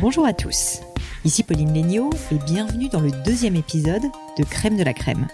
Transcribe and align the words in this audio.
Bonjour 0.00 0.26
à 0.26 0.32
tous, 0.32 0.78
ici 1.24 1.42
Pauline 1.42 1.72
Léniaud 1.72 2.10
et 2.30 2.36
bienvenue 2.36 2.88
dans 2.88 3.00
le 3.00 3.10
deuxième 3.24 3.56
épisode 3.56 4.04
de 4.38 4.44
Crème 4.44 4.76
de 4.76 4.84
la 4.84 4.94
Crème. 4.94 5.26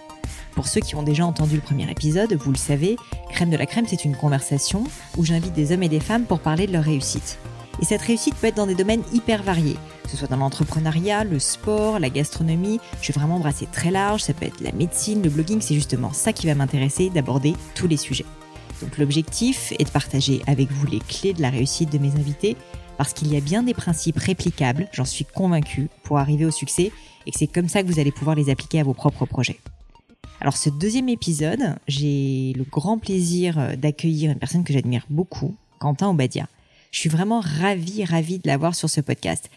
Pour 0.55 0.69
ceux 0.69 0.81
qui 0.81 0.97
ont 0.97 1.03
déjà 1.03 1.27
entendu 1.27 1.57
le 1.57 1.61
premier 1.61 1.91
épisode, 1.91 2.33
vous 2.33 2.51
le 2.51 2.57
savez, 2.57 2.97
Crème 3.29 3.51
de 3.51 3.59
la 3.59 3.67
Crème, 3.67 3.85
c'est 3.87 4.07
une 4.07 4.17
conversation 4.17 4.85
où 5.19 5.25
j'invite 5.27 5.53
des 5.53 5.73
hommes 5.73 5.83
et 5.83 5.91
des 5.91 6.01
femmes 6.01 6.25
pour 6.25 6.41
parler 6.41 6.67
de 6.67 6.73
leur 6.73 6.85
réussite. 6.85 7.39
Et 7.83 7.85
cette 7.85 8.01
réussite 8.01 8.37
peut 8.37 8.47
être 8.47 8.57
dans 8.57 8.67
des 8.67 8.75
domaines 8.75 9.03
hyper 9.13 9.43
variés, 9.43 9.77
que 10.03 10.09
ce 10.09 10.17
soit 10.17 10.29
dans 10.29 10.39
l'entrepreneuriat, 10.39 11.25
le 11.25 11.39
sport, 11.39 11.99
la 11.99 12.09
gastronomie. 12.09 12.81
Je 13.03 13.13
vais 13.13 13.21
vraiment 13.21 13.41
brasser 13.41 13.69
très 13.71 13.91
large, 13.91 14.23
ça 14.23 14.33
peut 14.33 14.47
être 14.47 14.63
la 14.63 14.73
médecine, 14.73 15.23
le 15.23 15.29
blogging, 15.29 15.61
c'est 15.61 15.75
justement 15.75 16.15
ça 16.15 16.33
qui 16.33 16.47
va 16.47 16.55
m'intéresser, 16.55 17.11
d'aborder 17.11 17.55
tous 17.75 17.87
les 17.87 17.99
sujets. 17.99 18.25
Donc 18.81 18.97
l'objectif 18.97 19.75
est 19.79 19.85
de 19.85 19.91
partager 19.91 20.43
avec 20.47 20.73
vous 20.73 20.87
les 20.87 21.01
clés 21.01 21.35
de 21.35 21.43
la 21.43 21.51
réussite 21.51 21.93
de 21.93 21.99
mes 21.99 22.13
invités, 22.13 22.57
parce 22.97 23.13
qu'il 23.13 23.33
y 23.33 23.37
a 23.37 23.41
bien 23.41 23.63
des 23.63 23.75
principes 23.75 24.19
réplicables, 24.19 24.89
j'en 24.93 25.05
suis 25.05 25.25
convaincue, 25.25 25.89
pour 26.03 26.19
arriver 26.19 26.45
au 26.45 26.51
succès, 26.51 26.93
et 27.27 27.31
que 27.31 27.39
c'est 27.39 27.47
comme 27.47 27.69
ça 27.69 27.83
que 27.83 27.89
vous 27.89 27.99
allez 27.99 28.13
pouvoir 28.13 28.37
les 28.37 28.51
appliquer 28.51 28.81
à 28.81 28.85
vos 28.85 28.95
propres 28.95 29.27
projets. 29.27 29.59
Alors 30.41 30.57
ce 30.57 30.69
deuxième 30.69 31.09
épisode, 31.09 31.77
j'ai 31.89 32.53
le 32.57 32.65
grand 32.65 32.99
plaisir 32.99 33.77
d'accueillir 33.79 34.31
une 34.31 34.39
personne 34.39 34.65
que 34.65 34.73
j'admire 34.73 35.07
beaucoup, 35.09 35.55
Quentin 35.79 36.11
Obadia. 36.11 36.49
Je 36.91 37.01
suis 37.01 37.09
vraiment 37.09 37.41
ravie, 37.41 38.05
ravie 38.05 38.39
de 38.39 38.47
l'avoir 38.47 38.75
sur 38.75 38.91
ce 38.91 39.01
podcast. 39.01 39.51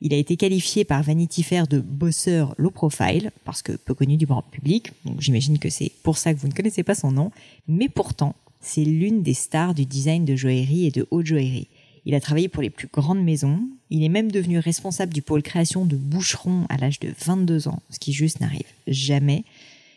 Il 0.00 0.12
a 0.12 0.16
été 0.16 0.36
qualifié 0.36 0.84
par 0.84 1.02
Vanity 1.02 1.44
Fair 1.44 1.68
de 1.68 1.78
bosseur 1.78 2.54
low 2.58 2.70
profile, 2.70 3.30
parce 3.44 3.62
que 3.62 3.72
peu 3.72 3.94
connu 3.94 4.16
du 4.16 4.26
grand 4.26 4.42
public, 4.42 4.90
donc 5.04 5.20
j'imagine 5.20 5.58
que 5.58 5.70
c'est 5.70 5.92
pour 6.02 6.18
ça 6.18 6.34
que 6.34 6.40
vous 6.40 6.48
ne 6.48 6.52
connaissez 6.52 6.82
pas 6.82 6.96
son 6.96 7.12
nom, 7.12 7.30
mais 7.68 7.88
pourtant, 7.88 8.34
c'est 8.60 8.84
l'une 8.84 9.22
des 9.22 9.34
stars 9.34 9.74
du 9.74 9.86
design 9.86 10.24
de 10.24 10.34
joaillerie 10.34 10.86
et 10.86 10.90
de 10.90 11.06
haute 11.10 11.26
joaillerie. 11.26 11.68
Il 12.04 12.14
a 12.14 12.20
travaillé 12.20 12.48
pour 12.48 12.62
les 12.62 12.70
plus 12.70 12.88
grandes 12.88 13.22
maisons, 13.22 13.60
il 13.90 14.02
est 14.02 14.08
même 14.08 14.32
devenu 14.32 14.58
responsable 14.58 15.12
du 15.12 15.22
pôle 15.22 15.42
création 15.42 15.84
de 15.84 15.96
Boucheron 15.96 16.66
à 16.68 16.76
l'âge 16.76 16.98
de 16.98 17.14
22 17.24 17.68
ans, 17.68 17.80
ce 17.90 18.00
qui 18.00 18.12
juste 18.12 18.40
n'arrive 18.40 18.66
jamais. 18.88 19.44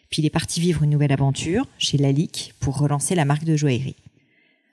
Puis 0.09 0.21
il 0.21 0.25
est 0.25 0.29
parti 0.31 0.59
vivre 0.59 0.83
une 0.83 0.91
nouvelle 0.91 1.11
aventure 1.11 1.65
chez 1.79 1.97
Lalique 1.97 2.53
pour 2.59 2.77
relancer 2.77 3.15
la 3.15 3.25
marque 3.25 3.43
de 3.43 3.55
joaillerie. 3.55 3.95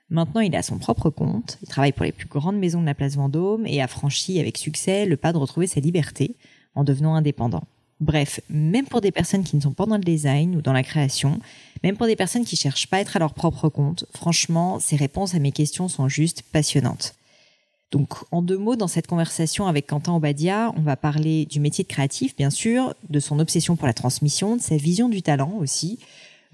Maintenant, 0.09 0.41
il 0.41 0.55
a 0.55 0.61
son 0.61 0.77
propre 0.77 1.09
compte, 1.09 1.57
il 1.63 1.67
travaille 1.67 1.91
pour 1.91 2.05
les 2.05 2.11
plus 2.11 2.27
grandes 2.27 2.59
maisons 2.59 2.81
de 2.81 2.85
la 2.85 2.93
place 2.93 3.15
Vendôme 3.15 3.65
et 3.65 3.81
a 3.81 3.87
franchi 3.87 4.39
avec 4.39 4.59
succès 4.59 5.07
le 5.07 5.17
pas 5.17 5.33
de 5.33 5.39
retrouver 5.39 5.65
sa 5.65 5.79
liberté 5.79 6.35
en 6.75 6.83
devenant 6.83 7.15
indépendant. 7.15 7.63
Bref, 7.99 8.41
même 8.49 8.85
pour 8.85 9.01
des 9.01 9.11
personnes 9.11 9.43
qui 9.43 9.55
ne 9.55 9.61
sont 9.61 9.71
pas 9.71 9.85
dans 9.85 9.97
le 9.97 10.03
design 10.03 10.55
ou 10.55 10.61
dans 10.61 10.73
la 10.73 10.83
création, 10.83 11.39
même 11.83 11.97
pour 11.97 12.05
des 12.05 12.15
personnes 12.15 12.45
qui 12.45 12.57
cherchent 12.57 12.87
pas 12.87 12.97
à 12.97 12.99
être 12.99 13.15
à 13.15 13.19
leur 13.19 13.33
propre 13.33 13.69
compte, 13.69 14.05
franchement, 14.13 14.79
ses 14.79 14.97
réponses 14.97 15.33
à 15.33 15.39
mes 15.39 15.51
questions 15.51 15.87
sont 15.87 16.07
juste 16.07 16.43
passionnantes. 16.51 17.15
Donc, 17.93 18.15
en 18.31 18.41
deux 18.41 18.57
mots, 18.57 18.75
dans 18.75 18.87
cette 18.87 19.05
conversation 19.05 19.67
avec 19.67 19.85
Quentin 19.85 20.15
Obadia, 20.15 20.73
on 20.75 20.81
va 20.81 20.95
parler 20.95 21.45
du 21.45 21.59
métier 21.59 21.83
de 21.83 21.87
créatif, 21.87 22.35
bien 22.35 22.49
sûr, 22.49 22.95
de 23.07 23.19
son 23.19 23.37
obsession 23.37 23.75
pour 23.75 23.85
la 23.85 23.93
transmission, 23.93 24.55
de 24.55 24.61
sa 24.61 24.77
vision 24.77 25.09
du 25.09 25.21
talent 25.21 25.53
aussi, 25.59 25.99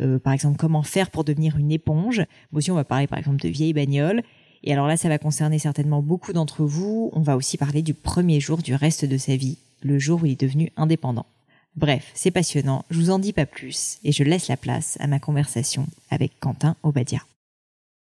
euh, 0.02 0.20
par 0.20 0.34
exemple, 0.34 0.58
comment 0.58 0.84
faire 0.84 1.10
pour 1.10 1.24
devenir 1.24 1.56
une 1.56 1.72
éponge. 1.72 2.20
Mais 2.52 2.58
aussi, 2.58 2.72
on 2.72 2.76
va 2.76 2.84
parler, 2.84 3.08
par 3.08 3.18
exemple, 3.18 3.42
de 3.42 3.48
vieilles 3.48 3.72
bagnoles. 3.72 4.22
Et 4.66 4.74
alors 4.74 4.86
là, 4.86 4.98
ça 4.98 5.08
va 5.08 5.18
concerner 5.18 5.60
certainement 5.60 6.02
beaucoup 6.02 6.34
d'entre 6.34 6.66
vous. 6.66 7.10
On 7.14 7.22
va 7.22 7.38
aussi 7.38 7.58
parler 7.58 7.84
du 7.84 7.94
premier 7.94 8.42
jour 8.42 8.58
du 8.58 8.76
reste 8.76 9.06
de 9.06 9.18
sa 9.18 9.38
vie, 9.38 9.58
le 9.82 9.98
jour 9.98 10.22
où 10.22 10.26
il 10.26 10.34
est 10.34 10.42
devenu 10.42 10.74
indépendant. 10.76 11.26
Bref, 11.78 12.12
c'est 12.16 12.32
passionnant, 12.32 12.84
je 12.90 13.00
vous 13.00 13.12
en 13.12 13.20
dis 13.20 13.32
pas 13.32 13.46
plus 13.46 14.00
et 14.04 14.12
je 14.12 14.24
laisse 14.26 14.50
la 14.50 14.58
place 14.58 14.98
à 15.00 15.08
ma 15.08 15.20
conversation 15.20 15.88
avec 16.10 16.38
Quentin 16.42 16.76
Obadia. 16.84 17.22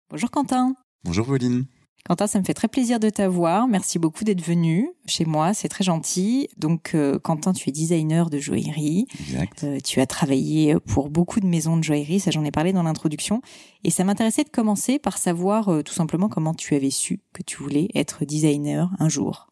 Bonjour 0.09 0.29
Quentin. 0.31 0.75
Bonjour 1.05 1.25
Pauline. 1.27 1.65
Quentin, 2.05 2.27
ça 2.27 2.39
me 2.39 2.43
fait 2.43 2.53
très 2.53 2.67
plaisir 2.67 2.99
de 2.99 3.09
t'avoir. 3.09 3.67
Merci 3.67 3.99
beaucoup 3.99 4.23
d'être 4.23 4.43
venu 4.43 4.89
chez 5.05 5.25
moi, 5.25 5.53
c'est 5.53 5.67
très 5.67 5.83
gentil. 5.83 6.49
Donc, 6.57 6.91
euh, 6.95 7.19
Quentin, 7.19 7.53
tu 7.53 7.69
es 7.69 7.71
designer 7.71 8.29
de 8.29 8.39
joaillerie. 8.39 9.05
Exact. 9.19 9.63
Euh, 9.63 9.79
tu 9.83 10.01
as 10.01 10.07
travaillé 10.07 10.75
pour 10.87 11.09
beaucoup 11.09 11.39
de 11.39 11.45
maisons 11.45 11.77
de 11.77 11.83
joaillerie, 11.83 12.19
ça 12.19 12.31
j'en 12.31 12.43
ai 12.43 12.51
parlé 12.51 12.73
dans 12.73 12.83
l'introduction. 12.83 13.41
Et 13.83 13.91
ça 13.91 14.03
m'intéressait 14.03 14.43
de 14.43 14.49
commencer 14.49 14.97
par 14.97 15.17
savoir 15.17 15.69
euh, 15.69 15.83
tout 15.83 15.93
simplement 15.93 16.27
comment 16.27 16.53
tu 16.53 16.75
avais 16.75 16.89
su 16.89 17.19
que 17.33 17.43
tu 17.43 17.57
voulais 17.57 17.89
être 17.93 18.25
designer 18.25 18.91
un 18.99 19.09
jour. 19.09 19.47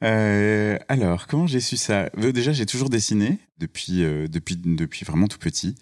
Alors, 0.00 1.28
comment 1.28 1.46
j'ai 1.46 1.60
su 1.60 1.76
ça? 1.76 2.10
Déjà, 2.16 2.52
j'ai 2.52 2.66
toujours 2.66 2.90
dessiné 2.90 3.38
depuis, 3.58 4.00
depuis, 4.28 4.56
depuis 4.56 5.04
vraiment 5.04 5.28
tout 5.28 5.38
petit. 5.38 5.76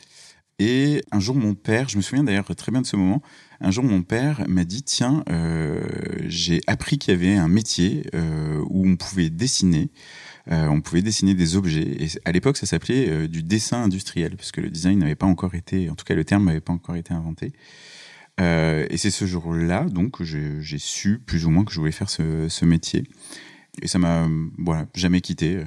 Et 0.58 1.02
un 1.10 1.20
jour, 1.20 1.34
mon 1.34 1.54
père, 1.54 1.88
je 1.88 1.96
me 1.96 2.02
souviens 2.02 2.22
d'ailleurs 2.22 2.54
très 2.54 2.70
bien 2.70 2.82
de 2.82 2.86
ce 2.86 2.96
moment, 2.96 3.22
un 3.60 3.70
jour, 3.70 3.84
mon 3.84 4.02
père 4.02 4.44
m'a 4.48 4.64
dit, 4.64 4.82
tiens, 4.82 5.22
euh, 5.28 5.82
j'ai 6.26 6.62
appris 6.66 6.98
qu'il 6.98 7.12
y 7.12 7.16
avait 7.16 7.36
un 7.36 7.48
métier 7.48 8.04
euh, 8.14 8.64
où 8.70 8.88
on 8.88 8.96
pouvait 8.96 9.28
dessiner. 9.28 9.90
Euh, 10.50 10.66
on 10.68 10.80
pouvait 10.80 11.02
dessiner 11.02 11.34
des 11.34 11.56
objets. 11.56 12.02
Et 12.02 12.08
à 12.24 12.32
l'époque, 12.32 12.56
ça 12.56 12.64
s'appelait 12.64 13.28
du 13.28 13.42
dessin 13.42 13.82
industriel, 13.82 14.36
parce 14.36 14.50
que 14.50 14.62
le 14.62 14.70
design 14.70 15.00
n'avait 15.00 15.14
pas 15.14 15.26
encore 15.26 15.54
été, 15.54 15.90
en 15.90 15.94
tout 15.94 16.04
cas 16.06 16.14
le 16.14 16.24
terme 16.24 16.46
n'avait 16.46 16.62
pas 16.62 16.72
encore 16.72 16.96
été 16.96 17.12
inventé. 17.12 17.52
Et 18.38 18.96
c'est 18.96 19.10
ce 19.10 19.26
jour-là, 19.26 19.84
donc, 19.84 20.12
que 20.12 20.24
j'ai 20.24 20.78
su 20.78 21.18
plus 21.18 21.44
ou 21.44 21.50
moins 21.50 21.64
que 21.64 21.72
je 21.72 21.78
voulais 21.78 21.92
faire 21.92 22.08
ce, 22.08 22.48
ce 22.48 22.64
métier. 22.64 23.04
Et 23.82 23.88
ça 23.88 23.98
m'a, 23.98 24.26
voilà, 24.56 24.86
jamais 24.94 25.20
quitté. 25.20 25.58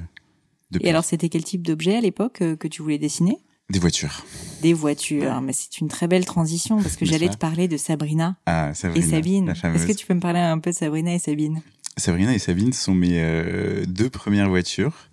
depuis. 0.72 0.84
Et 0.84 0.90
alors, 0.90 1.04
c'était 1.04 1.28
quel 1.28 1.44
type 1.44 1.62
d'objet 1.62 1.94
à 1.94 2.00
l'époque 2.00 2.42
que 2.58 2.66
tu 2.66 2.82
voulais 2.82 2.98
dessiner? 2.98 3.38
Des 3.70 3.78
voitures. 3.78 4.24
Des 4.62 4.72
voitures. 4.74 5.40
Mais 5.40 5.52
c'est 5.52 5.78
une 5.80 5.88
très 5.88 6.06
belle 6.06 6.24
transition 6.26 6.80
parce 6.82 6.96
que 6.96 7.04
j'allais 7.06 7.28
te 7.28 7.36
parler 7.38 7.66
de 7.68 7.76
Sabrina, 7.76 8.36
Ah, 8.46 8.72
Sabrina. 8.74 9.06
et 9.06 9.10
Sabine. 9.10 9.48
Est-ce 9.50 9.86
que 9.86 9.92
tu 9.92 10.06
peux 10.06 10.14
me 10.14 10.20
parler 10.20 10.40
un 10.40 10.58
peu 10.58 10.70
de 10.70 10.76
Sabrina 10.76 11.14
et 11.14 11.18
Sabine? 11.18 11.62
Sabrina 11.96 12.34
et 12.34 12.38
Sabine 12.38 12.72
sont 12.72 12.94
mes 12.94 13.20
euh, 13.22 13.84
deux 13.86 14.10
premières 14.10 14.48
voitures. 14.48 15.08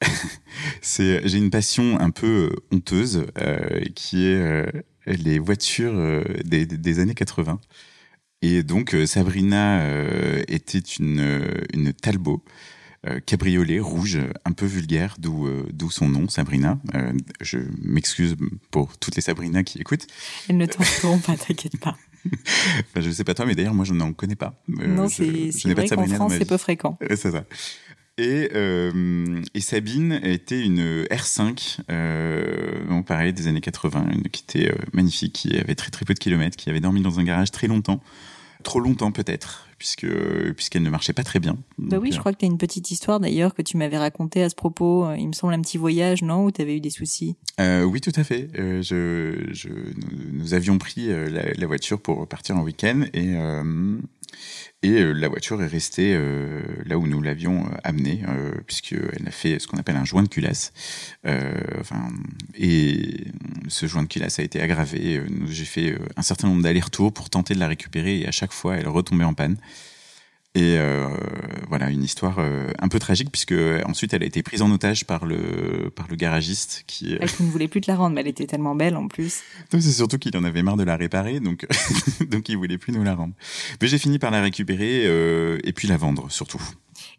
c'est, 0.80 1.26
j'ai 1.28 1.38
une 1.38 1.50
passion 1.50 2.00
un 2.00 2.10
peu 2.10 2.50
euh, 2.52 2.56
honteuse 2.76 3.26
euh, 3.38 3.80
qui 3.94 4.26
est 4.26 4.40
euh, 4.40 4.66
les 5.06 5.38
voitures 5.38 6.24
des, 6.44 6.64
des 6.66 6.98
années 7.00 7.14
80. 7.14 7.60
Et 8.42 8.62
donc 8.62 8.96
Sabrina 9.06 9.84
était 10.48 10.78
une, 10.78 11.44
une 11.74 11.92
Talbot. 11.92 12.42
Euh, 13.06 13.20
cabriolet 13.20 13.80
rouge, 13.80 14.18
un 14.44 14.52
peu 14.52 14.66
vulgaire, 14.66 15.16
d'où 15.18 15.46
euh, 15.46 15.66
son 15.90 16.08
nom, 16.08 16.28
Sabrina. 16.28 16.78
Euh, 16.94 17.12
je 17.40 17.58
m'excuse 17.80 18.36
pour 18.70 18.98
toutes 18.98 19.16
les 19.16 19.22
Sabrina 19.22 19.62
qui 19.62 19.78
écoutent. 19.78 20.06
Elles 20.48 20.56
ne 20.58 20.66
t'entendront 20.66 21.18
pas, 21.18 21.36
t'inquiète 21.36 21.78
pas. 21.78 21.96
Enfin, 22.26 23.00
je 23.00 23.10
sais 23.10 23.24
pas 23.24 23.32
toi, 23.32 23.46
mais 23.46 23.54
d'ailleurs 23.54 23.72
moi 23.72 23.86
je 23.86 23.94
n'en 23.94 24.12
connais 24.12 24.36
pas. 24.36 24.62
Euh, 24.78 24.86
non, 24.86 25.08
c'est 25.08 25.50
vrai 25.72 25.88
qu'en 25.88 26.06
France, 26.06 26.34
c'est 26.36 26.44
peu 26.44 26.58
fréquent. 26.58 26.98
Euh, 27.02 27.16
C'est 27.16 27.30
ça. 27.30 27.44
Et, 28.18 28.50
euh, 28.54 29.40
et 29.54 29.60
Sabine 29.62 30.20
était 30.22 30.60
une 30.60 31.04
R5, 31.04 31.78
euh, 31.90 33.02
pareil, 33.02 33.32
des 33.32 33.46
années 33.46 33.62
80, 33.62 34.08
une, 34.12 34.22
qui 34.24 34.44
était 34.46 34.70
euh, 34.70 34.76
magnifique, 34.92 35.32
qui 35.32 35.56
avait 35.56 35.74
très 35.74 35.90
très 35.90 36.04
peu 36.04 36.12
de 36.12 36.18
kilomètres, 36.18 36.58
qui 36.58 36.68
avait 36.68 36.80
dormi 36.80 37.00
dans 37.00 37.18
un 37.18 37.24
garage 37.24 37.50
très 37.50 37.66
longtemps, 37.66 38.02
trop 38.62 38.80
longtemps 38.80 39.10
peut-être, 39.10 39.68
puisque 39.80 40.06
puisqu'elle 40.56 40.82
ne 40.82 40.90
marchait 40.90 41.14
pas 41.14 41.24
très 41.24 41.40
bien. 41.40 41.56
Bah 41.78 41.96
Donc, 41.96 42.02
oui, 42.02 42.12
je 42.12 42.16
euh, 42.16 42.20
crois 42.20 42.34
que 42.34 42.38
tu 42.38 42.44
as 42.44 42.48
une 42.48 42.58
petite 42.58 42.90
histoire 42.90 43.18
d'ailleurs 43.18 43.54
que 43.54 43.62
tu 43.62 43.78
m'avais 43.78 43.96
racontée 43.96 44.42
à 44.42 44.50
ce 44.50 44.54
propos. 44.54 45.10
Il 45.14 45.26
me 45.26 45.32
semble 45.32 45.54
un 45.54 45.60
petit 45.62 45.78
voyage, 45.78 46.22
non 46.22 46.44
Où 46.44 46.50
tu 46.50 46.60
avais 46.60 46.76
eu 46.76 46.80
des 46.80 46.90
soucis? 46.90 47.36
Euh, 47.58 47.82
oui, 47.84 48.02
tout 48.02 48.12
à 48.14 48.22
fait. 48.22 48.50
Euh, 48.58 48.82
je, 48.82 49.48
je, 49.52 49.68
nous, 49.70 50.32
nous 50.32 50.54
avions 50.54 50.76
pris 50.76 51.08
la, 51.08 51.52
la 51.54 51.66
voiture 51.66 51.98
pour 51.98 52.28
partir 52.28 52.56
en 52.56 52.62
week-end 52.62 53.04
et 53.14 53.34
et 54.82 54.92
euh, 54.92 55.12
la 55.12 55.28
voiture 55.28 55.62
est 55.62 55.66
restée 55.66 56.14
euh, 56.14 56.62
là 56.86 56.96
où 56.96 57.06
nous 57.06 57.20
l'avions 57.20 57.66
euh, 57.66 57.76
amenée, 57.84 58.22
euh, 58.28 58.52
puisqu'elle 58.66 59.26
a 59.26 59.30
fait 59.30 59.58
ce 59.58 59.66
qu'on 59.66 59.76
appelle 59.76 59.96
un 59.96 60.06
joint 60.06 60.22
de 60.22 60.28
culasse. 60.28 60.72
Enfin, 61.78 62.08
et 62.54 63.24
ce 63.68 63.86
joint 63.86 64.02
de 64.02 64.08
culasse 64.08 64.38
a 64.38 64.42
été 64.42 64.60
aggravé. 64.60 65.22
J'ai 65.48 65.64
fait 65.64 65.96
un 66.16 66.22
certain 66.22 66.48
nombre 66.48 66.62
d'allers-retours 66.62 67.12
pour 67.12 67.28
tenter 67.28 67.54
de 67.54 67.60
la 67.60 67.68
récupérer 67.68 68.20
et 68.20 68.26
à 68.26 68.30
chaque 68.30 68.52
fois, 68.52 68.76
elle 68.76 68.88
retombait 68.88 69.24
en 69.24 69.34
panne. 69.34 69.56
Et 70.56 70.78
euh, 70.78 71.08
voilà, 71.68 71.90
une 71.90 72.02
histoire 72.02 72.40
euh, 72.40 72.72
un 72.80 72.88
peu 72.88 72.98
tragique, 72.98 73.30
puisque 73.30 73.54
ensuite 73.86 74.12
elle 74.14 74.24
a 74.24 74.26
été 74.26 74.42
prise 74.42 74.62
en 74.62 74.70
otage 74.72 75.06
par 75.06 75.24
le, 75.24 75.90
par 75.94 76.08
le 76.08 76.16
garagiste 76.16 76.82
qui, 76.88 77.16
qui 77.18 77.42
ne 77.44 77.50
voulait 77.50 77.68
plus 77.68 77.80
te 77.80 77.88
la 77.88 77.96
rendre, 77.96 78.16
mais 78.16 78.22
elle 78.22 78.28
était 78.28 78.46
tellement 78.46 78.74
belle 78.74 78.96
en 78.96 79.06
plus. 79.06 79.42
c'est 79.70 79.80
surtout 79.80 80.18
qu'il 80.18 80.36
en 80.36 80.42
avait 80.42 80.64
marre 80.64 80.76
de 80.76 80.82
la 80.82 80.96
réparer, 80.96 81.38
donc 81.38 81.68
donc 82.28 82.48
il 82.48 82.56
voulait 82.56 82.78
plus 82.78 82.92
nous 82.92 83.04
la 83.04 83.14
rendre. 83.14 83.34
Mais 83.80 83.86
j'ai 83.86 83.98
fini 83.98 84.18
par 84.18 84.32
la 84.32 84.42
récupérer 84.42 85.02
euh, 85.04 85.58
et 85.62 85.72
puis 85.72 85.86
la 85.86 85.96
vendre 85.96 86.32
surtout. 86.32 86.62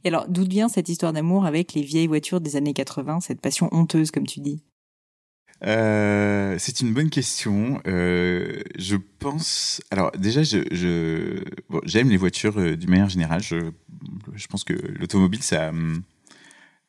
Et 0.03 0.09
alors, 0.09 0.27
d'où 0.27 0.43
vient 0.43 0.67
cette 0.67 0.89
histoire 0.89 1.13
d'amour 1.13 1.45
avec 1.45 1.73
les 1.73 1.83
vieilles 1.83 2.07
voitures 2.07 2.41
des 2.41 2.57
années 2.57 2.73
80, 2.73 3.21
cette 3.21 3.39
passion 3.39 3.69
honteuse, 3.71 4.11
comme 4.11 4.27
tu 4.27 4.41
dis? 4.41 4.61
Euh, 5.63 6.55
c'est 6.57 6.81
une 6.81 6.93
bonne 6.93 7.09
question. 7.09 7.81
Euh, 7.87 8.61
je 8.77 8.95
pense. 9.19 9.81
Alors 9.91 10.11
déjà, 10.11 10.41
j'aime 10.43 12.09
les 12.09 12.17
voitures 12.17 12.59
euh, 12.59 12.75
d'une 12.75 12.89
manière 12.89 13.09
générale. 13.09 13.41
Je, 13.41 14.47
pense 14.47 14.63
que 14.63 14.73
l'automobile, 14.73 15.43
ça, 15.43 15.71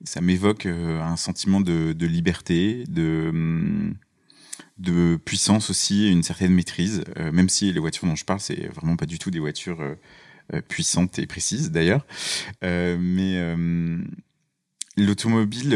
ça 0.05 0.21
m'évoque 0.21 0.67
euh, 0.67 1.01
un 1.03 1.17
sentiment 1.17 1.61
de, 1.61 2.07
liberté, 2.07 2.85
de 2.89 3.29
hum, 3.29 3.95
de 4.79 5.17
puissance 5.17 5.71
aussi, 5.71 6.11
une 6.11 6.23
certaine 6.23 6.53
maîtrise. 6.53 7.05
Même 7.17 7.49
si 7.49 7.73
les 7.73 7.79
voitures 7.79 8.09
dont 8.09 8.17
je 8.17 8.25
parle, 8.25 8.41
c'est 8.41 8.69
vraiment 8.69 8.97
pas 8.97 9.07
du 9.07 9.19
tout 9.19 9.31
des 9.31 9.39
voitures 9.39 9.81
euh, 9.81 10.61
puissante 10.63 11.19
et 11.19 11.27
précise 11.27 11.71
d'ailleurs. 11.71 12.07
mais 12.63 13.55
l'automobile 14.97 15.71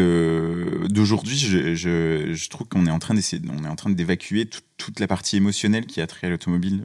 d'aujourd'hui, 0.88 1.36
je, 1.36 2.48
trouve 2.48 2.68
qu'on 2.68 2.86
est 2.86 2.90
en 2.90 2.98
train 2.98 3.14
d'essayer, 3.14 3.42
on 3.48 3.64
est 3.64 3.68
en 3.68 3.76
train 3.76 3.90
d'évacuer 3.90 4.48
toute 4.76 5.00
la 5.00 5.06
partie 5.06 5.36
émotionnelle 5.36 5.86
qui 5.86 6.00
a 6.00 6.06
trait 6.06 6.26
à 6.26 6.30
l'automobile 6.30 6.84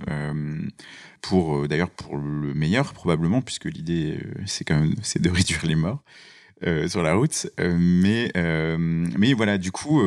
pour 1.22 1.68
d'ailleurs 1.68 1.90
pour 1.90 2.18
le 2.18 2.54
meilleur 2.54 2.94
probablement 2.94 3.42
puisque 3.42 3.66
l'idée 3.66 4.18
c'est 4.46 4.64
quand 4.64 4.80
même 4.80 4.96
c'est 5.04 5.22
de 5.22 5.30
réduire 5.38 5.66
les 5.66 5.76
morts 5.76 6.04
euh, 6.64 6.88
sur 6.88 7.02
la 7.02 7.16
route. 7.16 7.48
Euh, 7.60 7.76
mais, 7.76 8.32
euh, 8.38 9.08
voilà, 9.36 9.58
du 9.58 9.72
coup, 9.72 10.00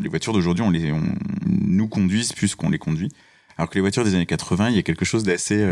les 0.00 0.08
voitures 0.08 0.32
d'aujourd'hui, 0.32 0.64
on 0.64 0.70
les, 0.70 0.94
nous 1.46 1.88
conduisent 1.88 2.32
plus 2.32 2.54
qu'on 2.54 2.70
les 2.70 2.78
conduit. 2.78 3.10
Alors 3.58 3.68
que 3.68 3.74
les 3.74 3.82
voitures 3.82 4.04
des 4.04 4.14
années 4.14 4.24
80, 4.24 4.70
il 4.70 4.76
y 4.76 4.78
a 4.78 4.82
quelque 4.82 5.04
chose 5.04 5.24
d'assez 5.24 5.62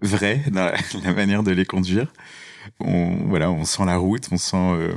vrai 0.00 0.44
dans 0.52 0.70
la, 1.04 1.12
manière 1.12 1.42
de 1.42 1.50
les 1.50 1.64
conduire. 1.64 2.12
On, 2.80 3.16
voilà, 3.26 3.50
on 3.50 3.64
sent 3.64 3.84
la 3.84 3.96
route, 3.96 4.28
on 4.30 4.38
sent, 4.38 4.96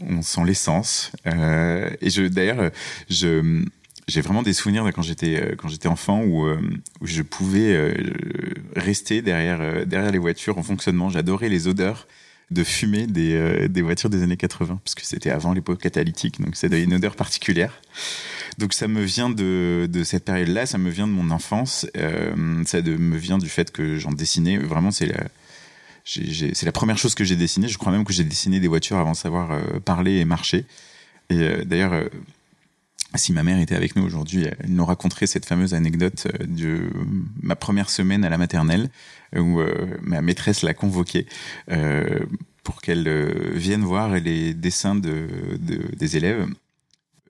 on 0.00 0.22
sent 0.22 0.40
l'essence. 0.44 1.12
et 1.26 2.10
je, 2.10 2.26
d'ailleurs, 2.28 2.70
je, 3.08 3.64
j'ai 4.08 4.20
vraiment 4.20 4.42
des 4.42 4.52
souvenirs 4.52 4.84
de 4.84 4.90
quand 4.90 5.02
j'étais 5.02 5.54
quand 5.56 5.68
j'étais 5.68 5.88
enfant 5.88 6.22
où, 6.22 6.46
je 7.02 7.22
pouvais 7.22 7.94
rester 8.76 9.22
derrière 9.22 9.86
derrière 9.86 10.12
les 10.12 10.18
voitures 10.18 10.58
en 10.58 10.62
fonctionnement. 10.62 11.08
J'adorais 11.08 11.48
les 11.48 11.68
odeurs 11.68 12.06
de 12.50 12.64
fumer 12.64 13.06
des, 13.06 13.34
euh, 13.34 13.68
des 13.68 13.82
voitures 13.82 14.10
des 14.10 14.22
années 14.22 14.36
80, 14.36 14.80
parce 14.84 14.94
que 14.94 15.04
c'était 15.04 15.30
avant 15.30 15.52
l'époque 15.52 15.80
catalytique, 15.80 16.40
donc 16.40 16.54
avait 16.62 16.82
une 16.82 16.94
odeur 16.94 17.14
particulière. 17.14 17.80
Donc 18.58 18.72
ça 18.72 18.88
me 18.88 19.02
vient 19.02 19.30
de, 19.30 19.88
de 19.90 20.04
cette 20.04 20.24
période-là, 20.24 20.66
ça 20.66 20.76
me 20.76 20.90
vient 20.90 21.06
de 21.06 21.12
mon 21.12 21.30
enfance, 21.30 21.86
euh, 21.96 22.62
ça 22.66 22.82
me 22.82 23.16
vient 23.16 23.38
du 23.38 23.48
fait 23.48 23.70
que 23.70 23.96
j'en 23.96 24.10
dessinais. 24.10 24.58
Vraiment, 24.58 24.90
c'est 24.90 25.06
la, 25.06 25.24
c'est 26.04 26.64
la 26.64 26.72
première 26.72 26.98
chose 26.98 27.14
que 27.14 27.24
j'ai 27.24 27.36
dessinée. 27.36 27.68
Je 27.68 27.78
crois 27.78 27.92
même 27.92 28.04
que 28.04 28.12
j'ai 28.12 28.24
dessiné 28.24 28.60
des 28.60 28.68
voitures 28.68 28.96
avant 28.96 29.12
de 29.12 29.16
savoir 29.16 29.52
euh, 29.52 29.80
parler 29.84 30.18
et 30.18 30.24
marcher. 30.24 30.66
Et 31.28 31.64
d'ailleurs, 31.64 31.92
si 33.14 33.32
ma 33.32 33.42
mère 33.42 33.58
était 33.58 33.74
avec 33.74 33.96
nous 33.96 34.04
aujourd'hui, 34.04 34.44
elle 34.44 34.70
nous 34.70 34.84
raconterait 34.84 35.26
cette 35.26 35.46
fameuse 35.46 35.74
anecdote 35.74 36.28
de 36.44 36.90
ma 37.42 37.56
première 37.56 37.90
semaine 37.90 38.24
à 38.24 38.28
la 38.28 38.38
maternelle 38.38 38.88
où 39.36 39.60
euh, 39.60 39.96
ma 40.02 40.22
maîtresse 40.22 40.62
l'a 40.62 40.74
convoquée 40.74 41.26
euh, 41.70 42.20
pour 42.62 42.80
qu'elle 42.80 43.06
euh, 43.08 43.52
vienne 43.54 43.82
voir 43.82 44.10
les 44.10 44.54
dessins 44.54 44.94
de, 44.94 45.28
des 45.58 46.16
élèves. 46.16 46.46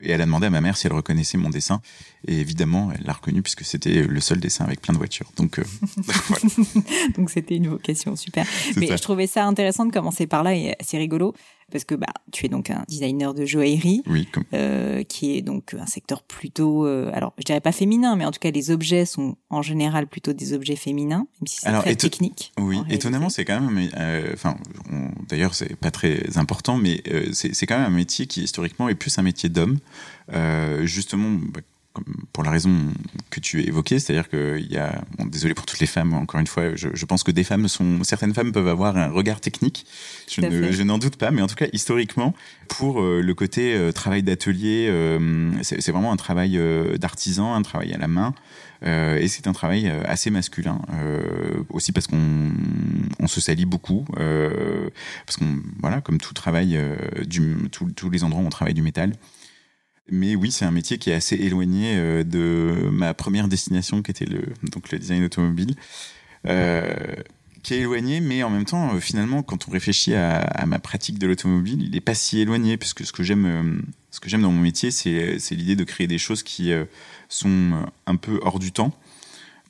Et 0.03 0.11
elle 0.11 0.23
a 0.23 0.27
demandé 0.27 0.47
à 0.47 0.51
ma 0.51 0.61
mère 0.61 0.77
si 0.77 0.87
elle 0.87 0.93
reconnaissait 0.93 1.39
mon 1.39 1.51
dessin. 1.51 1.81
Et 2.27 2.41
évidemment, 2.41 2.91
elle 2.95 3.05
l'a 3.05 3.13
reconnu 3.13 3.43
puisque 3.43 3.65
c'était 3.65 4.03
le 4.03 4.21
seul 4.21 4.41
dessin 4.41 4.65
avec 4.65 4.81
plein 4.81 4.95
de 4.95 4.99
voitures. 4.99 5.31
Donc, 5.37 5.61
donc 7.17 7.31
c'était 7.31 7.57
une 7.57 7.69
vocation 7.69 8.17
super. 8.17 8.47
Mais 8.77 8.87
je 8.87 9.03
trouvais 9.03 9.27
ça 9.27 9.45
intéressant 9.45 9.87
de 9.87 9.93
commencer 9.93 10.27
par 10.27 10.43
là 10.43 10.55
et 10.55 10.75
assez 10.81 10.99
rigolo 10.99 11.35
parce 11.71 11.85
que 11.85 11.95
bah, 11.95 12.13
tu 12.33 12.47
es 12.47 12.49
donc 12.49 12.71
un 12.71 12.85
designer 12.89 13.35
de 13.35 13.45
joaillerie, 13.45 14.03
oui, 14.07 14.29
euh, 14.53 15.03
qui 15.03 15.37
est 15.37 15.43
donc 15.43 15.75
un 15.75 15.87
secteur 15.87 16.23
plutôt, 16.23 16.87
euh, 16.87 17.11
alors 17.15 17.33
je 17.39 17.45
dirais 17.45 17.61
pas 17.61 17.73
féminin, 17.73 18.17
mais 18.17 18.25
en 18.25 18.31
tout 18.31 18.41
cas 18.41 18.51
les 18.51 18.71
objets 18.71 19.07
sont 19.07 19.37
en 19.49 19.63
général 19.63 20.07
plutôt 20.07 20.33
des 20.33 20.53
objets 20.53 20.77
féminins, 20.77 21.27
même 21.41 21.47
si 21.47 21.61
c'est 21.61 21.73
très 21.73 21.97
technique. 21.97 22.53
Oui, 22.59 22.81
étonnamment 22.91 23.29
c'est 23.29 23.45
quand 23.45 23.61
même, 23.61 23.89
euh, 23.97 24.31
enfin 24.35 24.57
d'ailleurs 25.29 25.55
c'est 25.55 25.77
pas 25.77 25.91
très 25.91 26.37
important, 26.37 26.77
mais 26.77 27.03
c'est 27.33 27.67
quand 27.67 27.79
même 27.79 27.93
un 27.93 27.97
métier 27.97 28.27
qui 28.27 28.43
historiquement 28.43 28.89
est 28.89 28.95
plus 28.95 29.19
un 29.19 29.23
métier 29.23 29.49
d'homme, 29.49 29.79
justement. 30.85 31.39
Bah, 31.53 31.61
pour 32.33 32.45
la 32.45 32.51
raison 32.51 32.73
que 33.31 33.41
tu 33.41 33.63
évoquée, 33.63 33.99
c'est-à-dire 33.99 34.29
qu'il 34.29 34.71
y 34.71 34.79
a, 34.79 35.03
bon, 35.19 35.27
désolé 35.27 35.55
pour 35.55 35.67
toutes 35.67 35.81
les 35.81 35.87
femmes, 35.87 36.15
encore 36.15 36.39
une 36.39 36.47
fois, 36.47 36.77
je, 36.77 36.89
je, 36.95 37.07
pense 37.07 37.25
que 37.25 37.33
des 37.33 37.43
femmes 37.43 37.67
sont, 37.67 38.05
certaines 38.05 38.33
femmes 38.33 38.53
peuvent 38.53 38.69
avoir 38.69 38.97
un 38.97 39.09
regard 39.09 39.41
technique, 39.41 39.87
je, 40.31 40.41
ne, 40.41 40.71
je 40.71 40.83
n'en 40.85 40.99
doute 40.99 41.17
pas, 41.17 41.33
mais 41.33 41.43
en 41.43 41.49
tout 41.49 41.57
cas 41.57 41.67
historiquement, 41.73 42.33
pour 42.69 43.03
euh, 43.03 43.21
le 43.21 43.35
côté 43.35 43.75
euh, 43.75 43.91
travail 43.91 44.23
d'atelier, 44.23 44.87
euh, 44.89 45.51
c'est, 45.63 45.81
c'est 45.81 45.91
vraiment 45.91 46.13
un 46.13 46.17
travail 46.17 46.59
d'artisan, 46.99 47.55
un 47.55 47.63
travail 47.63 47.93
à 47.93 47.99
la 47.99 48.09
main, 48.09 48.35
et 48.83 49.29
c'est 49.29 49.47
un 49.47 49.53
travail 49.53 49.93
assez 50.07 50.31
masculin, 50.31 50.81
aussi 51.69 51.93
parce 51.93 52.07
qu'on 52.07 52.51
on 53.19 53.27
se 53.27 53.39
salit 53.39 53.67
beaucoup, 53.67 54.07
parce 54.15 55.37
qu'on 55.39 55.59
voilà, 55.81 56.01
comme 56.01 56.17
tout 56.17 56.33
travail, 56.33 56.81
du, 57.27 57.57
tous 57.71 58.09
les 58.09 58.25
endroits 58.25 58.43
où 58.43 58.47
on 58.47 58.51
travaille 58.51 58.73
du 58.73 58.81
métal. 58.81 59.13
Mais 60.11 60.35
oui, 60.35 60.51
c'est 60.51 60.65
un 60.65 60.71
métier 60.71 60.99
qui 60.99 61.11
est 61.11 61.15
assez 61.15 61.37
éloigné 61.37 61.95
euh, 61.97 62.25
de 62.25 62.89
ma 62.91 63.15
première 63.15 63.49
destination, 63.49 64.03
qui 64.03 64.11
était 64.11 64.27
le, 64.27 64.43
donc 64.71 64.91
le 64.91 64.99
design 64.99 65.25
automobile. 65.25 65.75
Euh, 66.47 66.95
qui 67.63 67.75
est 67.75 67.81
éloigné, 67.81 68.21
mais 68.21 68.43
en 68.43 68.51
même 68.51 68.65
temps, 68.65 68.95
euh, 68.95 69.01
finalement, 69.01 69.43
quand 69.43 69.69
on 69.69 69.71
réfléchit 69.71 70.15
à, 70.15 70.41
à 70.41 70.67
ma 70.67 70.79
pratique 70.79 71.19
de 71.19 71.27
l'automobile, 71.27 71.83
il 71.83 71.91
n'est 71.91 72.01
pas 72.01 72.15
si 72.15 72.41
éloigné, 72.41 72.77
puisque 72.77 73.05
ce 73.05 73.13
que 73.13 73.23
j'aime, 73.23 73.83
ce 74.11 74.19
que 74.19 74.29
j'aime 74.31 74.43
dans 74.43 74.51
mon 74.51 74.61
métier, 74.61 74.91
c'est, 74.91 75.39
l'idée 75.51 75.77
de 75.77 75.85
créer 75.85 76.07
des 76.07 76.19
choses 76.19 76.43
qui 76.43 76.73
sont 77.29 77.73
un 78.07 78.17
peu 78.17 78.41
hors 78.43 78.59
du 78.59 78.73
temps, 78.73 78.93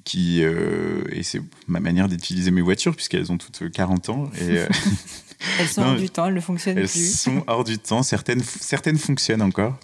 qui 0.04 0.40
et 0.40 1.22
c'est 1.24 1.42
ma 1.66 1.80
manière 1.80 2.08
d'utiliser 2.08 2.52
mes 2.52 2.62
voitures, 2.62 2.94
puisqu'elles 2.94 3.32
ont 3.32 3.38
toutes 3.38 3.68
40 3.68 4.08
ans. 4.10 4.30
Et, 4.40 4.54
elles 5.58 5.68
sont 5.68 5.82
hors 5.82 5.96
du 5.96 6.08
temps, 6.08 6.26
elles 6.26 6.34
ne 6.34 6.40
fonctionnent 6.40 6.76
plus. 6.76 6.82
Elles 6.82 6.88
sont 6.88 7.42
hors 7.48 7.64
du 7.64 7.78
temps, 7.78 8.04
certaines, 8.04 8.42
certaines 8.42 8.98
fonctionnent 8.98 9.42
encore. 9.42 9.76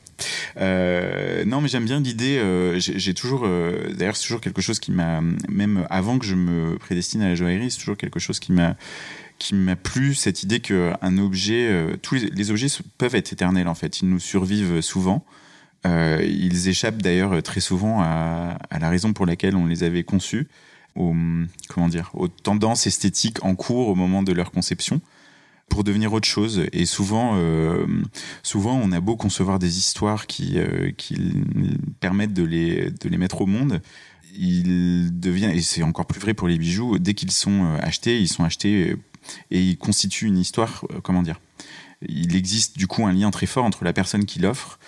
Euh, 0.59 1.45
non, 1.45 1.61
mais 1.61 1.69
j'aime 1.69 1.85
bien 1.85 2.01
l'idée. 2.01 2.39
Euh, 2.39 2.79
j'ai 2.79 3.15
toujours, 3.15 3.43
euh, 3.45 3.93
d'ailleurs, 3.95 4.17
c'est 4.17 4.25
toujours 4.25 4.41
quelque 4.41 4.63
chose 4.63 4.79
qui 4.79 4.93
m'a, 4.93 5.21
même 5.49 5.87
avant 5.91 6.19
que 6.19 6.27
je 6.27 6.35
me 6.35 6.79
prédestine 6.79 7.23
à 7.23 7.29
la 7.29 7.35
joaillerie, 7.35 7.71
c'est 7.71 7.79
toujours 7.79 7.97
quelque 7.97 8.21
chose 8.21 8.41
qui 8.41 8.53
m'a 8.53 8.77
qui 9.39 9.55
m'a 9.55 9.77
plu 9.77 10.15
cette 10.15 10.45
idée 10.45 10.61
qu'un 10.61 11.19
objet, 11.19 11.69
euh, 11.69 11.99
tous 12.01 12.15
les, 12.15 12.51
objets 12.51 12.69
peuvent 12.97 13.15
être 13.15 13.35
éternels 13.35 13.69
en 13.69 13.75
fait, 13.75 14.01
ils 14.01 14.09
nous 14.09 14.19
survivent 14.19 14.81
souvent. 14.81 15.25
Ils 15.85 16.67
échappent 16.67 17.01
d'ailleurs 17.01 17.41
très 17.45 17.61
souvent 17.61 18.01
à, 18.01 18.59
la 18.77 18.91
raison 18.91 19.13
pour 19.13 19.25
laquelle 19.25 19.55
on 19.55 19.67
les 19.67 19.85
avait 19.85 20.03
conçus, 20.03 20.49
comment 20.97 21.89
dire, 21.89 22.11
aux 22.15 22.27
tendances 22.27 22.89
esthétiques 22.89 23.45
en 23.45 23.55
cours 23.55 23.87
au 23.87 23.95
moment 23.95 24.25
de 24.25 24.33
leur 24.33 24.51
conception 24.51 25.01
pour 25.69 25.85
devenir 25.85 26.13
autre 26.13 26.29
chose. 26.29 26.65
Et 26.73 26.87
souvent, 26.87 27.35
euh, 27.37 27.87
souvent, 28.43 28.81
on 28.83 28.93
a 28.93 29.01
beau 29.01 29.17
concevoir 29.17 29.59
des 29.59 29.79
histoires 29.79 30.27
qui, 30.27 30.59
euh, 30.59 30.91
qui 30.97 31.17
permettent 32.01 32.35
de 32.35 32.45
les, 32.45 32.91
de 32.91 33.09
les 33.09 33.19
mettre 33.19 33.41
au 33.43 33.47
monde. 33.47 33.81
Il 34.39 35.19
devient, 35.19 35.51
et 35.53 35.63
c'est 35.63 35.82
encore 35.82 36.06
plus 36.06 36.20
vrai 36.20 36.35
pour 36.35 36.49
les 36.49 36.58
bijoux, 36.58 36.99
dès 36.99 37.15
qu'ils 37.15 37.32
sont 37.32 37.65
euh, 37.65 37.79
achetés, 37.81 38.20
ils 38.20 38.29
sont 38.29 38.44
achetés 38.44 38.91
euh, 38.91 38.96
et 39.51 39.61
ils 39.61 39.79
constituent 39.79 40.27
une 40.27 40.39
histoire, 40.39 40.85
comment 41.03 41.23
dire. 41.23 41.41
Il 42.03 42.36
existe 42.36 42.76
du 42.76 42.86
coup 42.86 43.06
un 43.06 43.12
lien 43.12 43.31
très 43.31 43.46
fort 43.46 43.65
entre 43.65 43.84
la 43.84 43.93
personne 43.93 44.24
qui 44.26 44.38
l'offre, 44.38 44.79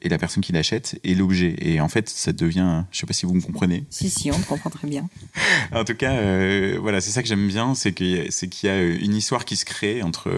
et 0.00 0.08
la 0.08 0.18
personne 0.18 0.42
qui 0.42 0.52
l'achète 0.52 0.98
et 1.04 1.14
l'objet. 1.14 1.54
Et 1.58 1.80
en 1.80 1.88
fait, 1.88 2.08
ça 2.08 2.32
devient, 2.32 2.84
je 2.90 2.98
sais 2.98 3.06
pas 3.06 3.12
si 3.12 3.26
vous 3.26 3.34
me 3.34 3.40
comprenez. 3.40 3.84
Si, 3.90 4.08
si, 4.08 4.30
on 4.30 4.38
comprend 4.40 4.70
très 4.70 4.88
bien. 4.88 5.08
en 5.72 5.84
tout 5.84 5.94
cas, 5.94 6.12
euh, 6.12 6.78
voilà, 6.80 7.00
c'est 7.00 7.10
ça 7.10 7.22
que 7.22 7.28
j'aime 7.28 7.46
bien, 7.46 7.74
c'est 7.74 7.92
qu'il 7.92 8.30
y 8.62 8.68
a 8.68 8.82
une 8.82 9.14
histoire 9.14 9.44
qui 9.44 9.56
se 9.56 9.64
crée 9.64 10.02
entre 10.02 10.30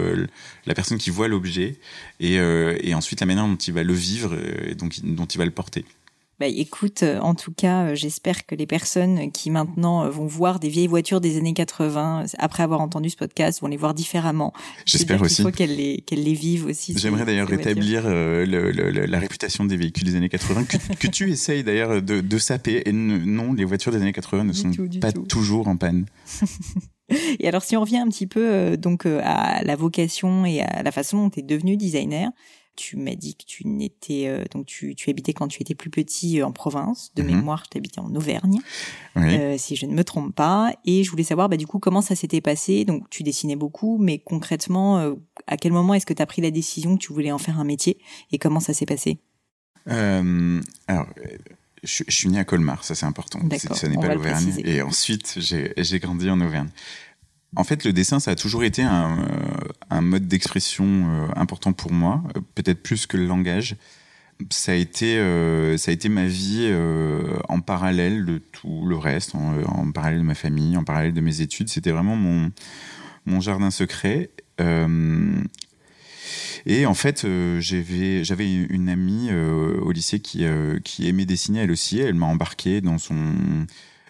la 0.67 0.75
personne 0.75 0.99
qui 0.99 1.11
voit 1.11 1.29
l'objet 1.29 1.77
et, 2.19 2.39
euh, 2.39 2.77
et 2.81 2.95
ensuite 2.95 3.21
la 3.21 3.27
manière 3.27 3.47
dont 3.47 3.57
il 3.57 3.73
va 3.73 3.85
le 3.85 3.95
vivre 3.95 4.37
et 4.67 4.75
donc, 4.75 5.01
dont 5.05 5.27
il 5.27 5.39
va 5.39 5.45
le 5.45 5.53
porter. 5.53 5.85
Bah, 6.41 6.47
écoute, 6.47 7.03
euh, 7.03 7.19
en 7.19 7.35
tout 7.35 7.53
cas, 7.53 7.89
euh, 7.89 7.95
j'espère 7.95 8.47
que 8.47 8.55
les 8.55 8.67
personnes 8.67 9.31
qui 9.31 9.51
maintenant 9.51 10.07
euh, 10.07 10.09
vont 10.09 10.25
voir 10.25 10.59
des 10.59 10.71
vieilles 10.71 10.87
voitures 10.87 11.21
des 11.21 11.37
années 11.37 11.53
80, 11.53 12.25
après 12.39 12.63
avoir 12.63 12.81
entendu 12.81 13.11
ce 13.11 13.17
podcast, 13.17 13.61
vont 13.61 13.67
les 13.67 13.77
voir 13.77 13.93
différemment. 13.93 14.55
J'espère 14.87 15.21
aussi. 15.21 15.43
Il 15.43 15.45
faut 15.45 15.51
qu'elles 15.51 15.77
les, 15.77 16.01
qu'elles 16.01 16.23
les 16.25 16.33
vivent 16.33 16.65
aussi. 16.65 16.95
J'aimerais 16.97 17.27
d'ailleurs 17.27 17.47
rétablir 17.47 18.09
le, 18.09 18.47
le, 18.47 18.71
la 18.71 19.19
réputation 19.19 19.67
des 19.67 19.77
véhicules 19.77 20.05
des 20.05 20.17
années 20.17 20.31
80, 20.31 20.65
que, 20.65 20.95
que 20.95 21.09
tu 21.09 21.31
essayes 21.31 21.63
d'ailleurs 21.63 22.01
de, 22.01 22.23
de 22.23 22.39
saper. 22.39 22.89
Et 22.89 22.93
non, 22.93 23.53
les 23.53 23.67
voitures 23.67 23.93
des 23.93 23.99
années 23.99 24.15
80 24.15 24.45
ne 24.45 24.55
sont 24.55 24.71
pas 24.99 25.13
toujours 25.13 25.69
en 25.69 25.77
panne. 25.77 26.07
Et 27.41 27.49
alors, 27.49 27.65
si 27.65 27.77
on 27.77 27.81
revient 27.81 27.99
un 27.99 28.09
petit 28.09 28.29
peu 28.29 28.79
donc 28.79 29.05
à 29.05 29.63
la 29.65 29.77
vocation 29.77 30.47
et 30.47 30.63
à 30.63 30.85
la 30.85 30.93
façon 30.93 31.25
dont 31.25 31.31
tu 31.31 31.41
es 31.41 31.43
devenu 31.43 31.77
designer, 31.77 32.31
tu 32.77 32.97
m'as 32.97 33.15
dit 33.15 33.35
que 33.35 33.45
tu 33.45 33.67
n'étais 33.67 34.27
euh, 34.27 34.45
donc 34.53 34.67
tu, 34.67 34.95
tu 34.95 35.11
habitais 35.11 35.33
quand 35.33 35.49
tu 35.49 35.61
étais 35.61 35.75
plus 35.75 35.91
petit 35.91 36.41
euh, 36.41 36.47
en 36.47 36.53
province. 36.53 37.13
De 37.15 37.23
mhm. 37.23 37.37
mémoire, 37.37 37.69
tu 37.69 37.79
habitais 37.79 38.01
en 38.01 38.15
Auvergne, 38.15 38.61
euh, 39.17 39.57
si 39.59 39.77
je 39.77 39.87
ne 39.87 39.95
me 39.95 40.05
trompe 40.05 40.35
pas. 40.35 40.73
Et 40.85 41.05
je 41.05 41.11
voulais 41.11 41.25
savoir 41.25 41.49
bah, 41.49 41.57
du 41.57 41.67
coup 41.67 41.79
comment 41.79 42.03
ça 42.03 42.15
s'était 42.15 42.41
passé. 42.41 42.85
Donc 42.85 43.09
tu 43.11 43.23
dessinais 43.23 43.57
beaucoup, 43.57 43.99
mais 43.99 44.19
concrètement, 44.19 45.15
à 45.47 45.57
quel 45.57 45.73
moment 45.73 45.95
est-ce 45.95 46.07
que 46.07 46.15
tu 46.15 46.23
as 46.23 46.27
pris 46.27 46.43
la 46.43 46.51
décision 46.51 46.97
que 46.97 47.03
tu 47.03 47.13
voulais 47.13 47.33
en 47.33 47.39
faire 47.39 47.59
un 47.59 47.65
métier? 47.65 47.99
Et 48.33 48.39
comment 48.39 48.61
ça 48.61 48.73
s'est 48.73 48.87
passé? 48.87 49.19
Alors. 49.87 51.07
Je, 51.83 52.05
suis 52.09 52.29
né 52.29 52.39
à 52.39 52.45
Colmar, 52.45 52.85
ça 52.85 52.95
c'est 52.95 53.07
important. 53.07 53.41
Ça 53.73 53.89
n'est 53.89 53.97
pas 53.97 54.15
l'Auvergne. 54.15 54.53
Et 54.65 54.83
ensuite, 54.83 55.39
j'ai 55.39 55.99
grandi 55.99 56.29
en 56.29 56.39
Auvergne. 56.43 56.69
En 57.57 57.65
fait, 57.65 57.85
le 57.85 57.93
dessin, 57.93 58.21
ça 58.21 58.31
a 58.33 58.35
toujours 58.37 58.63
été 58.63 58.83
un, 58.83 59.19
euh, 59.93 60.01
mode 60.01 60.29
d'expression 60.29 60.85
euh, 60.87 61.27
important 61.35 61.73
pour 61.73 61.93
moi, 61.93 62.23
euh, 62.37 62.41
peut-être 62.55 62.83
plus 62.83 63.07
que 63.07 63.17
le 63.17 63.27
langage. 63.27 63.77
ça 64.51 64.73
a 64.73 64.75
été, 64.77 65.17
ça 65.77 65.91
a 65.91 65.95
été 65.95 66.09
ma 66.09 66.27
vie 66.27 66.73
en 67.49 67.61
parallèle 67.61 68.25
de 68.25 68.39
tout 68.39 68.87
le 68.87 68.97
reste, 68.97 69.35
en, 69.35 69.93
parallèle 69.93 70.21
de 70.21 70.25
ma 70.25 70.35
famille, 70.35 70.77
en 70.79 70.85
parallèle 70.85 71.13
de 71.13 71.21
mes 71.21 71.43
études. 71.43 71.69
C'était 71.69 71.91
vraiment 71.91 72.17
mon, 72.17 73.41
jardin 73.41 73.71
secret. 73.71 74.31
Et 76.67 76.87
en 76.87 76.95
fait, 76.95 77.27
j'avais 77.59 78.55
une 78.55 78.89
amie 78.89 79.31
au 79.31 79.93
lycée 79.93 80.21
qui, 80.21 80.47
qui 80.85 81.07
aimait 81.07 81.27
dessiner 81.27 81.61
elle 81.61 81.71
aussi. 81.71 81.99
Elle 81.99 82.15
m'a 82.15 82.27
embarqué 82.27 82.81
dans 82.81 82.97
son 82.97 83.35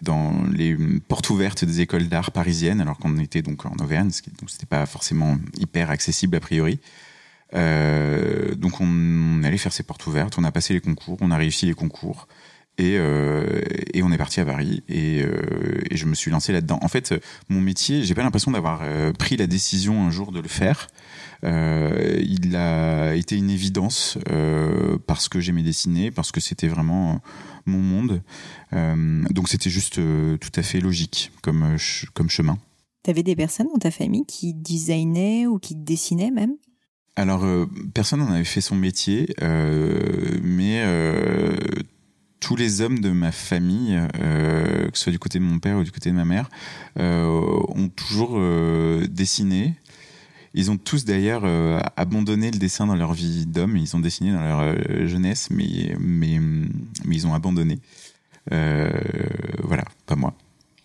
dans 0.01 0.33
les 0.51 0.75
portes 1.07 1.29
ouvertes 1.29 1.65
des 1.65 1.81
écoles 1.81 2.07
d'art 2.07 2.31
parisiennes, 2.31 2.81
alors 2.81 2.97
qu'on 2.97 3.17
était 3.17 3.41
donc 3.41 3.65
en 3.65 3.75
Auvergne, 3.81 4.09
donc 4.39 4.49
c'était 4.49 4.65
pas 4.65 4.85
forcément 4.85 5.37
hyper 5.57 5.89
accessible 5.89 6.35
a 6.35 6.39
priori. 6.39 6.79
donc 7.53 8.81
on, 8.81 9.43
allait 9.43 9.57
faire 9.57 9.73
ces 9.73 9.83
portes 9.83 10.05
ouvertes, 10.07 10.37
on 10.37 10.43
a 10.43 10.51
passé 10.51 10.73
les 10.73 10.81
concours, 10.81 11.17
on 11.21 11.31
a 11.31 11.37
réussi 11.37 11.65
les 11.65 11.73
concours. 11.73 12.27
Et, 12.77 12.95
et, 13.93 14.01
on 14.01 14.11
est 14.11 14.17
parti 14.17 14.39
à 14.39 14.45
Paris 14.45 14.81
et, 14.87 15.19
et 15.19 15.97
je 15.97 16.05
me 16.05 16.15
suis 16.15 16.31
lancé 16.31 16.51
là-dedans. 16.51 16.79
En 16.81 16.87
fait, 16.87 17.13
mon 17.49 17.61
métier, 17.61 18.03
j'ai 18.03 18.15
pas 18.15 18.23
l'impression 18.23 18.51
d'avoir 18.51 18.81
pris 19.19 19.37
la 19.37 19.45
décision 19.45 20.07
un 20.07 20.09
jour 20.09 20.31
de 20.31 20.39
le 20.39 20.47
faire. 20.47 20.87
Euh, 21.43 22.21
il 22.21 22.55
a 22.55 23.15
été 23.15 23.35
une 23.35 23.49
évidence 23.49 24.17
euh, 24.29 24.97
parce 25.07 25.27
que 25.27 25.39
j'aimais 25.39 25.63
dessiner, 25.63 26.11
parce 26.11 26.31
que 26.31 26.39
c'était 26.39 26.67
vraiment 26.67 27.21
mon 27.65 27.79
monde. 27.79 28.21
Euh, 28.73 29.23
donc 29.29 29.49
c'était 29.49 29.69
juste 29.69 29.95
tout 29.95 30.51
à 30.55 30.63
fait 30.63 30.79
logique 30.79 31.31
comme, 31.41 31.77
comme 32.13 32.29
chemin. 32.29 32.57
T'avais 33.03 33.23
des 33.23 33.35
personnes 33.35 33.67
dans 33.73 33.79
ta 33.79 33.91
famille 33.91 34.25
qui 34.25 34.53
designaient 34.53 35.47
ou 35.47 35.59
qui 35.59 35.75
dessinaient 35.75 36.31
même? 36.31 36.53
Alors, 37.15 37.45
personne 37.93 38.19
n'en 38.21 38.31
avait 38.31 38.45
fait 38.45 38.61
son 38.61 38.75
métier, 38.75 39.27
mais 40.41 40.85
tous 42.39 42.55
les 42.55 42.81
hommes 42.81 42.99
de 42.99 43.09
ma 43.09 43.31
famille, 43.31 43.99
que 44.13 44.91
ce 44.93 45.03
soit 45.03 45.11
du 45.11 45.19
côté 45.19 45.39
de 45.39 45.43
mon 45.43 45.59
père 45.59 45.77
ou 45.77 45.83
du 45.83 45.91
côté 45.91 46.09
de 46.09 46.15
ma 46.15 46.25
mère, 46.25 46.49
ont 46.95 47.89
toujours 47.89 48.39
dessiné. 49.09 49.75
Ils 50.53 50.69
ont 50.69 50.77
tous 50.77 51.05
d'ailleurs 51.05 51.43
euh, 51.45 51.79
abandonné 51.95 52.51
le 52.51 52.57
dessin 52.57 52.87
dans 52.87 52.95
leur 52.95 53.13
vie 53.13 53.45
d'homme. 53.45 53.77
Ils 53.77 53.95
ont 53.95 53.99
dessiné 53.99 54.31
dans 54.31 54.41
leur 54.41 54.59
euh, 54.59 55.07
jeunesse, 55.07 55.49
mais, 55.49 55.95
mais, 55.99 56.39
mais, 57.05 57.15
ils 57.15 57.27
ont 57.27 57.33
abandonné. 57.33 57.79
Euh, 58.51 58.91
voilà, 59.63 59.85
pas 60.05 60.15
moi. 60.15 60.33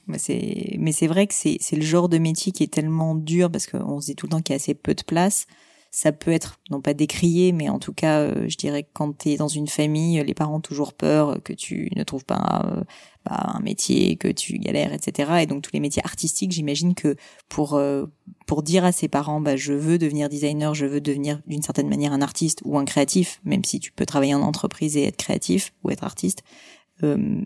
Mais 0.07 0.19
c'est 0.19 1.07
vrai 1.09 1.27
que 1.27 1.35
c'est 1.35 1.59
le 1.73 1.83
genre 1.83 2.09
de 2.09 2.19
métier 2.19 2.53
qui 2.53 2.63
est 2.63 2.73
tellement 2.73 3.17
dur 3.17 3.51
parce 3.51 3.67
qu'on 3.67 4.01
se 4.01 4.07
dit 4.07 4.15
tout 4.15 4.27
le 4.27 4.31
temps 4.31 4.41
qu'il 4.41 4.53
y 4.53 4.57
a 4.57 4.61
assez 4.63 4.75
peu 4.75 4.95
de 4.95 5.03
place 5.03 5.47
ça 5.93 6.13
peut 6.13 6.31
être, 6.31 6.61
non 6.71 6.83
pas 6.83 6.93
décrié, 6.93 7.53
mais 7.53 7.71
en 7.71 7.79
tout 7.79 7.95
cas, 7.95 8.47
je 8.47 8.57
dirais 8.59 8.83
que 8.83 8.91
quand 8.93 9.17
tu 9.17 9.31
es 9.31 9.37
dans 9.39 9.49
une 9.49 9.67
famille, 9.67 10.23
les 10.23 10.35
parents 10.35 10.57
ont 10.57 10.61
toujours 10.61 10.93
peur 10.93 11.39
que 11.43 11.55
tu 11.55 11.91
ne 11.97 12.03
trouves 12.03 12.27
pas 12.27 12.85
euh, 13.27 13.35
bah, 13.35 13.53
un 13.55 13.61
métier, 13.61 14.17
que 14.17 14.29
tu 14.29 14.59
galères, 14.59 14.93
etc. 14.93 15.43
Et 15.43 15.47
donc 15.47 15.63
tous 15.63 15.73
les 15.73 15.81
métiers 15.81 16.03
artistiques, 16.05 16.53
j'imagine 16.53 16.95
que 16.95 17.17
pour 17.49 17.75
euh, 17.75 18.07
pour 18.47 18.63
dire 18.63 18.85
à 18.85 18.93
ses 18.93 19.09
parents, 19.09 19.41
bah, 19.41 19.57
je 19.57 19.73
veux 19.73 19.99
devenir 19.99 20.29
designer, 20.29 20.75
je 20.75 20.87
veux 20.87 21.01
devenir 21.01 21.41
d'une 21.47 21.63
certaine 21.63 21.89
manière 21.89 22.13
un 22.13 22.23
artiste 22.23 22.61
ou 22.65 22.79
un 22.79 22.85
créatif, 22.85 23.41
même 23.45 23.65
si 23.65 23.81
tu 23.81 23.93
peux 23.93 24.07
travailler 24.07 24.35
en 24.35 24.43
entreprise 24.43 24.97
et 24.97 25.05
être 25.05 25.17
créatif 25.17 25.73
ou 25.83 25.91
être 25.91 26.05
artiste, 26.05 26.43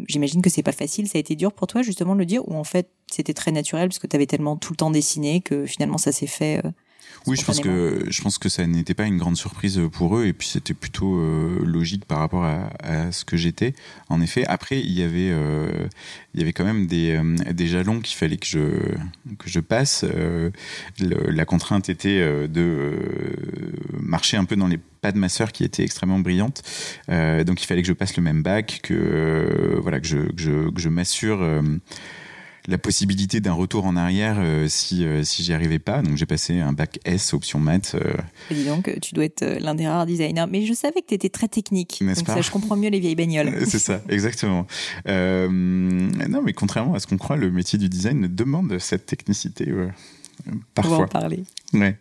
j'imagine 0.06 0.42
que 0.42 0.50
c'est 0.50 0.62
pas 0.62 0.72
facile. 0.72 1.08
Ça 1.08 1.18
a 1.18 1.20
été 1.20 1.34
dur 1.34 1.52
pour 1.52 1.66
toi 1.66 1.82
justement 1.82 2.14
de 2.14 2.20
le 2.20 2.26
dire, 2.26 2.48
ou 2.48 2.54
en 2.54 2.64
fait 2.64 2.90
c'était 3.10 3.34
très 3.34 3.50
naturel 3.50 3.88
parce 3.88 3.98
que 3.98 4.06
tu 4.06 4.14
avais 4.14 4.26
tellement 4.26 4.56
tout 4.56 4.72
le 4.72 4.76
temps 4.76 4.90
dessiné 4.90 5.40
que 5.40 5.66
finalement 5.66 5.98
ça 5.98 6.12
s'est 6.12 6.28
fait. 6.28 6.62
Oui, 7.26 7.36
je 7.36 7.44
pense 7.44 7.60
que 7.60 8.04
je 8.08 8.22
pense 8.22 8.38
que 8.38 8.48
ça 8.48 8.66
n'était 8.66 8.94
pas 8.94 9.04
une 9.04 9.18
grande 9.18 9.36
surprise 9.36 9.80
pour 9.92 10.16
eux 10.16 10.26
et 10.26 10.32
puis 10.32 10.48
c'était 10.48 10.74
plutôt 10.74 11.18
euh, 11.18 11.58
logique 11.64 12.04
par 12.06 12.18
rapport 12.18 12.44
à, 12.44 12.70
à 12.82 13.12
ce 13.12 13.24
que 13.24 13.36
j'étais. 13.36 13.74
En 14.08 14.20
effet, 14.20 14.44
après 14.46 14.80
il 14.80 14.92
y 14.92 15.02
avait 15.02 15.30
euh, 15.30 15.68
il 16.34 16.40
y 16.40 16.42
avait 16.42 16.52
quand 16.52 16.64
même 16.64 16.86
des, 16.86 17.16
euh, 17.16 17.52
des 17.52 17.66
jalons 17.66 18.00
qu'il 18.00 18.16
fallait 18.16 18.38
que 18.38 18.46
je 18.46 18.60
que 19.38 19.48
je 19.48 19.60
passe. 19.60 20.04
la 20.98 21.44
contrainte 21.44 21.88
était 21.88 22.48
de 22.48 22.94
marcher 24.00 24.36
un 24.36 24.44
peu 24.44 24.56
dans 24.56 24.68
les 24.68 24.78
pas 24.78 25.12
de 25.12 25.18
ma 25.18 25.28
sœur 25.28 25.52
qui 25.52 25.64
était 25.64 25.84
extrêmement 25.84 26.18
brillante. 26.18 26.62
donc 27.08 27.62
il 27.62 27.66
fallait 27.66 27.82
que 27.82 27.88
je 27.88 27.92
passe 27.92 28.16
le 28.16 28.22
même 28.22 28.42
bac, 28.42 28.80
que 28.82 29.78
voilà 29.82 30.00
que 30.00 30.06
je 30.06 30.18
que 30.18 30.40
je, 30.42 30.70
que 30.70 30.80
je 30.80 30.88
m'assure 30.88 31.62
la 32.70 32.78
possibilité 32.78 33.40
d'un 33.40 33.52
retour 33.52 33.84
en 33.84 33.96
arrière 33.96 34.36
euh, 34.38 34.68
si, 34.68 35.04
euh, 35.04 35.24
si 35.24 35.42
j'y 35.42 35.52
arrivais 35.52 35.80
pas. 35.80 36.02
Donc 36.02 36.16
j'ai 36.16 36.26
passé 36.26 36.60
un 36.60 36.72
bac 36.72 37.00
S 37.04 37.34
option 37.34 37.58
maths. 37.58 37.96
Euh. 37.96 38.14
dis 38.50 38.64
donc, 38.64 38.90
tu 39.02 39.14
dois 39.14 39.24
être 39.24 39.44
l'un 39.60 39.74
des 39.74 39.88
rares 39.88 40.06
designers. 40.06 40.46
Mais 40.48 40.64
je 40.64 40.72
savais 40.72 41.02
que 41.02 41.08
tu 41.08 41.14
étais 41.14 41.28
très 41.28 41.48
technique. 41.48 41.98
Donc 42.00 42.26
ça, 42.26 42.40
je 42.40 42.50
comprends 42.50 42.76
mieux 42.76 42.88
les 42.88 43.00
vieilles 43.00 43.16
bagnoles. 43.16 43.52
C'est 43.66 43.80
ça, 43.80 44.00
exactement. 44.08 44.66
non, 45.06 46.42
mais 46.42 46.52
contrairement 46.52 46.94
à 46.94 47.00
ce 47.00 47.06
qu'on 47.06 47.18
croit, 47.18 47.36
le 47.36 47.50
métier 47.50 47.78
du 47.78 47.88
design 47.88 48.28
demande 48.28 48.78
cette 48.78 49.06
technicité. 49.06 49.72
Parfois. 50.74 50.94
On 50.94 50.98
va 50.98 51.04
en 51.04 51.08
parler. 51.08 51.44
Ouais. 51.72 51.96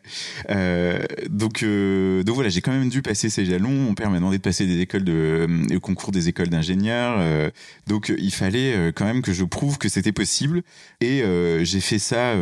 Euh, 0.50 1.00
donc, 1.29 1.63
euh, 1.63 2.24
donc 2.24 2.36
voilà, 2.36 2.50
j'ai 2.50 2.62
quand 2.62 2.72
même 2.72 2.89
dû 2.89 3.01
passer 3.01 3.29
ces 3.29 3.46
jalons. 3.46 3.69
Mon 3.69 3.93
père 3.93 4.10
m'a 4.10 4.17
demandé 4.17 4.38
de 4.38 4.41
passer 4.41 4.65
des 4.65 4.79
écoles 4.79 5.03
de, 5.03 5.48
euh, 5.72 5.79
concours 5.79 6.12
des 6.12 6.27
écoles 6.27 6.50
d'ingénieurs. 6.50 7.17
Euh, 7.19 7.50
donc 7.88 8.13
il 8.17 8.31
fallait 8.31 8.91
quand 8.96 9.05
même 9.05 9.22
que 9.22 9.34
je 9.34 9.43
prouve 9.43 9.77
que 9.77 9.89
c'était 9.89 10.12
possible. 10.12 10.63
Et 11.01 11.24
j'ai 11.62 11.81
fait 11.81 12.00
ça. 12.00 12.36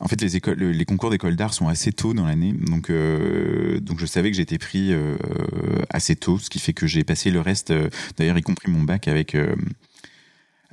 en 0.00 0.08
fait, 0.08 0.20
les 0.20 0.36
écoles, 0.36 0.62
les 0.62 0.84
concours 0.84 1.10
d'école 1.10 1.36
d'art 1.36 1.54
sont 1.54 1.68
assez 1.68 1.92
tôt 1.92 2.14
dans 2.14 2.26
l'année, 2.26 2.52
donc 2.52 2.90
donc 3.80 4.00
je 4.00 4.06
savais 4.06 4.30
que 4.30 4.36
j'étais 4.36 4.58
pris 4.58 4.92
assez 5.90 6.16
tôt, 6.16 6.38
ce 6.38 6.50
qui 6.50 6.58
fait 6.58 6.72
que 6.72 6.86
j'ai 6.86 7.04
passé 7.04 7.30
le 7.30 7.40
reste, 7.40 7.72
d'ailleurs 8.18 8.38
y 8.38 8.42
compris 8.42 8.70
mon 8.70 8.82
bac 8.82 9.08
avec 9.08 9.36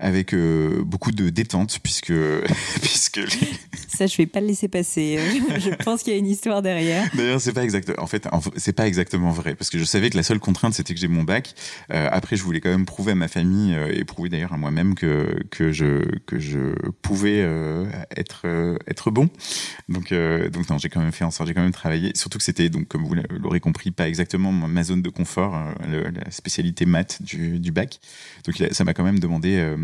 avec 0.02 0.34
euh, 0.34 0.84
beaucoup 0.84 1.12
de 1.12 1.30
détente 1.30 1.80
puisque 1.82 2.14
puisque 2.82 3.22
ça 3.88 4.08
je 4.08 4.18
vais 4.18 4.26
pas 4.26 4.42
le 4.42 4.48
laisser 4.48 4.68
passer. 4.68 5.20
Je 5.60 5.70
pense 5.84 6.04
qu'il 6.04 6.14
y 6.14 6.16
a 6.16 6.20
une 6.20 6.28
histoire 6.28 6.62
derrière. 6.62 7.08
D'ailleurs 7.14 7.40
c'est 7.40 7.54
pas 7.54 7.64
exact 7.64 7.94
en 7.98 8.08
fait 8.08 8.28
c'est 8.58 8.74
pas 8.74 8.88
exactement 8.88 9.32
vrai 9.32 9.56
parce 9.56 9.70
que 9.70 9.78
je 9.78 9.84
savais 9.84 10.10
que 10.10 10.18
la 10.18 10.24
seule 10.24 10.40
contrainte 10.40 10.74
c'était 10.74 10.94
que 10.94 11.00
j'ai 11.00 11.08
mon 11.08 11.24
bac. 11.24 11.54
Euh, 11.94 12.10
après 12.12 12.36
je 12.36 12.44
voulais 12.44 12.60
quand 12.60 12.70
même 12.70 12.86
prouver 12.86 13.12
à 13.12 13.16
ma 13.16 13.28
famille 13.28 13.76
euh, 13.76 13.94
et 13.94 14.04
prouver 14.04 14.30
d'ailleurs 14.30 14.54
à 14.54 14.58
moi-même 14.58 14.96
que 14.96 15.44
que 15.52 15.72
je 15.72 16.04
que 16.26 16.40
je 16.40 16.74
pouvais 17.02 17.48
être 18.18 18.46
être 18.88 19.12
bon. 19.12 19.30
Donc 19.88 20.14
donc 20.52 20.70
non 20.70 20.78
j'ai 20.80 20.90
quand 20.90 21.02
même 21.02 21.12
fait 21.12 21.26
en 21.26 21.32
sorte 21.32 21.48
j'ai 21.48 21.54
quand 21.54 21.62
même 21.62 21.72
travaillé. 21.72 22.12
Surtout 22.16 22.40
que 22.40 22.44
c'était 22.44 22.70
donc 22.70 22.88
comme 22.88 23.06
vous 23.06 23.16
l'aurez 23.30 23.60
compris 23.60 23.92
pas 23.92 24.08
exactement 24.08 24.52
ma 24.52 24.84
zone 24.84 25.02
de 25.02 25.10
confort 25.10 25.56
la 25.88 26.32
spécialité 26.32 26.86
maths 26.86 27.22
du, 27.22 27.60
du 27.60 27.72
bac. 27.72 28.00
Donc 28.46 28.56
ça 28.72 28.84
m'a 28.84 28.94
quand 28.94 29.04
même 29.04 29.20
demandé 29.20 29.76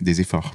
des 0.00 0.20
efforts. 0.20 0.54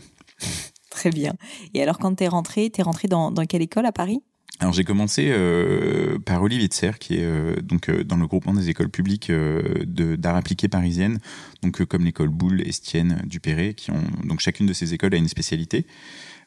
Très 0.89 1.09
bien. 1.09 1.33
Et 1.73 1.83
alors, 1.83 1.97
quand 1.99 2.15
tu 2.15 2.23
es 2.23 2.27
rentré, 2.27 2.69
tu 2.69 2.81
es 2.81 2.83
rentré 2.83 3.07
dans, 3.07 3.31
dans, 3.31 3.45
quelle 3.45 3.61
école 3.61 3.85
à 3.85 3.91
Paris? 3.91 4.21
Alors 4.61 4.73
j'ai 4.73 4.85
commencé 4.85 5.27
euh, 5.31 6.17
par 6.19 6.41
Olivier 6.41 6.69
de 6.69 6.73
Serre, 6.73 6.97
qui 6.97 7.15
est 7.15 7.23
euh, 7.23 7.57
donc 7.61 7.89
euh, 7.89 8.05
dans 8.05 8.15
le 8.15 8.25
groupement 8.25 8.53
des 8.53 8.69
écoles 8.69 8.89
publiques 8.89 9.29
d'art 9.29 10.35
appliqué 10.37 10.69
parisiennes, 10.69 11.19
donc 11.61 11.83
comme 11.83 12.05
l'école 12.05 12.29
Boulle, 12.29 12.61
Estienne, 12.65 13.21
Dupéré, 13.25 13.73
qui 13.73 13.91
ont 13.91 14.03
donc 14.23 14.39
chacune 14.39 14.65
de 14.65 14.73
ces 14.73 14.93
écoles 14.93 15.13
a 15.13 15.17
une 15.17 15.27
spécialité. 15.27 15.85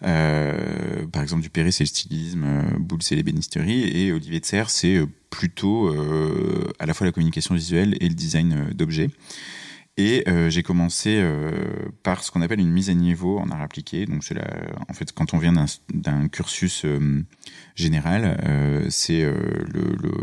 par 0.00 1.22
exemple, 1.22 1.42
Dupéré 1.42 1.70
c'est 1.70 1.84
le 1.84 1.88
stylisme, 1.88 2.46
Boulle 2.78 3.02
c'est 3.02 3.14
l'ébénisterie, 3.14 3.84
et 3.84 4.12
Olivier 4.12 4.40
de 4.40 4.46
Serre 4.46 4.70
c'est 4.70 5.00
plutôt 5.28 5.92
à 6.78 6.86
la 6.86 6.94
fois 6.94 7.06
la 7.06 7.12
communication 7.12 7.54
visuelle 7.54 7.94
et 8.00 8.08
le 8.08 8.14
design 8.14 8.70
d'objets. 8.72 9.10
Et 10.00 10.23
euh, 10.28 10.49
j'ai 10.49 10.62
commencé 10.62 11.19
euh, 11.21 11.50
par 12.05 12.23
ce 12.23 12.31
qu'on 12.31 12.40
appelle 12.40 12.61
une 12.61 12.71
mise 12.71 12.88
à 12.88 12.95
niveau 12.95 13.40
en 13.40 13.50
art 13.50 13.61
appliqué. 13.61 14.07
Donc 14.07 14.23
c'est 14.23 14.37
en 14.88 14.93
fait 14.95 15.11
quand 15.11 15.35
on 15.35 15.38
vient 15.38 15.52
d'un 15.93 16.28
cursus 16.28 16.85
euh, 16.85 17.25
général, 17.75 18.38
c'est 18.90 19.28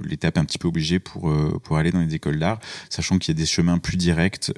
l'étape 0.03 0.37
un 0.37 0.45
petit 0.45 0.57
peu 0.57 0.69
obligée 0.69 0.99
pour 0.99 1.31
pour 1.61 1.77
aller 1.77 1.91
dans 1.91 1.99
les 1.99 2.15
écoles 2.15 2.39
d'art, 2.39 2.59
sachant 2.89 3.17
qu'il 3.17 3.33
y 3.33 3.37
a 3.37 3.39
des 3.39 3.45
chemins 3.45 3.77
plus 3.77 3.97
directs 3.97 4.51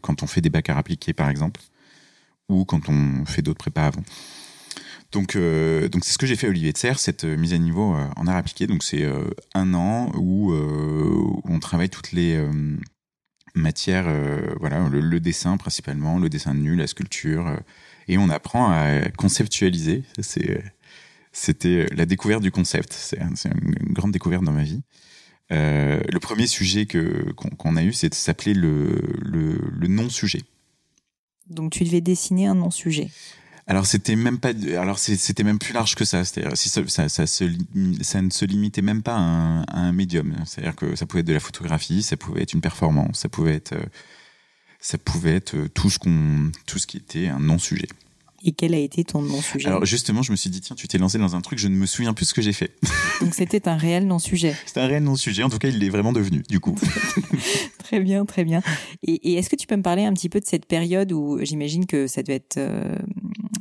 quand 0.00 0.22
on 0.22 0.26
fait 0.26 0.40
des 0.40 0.50
bacs 0.50 0.70
à 0.70 0.76
appliqués 0.76 1.12
par 1.12 1.28
exemple, 1.28 1.60
ou 2.48 2.64
quand 2.64 2.88
on 2.88 3.24
fait 3.26 3.42
d'autres 3.42 3.58
prépas 3.58 3.86
avant. 3.86 4.02
Donc, 5.12 5.36
donc 5.36 6.04
c'est 6.04 6.12
ce 6.12 6.18
que 6.18 6.26
j'ai 6.26 6.36
fait 6.36 6.48
à 6.48 6.50
Olivier 6.50 6.72
de 6.72 6.78
Serre, 6.78 6.98
cette 6.98 7.24
mise 7.24 7.52
à 7.52 7.58
niveau 7.58 7.96
en 8.16 8.26
art 8.26 8.36
appliqué. 8.36 8.66
Donc, 8.66 8.82
c'est 8.82 9.08
un 9.54 9.74
an 9.74 10.12
où, 10.16 10.52
où, 10.52 11.42
on 11.44 11.58
travaille 11.60 11.88
toutes 11.88 12.12
les 12.12 12.44
matière, 13.56 14.04
euh, 14.06 14.54
voilà, 14.60 14.88
le, 14.88 15.20
dessin 15.20 15.56
principalement, 15.56 16.18
le 16.18 16.28
dessin 16.28 16.54
de 16.54 16.60
nu, 16.60 16.76
la 16.76 16.86
sculpture, 16.86 17.46
euh, 17.48 17.56
et 18.08 18.18
on 18.18 18.28
apprend 18.28 18.70
à 18.70 19.10
conceptualiser. 19.16 20.04
C'était 21.32 21.86
la 21.94 22.06
découverte 22.06 22.42
du 22.42 22.50
concept. 22.50 22.92
C'est, 22.92 23.18
une 23.18 23.92
grande 23.92 24.12
découverte 24.12 24.44
dans 24.44 24.52
ma 24.52 24.62
vie. 24.62 24.82
Euh, 25.52 26.00
le 26.08 26.18
premier 26.20 26.46
sujet 26.46 26.86
que, 26.86 27.32
qu'on, 27.32 27.76
a 27.76 27.82
eu, 27.82 27.92
c'est 27.92 28.14
s'appeler 28.14 28.54
le, 28.54 29.00
le, 29.18 29.58
le 29.70 29.88
non-sujet. 29.88 30.42
Donc 31.48 31.72
tu 31.72 31.84
devais 31.84 32.00
dessiner 32.00 32.46
un 32.46 32.54
non-sujet. 32.54 33.08
Alors 33.68 33.84
c'était 33.84 34.14
même 34.14 34.38
pas, 34.38 34.50
alors 34.78 34.98
c'était 34.98 35.42
même 35.42 35.58
plus 35.58 35.72
large 35.72 35.96
que 35.96 36.04
ça. 36.04 36.24
C'est-à-dire 36.24 36.56
si 36.56 36.68
ça, 36.68 36.82
ça, 36.86 37.08
ça, 37.08 37.26
se, 37.26 37.44
ça, 38.00 38.22
ne 38.22 38.30
se 38.30 38.44
limitait 38.44 38.82
même 38.82 39.02
pas 39.02 39.14
à 39.14 39.18
un, 39.18 39.62
à 39.62 39.80
un 39.80 39.92
médium. 39.92 40.36
C'est-à-dire 40.44 40.76
que 40.76 40.94
ça 40.94 41.06
pouvait 41.06 41.20
être 41.20 41.26
de 41.26 41.32
la 41.32 41.40
photographie, 41.40 42.02
ça 42.02 42.16
pouvait 42.16 42.42
être 42.42 42.52
une 42.52 42.60
performance, 42.60 43.18
ça 43.18 43.28
pouvait 43.28 43.54
être, 43.54 43.74
ça 44.80 44.98
pouvait 44.98 45.34
être 45.34 45.56
tout 45.74 45.90
ce 45.90 45.98
qu'on, 45.98 46.52
tout 46.66 46.78
ce 46.78 46.86
qui 46.86 46.98
était 46.98 47.26
un 47.26 47.40
non-sujet. 47.40 47.88
Et 48.44 48.52
quel 48.52 48.74
a 48.74 48.78
été 48.78 49.02
ton 49.02 49.22
non-sujet? 49.22 49.66
Alors 49.66 49.84
justement, 49.84 50.22
je 50.22 50.30
me 50.30 50.36
suis 50.36 50.50
dit, 50.50 50.60
tiens, 50.60 50.76
tu 50.76 50.86
t'es 50.86 50.98
lancé 50.98 51.18
dans 51.18 51.34
un 51.34 51.40
truc, 51.40 51.58
je 51.58 51.66
ne 51.66 51.74
me 51.74 51.86
souviens 51.86 52.14
plus 52.14 52.26
ce 52.26 52.34
que 52.34 52.42
j'ai 52.42 52.52
fait. 52.52 52.70
Donc 53.20 53.34
c'était 53.34 53.66
un 53.68 53.76
réel 53.76 54.06
non-sujet. 54.06 54.54
C'était 54.66 54.80
un 54.80 54.86
réel 54.86 55.02
non-sujet, 55.02 55.42
en 55.42 55.48
tout 55.48 55.58
cas, 55.58 55.68
il 55.68 55.78
l'est 55.78 55.88
vraiment 55.88 56.12
devenu, 56.12 56.44
du 56.48 56.60
coup. 56.60 56.76
très 57.78 57.98
bien, 57.98 58.24
très 58.24 58.44
bien. 58.44 58.62
Et, 59.02 59.34
est-ce 59.34 59.50
que 59.50 59.56
tu 59.56 59.66
peux 59.66 59.76
me 59.76 59.82
parler 59.82 60.04
un 60.04 60.12
petit 60.12 60.28
peu 60.28 60.38
de 60.38 60.46
cette 60.46 60.66
période 60.66 61.12
où 61.12 61.38
j'imagine 61.42 61.86
que 61.86 62.06
ça 62.06 62.22
devait 62.22 62.36
être 62.36 62.58
euh, 62.58 62.94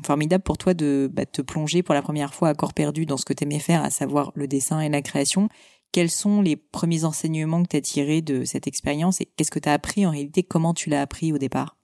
formidable 0.05 0.43
pour 0.43 0.57
toi 0.57 0.74
de 0.74 1.09
bah, 1.12 1.25
te 1.25 1.41
plonger 1.41 1.83
pour 1.83 1.93
la 1.93 2.01
première 2.01 2.33
fois 2.33 2.50
à 2.50 2.53
corps 2.53 2.74
perdu 2.74 3.05
dans 3.05 3.17
ce 3.17 3.25
que 3.25 3.33
tu 3.33 3.43
aimais 3.43 3.59
faire, 3.59 3.83
à 3.83 3.89
savoir 3.89 4.31
le 4.35 4.47
dessin 4.47 4.79
et 4.79 4.89
la 4.89 5.01
création. 5.01 5.50
Quels 5.91 6.09
sont 6.09 6.41
les 6.41 6.55
premiers 6.55 7.05
enseignements 7.05 7.63
que 7.63 7.69
tu 7.69 7.77
as 7.77 7.81
tirés 7.81 8.21
de 8.21 8.43
cette 8.43 8.67
expérience 8.67 9.21
et 9.21 9.25
qu'est-ce 9.25 9.51
que 9.51 9.59
tu 9.59 9.69
as 9.69 9.74
appris 9.74 10.05
en 10.05 10.12
réalité? 10.12 10.43
Comment 10.43 10.74
tu 10.74 10.89
l'as 10.89 11.01
appris 11.01 11.31
au 11.31 11.38
départ? 11.38 11.77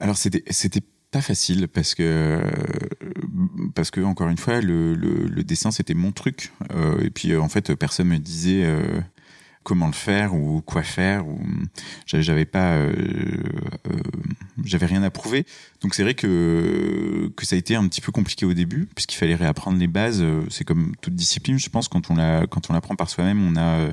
Alors, 0.00 0.16
c'était, 0.16 0.42
pas 1.10 1.20
facile 1.20 1.68
parce 1.68 1.94
que 1.94 2.40
parce 3.76 3.92
que 3.92 4.00
encore 4.00 4.28
une 4.28 4.36
fois 4.36 4.60
le, 4.60 4.94
le, 4.94 5.44
dessin 5.44 5.70
c'était 5.70 5.94
mon 5.94 6.10
truc. 6.10 6.50
Euh, 6.72 6.98
et 7.04 7.10
puis 7.10 7.36
en 7.36 7.48
fait 7.48 7.72
personne 7.76 8.08
me 8.08 8.18
disait 8.18 8.64
euh, 8.64 9.00
comment 9.64 9.86
le 9.86 9.92
faire 9.92 10.34
ou 10.34 10.62
quoi 10.62 10.82
faire 10.82 11.26
ou 11.26 11.40
j'avais 12.06 12.44
pas 12.44 12.74
euh, 12.74 12.92
j'avais 14.64 14.86
rien 14.86 15.02
à 15.02 15.10
prouver 15.10 15.44
donc 15.82 15.94
c'est 15.94 16.04
vrai 16.04 16.14
que 16.14 17.32
que 17.36 17.44
ça 17.44 17.56
a 17.56 17.58
été 17.58 17.74
un 17.74 17.86
petit 17.88 18.00
peu 18.00 18.12
compliqué 18.12 18.46
au 18.46 18.54
début 18.54 18.86
puisqu'il 18.94 19.16
fallait 19.16 19.34
réapprendre 19.34 19.78
les 19.78 19.88
bases 19.88 20.24
c'est 20.50 20.64
comme 20.64 20.94
toute 21.00 21.14
discipline 21.14 21.58
je 21.58 21.68
pense 21.70 21.88
quand 21.88 22.10
on 22.10 22.14
la 22.14 22.46
quand 22.46 22.70
on 22.70 22.72
l'apprend 22.72 22.94
par 22.94 23.10
soi-même 23.10 23.44
on 23.44 23.56
a 23.56 23.88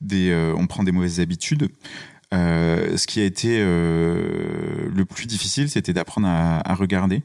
des 0.00 0.52
on 0.56 0.66
prend 0.66 0.84
des 0.84 0.92
mauvaises 0.92 1.18
habitudes 1.18 1.68
euh, 2.32 2.96
ce 2.96 3.06
qui 3.06 3.20
a 3.20 3.24
été 3.24 3.58
euh, 3.60 4.88
le 4.94 5.04
plus 5.04 5.26
difficile, 5.26 5.68
c'était 5.68 5.92
d'apprendre 5.92 6.28
à 6.28 6.74
regarder. 6.74 7.22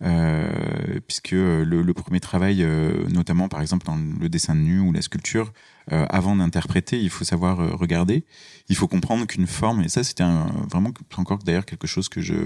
Euh, 0.00 1.00
puisque 1.08 1.32
le, 1.32 1.64
le, 1.64 1.92
premier 1.92 2.20
travail, 2.20 2.62
euh, 2.62 3.08
notamment 3.08 3.48
par 3.48 3.60
exemple 3.60 3.84
dans 3.84 3.96
le 3.96 4.28
dessin 4.28 4.54
de 4.54 4.60
nu 4.60 4.78
ou 4.78 4.92
la 4.92 5.02
sculpture, 5.02 5.52
euh, 5.90 6.06
avant 6.08 6.36
d'interpréter, 6.36 7.00
il 7.00 7.10
faut 7.10 7.24
savoir 7.24 7.58
regarder. 7.76 8.24
Il 8.68 8.76
faut 8.76 8.86
comprendre 8.86 9.26
qu'une 9.26 9.48
forme, 9.48 9.80
et 9.80 9.88
ça 9.88 10.04
c'était 10.04 10.24
vraiment 10.70 10.92
encore 11.16 11.38
d'ailleurs 11.38 11.66
quelque 11.66 11.88
chose 11.88 12.08
que 12.08 12.20
je 12.20 12.36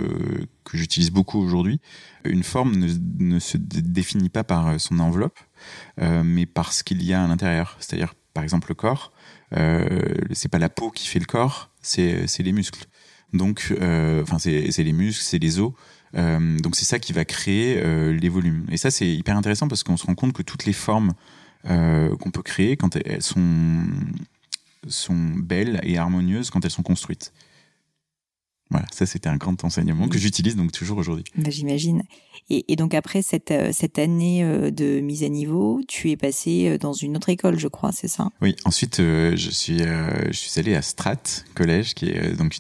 que 0.65 0.79
j'utilise 0.79 1.11
beaucoup 1.11 1.39
aujourd'hui. 1.39 1.81
Une 2.25 2.43
forme 2.43 2.75
ne, 3.19 3.39
se 3.39 3.59
définit 3.59 4.31
pas 4.31 4.45
par 4.45 4.81
son 4.81 4.99
enveloppe, 4.99 5.39
mais 5.99 6.47
par 6.47 6.73
ce 6.73 6.83
qu'il 6.85 7.03
y 7.03 7.13
a 7.13 7.23
à 7.23 7.27
l'intérieur. 7.27 7.77
C'est-à-dire 7.81 8.15
par 8.33 8.45
exemple 8.45 8.69
le 8.71 8.75
corps. 8.75 9.13
Euh, 9.57 10.15
c'est 10.33 10.49
pas 10.49 10.59
la 10.59 10.69
peau 10.69 10.91
qui 10.91 11.07
fait 11.07 11.19
le 11.19 11.27
corps, 11.27 11.71
c'est 11.81 12.27
les 12.39 12.53
muscles. 12.53 12.87
Donc, 13.33 13.75
euh, 13.81 14.23
enfin, 14.23 14.39
c'est 14.39 14.83
les 14.83 14.93
muscles, 14.93 15.23
c'est 15.23 15.39
les 15.39 15.59
os. 15.59 15.73
Euh, 16.17 16.59
donc, 16.59 16.77
c'est 16.77 16.85
ça 16.85 16.99
qui 16.99 17.13
va 17.13 17.25
créer 17.25 17.81
euh, 17.83 18.13
les 18.13 18.29
volumes. 18.29 18.67
Et 18.71 18.77
ça, 18.77 18.91
c'est 18.91 19.09
hyper 19.09 19.37
intéressant 19.37 19.69
parce 19.69 19.83
qu'on 19.83 19.97
se 19.97 20.07
rend 20.07 20.15
compte 20.15 20.33
que 20.33 20.43
toutes 20.43 20.67
les 20.67 20.73
formes 20.73 21.13
euh, 21.69 22.15
qu'on 22.17 22.31
peut 22.31 22.43
créer, 22.43 22.77
quand 22.77 22.97
elles 22.97 23.23
sont, 23.23 23.85
sont 24.89 25.33
belles 25.37 25.81
et 25.83 25.99
harmonieuses, 25.99 26.51
quand 26.51 26.65
elles 26.65 26.71
sont 26.71 26.83
construites. 26.83 27.33
Voilà, 28.73 28.87
ça 28.91 29.05
c'était 29.05 29.29
un 29.29 29.37
grand 29.37 29.65
enseignement 29.65 30.09
que 30.09 30.19
j'utilise 30.19 30.57
donc 30.57 30.73
toujours 30.73 30.97
aujourd'hui. 30.97 31.25
Bah, 31.37 31.51
J'imagine. 31.51 32.03
Et, 32.49 32.65
et, 32.73 32.77
donc 32.77 32.95
après 32.95 33.21
cette, 33.21 33.51
euh, 33.51 33.71
cette 33.71 33.99
année 33.99 34.43
euh, 34.43 34.71
de 34.71 35.01
mise 35.01 35.25
à 35.25 35.29
niveau, 35.29 35.83
tu 35.87 36.11
es 36.11 36.17
passé 36.17 36.69
euh, 36.69 36.79
dans 36.79 36.95
une 36.95 37.17
autre 37.17 37.29
école, 37.29 37.59
je 37.59 37.69
crois, 37.69 37.93
c'est 37.93 38.09
ça? 38.09 38.31
Oui, 38.41 38.57
ensuite 38.65 38.97
je, 38.97 39.51
suis, 39.51 39.79
je 39.79 40.33
suis 40.33 40.59
allé 40.59 40.75
à 40.75 40.81
Strat 40.81 41.23
Collège, 41.55 41.95
qui 41.95 42.07
est 42.07 42.35
donc 42.35 42.57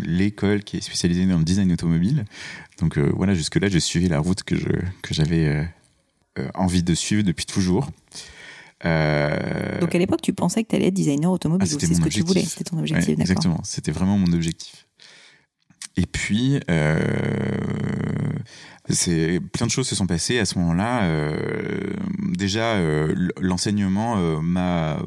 l'école 0.00 0.64
qui 0.64 0.78
est 0.78 0.80
spécialisée 0.80 1.26
dans 1.26 1.38
le 1.38 1.44
design 1.44 1.70
automobile. 1.70 2.24
Donc 2.80 2.98
voilà, 2.98 3.34
jusque-là, 3.34 3.68
je 3.68 3.78
suivi 3.78 4.08
la 4.08 4.20
route 4.20 4.42
que 4.42 4.56
j'avais 5.10 5.68
que 6.34 6.42
envie 6.54 6.82
de 6.82 6.94
suivre 6.94 7.22
depuis 7.22 7.44
toujours. 7.44 7.90
Euh... 8.84 9.80
Donc 9.80 9.94
à 9.94 9.98
l'époque, 9.98 10.22
tu 10.22 10.32
pensais 10.32 10.64
que 10.64 10.68
tu 10.68 10.76
allais 10.76 10.88
être 10.88 10.94
designer 10.94 11.30
automobile, 11.30 11.68
ah, 11.70 11.76
c'est 11.78 11.94
ce 11.94 12.00
que 12.00 12.08
tu 12.08 12.22
voulais, 12.22 12.42
c'était 12.42 12.64
ton 12.64 12.78
objectif, 12.78 13.08
ouais, 13.08 13.20
Exactement, 13.20 13.60
c'était 13.64 13.92
vraiment 13.92 14.18
mon 14.18 14.32
objectif. 14.32 14.86
Et 15.96 16.06
puis, 16.06 16.60
euh, 16.70 16.98
c'est 18.88 19.40
plein 19.52 19.66
de 19.66 19.70
choses 19.70 19.88
se 19.88 19.94
sont 19.94 20.06
passées 20.06 20.38
à 20.38 20.44
ce 20.44 20.58
moment-là. 20.58 21.04
Euh, 21.04 21.94
déjà, 22.18 22.74
euh, 22.74 23.14
l'enseignement 23.40 24.16
m'a 24.42 24.98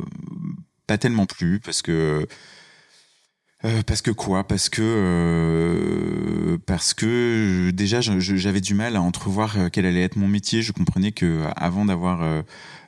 pas 0.87 0.97
tellement 0.97 1.25
plu 1.25 1.59
parce 1.59 1.81
que 1.81 2.27
euh, 3.65 3.81
parce 3.85 4.01
que 4.01 4.11
quoi? 4.11 4.47
Parce 4.47 4.69
que 4.69 4.81
euh, 4.81 6.57
parce 6.65 6.93
que 6.93 7.71
déjà 7.71 7.99
j'avais 8.01 8.61
du 8.61 8.73
mal 8.73 8.95
à 8.95 9.01
entrevoir 9.01 9.57
quel 9.71 9.85
allait 9.85 10.03
être 10.03 10.15
mon 10.15 10.27
métier. 10.27 10.61
Je 10.61 10.71
comprenais 10.71 11.11
que 11.11 11.43
avant 11.55 11.85
d'avoir 11.85 12.43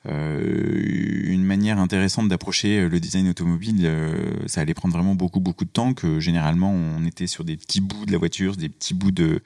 euh, 0.08 1.24
une 1.26 1.44
manière 1.44 1.80
intéressante 1.80 2.30
d'approcher 2.30 2.80
euh, 2.80 2.90
le 2.90 3.00
design 3.00 3.28
automobile. 3.28 3.76
Euh, 3.84 4.32
ça 4.46 4.62
allait 4.62 4.74
prendre 4.74 4.94
vraiment 4.94 5.16
beaucoup 5.16 5.40
beaucoup 5.40 5.66
de 5.66 5.70
temps. 5.70 5.94
Que 5.94 6.20
généralement 6.20 6.72
on 6.72 7.06
était 7.06 7.28
sur 7.28 7.44
des 7.44 7.58
petits 7.58 7.82
bouts 7.82 8.06
de 8.06 8.12
la 8.12 8.18
voiture, 8.18 8.56
des 8.56 8.70
petits 8.70 8.94
bouts 8.94 9.12
de 9.12 9.42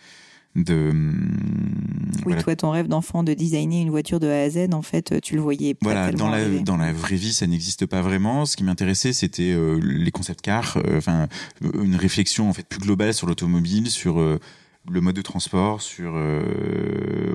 de 0.56 0.90
hum, 0.92 2.12
oui 2.26 2.36
toi 2.38 2.56
ton 2.56 2.72
rêve 2.72 2.88
d'enfant 2.88 3.24
de 3.24 3.34
designer 3.34 3.82
une 3.82 3.90
voiture 3.90 4.20
de 4.20 4.28
A 4.28 4.42
à 4.42 4.50
Z 4.50 4.74
en 4.74 4.82
fait 4.82 5.22
tu 5.22 5.36
le 5.36 5.42
voyais 5.42 5.74
pas 5.74 5.86
voilà 5.86 6.12
dans 6.12 6.30
la 6.30 6.46
dans 6.60 6.78
la 6.78 6.92
vraie 6.92 7.16
vie 7.16 7.34
ça 7.34 7.48
n'existe 7.48 7.86
pas 7.86 8.02
vraiment. 8.02 8.46
Ce 8.46 8.58
qui 8.58 8.64
m'intéressait 8.64 9.14
c'était 9.14 9.56
les 9.82 10.12
concept 10.12 10.42
cars 10.42 10.78
enfin 10.96 11.28
une 11.62 11.96
réflexion 11.96 12.50
en 12.50 12.54
fait 12.54 12.68
plus 12.68 12.80
globale 12.80 13.14
sur 13.14 13.28
l'automobile 13.28 13.90
sur 13.90 14.20
le 14.20 15.02
mode 15.02 15.16
de 15.16 15.22
transport 15.22 15.82
sur 15.82 16.20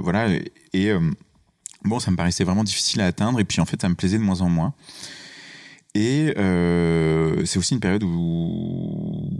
voilà 0.03 0.29
et 0.75 0.93
Bon, 1.87 2.01
ça 2.01 2.11
me 2.11 2.17
paraissait 2.17 2.45
vraiment 2.45 2.65
difficile 2.65 3.01
à 3.01 3.07
atteindre 3.07 3.39
et 3.39 3.45
puis 3.45 3.61
en 3.61 3.65
fait, 3.65 3.81
ça 3.81 3.89
me 3.89 3.95
plaisait 3.95 4.19
de 4.19 4.23
moins 4.23 4.41
en 4.41 4.49
moins. 4.49 4.75
Et 5.97 6.35
euh, 6.37 7.43
c'est 7.47 7.59
aussi 7.59 7.73
une 7.73 7.81
période 7.81 8.03
où, 8.03 9.31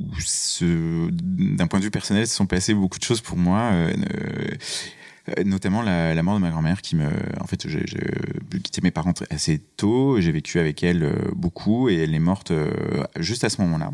d'un 1.11 1.67
point 1.67 1.81
de 1.81 1.85
vue 1.85 1.91
personnel, 1.91 2.27
se 2.27 2.35
sont 2.35 2.47
passées 2.47 2.73
beaucoup 2.73 2.99
de 2.99 3.05
choses 3.05 3.21
pour 3.21 3.37
moi. 3.37 3.61
Euh, 3.75 3.93
euh, 5.29 5.43
notamment 5.45 5.83
la, 5.83 6.23
mort 6.23 6.37
de 6.37 6.41
ma 6.41 6.49
grand-mère 6.51 6.81
qui 6.81 6.95
me 6.95 7.09
en 7.41 7.47
fait 7.49 7.67
j'ai 7.67 7.85
quitté 8.63 8.81
mes 8.81 8.93
parents 8.93 9.13
assez 9.29 9.59
tôt 9.77 10.21
j'ai 10.21 10.31
vécu 10.31 10.61
avec 10.61 10.85
elle 10.85 11.13
beaucoup 11.35 11.89
et 11.89 11.97
elle 11.97 12.15
est 12.15 12.21
morte 12.21 12.53
juste 13.19 13.43
à 13.43 13.49
ce 13.49 13.61
moment-là 13.63 13.91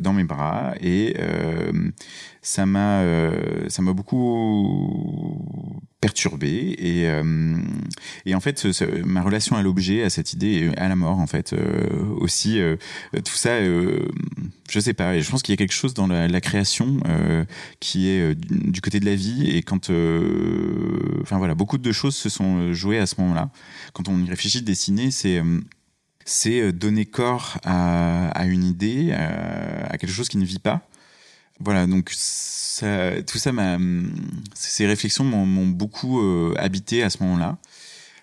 dans 0.00 0.14
mes 0.14 0.24
bras 0.24 0.72
et 0.80 1.14
ça 2.48 2.66
m'a 2.66 3.02
ça 3.68 3.82
m'a 3.82 3.92
beaucoup 3.92 5.38
perturbé 6.00 6.48
et 6.78 7.06
et 8.26 8.34
en 8.34 8.40
fait 8.40 8.66
ma 9.04 9.22
relation 9.22 9.56
à 9.56 9.62
l'objet 9.62 10.02
à 10.02 10.10
cette 10.10 10.32
idée 10.32 10.70
à 10.76 10.88
la 10.88 10.96
mort 10.96 11.18
en 11.18 11.26
fait 11.26 11.54
aussi 12.18 12.60
tout 13.12 13.34
ça 13.34 13.60
je 13.60 14.80
sais 14.80 14.94
pas 14.94 15.18
je 15.18 15.30
pense 15.30 15.42
qu'il 15.42 15.52
y 15.52 15.56
a 15.56 15.58
quelque 15.58 15.74
chose 15.74 15.94
dans 15.94 16.06
la, 16.06 16.40
création 16.40 17.00
qui 17.80 18.08
est 18.08 18.34
du 18.34 18.80
côté 18.80 19.00
de 19.00 19.04
la 19.04 19.14
vie 19.14 19.50
et 19.50 19.62
quand 19.62 19.90
euh, 19.90 21.20
enfin 21.22 21.38
voilà, 21.38 21.54
beaucoup 21.54 21.78
de 21.78 21.92
choses 21.92 22.16
se 22.16 22.28
sont 22.28 22.72
jouées 22.72 22.98
à 22.98 23.06
ce 23.06 23.20
moment-là. 23.20 23.50
Quand 23.92 24.08
on 24.08 24.18
y 24.22 24.28
réfléchit, 24.28 24.62
dessiner, 24.62 25.10
c'est 25.10 25.38
euh, 25.38 25.60
c'est 26.24 26.60
euh, 26.60 26.72
donner 26.72 27.06
corps 27.06 27.58
à 27.64 28.46
une 28.46 28.64
idée, 28.64 29.12
à, 29.12 29.96
quelque 29.98 30.12
chose 30.12 30.28
qui 30.28 30.38
ne 30.38 30.44
vit 30.44 30.58
pas. 30.58 30.87
Voilà, 31.60 31.86
donc 31.86 32.10
ça, 32.14 33.22
tout 33.22 33.38
ça, 33.38 33.52
ces 34.54 34.86
réflexions 34.86 35.24
m'ont 35.24 35.66
beaucoup 35.66 36.20
habité 36.56 37.02
à 37.02 37.10
ce 37.10 37.22
moment-là. 37.22 37.58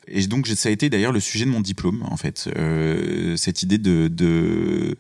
Et 0.08 0.26
donc 0.28 0.48
ça 0.48 0.70
a 0.70 0.72
été 0.72 0.90
d'ailleurs 0.90 1.12
le 1.12 1.20
sujet 1.20 1.46
de 1.46 1.50
mon 1.50 1.62
diplôme, 1.62 2.04
en 2.04 2.18
fait, 2.18 2.50
euh, 2.56 3.36
cette 3.38 3.64
idée 3.64 3.78
de, 3.78 4.08
de 4.08 4.98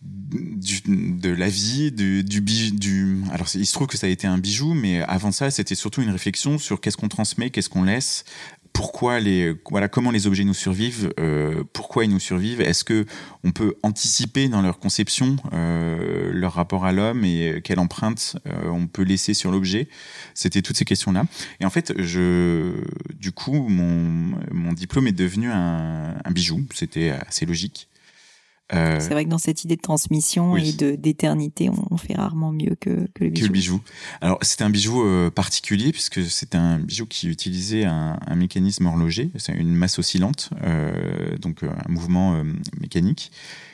de 0.00 1.30
la 1.30 1.48
vie, 1.48 1.90
du, 1.90 2.22
du, 2.22 2.40
du 2.42 3.22
alors 3.32 3.46
il 3.54 3.64
se 3.64 3.72
trouve 3.72 3.86
que 3.86 3.96
ça 3.96 4.06
a 4.06 4.10
été 4.10 4.26
un 4.26 4.36
bijou, 4.36 4.74
mais 4.74 5.00
avant 5.02 5.32
ça, 5.32 5.50
c'était 5.50 5.74
surtout 5.74 6.02
une 6.02 6.10
réflexion 6.10 6.58
sur 6.58 6.80
qu'est-ce 6.80 6.98
qu'on 6.98 7.08
transmet, 7.08 7.48
qu'est-ce 7.48 7.70
qu'on 7.70 7.84
laisse, 7.84 8.24
pourquoi 8.74 9.20
les, 9.20 9.54
voilà, 9.70 9.88
comment 9.88 10.10
les 10.10 10.26
objets 10.26 10.44
nous 10.44 10.52
survivent, 10.52 11.14
euh, 11.20 11.62
pourquoi 11.72 12.04
ils 12.04 12.10
nous 12.10 12.20
survivent, 12.20 12.60
est-ce 12.60 12.82
que 12.82 13.06
on 13.44 13.52
peut 13.52 13.76
anticiper 13.84 14.48
dans 14.48 14.62
leur 14.62 14.80
conception 14.80 15.36
euh, 15.52 16.30
leur 16.32 16.54
rapport 16.54 16.84
à 16.84 16.92
l'homme 16.92 17.24
et 17.24 17.60
quelle 17.62 17.78
empreinte 17.78 18.36
euh, 18.46 18.68
on 18.68 18.88
peut 18.88 19.04
laisser 19.04 19.32
sur 19.32 19.52
l'objet? 19.52 19.88
C'était 20.34 20.60
toutes 20.60 20.76
ces 20.76 20.84
questions-là. 20.84 21.24
Et 21.60 21.64
en 21.64 21.70
fait, 21.70 21.94
je, 22.02 22.72
du 23.14 23.30
coup, 23.30 23.68
mon, 23.68 24.36
mon 24.50 24.72
diplôme 24.72 25.06
est 25.06 25.12
devenu 25.12 25.50
un, 25.52 26.16
un 26.24 26.30
bijou. 26.32 26.66
C'était 26.74 27.10
assez 27.10 27.46
logique. 27.46 27.88
Euh, 28.72 28.98
c'est 28.98 29.10
vrai 29.10 29.24
que 29.24 29.30
dans 29.30 29.38
cette 29.38 29.64
idée 29.64 29.76
de 29.76 29.82
transmission 29.82 30.56
et 30.56 30.72
de 30.72 30.94
d'éternité, 30.94 31.68
on, 31.90 31.96
fait 31.98 32.14
rarement 32.14 32.50
mieux 32.50 32.76
que, 32.80 33.06
que 33.14 33.24
le 33.24 33.30
bijou. 33.30 33.42
Que 33.42 33.46
le 33.48 33.52
bijou. 33.52 33.80
Alors 34.22 34.38
c'était 34.40 34.64
un 34.64 34.70
bijou 34.70 35.04
euh, 35.04 35.30
particulier 35.30 35.92
puisque 35.92 36.24
c'est 36.24 36.54
un 36.54 36.78
bijou 36.78 37.04
qui 37.04 37.28
utilisait 37.28 37.84
un, 37.84 38.18
un 38.26 38.34
mécanisme 38.36 38.86
horloger, 38.86 39.30
c'est 39.36 39.52
une 39.52 39.74
masse 39.74 39.98
oscillante, 39.98 40.48
euh, 40.62 41.36
donc 41.36 41.62
euh, 41.62 41.68
un 41.68 41.92
mouvement 41.92 42.42
mécanique 42.80 43.30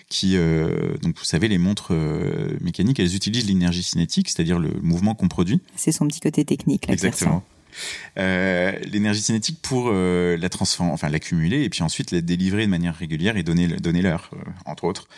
qui, 0.09 0.37
donc 1.03 1.17
vous 1.17 1.25
savez, 1.25 1.47
les 1.47 1.59
montres 1.59 1.93
mécaniques, 2.61 2.99
elles 2.99 3.15
utilisent 3.15 3.47
l'énergie 3.47 3.85
cinétique, 3.85 4.29
c'est-à-dire 4.29 4.59
le 4.59 4.73
mouvement 4.83 5.15
qu'on 5.15 5.29
produit. 5.29 5.61
C'est 5.77 5.93
son 5.93 6.09
petit 6.09 6.19
côté 6.19 6.45
technique. 6.45 6.89
Là, 6.89 6.95
Exactement. 6.95 7.45
Euh, 8.19 8.73
l'énergie 8.91 9.23
cinétique 9.23 9.59
pour 9.63 9.89
euh, 9.89 10.37
la 10.37 10.49
transformer, 10.49 10.93
enfin 10.93 11.09
l'accumuler 11.09 11.63
et 11.63 11.69
puis 11.71 11.83
ensuite 11.83 12.11
la 12.11 12.21
délivrer 12.21 12.67
de 12.67 12.71
manière 12.71 12.95
régulière 12.95 13.37
et 13.37 13.43
donner 13.43 13.69
donner 13.69 14.03
l'heure, 14.03 14.31
euh, 14.35 14.39
entre 14.67 14.85
autres. 14.85 15.09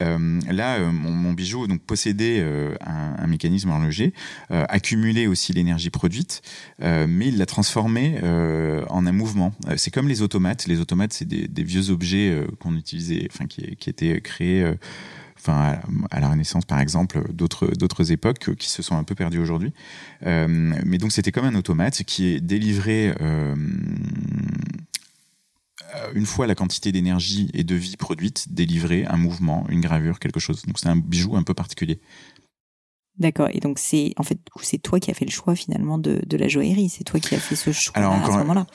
là, 0.00 0.78
mon, 0.78 1.32
bijou 1.32 1.66
donc 1.66 1.80
possédait 1.80 2.42
un, 2.80 3.16
un, 3.18 3.26
mécanisme 3.26 3.70
horloger, 3.70 4.12
accumulait 4.50 5.26
aussi 5.26 5.54
l'énergie 5.54 5.88
produite, 5.88 6.42
mais 6.80 7.28
il 7.28 7.38
l'a 7.38 7.46
transformé 7.46 8.20
en 8.22 9.06
un 9.06 9.12
mouvement. 9.12 9.52
c'est 9.76 9.90
comme 9.90 10.08
les 10.08 10.20
automates. 10.20 10.66
Les 10.66 10.80
automates, 10.80 11.14
c'est 11.14 11.24
des, 11.24 11.62
vieux 11.62 11.88
objets 11.88 12.44
qu'on 12.60 12.76
utilisait, 12.76 13.26
enfin 13.32 13.46
qui 13.46 13.88
étaient 13.88 14.20
créés 14.20 14.70
enfin 15.46 15.78
à, 16.10 16.20
la 16.20 16.28
Renaissance 16.28 16.64
par 16.64 16.80
exemple, 16.80 17.32
d'autres 17.32 17.68
d'autres 17.68 18.12
époques 18.12 18.54
qui 18.56 18.68
se 18.68 18.82
sont 18.82 18.96
un 18.96 19.04
peu 19.04 19.14
perdues 19.14 19.38
aujourd'hui. 19.38 19.72
Euh, 20.24 20.46
mais 20.84 20.98
donc 20.98 21.12
c'était 21.12 21.32
comme 21.32 21.44
un 21.44 21.54
automate 21.54 22.02
qui 22.04 22.26
est 22.26 22.40
délivré 22.40 23.14
euh, 23.20 23.54
une 26.14 26.26
fois 26.26 26.46
la 26.46 26.54
quantité 26.54 26.92
d'énergie 26.92 27.50
et 27.54 27.64
de 27.64 27.74
vie 27.74 27.96
produite, 27.96 28.52
délivré 28.52 29.04
un 29.06 29.16
mouvement, 29.16 29.66
une 29.68 29.80
gravure, 29.80 30.18
quelque 30.18 30.40
chose. 30.40 30.62
Donc 30.66 30.78
c'est 30.78 30.88
un 30.88 30.96
bijou 30.96 31.36
un 31.36 31.42
peu 31.42 31.54
particulier. 31.54 32.00
D'accord. 33.18 33.48
Et 33.52 33.60
donc 33.60 33.78
c'est 33.78 34.12
en 34.16 34.22
fait 34.22 34.38
c'est 34.60 34.78
toi 34.78 35.00
qui 35.00 35.10
as 35.10 35.14
fait 35.14 35.24
le 35.24 35.30
choix 35.30 35.54
finalement 35.54 35.98
de, 35.98 36.20
de 36.26 36.36
la 36.36 36.48
joaillerie. 36.48 36.88
C'est 36.88 37.04
toi 37.04 37.20
qui 37.20 37.34
as 37.34 37.40
fait 37.40 37.56
ce 37.56 37.72
choix 37.72 37.96
à 37.96 38.26
ce 38.26 38.38
moment-là. 38.38 38.66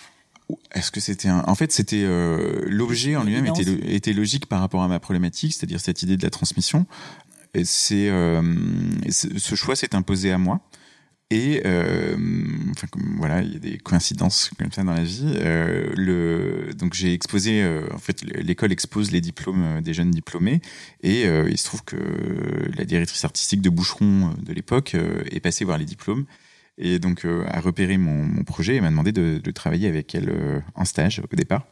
Est-ce 0.71 0.91
que 0.91 0.99
c'était 0.99 1.29
un... 1.29 1.43
En 1.47 1.55
fait, 1.55 1.71
c'était 1.71 2.03
euh, 2.03 2.63
l'objet 2.67 3.15
en 3.15 3.23
lui-même 3.23 3.45
était, 3.45 3.93
était 3.93 4.13
logique 4.13 4.47
par 4.47 4.59
rapport 4.59 4.83
à 4.83 4.87
ma 4.87 4.99
problématique, 4.99 5.53
c'est-à-dire 5.53 5.79
cette 5.79 6.03
idée 6.03 6.17
de 6.17 6.23
la 6.23 6.29
transmission. 6.29 6.85
C'est 7.63 8.09
euh, 8.09 8.41
ce 9.09 9.55
choix 9.55 9.75
s'est 9.75 9.95
imposé 9.95 10.31
à 10.31 10.37
moi. 10.37 10.61
Et 11.31 11.61
euh, 11.65 12.17
enfin, 12.71 12.87
voilà, 13.15 13.41
il 13.41 13.53
y 13.53 13.55
a 13.55 13.59
des 13.59 13.77
coïncidences 13.77 14.51
comme 14.59 14.71
ça 14.73 14.83
dans 14.83 14.93
la 14.93 15.03
vie. 15.03 15.33
Euh, 15.37 15.89
le, 15.95 16.73
donc 16.73 16.93
j'ai 16.93 17.13
exposé, 17.13 17.63
euh, 17.63 17.87
en 17.93 17.99
fait, 17.99 18.21
l'école 18.21 18.73
expose 18.73 19.11
les 19.11 19.21
diplômes 19.21 19.79
des 19.81 19.93
jeunes 19.93 20.11
diplômés, 20.11 20.59
et 21.03 21.23
il 21.23 21.57
se 21.57 21.63
trouve 21.63 21.83
que 21.85 21.95
la 22.75 22.83
directrice 22.83 23.23
artistique 23.23 23.61
de 23.61 23.69
Boucheron 23.69 24.33
de 24.41 24.51
l'époque 24.51 24.95
est 25.31 25.39
passée 25.39 25.63
voir 25.63 25.77
les 25.77 25.85
diplômes 25.85 26.25
et 26.81 26.99
donc 26.99 27.25
euh, 27.25 27.45
a 27.47 27.61
repéré 27.61 27.97
mon, 27.97 28.43
projet 28.43 28.75
et 28.75 28.81
m'a 28.81 28.89
demandé 28.89 29.11
de, 29.11 29.51
travailler 29.51 29.87
avec 29.87 30.13
elle 30.15 30.29
euh, 30.29 30.59
en 30.75 30.85
stage 30.85 31.21
au 31.31 31.35
départ. 31.35 31.65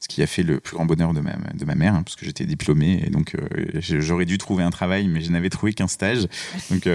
Ce 0.00 0.08
qui 0.08 0.20
a 0.20 0.26
fait 0.26 0.42
le 0.42 0.58
plus 0.58 0.74
grand 0.74 0.84
bonheur 0.84 1.14
de 1.14 1.20
ma, 1.20 1.32
de 1.54 1.64
ma 1.64 1.76
mère, 1.76 1.94
hein, 1.94 2.02
parce 2.02 2.16
que 2.16 2.26
j'étais 2.26 2.44
diplômé 2.44 3.04
et 3.06 3.10
donc 3.10 3.36
euh, 3.36 3.80
j'aurais 3.80 4.24
dû 4.24 4.36
trouver 4.36 4.64
un 4.64 4.70
travail, 4.70 5.06
mais 5.06 5.20
je 5.20 5.30
n'avais 5.30 5.48
trouvé 5.48 5.72
qu'un 5.74 5.86
stage. 5.86 6.26
Donc 6.70 6.88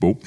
bon, 0.00 0.18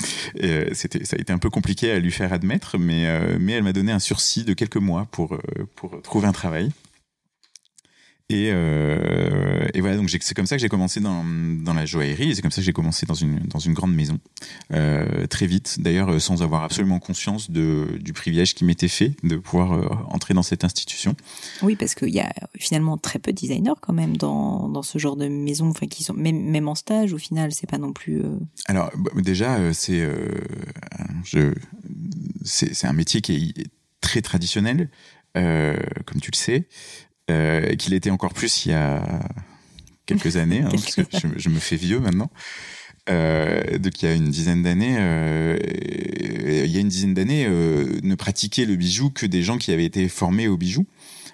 ça 0.71 0.87
a 1.11 1.19
été 1.19 1.33
un 1.33 1.37
peu 1.37 1.49
compliqué 1.49 1.91
à 1.91 1.99
lui 1.99 2.11
faire 2.11 2.31
admettre, 2.31 2.77
mais, 2.77 3.05
mais 3.37 3.51
elle 3.53 3.63
m'a 3.63 3.73
donné 3.73 3.91
un 3.91 3.99
sursis 3.99 4.45
de 4.45 4.53
quelques 4.53 4.77
mois 4.77 5.07
pour, 5.11 5.37
pour 5.75 6.01
trouver 6.01 6.27
un 6.27 6.31
travail. 6.31 6.71
Et, 8.29 8.49
euh, 8.51 9.67
et, 9.75 9.81
voilà, 9.81 9.97
donc 9.97 10.09
c'est 10.09 10.33
comme 10.33 10.47
ça 10.47 10.55
que 10.55 10.61
j'ai 10.61 10.69
commencé 10.69 10.99
dans, 10.99 11.23
dans, 11.23 11.75
la 11.75 11.85
joaillerie, 11.85 12.31
et 12.31 12.35
c'est 12.35 12.41
comme 12.41 12.49
ça 12.49 12.61
que 12.61 12.65
j'ai 12.65 12.73
commencé 12.73 13.05
dans 13.05 13.13
une, 13.13 13.37
dans 13.41 13.59
une 13.59 13.73
grande 13.73 13.93
maison, 13.93 14.17
euh, 14.73 15.27
très 15.27 15.45
vite, 15.45 15.79
d'ailleurs 15.79 16.09
euh, 16.09 16.17
sans 16.17 16.41
avoir 16.41 16.63
absolument 16.63 16.97
conscience 16.97 17.51
de, 17.51 17.99
du 18.01 18.13
privilège 18.13 18.55
qui 18.55 18.65
m'était 18.65 18.87
fait 18.87 19.11
de 19.23 19.35
pouvoir 19.35 19.73
euh, 19.73 19.87
entrer 20.09 20.33
dans 20.33 20.41
cette 20.41 20.63
institution. 20.63 21.15
Oui, 21.61 21.75
parce 21.75 21.93
qu'il 21.93 22.09
y 22.09 22.19
a 22.19 22.33
finalement 22.57 22.97
très 22.97 23.19
peu 23.19 23.31
de 23.31 23.37
designers 23.37 23.73
quand 23.79 23.93
même 23.93 24.17
dans, 24.17 24.69
dans 24.69 24.81
ce 24.81 24.97
genre 24.97 25.17
de 25.17 25.27
maison, 25.27 25.69
enfin 25.69 25.85
qui 25.85 26.03
sont 26.03 26.15
même, 26.15 26.49
même 26.49 26.67
en 26.67 26.75
stage 26.75 27.13
au 27.13 27.19
final, 27.19 27.51
c'est 27.51 27.69
pas 27.69 27.77
non 27.77 27.93
plus. 27.93 28.23
Alors 28.65 28.89
bah, 28.97 29.11
déjà, 29.21 29.71
c'est 29.71 30.03
c'est 32.43 32.87
un 32.87 32.93
métier 32.93 33.21
qui 33.21 33.53
est 33.55 33.67
très 34.01 34.23
traditionnel, 34.23 34.89
comme 35.35 36.21
tu 36.21 36.31
le 36.31 36.37
sais 36.37 36.67
euh, 37.31 37.75
qu'il 37.75 37.93
était 37.93 38.11
encore 38.11 38.33
plus 38.33 38.65
il 38.65 38.71
y 38.71 38.73
a 38.73 39.19
quelques 40.05 40.37
années, 40.37 40.61
hein, 40.61 40.69
parce 40.69 40.93
que 40.93 41.01
je, 41.11 41.27
je, 41.37 41.49
me 41.49 41.59
fais 41.59 41.75
vieux 41.75 41.99
maintenant. 41.99 42.29
Euh, 43.09 43.77
donc 43.77 44.01
il 44.01 44.05
y 44.05 44.07
a 44.07 44.13
une 44.13 44.29
dizaine 44.29 44.63
d'années, 44.63 44.95
euh, 44.99 45.57
il 46.65 46.71
y 46.71 46.77
a 46.77 46.79
une 46.79 46.87
dizaine 46.87 47.13
d'années, 47.13 47.47
ne 47.47 48.15
pratiquaient 48.15 48.65
le 48.65 48.75
bijou 48.75 49.09
que 49.09 49.25
des 49.25 49.43
gens 49.43 49.57
qui 49.57 49.71
avaient 49.71 49.85
été 49.85 50.07
formés 50.07 50.47
au 50.47 50.57
bijou. 50.57 50.85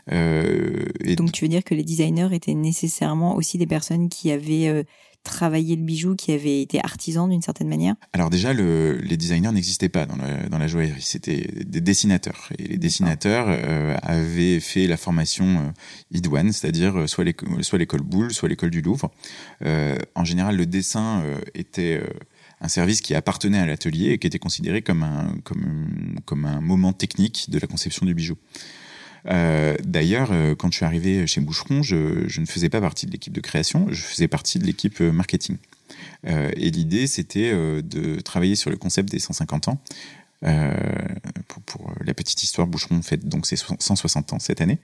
Et 0.10 1.16
donc 1.16 1.32
tu 1.32 1.46
veux 1.46 1.50
dire 1.50 1.64
que 1.64 1.74
les 1.74 1.84
designers 1.84 2.30
étaient 2.32 2.54
nécessairement 2.54 3.36
aussi 3.36 3.58
des 3.58 3.68
personnes 3.68 4.10
qui 4.10 4.32
avaient 4.32 4.86
travailler 5.24 5.76
le 5.76 5.84
bijou 5.84 6.16
qui 6.16 6.32
avait 6.32 6.62
été 6.62 6.80
artisan 6.84 7.28
d'une 7.28 7.42
certaine 7.42 7.68
manière 7.68 7.96
Alors 8.14 8.30
déjà, 8.30 8.54
le, 8.54 8.98
les 8.98 9.18
designers 9.18 9.52
n'existaient 9.52 9.90
pas 9.90 10.06
dans 10.06 10.58
la, 10.58 10.68
joaillerie, 10.68 11.02
c'était 11.02 11.48
des 11.66 11.82
dessinateurs. 11.82 12.50
Et 12.58 12.68
les 12.68 12.78
dessinateurs 12.78 13.46
euh, 13.50 13.96
avaient 14.02 14.60
fait 14.60 14.88
la 14.88 14.98
formation 14.98 15.46
euh, 15.46 15.72
idoine, 16.12 16.52
c'est-à-dire 16.52 17.02
euh, 17.02 17.08
soit 17.08 17.24
l'école 17.24 18.02
Boulle, 18.02 18.34
soit 18.34 18.50
l'école 18.50 18.72
du 18.72 18.82
Louvre. 18.82 19.12
Euh, 19.64 19.98
en 20.16 20.24
général, 20.24 20.58
le 20.58 20.66
dessin 20.66 21.24
était 21.54 22.02
un 22.60 22.68
service 22.68 23.02
qui 23.02 23.16
appartenait 23.16 23.60
à 23.60 23.66
l'atelier 23.66 24.12
et 24.12 24.18
qui 24.18 24.28
était 24.28 24.40
considéré 24.40 24.82
comme 24.82 25.04
un 25.04 26.62
moment 26.62 26.94
technique 26.94 27.50
de 27.50 27.60
la 27.60 27.68
conception 27.68 28.06
du 28.06 28.14
bijou. 28.14 28.36
Euh, 29.30 29.76
D'ailleurs, 29.84 30.30
euh, 30.32 30.56
quand 30.56 30.72
je 30.72 30.78
suis 30.78 30.86
arrivé 30.86 31.28
chez 31.28 31.42
Boucheron, 31.42 31.84
je, 31.84 32.28
je, 32.28 32.42
ne 32.42 32.46
faisais 32.46 32.70
pas 32.70 32.82
partie 32.82 33.06
de 33.06 33.12
l'équipe 33.12 33.34
de 33.34 33.42
création, 33.42 33.88
je 33.90 34.02
faisais 34.02 34.28
partie 34.28 34.60
de 34.60 34.66
l'équipe 34.66 35.02
euh, 35.02 35.12
marketing. 35.12 35.58
Euh, 36.28 36.52
et 36.56 36.70
l'idée, 36.70 37.08
c'était 37.08 37.52
de 37.52 38.20
travailler 38.22 38.56
sur 38.56 38.70
le 38.70 38.78
concept 38.78 39.10
des 39.10 39.20
150 39.20 39.68
ans. 39.68 39.80
Pour, 41.48 41.62
pour, 41.64 41.92
la 42.04 42.14
petite 42.14 42.42
histoire, 42.44 42.68
Boucheron 42.68 43.02
fête 43.02 43.28
donc 43.28 43.46
ses 43.46 43.58
160 43.58 44.34
ans 44.34 44.40
cette 44.40 44.62
année. 44.62 44.80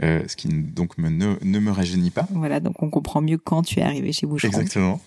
ce 0.00 0.36
qui 0.36 0.48
donc 0.48 0.96
me, 0.98 1.08
ne, 1.08 1.34
ne 1.42 1.58
me 1.58 1.70
rajeunit 1.70 2.10
pas. 2.10 2.26
Voilà, 2.30 2.60
donc 2.60 2.82
on 2.82 2.90
comprend 2.90 3.20
mieux 3.20 3.38
quand 3.38 3.62
tu 3.62 3.80
es 3.80 3.82
arrivé 3.82 4.12
chez 4.12 4.26
Boucheron. 4.26 4.52
Exactement. 4.52 5.00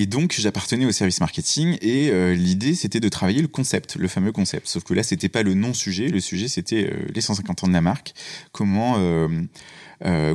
Et 0.00 0.06
donc 0.06 0.34
j'appartenais 0.38 0.86
au 0.86 0.92
service 0.92 1.20
marketing 1.20 1.76
et 1.82 2.08
euh, 2.08 2.34
l'idée 2.34 2.74
c'était 2.74 3.00
de 3.00 3.08
travailler 3.10 3.42
le 3.42 3.48
concept, 3.48 3.96
le 3.96 4.08
fameux 4.08 4.32
concept. 4.32 4.66
Sauf 4.66 4.82
que 4.82 4.94
là 4.94 5.02
c'était 5.02 5.28
pas 5.28 5.42
le 5.42 5.52
non-sujet, 5.52 6.08
le 6.08 6.20
sujet 6.20 6.48
c'était 6.48 6.90
euh, 6.90 7.06
les 7.14 7.20
150 7.20 7.64
ans 7.64 7.68
de 7.68 7.74
la 7.74 7.82
marque, 7.82 8.14
comment 8.50 8.94
euh, 8.96 9.28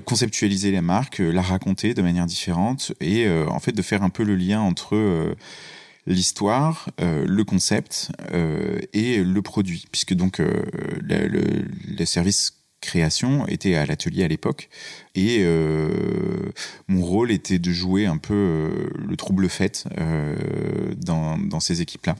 conceptualiser 0.01 0.71
la 0.71 0.83
marque, 0.83 1.17
la 1.17 1.41
raconter 1.41 1.95
de 1.95 2.03
manière 2.03 2.27
différente 2.27 2.93
et 3.01 3.27
en 3.27 3.59
fait 3.59 3.71
de 3.71 3.81
faire 3.81 4.03
un 4.03 4.11
peu 4.11 4.23
le 4.23 4.35
lien 4.35 4.61
entre 4.61 5.35
l'histoire, 6.05 6.91
le 6.99 7.43
concept 7.43 8.11
et 8.93 9.23
le 9.23 9.41
produit, 9.41 9.87
puisque 9.91 10.13
donc 10.13 10.39
le 10.39 12.05
service 12.05 12.54
création 12.85 13.45
était 13.47 13.75
à 13.75 13.85
l'atelier 13.85 14.23
à 14.23 14.27
l'époque 14.27 14.69
et 15.13 15.39
euh, 15.41 16.51
mon 16.87 17.03
rôle 17.03 17.31
était 17.31 17.59
de 17.59 17.71
jouer 17.71 18.05
un 18.05 18.17
peu 18.17 18.33
euh, 18.33 18.89
le 18.95 19.17
trouble 19.17 19.49
fait 19.49 19.85
euh, 19.97 20.35
dans, 20.97 21.37
dans 21.37 21.59
ces 21.59 21.81
équipes-là. 21.81 22.15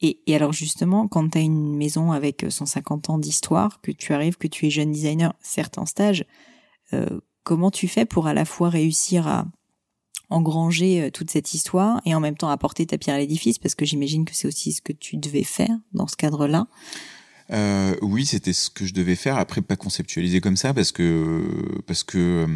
Et, 0.00 0.18
et, 0.26 0.36
alors 0.36 0.52
justement, 0.52 1.08
quand 1.08 1.30
tu 1.30 1.38
as 1.38 1.40
une 1.40 1.76
maison 1.76 2.12
avec 2.12 2.44
150 2.48 3.10
ans 3.10 3.18
d'histoire, 3.18 3.80
que 3.80 3.92
tu 3.92 4.12
arrives, 4.12 4.36
que 4.36 4.48
tu 4.48 4.66
es 4.66 4.70
jeune 4.70 4.92
designer, 4.92 5.34
certes 5.40 5.78
en 5.78 5.86
stage, 5.86 6.26
comment 7.44 7.70
tu 7.70 7.88
fais 7.88 8.04
pour 8.04 8.26
à 8.26 8.34
la 8.34 8.44
fois 8.44 8.68
réussir 8.68 9.26
à 9.26 9.46
engranger 10.28 11.10
toute 11.12 11.30
cette 11.30 11.54
histoire 11.54 12.02
et 12.04 12.14
en 12.14 12.20
même 12.20 12.36
temps 12.36 12.50
apporter 12.50 12.84
ta 12.84 12.98
pierre 12.98 13.16
à 13.16 13.18
l'édifice? 13.18 13.58
Parce 13.58 13.74
que 13.74 13.86
j'imagine 13.86 14.26
que 14.26 14.34
c'est 14.34 14.46
aussi 14.46 14.72
ce 14.72 14.82
que 14.82 14.92
tu 14.92 15.16
devais 15.16 15.44
faire 15.44 15.74
dans 15.94 16.06
ce 16.06 16.16
cadre-là. 16.16 16.66
Euh, 17.52 17.94
oui, 18.02 18.26
c'était 18.26 18.52
ce 18.52 18.70
que 18.70 18.86
je 18.86 18.94
devais 18.94 19.16
faire. 19.16 19.38
Après, 19.38 19.60
pas 19.60 19.76
conceptualiser 19.76 20.40
comme 20.40 20.56
ça 20.56 20.74
parce 20.74 20.92
que 20.92 21.80
parce 21.86 22.02
que 22.02 22.46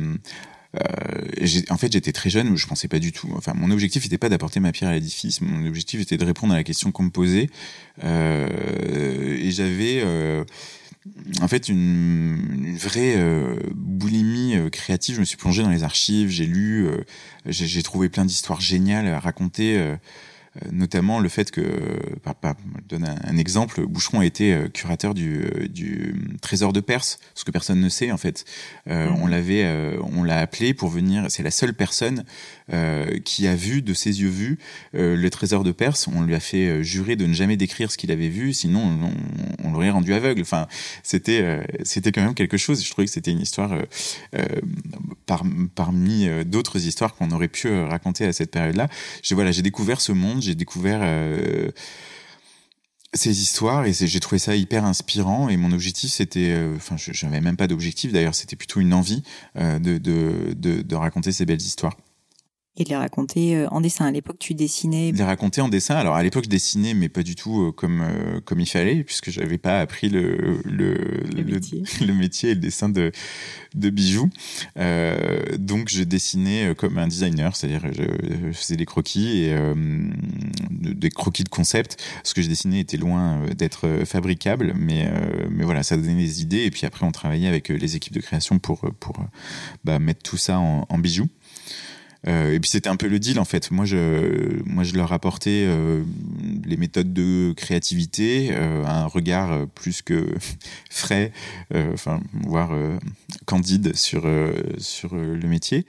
euh, 0.78 1.62
en 1.70 1.76
fait, 1.76 1.92
j'étais 1.92 2.12
très 2.12 2.30
jeune, 2.30 2.56
je 2.56 2.66
pensais 2.66 2.88
pas 2.88 2.98
du 2.98 3.12
tout. 3.12 3.28
Enfin, 3.36 3.52
mon 3.54 3.70
objectif 3.70 4.04
n'était 4.04 4.18
pas 4.18 4.28
d'apporter 4.28 4.60
ma 4.60 4.72
pierre 4.72 4.90
à 4.90 4.94
l'édifice. 4.94 5.40
Mon 5.40 5.66
objectif 5.66 6.00
était 6.00 6.16
de 6.16 6.24
répondre 6.24 6.52
à 6.52 6.56
la 6.56 6.64
question 6.64 6.92
qu'on 6.92 7.04
me 7.04 7.10
posait. 7.10 7.50
Euh, 8.04 9.36
et 9.36 9.50
j'avais 9.50 10.00
euh, 10.04 10.44
en 11.40 11.48
fait 11.48 11.68
une, 11.68 12.38
une 12.54 12.76
vraie 12.76 13.16
euh, 13.16 13.56
boulimie 13.74 14.56
euh, 14.56 14.70
créative. 14.70 15.16
Je 15.16 15.20
me 15.20 15.24
suis 15.24 15.36
plongé 15.36 15.62
dans 15.62 15.70
les 15.70 15.82
archives, 15.82 16.28
j'ai 16.28 16.46
lu, 16.46 16.88
j'ai 17.46 17.82
trouvé 17.82 18.08
plein 18.08 18.24
d'histoires 18.24 18.60
géniales 18.60 19.08
à 19.08 19.18
raconter 19.18 19.96
notamment 20.72 21.20
le 21.20 21.28
fait 21.28 21.50
que, 21.50 21.62
je 21.62 22.86
donne 22.88 23.04
un, 23.04 23.36
exemple, 23.36 23.86
Boucheron 23.86 24.20
a 24.20 24.26
été 24.26 24.56
curateur 24.74 25.14
du, 25.14 25.68
du, 25.68 26.14
trésor 26.42 26.72
de 26.72 26.80
Perse, 26.80 27.18
ce 27.34 27.44
que 27.44 27.50
personne 27.50 27.80
ne 27.80 27.88
sait 27.88 28.10
en 28.10 28.16
fait. 28.16 28.44
Euh, 28.88 29.08
On 29.20 29.26
l'avait, 29.26 29.64
on 30.14 30.22
l'a 30.22 30.38
appelé 30.38 30.74
pour 30.74 30.88
venir. 30.88 31.26
C'est 31.28 31.42
la 31.42 31.50
seule 31.50 31.74
personne 31.74 32.24
qui 33.24 33.46
a 33.46 33.54
vu 33.54 33.82
de 33.82 33.94
ses 33.94 34.20
yeux 34.20 34.28
vus 34.28 34.58
le 34.92 35.28
trésor 35.28 35.64
de 35.64 35.72
Perse. 35.72 36.08
On 36.08 36.22
lui 36.22 36.34
a 36.34 36.40
fait 36.40 36.82
jurer 36.82 37.16
de 37.16 37.26
ne 37.26 37.32
jamais 37.32 37.56
décrire 37.56 37.90
ce 37.90 37.98
qu'il 37.98 38.10
avait 38.10 38.28
vu, 38.28 38.52
sinon 38.52 39.12
on, 39.64 39.72
l'aurait 39.72 39.90
rendu 39.90 40.14
aveugle. 40.14 40.42
Enfin, 40.42 40.66
c'était, 41.02 41.60
c'était 41.82 42.12
quand 42.12 42.22
même 42.22 42.34
quelque 42.34 42.56
chose. 42.56 42.84
Je 42.84 42.90
trouvais 42.90 43.06
que 43.06 43.12
c'était 43.12 43.32
une 43.32 43.40
histoire 43.40 43.74
par, 45.26 45.42
parmi 45.74 46.28
d'autres 46.44 46.86
histoires 46.86 47.14
qu'on 47.14 47.30
aurait 47.30 47.48
pu 47.48 47.68
raconter 47.82 48.26
à 48.26 48.32
cette 48.32 48.50
période-là. 48.50 48.88
J'ai 49.22 49.34
voilà, 49.34 49.52
j'ai 49.52 49.62
découvert 49.62 50.00
ce 50.00 50.12
monde, 50.12 50.42
j'ai 50.42 50.54
découvert 50.54 51.00
euh, 51.02 51.70
ces 53.14 53.42
histoires 53.42 53.86
et 53.86 53.92
j'ai 53.92 54.20
trouvé 54.20 54.38
ça 54.38 54.54
hyper 54.54 54.84
inspirant. 54.84 55.48
Et 55.48 55.56
mon 55.56 55.72
objectif, 55.72 56.10
c'était, 56.12 56.52
euh, 56.52 56.76
enfin, 56.76 56.96
je 56.96 57.26
n'avais 57.26 57.40
même 57.40 57.56
pas 57.56 57.66
d'objectif 57.66 58.12
d'ailleurs, 58.12 58.34
c'était 58.34 58.56
plutôt 58.56 58.80
une 58.80 58.92
envie 58.92 59.22
euh, 59.56 59.78
de, 59.78 59.98
de, 59.98 60.82
de 60.82 60.94
raconter 60.94 61.32
ces 61.32 61.46
belles 61.46 61.62
histoires 61.62 61.96
et 62.80 62.84
de 62.84 62.88
les 62.88 62.96
raconter 62.96 63.56
euh, 63.56 63.68
en 63.70 63.80
dessin. 63.80 64.06
À 64.06 64.10
l'époque, 64.10 64.38
tu 64.38 64.54
dessinais. 64.54 65.12
De 65.12 65.18
les 65.18 65.24
raconter 65.24 65.60
en 65.60 65.68
dessin. 65.68 65.96
Alors 65.96 66.16
à 66.16 66.22
l'époque, 66.22 66.44
je 66.44 66.48
dessinais, 66.48 66.94
mais 66.94 67.08
pas 67.08 67.22
du 67.22 67.36
tout 67.36 67.62
euh, 67.62 67.72
comme 67.72 68.00
euh, 68.00 68.40
comme 68.40 68.58
il 68.60 68.66
fallait, 68.66 69.04
puisque 69.04 69.30
j'avais 69.30 69.58
pas 69.58 69.80
appris 69.80 70.08
le 70.08 70.60
le, 70.64 70.94
le, 71.34 71.44
métier. 71.44 71.82
le, 72.06 72.14
métier 72.14 72.50
et 72.50 72.54
le 72.54 72.60
dessin 72.60 72.88
de 72.88 73.12
de 73.74 73.90
bijoux. 73.90 74.30
Euh, 74.78 75.42
donc 75.58 75.88
je 75.90 76.02
dessinais 76.02 76.74
comme 76.74 76.96
un 76.98 77.06
designer, 77.06 77.54
c'est-à-dire 77.54 77.82
je, 77.92 78.52
faisais 78.52 78.76
des 78.76 78.86
croquis 78.86 79.42
et 79.42 79.52
euh, 79.52 79.74
des 80.70 81.10
croquis 81.10 81.44
de 81.44 81.50
concept. 81.50 82.02
Ce 82.24 82.32
que 82.32 82.40
je 82.40 82.48
dessinais 82.48 82.80
était 82.80 82.96
loin 82.96 83.42
d'être 83.56 84.04
fabricable, 84.06 84.72
mais 84.74 85.10
mais 85.50 85.64
voilà, 85.64 85.82
ça 85.82 85.96
donnait 85.96 86.14
des 86.14 86.40
idées. 86.40 86.64
Et 86.64 86.70
puis 86.70 86.86
après, 86.86 87.04
on 87.04 87.12
travaillait 87.12 87.48
avec 87.48 87.68
les 87.68 87.96
équipes 87.96 88.14
de 88.14 88.20
création 88.20 88.58
pour 88.58 88.80
pour 88.98 89.16
bah, 89.84 89.98
mettre 89.98 90.22
tout 90.22 90.38
ça 90.38 90.58
en, 90.58 90.86
en 90.88 90.98
bijoux. 90.98 91.28
Euh, 92.28 92.52
et 92.52 92.60
puis 92.60 92.70
c'était 92.70 92.88
un 92.88 92.96
peu 92.96 93.08
le 93.08 93.18
deal 93.18 93.38
en 93.38 93.44
fait. 93.44 93.70
Moi 93.70 93.84
je, 93.84 94.62
moi 94.64 94.84
je 94.84 94.94
leur 94.94 95.12
apportais 95.12 95.64
euh, 95.66 96.02
les 96.64 96.76
méthodes 96.76 97.12
de 97.12 97.52
créativité, 97.56 98.50
euh, 98.52 98.84
un 98.84 99.06
regard 99.06 99.66
plus 99.74 100.02
que 100.02 100.26
frais, 100.90 101.32
euh, 101.74 101.92
enfin 101.94 102.20
voire 102.44 102.72
candide 103.46 103.96
sur 103.96 104.28
sur 104.78 105.14
le 105.14 105.48
métier. 105.48 105.86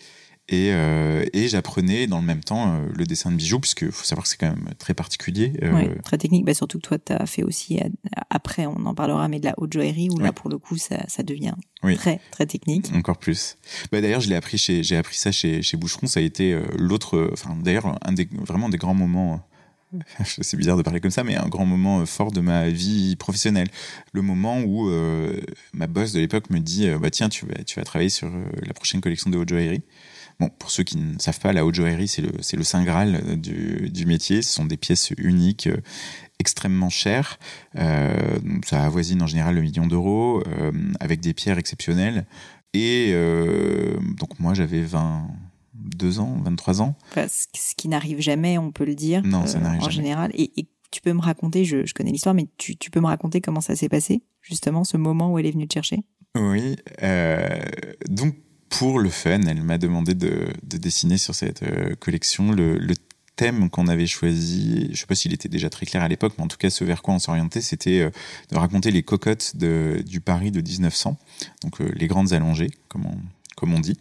Et, 0.52 0.74
euh, 0.74 1.24
et 1.32 1.48
j'apprenais 1.48 2.08
dans 2.08 2.20
le 2.20 2.26
même 2.26 2.44
temps 2.44 2.74
euh, 2.74 2.90
le 2.94 3.06
dessin 3.06 3.32
de 3.32 3.38
bijoux, 3.38 3.60
puisque 3.60 3.90
faut 3.90 4.04
savoir 4.04 4.24
que 4.24 4.30
c'est 4.30 4.38
quand 4.38 4.50
même 4.50 4.70
très 4.78 4.94
particulier. 4.94 5.54
Euh... 5.64 5.74
Ouais, 5.74 5.98
très 6.04 6.18
technique. 6.18 6.44
Bah, 6.44 6.54
surtout 6.54 6.78
que 6.78 6.88
toi, 6.88 6.98
tu 7.00 7.14
as 7.14 7.26
fait 7.26 7.44
aussi, 7.44 7.80
après, 8.30 8.66
on 8.66 8.86
en 8.86 8.94
parlera, 8.94 9.30
mais 9.30 9.40
de 9.40 9.46
la 9.46 9.54
haute 9.58 9.72
joaillerie, 9.72 10.10
où 10.10 10.20
là, 10.20 10.34
pour 10.34 10.50
le 10.50 10.58
coup, 10.58 10.76
ça, 10.76 11.08
ça 11.08 11.24
devient 11.24 11.54
oui. 11.84 11.96
très, 11.96 12.20
très 12.32 12.46
technique. 12.46 12.92
Encore 12.94 13.18
plus. 13.18 13.58
Bah, 13.94 14.02
d'ailleurs, 14.02 14.20
je 14.20 14.28
l'ai 14.28 14.36
appris 14.36 14.58
chez, 14.58 14.84
j'ai 14.84 14.98
appris 14.98 15.16
ça 15.16 15.32
chez, 15.32 15.62
chez 15.62 15.78
Boucheron. 15.78 16.08
Ça 16.08 16.20
a 16.20 16.24
été 16.24 16.54
euh, 16.54 16.64
l'autre, 16.78 17.30
enfin, 17.32 17.56
d'ailleurs, 17.56 17.98
un 18.02 18.12
des, 18.12 18.28
vraiment 18.46 18.68
des 18.68 18.78
grands 18.78 18.94
moments 18.94 19.42
c'est 20.26 20.56
bizarre 20.56 20.78
de 20.78 20.84
parler 20.84 21.02
comme 21.02 21.12
ça, 21.12 21.24
mais 21.24 21.36
un 21.36 21.50
grand 21.50 21.66
moment 21.66 22.06
fort 22.06 22.32
de 22.32 22.40
ma 22.40 22.70
vie 22.70 23.16
professionnelle. 23.18 23.68
Le 24.14 24.22
moment 24.22 24.62
où 24.62 24.90
euh, 24.90 25.42
ma 25.74 25.88
boss 25.88 26.14
de 26.14 26.20
l'époque 26.20 26.50
me 26.50 26.60
dit 26.60 26.90
bah 27.02 27.10
tiens, 27.10 27.30
tu 27.30 27.46
vas, 27.46 27.64
tu 27.66 27.80
vas 27.80 27.84
travailler 27.84 28.10
sur 28.10 28.28
euh, 28.28 28.46
la 28.66 28.74
prochaine 28.74 29.02
collection 29.02 29.30
de 29.30 29.38
haute 29.38 29.50
joaillerie. 29.50 29.82
Bon, 30.42 30.50
pour 30.58 30.72
ceux 30.72 30.82
qui 30.82 30.98
ne 30.98 31.20
savent 31.20 31.40
pas, 31.40 31.54
la 31.54 31.64
haute 31.64 31.76
joaillerie, 31.76 32.08
c'est 32.08 32.24
le, 32.24 32.32
c'est 32.42 32.58
le 32.58 32.64
saint 32.64 32.84
graal 32.84 33.40
du, 33.40 33.92
du, 33.92 34.08
métier. 34.08 34.42
Ce 34.42 34.52
sont 34.52 34.66
des 34.66 34.76
pièces 34.76 35.12
uniques, 35.20 35.68
euh, 35.68 35.78
extrêmement 36.40 36.90
chères. 36.90 37.38
Euh, 37.78 38.40
ça 38.66 38.84
avoisine 38.84 39.22
en 39.22 39.28
général 39.28 39.54
le 39.54 39.62
million 39.62 39.86
d'euros, 39.86 40.42
euh, 40.48 40.72
avec 41.00 41.22
des 41.22 41.36
pierres 41.36 41.60
exceptionnelles. 41.60 42.26
Et 42.74 43.12
euh, 43.14 44.00
donc 44.18 44.40
moi, 44.40 44.56
j'avais 44.56 44.82
22 44.82 46.20
ans, 46.20 46.42
23 46.44 46.82
ans. 46.82 46.96
Enfin, 47.12 47.28
ce 47.30 47.76
qui 47.78 47.88
n'arrive 47.88 48.20
jamais, 48.20 48.58
on 48.58 48.72
peut 48.72 48.86
le 48.86 48.96
dire. 48.96 49.22
Non, 49.24 49.46
ça 49.46 49.60
n'arrive 49.60 49.82
en 49.82 49.84
jamais. 49.84 49.96
général. 49.96 50.32
Et, 50.34 50.52
et, 50.60 50.68
tu 50.90 51.00
peux 51.00 51.14
me 51.14 51.22
raconter, 51.22 51.64
je, 51.64 51.86
je 51.86 51.94
connais 51.94 52.12
l'histoire, 52.12 52.36
mais 52.36 52.48
tu, 52.58 52.76
tu 52.76 52.92
peux 52.92 53.00
me 53.00 53.06
raconter 53.06 53.40
comment 53.40 53.62
ça 53.62 53.78
s'est 53.78 53.88
passé, 53.88 54.24
justement, 54.42 54.84
ce 54.84 54.98
moment 54.98 55.32
où 55.32 55.40
elle 55.40 55.46
est 55.46 55.52
venue 55.52 55.66
te 55.68 55.76
chercher? 55.76 56.04
Oui. 56.36 56.76
donc, 58.10 58.36
pour 58.72 59.00
le 59.00 59.10
fun, 59.10 59.42
elle 59.42 59.62
m'a 59.62 59.78
demandé 59.78 60.16
de, 60.16 60.48
de, 60.64 60.78
dessiner 60.78 61.18
sur 61.18 61.36
cette 61.36 61.62
euh, 61.62 61.94
collection 62.00 62.52
le, 62.52 62.80
thème 63.36 63.70
qu'on 63.70 63.88
avait 63.88 64.08
choisi. 64.08 64.90
Je 64.92 65.00
sais 65.00 65.06
pas 65.06 65.16
s'il 65.16 65.34
était 65.34 65.50
déjà 65.50 65.70
très 65.70 65.86
clair 65.86 66.04
à 66.04 66.08
l'époque, 66.08 66.34
mais 66.38 66.44
en 66.44 66.48
tout 66.48 66.58
cas, 66.58 66.70
ce 66.70 66.84
vers 66.84 67.02
quoi 67.02 67.14
on 67.14 67.20
s'orientait, 67.20 67.62
c'était 67.62 68.02
euh, 68.02 68.10
de 68.52 68.58
raconter 68.58 68.92
les 68.92 69.04
cocottes 69.04 69.56
du 69.56 70.22
Paris 70.22 70.52
de 70.52 70.62
1900, 70.62 71.18
donc 71.64 71.82
euh, 71.82 71.92
les 71.96 72.08
grandes 72.08 72.34
allongées, 72.34 72.72
comme 72.88 73.06
on, 73.06 73.18
comme 73.56 73.74
on 73.74 73.80
dit. 73.80 73.98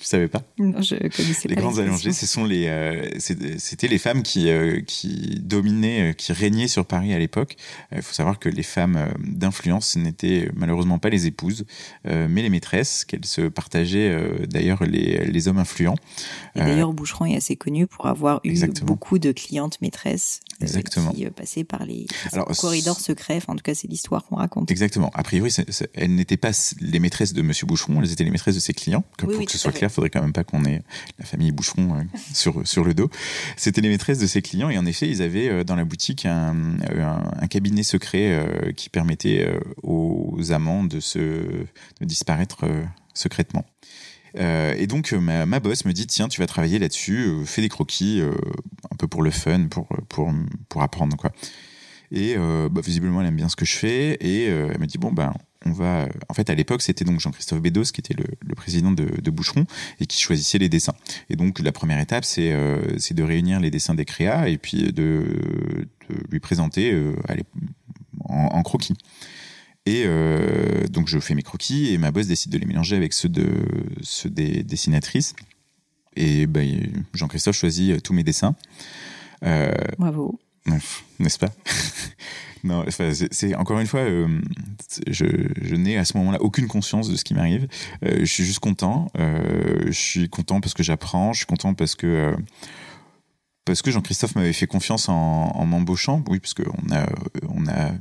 Tu 0.00 0.06
savais 0.06 0.28
pas 0.28 0.42
Non, 0.58 0.80
je 0.80 0.94
connaissais 0.96 1.46
les 1.46 1.56
pas. 1.56 1.60
grandes 1.60 1.78
allongées, 1.78 2.12
ce 2.12 2.26
sont 2.26 2.44
les, 2.46 2.68
euh, 2.68 3.06
c'était 3.18 3.86
les 3.86 3.98
femmes 3.98 4.22
qui 4.22 4.48
euh, 4.48 4.80
qui 4.80 5.38
dominaient, 5.42 6.10
euh, 6.10 6.12
qui 6.14 6.32
régnaient 6.32 6.68
sur 6.68 6.86
Paris 6.86 7.12
à 7.12 7.18
l'époque. 7.18 7.56
Il 7.94 8.00
faut 8.00 8.14
savoir 8.14 8.38
que 8.38 8.48
les 8.48 8.62
femmes 8.62 9.12
d'influence 9.18 9.96
n'étaient 9.96 10.48
malheureusement 10.56 10.98
pas 10.98 11.10
les 11.10 11.26
épouses, 11.26 11.66
mais 12.04 12.40
les 12.40 12.48
maîtresses, 12.48 13.04
qu'elles 13.04 13.26
se 13.26 13.42
partageaient 13.42 14.16
d'ailleurs 14.46 14.84
les, 14.84 15.26
les 15.26 15.48
hommes 15.48 15.58
influents. 15.58 15.96
Et 16.56 16.60
d'ailleurs, 16.60 16.92
Boucheron 16.94 17.26
est 17.26 17.36
assez 17.36 17.56
connu 17.56 17.86
pour 17.86 18.06
avoir 18.06 18.40
eu 18.44 18.48
Exactement. 18.48 18.86
beaucoup 18.86 19.18
de 19.18 19.32
clientes 19.32 19.80
maîtresses 19.82 20.40
Exactement. 20.60 21.12
qui 21.12 21.24
passaient 21.26 21.64
par 21.64 21.84
les 21.84 22.06
Alors, 22.32 22.48
corridors 22.56 22.98
secrets. 22.98 23.36
Enfin, 23.36 23.52
en 23.52 23.56
tout 23.56 23.62
cas, 23.62 23.74
c'est 23.74 23.88
l'histoire 23.88 24.24
qu'on 24.24 24.36
raconte. 24.36 24.70
Exactement. 24.70 25.10
A 25.14 25.22
priori, 25.22 25.50
c 25.50 25.64
est, 25.66 25.72
c 25.72 25.84
est, 25.84 25.90
elles 25.94 26.14
n'étaient 26.14 26.36
pas 26.36 26.50
les 26.80 26.98
maîtresses 26.98 27.32
de 27.32 27.42
Monsieur 27.42 27.66
Boucheron, 27.66 28.00
elles 28.02 28.12
étaient 28.12 28.24
les 28.24 28.30
maîtresses 28.30 28.54
de 28.54 28.60
ses 28.60 28.72
clients. 28.72 29.04
Oui, 29.22 29.28
pour 29.28 29.38
oui, 29.38 29.46
que 29.46 29.52
ce 29.52 29.58
soit 29.58 29.72
clair, 29.72 29.90
il 29.90 29.94
faudrait 29.94 30.10
quand 30.10 30.22
même 30.22 30.32
pas 30.32 30.44
qu'on 30.44 30.64
ait 30.64 30.82
la 31.18 31.24
famille 31.24 31.52
Boucheron 31.52 31.96
euh, 31.96 32.02
sur, 32.34 32.66
sur 32.66 32.84
le 32.84 32.94
dos. 32.94 33.10
C'était 33.56 33.80
les 33.80 33.88
maîtresses 33.88 34.18
de 34.18 34.26
ses 34.26 34.42
clients 34.42 34.70
et 34.70 34.78
en 34.78 34.86
effet, 34.86 35.08
ils 35.08 35.22
avaient 35.22 35.48
euh, 35.48 35.64
dans 35.64 35.76
la 35.76 35.84
boutique 35.84 36.26
un, 36.26 36.78
un, 36.96 37.30
un 37.40 37.46
cabinet 37.46 37.82
secret 37.82 38.32
euh, 38.32 38.72
qui 38.72 38.88
permettait 38.88 39.44
euh, 39.44 39.60
aux 39.82 40.52
amants 40.52 40.84
de, 40.84 41.00
se, 41.00 41.18
de 41.18 42.04
disparaître 42.04 42.64
euh, 42.64 42.82
secrètement. 43.14 43.64
Euh, 44.36 44.74
et 44.76 44.86
donc 44.86 45.12
ma, 45.12 45.46
ma, 45.46 45.60
boss 45.60 45.84
me 45.84 45.92
dit 45.92 46.06
tiens 46.06 46.28
tu 46.28 46.40
vas 46.40 46.46
travailler 46.46 46.78
là-dessus, 46.78 47.26
euh, 47.26 47.44
fais 47.44 47.62
des 47.62 47.68
croquis 47.68 48.20
euh, 48.20 48.32
un 48.90 48.96
peu 48.96 49.08
pour 49.08 49.22
le 49.22 49.30
fun, 49.30 49.66
pour 49.68 49.88
pour 50.08 50.32
pour 50.68 50.82
apprendre 50.82 51.16
quoi. 51.16 51.32
Et 52.12 52.36
bah, 52.36 52.80
visiblement 52.80 53.20
elle 53.20 53.28
aime 53.28 53.36
bien 53.36 53.48
ce 53.48 53.54
que 53.54 53.64
je 53.64 53.76
fais 53.76 54.14
et 54.14 54.46
elle 54.46 54.80
me 54.80 54.86
dit 54.86 54.98
bon 54.98 55.12
ben 55.12 55.32
on 55.66 55.72
va. 55.72 56.08
En 56.28 56.34
fait, 56.34 56.48
à 56.50 56.54
l'époque, 56.54 56.82
c'était 56.82 57.04
donc 57.04 57.20
Jean-Christophe 57.20 57.60
Bédos 57.60 57.84
qui 57.92 58.00
était 58.00 58.14
le, 58.14 58.54
président 58.54 58.92
de, 58.92 59.20
de, 59.20 59.30
Boucheron 59.30 59.66
et 60.00 60.06
qui 60.06 60.20
choisissait 60.20 60.58
les 60.58 60.68
dessins. 60.68 60.94
Et 61.28 61.36
donc, 61.36 61.58
la 61.58 61.72
première 61.72 62.00
étape, 62.00 62.24
c'est 62.24 62.52
euh, 62.52 62.80
de 63.10 63.22
réunir 63.22 63.60
les 63.60 63.70
dessins 63.70 63.94
des 63.94 64.04
créas 64.04 64.48
et 64.48 64.58
puis 64.58 64.92
de, 64.92 65.86
lui 66.30 66.40
présenter 66.40 66.92
euh, 66.92 67.14
en, 68.24 68.46
en, 68.46 68.62
croquis. 68.62 68.94
Et 69.86 70.04
euh, 70.06 70.86
donc, 70.88 71.08
je 71.08 71.18
fais 71.18 71.34
mes 71.34 71.42
croquis 71.42 71.92
et 71.92 71.98
ma 71.98 72.10
boss 72.10 72.26
décide 72.26 72.52
de 72.52 72.58
les 72.58 72.66
mélanger 72.66 72.96
avec 72.96 73.12
ceux, 73.12 73.28
de, 73.28 73.48
ceux 74.02 74.30
des 74.30 74.62
dessinatrices. 74.62 75.34
Et 76.16 76.46
ben, 76.46 77.04
Jean-Christophe 77.14 77.56
choisit 77.56 78.02
tous 78.02 78.12
mes 78.12 78.24
dessins. 78.24 78.54
Bravo. 79.98 80.38
N'est-ce 81.18 81.38
pas? 81.38 81.50
Non, 82.64 82.84
c'est 82.90 83.54
encore 83.54 83.80
une 83.80 83.86
fois, 83.86 84.00
euh, 84.00 84.28
je, 85.06 85.24
je 85.62 85.74
n'ai 85.74 85.96
à 85.96 86.04
ce 86.04 86.16
moment-là 86.18 86.42
aucune 86.42 86.68
conscience 86.68 87.08
de 87.08 87.16
ce 87.16 87.24
qui 87.24 87.34
m'arrive. 87.34 87.68
Euh, 88.04 88.18
je 88.20 88.26
suis 88.26 88.44
juste 88.44 88.58
content. 88.58 89.10
Euh, 89.18 89.86
je 89.86 89.98
suis 89.98 90.28
content 90.28 90.60
parce 90.60 90.74
que 90.74 90.82
j'apprends. 90.82 91.32
Je 91.32 91.38
suis 91.38 91.46
content 91.46 91.74
parce 91.74 91.94
que 91.94 92.06
euh, 92.06 92.36
parce 93.64 93.82
que 93.82 93.90
Jean-Christophe 93.90 94.34
m'avait 94.34 94.52
fait 94.52 94.66
confiance 94.66 95.08
en, 95.08 95.14
en 95.14 95.66
m'embauchant. 95.66 96.22
Oui, 96.28 96.38
parce 96.38 96.54
qu'on 96.54 96.92
a 96.92 97.06
on 97.48 97.66
a 97.66 97.92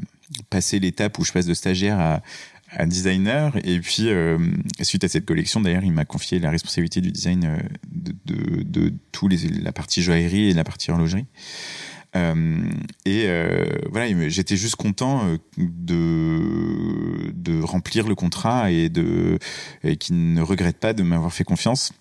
passé 0.49 0.79
l'étape 0.79 1.17
où 1.19 1.25
je 1.25 1.31
passe 1.31 1.45
de 1.45 1.53
stagiaire 1.53 1.99
à, 1.99 2.21
designer. 2.85 3.51
Et 3.63 3.79
puis, 3.79 4.09
euh, 4.09 4.37
suite 4.81 5.03
à 5.03 5.07
cette 5.07 5.25
collection, 5.25 5.59
d'ailleurs, 5.59 5.83
il 5.83 5.91
m'a 5.91 6.05
confié 6.05 6.37
la 6.37 6.51
responsabilité 6.51 7.01
du 7.01 7.11
design 7.11 7.57
de, 7.91 8.63
de, 8.63 8.93
tout 9.11 9.27
les, 9.27 9.47
la 9.47 9.71
partie 9.71 10.03
joaillerie 10.03 10.49
et 10.49 10.53
la 10.53 10.63
partie 10.63 10.91
horlogerie. 10.91 11.25
Euh, 12.15 12.63
et 13.05 13.25
euh, 13.27 13.65
voilà, 13.91 14.29
j'étais 14.29 14.57
juste 14.57 14.75
content 14.75 15.25
euh, 15.25 15.37
de, 15.57 17.61
remplir 17.61 18.07
le 18.07 18.15
contrat 18.15 18.71
et 18.71 18.89
et 19.83 19.97
qu'il 19.97 20.33
ne 20.33 20.41
regrette 20.41 20.77
pas 20.77 20.93
de 20.93 21.03
m'avoir 21.03 21.31
fait 21.31 21.43
confiance. 21.43 21.91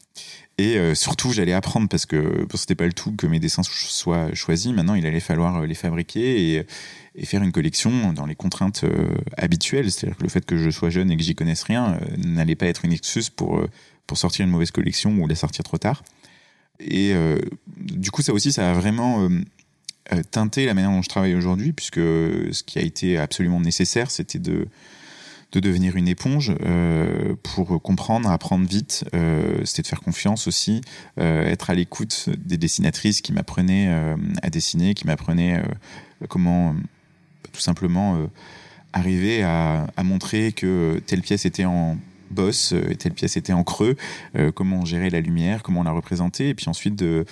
Et 0.58 0.76
euh, 0.76 0.96
surtout, 0.96 1.32
j'allais 1.32 1.52
apprendre 1.52 1.88
parce 1.88 2.04
que 2.04 2.46
c'était 2.54 2.74
pas 2.74 2.86
le 2.86 2.92
tout 2.92 3.12
que 3.12 3.28
mes 3.28 3.38
dessins 3.38 3.62
soient 3.62 4.34
choisis. 4.34 4.72
Maintenant, 4.72 4.94
il 4.94 5.06
allait 5.06 5.20
falloir 5.20 5.62
les 5.62 5.74
fabriquer 5.74 6.56
et, 6.56 6.66
et 7.14 7.26
faire 7.26 7.44
une 7.44 7.52
collection 7.52 8.12
dans 8.12 8.26
les 8.26 8.34
contraintes 8.34 8.82
euh, 8.82 9.14
habituelles. 9.36 9.90
C'est-à-dire 9.90 10.16
que 10.18 10.24
le 10.24 10.28
fait 10.28 10.44
que 10.44 10.56
je 10.56 10.70
sois 10.70 10.90
jeune 10.90 11.12
et 11.12 11.16
que 11.16 11.22
j'y 11.22 11.36
connaisse 11.36 11.62
rien 11.62 11.94
euh, 11.94 12.16
n'allait 12.16 12.56
pas 12.56 12.66
être 12.66 12.84
une 12.84 12.92
excuse 12.92 13.30
pour 13.30 13.64
pour 14.08 14.16
sortir 14.16 14.44
une 14.44 14.50
mauvaise 14.50 14.70
collection 14.70 15.12
ou 15.18 15.28
la 15.28 15.34
sortir 15.34 15.62
trop 15.64 15.76
tard. 15.78 16.02
Et 16.80 17.12
du 17.76 18.10
coup, 18.10 18.22
ça 18.22 18.32
aussi, 18.32 18.52
ça 18.52 18.70
a 18.70 18.72
vraiment 18.72 19.28
teinté 20.30 20.64
la 20.64 20.72
manière 20.72 20.90
dont 20.90 21.02
je 21.02 21.10
travaille 21.10 21.34
aujourd'hui, 21.34 21.74
puisque 21.74 21.96
ce 21.96 22.62
qui 22.62 22.78
a 22.78 22.82
été 22.82 23.18
absolument 23.18 23.60
nécessaire, 23.60 24.10
c'était 24.10 24.38
de 24.38 24.66
de 25.52 25.60
devenir 25.60 25.96
une 25.96 26.08
éponge 26.08 26.52
euh, 26.62 27.34
pour 27.42 27.80
comprendre, 27.82 28.30
apprendre 28.30 28.66
vite. 28.66 29.04
Euh, 29.14 29.64
c'était 29.64 29.82
de 29.82 29.86
faire 29.86 30.00
confiance 30.00 30.46
aussi, 30.46 30.82
euh, 31.18 31.46
être 31.46 31.70
à 31.70 31.74
l'écoute 31.74 32.28
des 32.36 32.58
dessinatrices 32.58 33.22
qui 33.22 33.32
m'apprenaient 33.32 33.88
à 34.42 34.50
dessiner, 34.50 34.94
qui 34.94 35.06
m'apprenaient 35.06 35.62
comment 36.28 36.74
tout 37.52 37.60
simplement 37.60 38.28
arriver 38.92 39.42
à, 39.42 39.86
montrer 40.04 40.52
que 40.52 41.00
telle 41.06 41.22
pièce 41.22 41.46
était 41.46 41.64
en 41.64 41.96
bosse 42.30 42.74
telle 42.98 43.14
pièce 43.14 43.38
était 43.38 43.54
en 43.54 43.64
creux, 43.64 43.96
comment 44.54 44.84
gérer 44.84 45.08
la 45.08 45.20
lumière, 45.20 45.62
comment 45.62 45.82
la 45.82 45.92
représenter, 45.92 46.50
et 46.50 46.54
puis 46.54 46.68
ensuite 46.68 46.94
de 46.94 47.24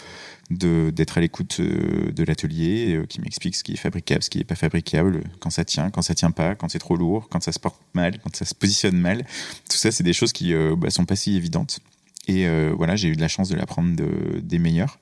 d'être 0.50 1.18
à 1.18 1.20
l'écoute 1.20 1.56
euh, 1.58 2.12
de 2.12 2.22
l'atelier 2.22 2.94
euh, 2.94 3.06
qui 3.06 3.20
m'explique 3.20 3.56
ce 3.56 3.64
qui 3.64 3.72
est 3.72 3.76
fabricable, 3.76 4.22
ce 4.22 4.30
qui 4.30 4.38
n'est 4.38 4.44
pas 4.44 4.54
fabricable, 4.54 5.24
quand 5.40 5.50
ça 5.50 5.64
tient, 5.64 5.90
quand 5.90 6.02
ça 6.02 6.14
tient 6.14 6.30
pas, 6.30 6.54
quand 6.54 6.68
c'est 6.68 6.78
trop 6.78 6.96
lourd, 6.96 7.28
quand 7.28 7.42
ça 7.42 7.50
se 7.50 7.58
porte 7.58 7.80
mal, 7.94 8.18
quand 8.20 8.34
ça 8.34 8.44
se 8.44 8.54
positionne 8.54 8.96
mal. 8.96 9.24
Tout 9.68 9.76
ça, 9.76 9.90
c'est 9.90 10.04
des 10.04 10.12
choses 10.12 10.32
qui 10.32 10.54
euh, 10.54 10.76
bah, 10.76 10.90
sont 10.90 11.04
pas 11.04 11.16
si 11.16 11.36
évidentes. 11.36 11.80
Et 12.28 12.48
voilà, 12.72 12.96
j'ai 12.96 13.06
eu 13.06 13.14
de 13.14 13.20
la 13.20 13.28
chance 13.28 13.48
de 13.48 13.54
l'apprendre 13.54 13.94
de, 13.94 14.40
des 14.40 14.58
meilleurs. 14.58 14.98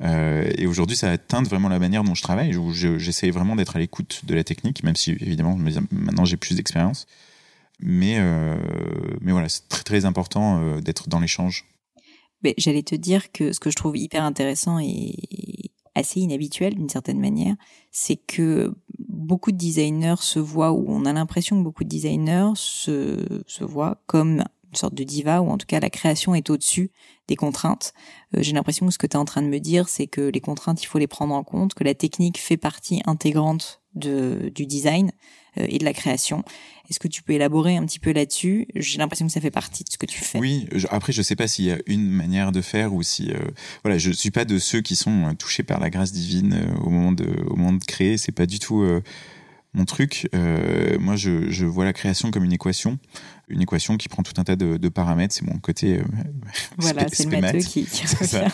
et 0.00 0.66
aujourd'hui, 0.66 0.96
ça 0.96 1.10
atteint 1.10 1.42
vraiment 1.42 1.68
la 1.68 1.78
manière 1.78 2.02
dont 2.02 2.14
je 2.14 2.22
travaille, 2.22 2.56
où 2.56 2.72
j'essaie 2.72 3.30
vraiment 3.30 3.56
d'être 3.56 3.76
à 3.76 3.78
l'écoute 3.78 4.22
de 4.24 4.34
la 4.34 4.42
technique, 4.42 4.82
même 4.82 4.96
si 4.96 5.10
évidemment 5.10 5.54
maintenant 5.90 6.24
j'ai 6.24 6.38
plus 6.38 6.56
d'expérience. 6.56 7.06
Mais, 7.78 8.18
mais 9.20 9.32
voilà, 9.32 9.50
c'est 9.50 9.68
très 9.68 9.82
très 9.82 10.06
important 10.06 10.80
d'être 10.80 11.10
dans 11.10 11.20
l'échange 11.20 11.66
j'allais 12.58 12.82
te 12.82 12.94
dire 12.94 13.32
que 13.32 13.52
ce 13.52 13.60
que 13.60 13.70
je 13.70 13.76
trouve 13.76 13.96
hyper 13.96 14.24
intéressant 14.24 14.78
et 14.78 15.70
assez 15.94 16.20
inhabituel 16.20 16.74
d'une 16.74 16.88
certaine 16.88 17.20
manière, 17.20 17.56
c'est 17.90 18.16
que 18.16 18.74
beaucoup 18.98 19.52
de 19.52 19.58
designers 19.58 20.20
se 20.20 20.38
voient, 20.38 20.72
ou 20.72 20.86
on 20.88 21.04
a 21.04 21.12
l'impression 21.12 21.58
que 21.58 21.64
beaucoup 21.64 21.84
de 21.84 21.88
designers 21.88 22.52
se, 22.56 23.42
se 23.46 23.64
voient 23.64 24.02
comme 24.06 24.42
une 24.72 24.76
sorte 24.76 24.94
de 24.94 25.04
diva, 25.04 25.42
ou 25.42 25.50
en 25.50 25.58
tout 25.58 25.66
cas 25.66 25.80
la 25.80 25.90
création 25.90 26.34
est 26.34 26.48
au-dessus 26.48 26.90
des 27.28 27.36
contraintes. 27.36 27.92
Euh, 28.34 28.42
j'ai 28.42 28.52
l'impression 28.52 28.86
que 28.86 28.92
ce 28.92 28.98
que 28.98 29.06
tu 29.06 29.16
es 29.16 29.20
en 29.20 29.26
train 29.26 29.42
de 29.42 29.48
me 29.48 29.58
dire, 29.58 29.88
c'est 29.88 30.06
que 30.06 30.22
les 30.22 30.40
contraintes, 30.40 30.82
il 30.82 30.86
faut 30.86 30.98
les 30.98 31.06
prendre 31.06 31.34
en 31.34 31.44
compte, 31.44 31.74
que 31.74 31.84
la 31.84 31.94
technique 31.94 32.38
fait 32.38 32.56
partie 32.56 33.02
intégrante 33.04 33.82
de, 33.94 34.50
du 34.54 34.64
design 34.64 35.12
et 35.56 35.78
de 35.78 35.84
la 35.84 35.92
création. 35.92 36.44
Est-ce 36.90 36.98
que 36.98 37.08
tu 37.08 37.22
peux 37.22 37.32
élaborer 37.32 37.76
un 37.76 37.86
petit 37.86 37.98
peu 37.98 38.12
là-dessus? 38.12 38.66
J'ai 38.74 38.98
l'impression 38.98 39.26
que 39.26 39.32
ça 39.32 39.40
fait 39.40 39.50
partie 39.50 39.84
de 39.84 39.90
ce 39.90 39.96
que 39.96 40.06
tu 40.06 40.20
fais. 40.20 40.38
Oui, 40.38 40.68
après 40.90 41.12
je 41.12 41.22
sais 41.22 41.36
pas 41.36 41.46
s'il 41.46 41.66
y 41.66 41.70
a 41.70 41.78
une 41.86 42.08
manière 42.08 42.52
de 42.52 42.60
faire 42.60 42.92
ou 42.92 43.02
si 43.02 43.30
euh, 43.30 43.38
voilà, 43.82 43.98
je 43.98 44.10
suis 44.10 44.30
pas 44.30 44.44
de 44.44 44.58
ceux 44.58 44.80
qui 44.80 44.96
sont 44.96 45.28
euh, 45.28 45.32
touchés 45.34 45.62
par 45.62 45.80
la 45.80 45.90
grâce 45.90 46.12
divine 46.12 46.74
au 46.84 46.90
moment 46.90 47.12
de 47.12 47.26
au 47.48 47.56
moment 47.56 47.72
de 47.72 47.84
créer, 47.84 48.18
c'est 48.18 48.32
pas 48.32 48.46
du 48.46 48.58
tout 48.58 48.84
mon 49.74 49.84
truc. 49.84 50.28
moi 51.00 51.16
je, 51.16 51.50
je 51.50 51.66
vois 51.66 51.84
la 51.84 51.92
création 51.92 52.30
comme 52.30 52.44
une 52.44 52.52
équation 52.52 52.98
une 53.52 53.60
équation 53.60 53.96
qui 53.96 54.08
prend 54.08 54.22
tout 54.22 54.32
un 54.38 54.44
tas 54.44 54.56
de, 54.56 54.88
paramètres. 54.88 55.34
C'est 55.34 55.44
mon 55.44 55.58
côté. 55.58 55.98
Euh, 55.98 56.02
voilà, 56.78 57.06
c'est 57.12 57.24
le 57.24 57.40
matheux 57.40 57.58
qui, 57.58 57.84
ça. 57.86 58.46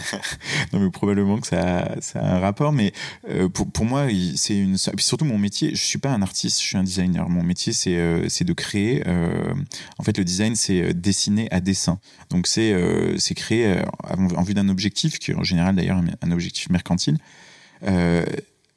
non, 0.72 0.80
mais 0.80 0.90
probablement 0.90 1.38
que 1.38 1.46
ça, 1.46 1.94
ça 2.00 2.20
a 2.20 2.36
un 2.36 2.38
rapport. 2.40 2.72
Mais 2.72 2.92
euh, 3.28 3.48
pour, 3.48 3.70
pour 3.70 3.84
moi, 3.84 4.08
c'est 4.36 4.56
une. 4.56 4.74
Et 4.74 4.96
puis 4.96 5.04
surtout, 5.04 5.24
mon 5.24 5.38
métier, 5.38 5.74
je 5.74 5.82
suis 5.82 5.98
pas 5.98 6.10
un 6.10 6.22
artiste, 6.22 6.60
je 6.60 6.66
suis 6.66 6.76
un 6.76 6.82
designer. 6.82 7.28
Mon 7.28 7.42
métier, 7.42 7.72
c'est 7.72 7.96
euh, 7.96 8.28
c'est 8.28 8.44
de 8.44 8.52
créer. 8.52 9.04
en 9.98 10.02
fait, 10.02 10.18
le 10.18 10.24
design, 10.24 10.56
c'est 10.56 10.92
dessiner 10.92 11.48
à 11.50 11.60
dessin. 11.60 11.98
Donc, 12.30 12.46
c'est 12.46 12.74
c'est 13.18 13.34
créer 13.34 13.82
en, 14.02 14.42
vue 14.42 14.54
d'un 14.54 14.68
objectif, 14.68 15.18
qui 15.18 15.30
est 15.30 15.34
en 15.34 15.44
général 15.44 15.76
d'ailleurs 15.76 16.00
un 16.22 16.30
objectif 16.32 16.70
mercantile. 16.70 17.18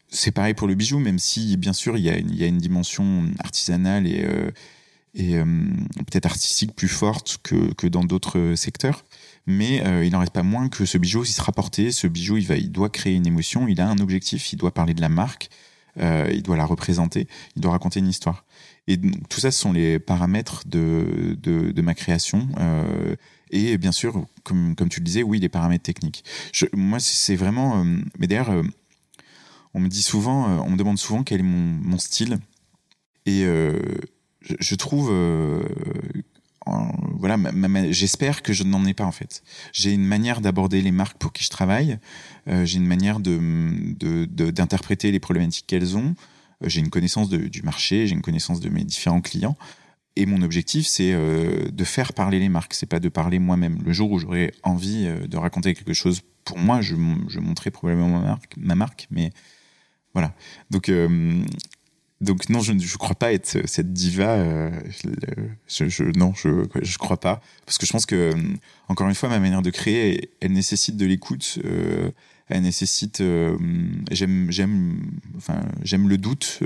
C'est 0.10 0.32
pareil 0.32 0.54
pour 0.54 0.67
le 0.67 0.76
bijou, 0.76 1.00
même 1.00 1.20
si 1.20 1.58
bien 1.58 1.74
sûr 1.74 1.98
il 1.98 2.04
y 2.04 2.10
a 2.10 2.48
une, 2.48 2.58
dimension 2.58 3.26
artisanale 3.39 4.08
et 4.08 4.26
et 5.17 5.36
euh, 5.36 5.43
peut-être 5.96 6.28
artistique 6.28 6.76
plus 6.76 6.88
forte 6.88 7.39
que, 7.41 7.88
dans 7.88 8.04
d'autres 8.04 8.54
secteurs. 8.56 9.04
Mais 9.48 9.86
euh, 9.86 10.06
il 10.06 10.12
n'en 10.12 10.20
reste 10.20 10.34
pas 10.34 10.43
moins 10.43 10.70
que 10.70 10.86
ce 10.86 10.98
bijou, 10.98 11.24
il 11.24 11.32
sera 11.32 11.52
porté, 11.52 11.91
ce 11.91 12.06
bijou, 12.08 12.38
il, 12.38 12.46
va, 12.46 12.56
il 12.56 12.72
doit 12.72 12.89
créer 12.89 13.15
une 13.15 13.26
émotion, 13.26 13.67
il 13.67 13.82
a 13.82 13.89
un 13.89 13.98
objectif, 13.98 14.54
il 14.54 14.58
doit 14.58 14.74
parler 14.74 14.93
de 14.93 15.02
la 15.02 15.10
marque, 15.10 15.50
euh, 16.00 16.30
il 16.32 16.43
doit 16.43 16.58
la 16.58 16.65
représenter, 16.65 17.28
il 17.56 17.62
doit 17.62 17.72
raconter 17.72 18.00
une 18.00 18.08
histoire. 18.08 18.46
Et 18.88 18.98
tout 19.30 19.39
ça, 19.39 19.52
ce 19.52 19.60
sont 19.60 19.74
les 19.74 20.00
paramètres 20.00 20.63
de, 20.67 21.82
ma 21.82 21.93
création. 21.93 22.48
Euh, 22.60 23.15
et 23.50 23.78
bien 23.78 23.91
sûr, 23.91 24.26
comme, 24.43 24.76
tu 24.89 25.00
le 25.00 25.06
disais, 25.06 25.24
oui, 25.24 25.39
les 25.39 25.50
paramètres 25.50 25.84
techniques. 25.84 26.24
Moi, 26.74 27.00
c'est 27.00 27.36
vraiment... 27.36 27.82
Euh, 27.82 28.00
mais 28.20 28.28
d'ailleurs, 28.28 28.52
euh, 28.52 28.63
on 29.74 29.80
me 29.80 29.88
dit 29.88 30.02
souvent, 30.02 30.46
on 30.66 30.72
me 30.72 30.78
demande 30.78 30.98
souvent 30.98 31.24
quel 31.24 31.42
est 31.42 31.44
mon, 31.44 31.98
style. 31.98 32.40
Et 33.26 33.46
je, 34.42 34.76
trouve 34.76 35.12
euh, 36.68 36.94
voilà, 37.20 37.38
j'espère 37.92 38.42
que 38.42 38.54
je 38.54 38.64
n'en 38.64 38.86
ai 38.86 38.94
pas 38.94 39.06
en 39.06 39.12
fait. 39.12 39.44
J'ai 39.74 39.92
une 39.94 40.06
manière 40.06 40.42
d'aborder 40.42 40.82
les 40.82 40.92
marques 40.92 41.18
pour 41.18 41.34
qui 41.34 41.44
je 41.44 41.50
travaille. 41.50 42.00
Euh, 42.48 42.66
j'ai 42.66 42.78
une 42.78 42.86
manière 42.86 43.20
d'interpréter 43.20 45.12
les 45.12 45.20
problématiques 45.20 45.68
qu'elles 45.68 45.98
ont. 45.98 46.16
Euh, 46.64 46.70
j'ai 46.70 46.80
une 46.80 46.90
connaissance 46.90 47.30
du 47.30 47.62
marché. 47.64 48.08
J'ai 48.08 48.14
une 48.14 48.22
connaissance 48.22 48.60
de 48.60 48.70
mes 48.70 48.84
différents 48.84 49.22
clients. 49.22 49.58
Et 50.16 50.26
mon 50.26 50.42
objectif, 50.42 50.88
c'est 50.88 51.14
de 51.14 51.84
faire 51.84 52.12
parler 52.12 52.40
les 52.40 52.50
marques. 52.50 52.74
C'est 52.74 52.88
pas 52.88 53.00
de 53.00 53.08
parler 53.08 53.38
moi-même. 53.38 53.78
Le 53.86 53.94
jour 53.94 54.12
où 54.12 54.18
j'aurai 54.18 54.52
envie 54.64 55.06
de 55.06 55.38
raconter 55.38 55.76
quelque 55.76 55.94
chose 55.94 56.22
pour 56.44 56.58
moi, 56.58 56.82
je, 56.82 56.96
je 57.28 57.40
montrerai 57.40 57.70
probablement 57.70 58.20
ma 58.20 58.26
marque, 58.26 58.56
ma 58.58 58.74
marque. 58.74 59.08
Mais 59.12 59.30
voilà. 60.18 60.34
Donc 60.72 60.90
donc 62.20 62.50
non, 62.50 62.62
je 62.62 62.74
ne 62.74 62.98
crois 62.98 63.16
pas 63.16 63.32
être 63.32 63.60
cette 63.66 63.94
diva. 63.94 64.38
Euh, 64.38 64.72
non, 66.16 66.34
je 66.36 66.66
je 66.82 66.98
crois 66.98 67.20
pas 67.20 67.42
parce 67.66 67.78
que 67.78 67.86
je 67.86 67.92
pense 67.92 68.08
que 68.08 68.16
euh, 68.16 68.34
encore 68.88 69.08
une 69.08 69.16
fois, 69.16 69.30
ma 69.30 69.40
manière 69.40 69.62
de 69.62 69.70
créer, 69.70 70.32
elle, 70.40 70.54
nécessite 70.54 70.98
de 70.98 71.06
l'écoute. 71.06 71.60
Euh, 71.64 72.10
elle 72.48 72.64
nécessite. 72.64 73.22
j'aime 74.12 74.48
j'aime 74.50 75.02
enfin 75.36 75.62
j'aime 75.84 76.10
le 76.10 76.18
doute. 76.18 76.60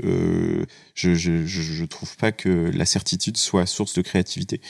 je, 0.94 1.14
je 1.14 1.84
trouve 1.84 2.16
pas 2.16 2.32
que 2.32 2.70
la 2.72 2.86
certitude 2.86 3.36
soit 3.36 3.66
source 3.66 3.94
de 3.94 4.02
créativité. 4.02 4.60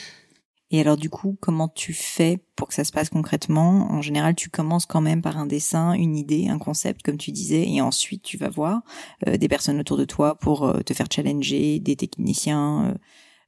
Et 0.75 0.81
alors 0.81 0.97
du 0.97 1.11
coup, 1.11 1.37
comment 1.39 1.69
tu 1.69 1.93
fais 1.93 2.39
pour 2.57 2.67
que 2.67 2.75
ça 2.75 2.85
se 2.85 2.93
passe 2.93 3.11
concrètement? 3.11 3.93
En 3.93 4.01
général, 4.01 4.35
tu 4.35 4.49
commences 4.49 4.87
quand 4.87 5.03
même 5.03 5.21
par 5.21 5.37
un 5.37 5.45
dessin, 5.45 5.93
une 5.93 6.17
idée, 6.17 6.49
un 6.49 6.59
concept, 6.59 7.03
comme 7.03 7.19
tu 7.19 7.31
disais, 7.31 7.69
et 7.69 7.83
ensuite 7.83 8.23
tu 8.23 8.39
vas 8.39 8.49
voir 8.49 8.81
euh, 9.29 9.37
des 9.37 9.49
personnes 9.49 9.79
autour 9.79 9.99
de 9.99 10.07
toi 10.07 10.35
pour 10.35 10.65
euh, 10.65 10.81
te 10.81 10.95
faire 10.95 11.09
challenger, 11.13 11.79
des 11.79 11.95
techniciens, 11.95 12.87
euh, 12.87 12.95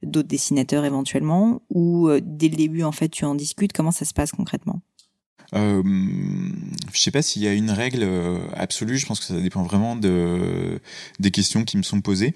d'autres 0.03 0.27
dessinateurs 0.27 0.85
éventuellement, 0.85 1.63
ou 1.71 2.09
dès 2.21 2.47
le 2.47 2.57
début 2.57 2.83
en 2.83 2.91
fait 2.91 3.09
tu 3.09 3.25
en 3.25 3.33
discutes. 3.33 3.73
Comment 3.73 3.91
ça 3.91 4.05
se 4.05 4.13
passe 4.13 4.31
concrètement? 4.31 4.81
Euh, 5.55 5.81
je 6.93 6.99
sais 6.99 7.11
pas 7.11 7.23
s'il 7.23 7.41
y 7.41 7.47
a 7.47 7.53
une 7.53 7.71
règle 7.71 8.07
absolue. 8.53 8.97
Je 8.97 9.05
pense 9.07 9.19
que 9.19 9.25
ça 9.25 9.39
dépend 9.39 9.63
vraiment 9.63 9.95
de 9.95 10.79
des 11.19 11.31
questions 11.31 11.63
qui 11.63 11.77
me 11.77 11.83
sont 11.83 12.01
posées 12.01 12.35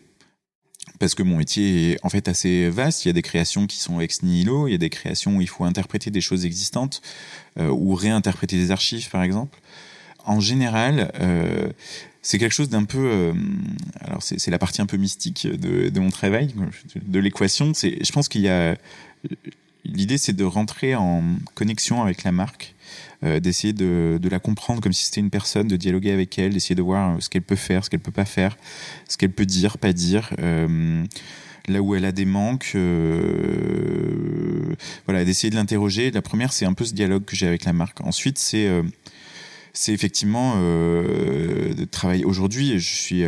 parce 1.00 1.16
que 1.16 1.24
mon 1.24 1.38
métier 1.38 1.92
est 1.92 1.98
en 2.04 2.10
fait 2.10 2.28
assez 2.28 2.70
vaste. 2.70 3.06
Il 3.06 3.08
y 3.08 3.12
a 3.12 3.14
des 3.14 3.22
créations 3.22 3.66
qui 3.66 3.78
sont 3.78 4.00
ex 4.02 4.22
nihilo, 4.22 4.68
il 4.68 4.72
y 4.72 4.76
a 4.76 4.78
des 4.78 4.90
créations 4.90 5.38
où 5.38 5.42
il 5.42 5.48
faut 5.48 5.64
interpréter 5.64 6.12
des 6.12 6.22
choses 6.22 6.46
existantes 6.46 7.02
euh, 7.58 7.70
ou 7.70 7.96
réinterpréter 7.96 8.58
des 8.58 8.72
archives, 8.72 9.10
par 9.10 9.24
exemple. 9.24 9.60
En 10.26 10.42
général, 10.42 11.12
euh, 11.22 11.70
c'est 12.22 12.38
quelque 12.38 12.54
chose 12.54 12.70
d'un 12.70 12.84
peu. 12.84 13.10
Euh, 13.12 13.34
alors, 14.02 14.22
c'est 14.22 14.52
la 14.52 14.60
partie 14.60 14.82
un 14.82 14.86
peu 14.86 14.98
mystique 14.98 15.48
de, 15.48 15.90
de 15.90 16.00
mon 16.00 16.10
travail, 16.10 16.54
de 16.96 17.20
l'équation. 17.20 17.72
Je 17.74 18.12
pense 18.12 18.28
qu'il 18.28 18.42
y 18.42 18.50
a. 18.50 18.78
L'idée, 19.86 20.18
c'est 20.18 20.34
de 20.34 20.44
rentrer 20.44 20.94
en 20.96 21.24
connexion 21.56 22.04
avec 22.04 22.24
la 22.24 22.34
marque 22.34 22.76
euh, 23.26 23.42
d'essayer 23.42 23.74
de, 23.74 24.18
la 24.30 24.40
comprendre 24.40 24.80
comme 24.82 24.94
si 24.94 25.04
c'était 25.06 25.20
une 25.20 25.30
personne, 25.30 25.68
de 25.68 25.76
dialoguer 25.76 26.12
avec 26.12 26.40
elle, 26.40 26.54
d'essayer 26.54 26.76
de 26.76 26.82
voir 26.82 27.18
euh, 27.18 27.20
ce 27.20 27.30
qu'elle 27.30 27.42
peut 27.42 27.58
faire, 27.58 27.84
ce 27.84 27.90
qu'elle 27.90 28.00
peut 28.00 28.14
pas 28.14 28.24
faire, 28.24 28.58
ce 29.10 29.18
qu'elle 29.18 29.32
peut 29.32 29.46
dire, 29.46 29.78
pas 29.78 29.92
dire. 29.92 30.34
Euh, 30.40 31.04
là 31.68 31.82
où 31.82 31.96
elle 31.96 32.06
a 32.06 32.14
des 32.14 32.26
manques, 32.26 32.76
voilà, 35.06 35.26
d'essayer 35.26 35.52
de 35.52 35.56
l'interroger. 35.56 36.12
La 36.12 36.22
première, 36.22 36.54
c'est 36.54 36.66
un 36.66 36.74
peu 36.74 36.86
ce 36.86 36.94
dialogue 36.94 37.26
que 37.26 37.36
j'ai 37.36 37.46
avec 37.46 37.66
la 37.66 37.74
marque. 37.74 38.02
Ensuite, 38.02 38.40
c'est 38.40 38.68
effectivement 39.88 40.56
de 40.56 41.86
travailler. 41.86 42.26
Aujourd'hui, 42.26 42.80
je 42.80 42.96
suis 42.96 43.24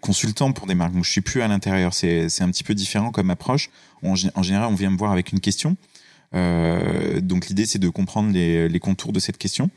consultant 0.00 0.52
pour 0.52 0.68
des 0.68 0.76
marques, 0.76 0.94
donc 0.94 1.04
je 1.04 1.10
suis 1.10 1.22
plus 1.22 1.42
à 1.42 1.48
l'intérieur. 1.48 1.92
C'est 1.92 2.40
un 2.40 2.50
petit 2.50 2.62
peu 2.62 2.74
différent 2.74 3.10
comme 3.10 3.30
approche. 3.30 3.70
en 4.02 4.14
général, 4.14 4.68
on 4.70 4.76
vient 4.76 4.90
me 4.90 4.96
voir 4.96 5.10
avec 5.10 5.32
une 5.32 5.40
question. 5.40 5.76
Euh, 6.34 7.20
donc 7.20 7.48
l'idée, 7.48 7.66
c'est 7.66 7.78
de 7.78 7.88
comprendre 7.88 8.32
les, 8.32 8.80
contours 8.80 9.12
de 9.12 9.20
cette 9.20 9.38
question. 9.38 9.70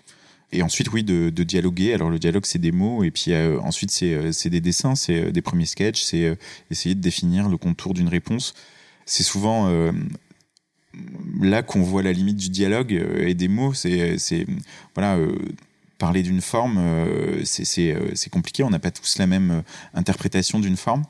Et 0.52 0.62
ensuite, 0.62 0.92
oui, 0.92 1.04
de, 1.04 1.30
dialoguer. 1.44 1.94
Alors 1.94 2.10
le 2.10 2.20
dialogue, 2.20 2.46
c'est 2.46 2.60
des 2.60 2.72
mots, 2.72 3.04
et 3.04 3.12
puis 3.12 3.34
euh, 3.34 3.60
ensuite, 3.62 3.92
c'est 3.92 4.14
euh, 4.14 4.32
des 4.46 4.62
dessins, 4.62 4.96
c'est 4.96 5.32
des 5.32 5.42
premiers 5.42 5.66
sketchs, 5.66 6.04
c'est 6.04 6.38
essayer 6.70 6.96
de 6.96 7.02
définir 7.02 7.50
le 7.50 7.58
contour 7.58 7.94
d'une 7.94 8.10
réponse. 8.10 8.54
C'est 9.06 9.24
souvent 9.24 9.70
là 11.42 11.62
qu'on 11.62 11.82
voit 11.82 12.04
la 12.04 12.14
limite 12.14 12.38
du 12.38 12.50
dialogue 12.50 12.94
et 12.94 13.34
des 13.34 13.50
mots. 13.50 13.74
C'est 13.74 14.46
voilà 14.96 15.20
parler 15.98 16.24
d'une 16.24 16.40
forme, 16.40 16.80
c'est 17.44 18.30
compliqué. 18.32 18.64
On 18.64 18.70
n'a 18.70 18.80
pas 18.80 18.92
tous 18.92 19.18
la 19.18 19.28
même 19.28 19.64
interprétation 19.94 20.60
d'une 20.60 20.78
forme. 20.78 21.04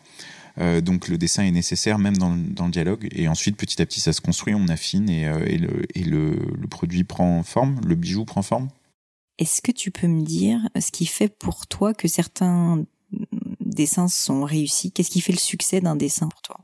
Donc 0.57 1.07
le 1.07 1.17
dessin 1.17 1.43
est 1.43 1.51
nécessaire 1.51 1.97
même 1.97 2.17
dans, 2.17 2.35
le 2.35 2.71
dialogue. 2.71 3.07
Et 3.11 3.27
ensuite, 3.27 3.57
petit 3.57 3.81
à 3.81 3.85
petit, 3.85 3.99
ça 3.99 4.13
se 4.13 4.21
construit, 4.21 4.53
on 4.53 4.67
affine 4.67 5.09
et, 5.09 5.57
le, 5.57 5.85
et 5.95 6.03
le, 6.03 6.37
produit 6.69 7.03
prend 7.03 7.41
forme, 7.43 7.81
le 7.85 7.95
bijou 7.95 8.25
prend 8.25 8.41
forme. 8.41 8.69
Est-ce 9.39 9.61
que 9.61 9.71
tu 9.71 9.89
peux 9.89 10.07
me 10.07 10.21
dire 10.21 10.59
ce 10.79 10.91
qui 10.91 11.05
fait 11.05 11.27
pour 11.27 11.65
toi 11.65 11.93
que 11.93 12.07
certains 12.07 12.85
dessins 13.59 14.07
sont 14.07 14.43
réussis? 14.43 14.91
Qu'est-ce 14.91 15.09
qui 15.09 15.21
fait 15.21 15.33
le 15.33 15.39
succès 15.39 15.81
d'un 15.81 15.95
dessin 15.95 16.27
pour 16.27 16.41
toi? 16.41 16.59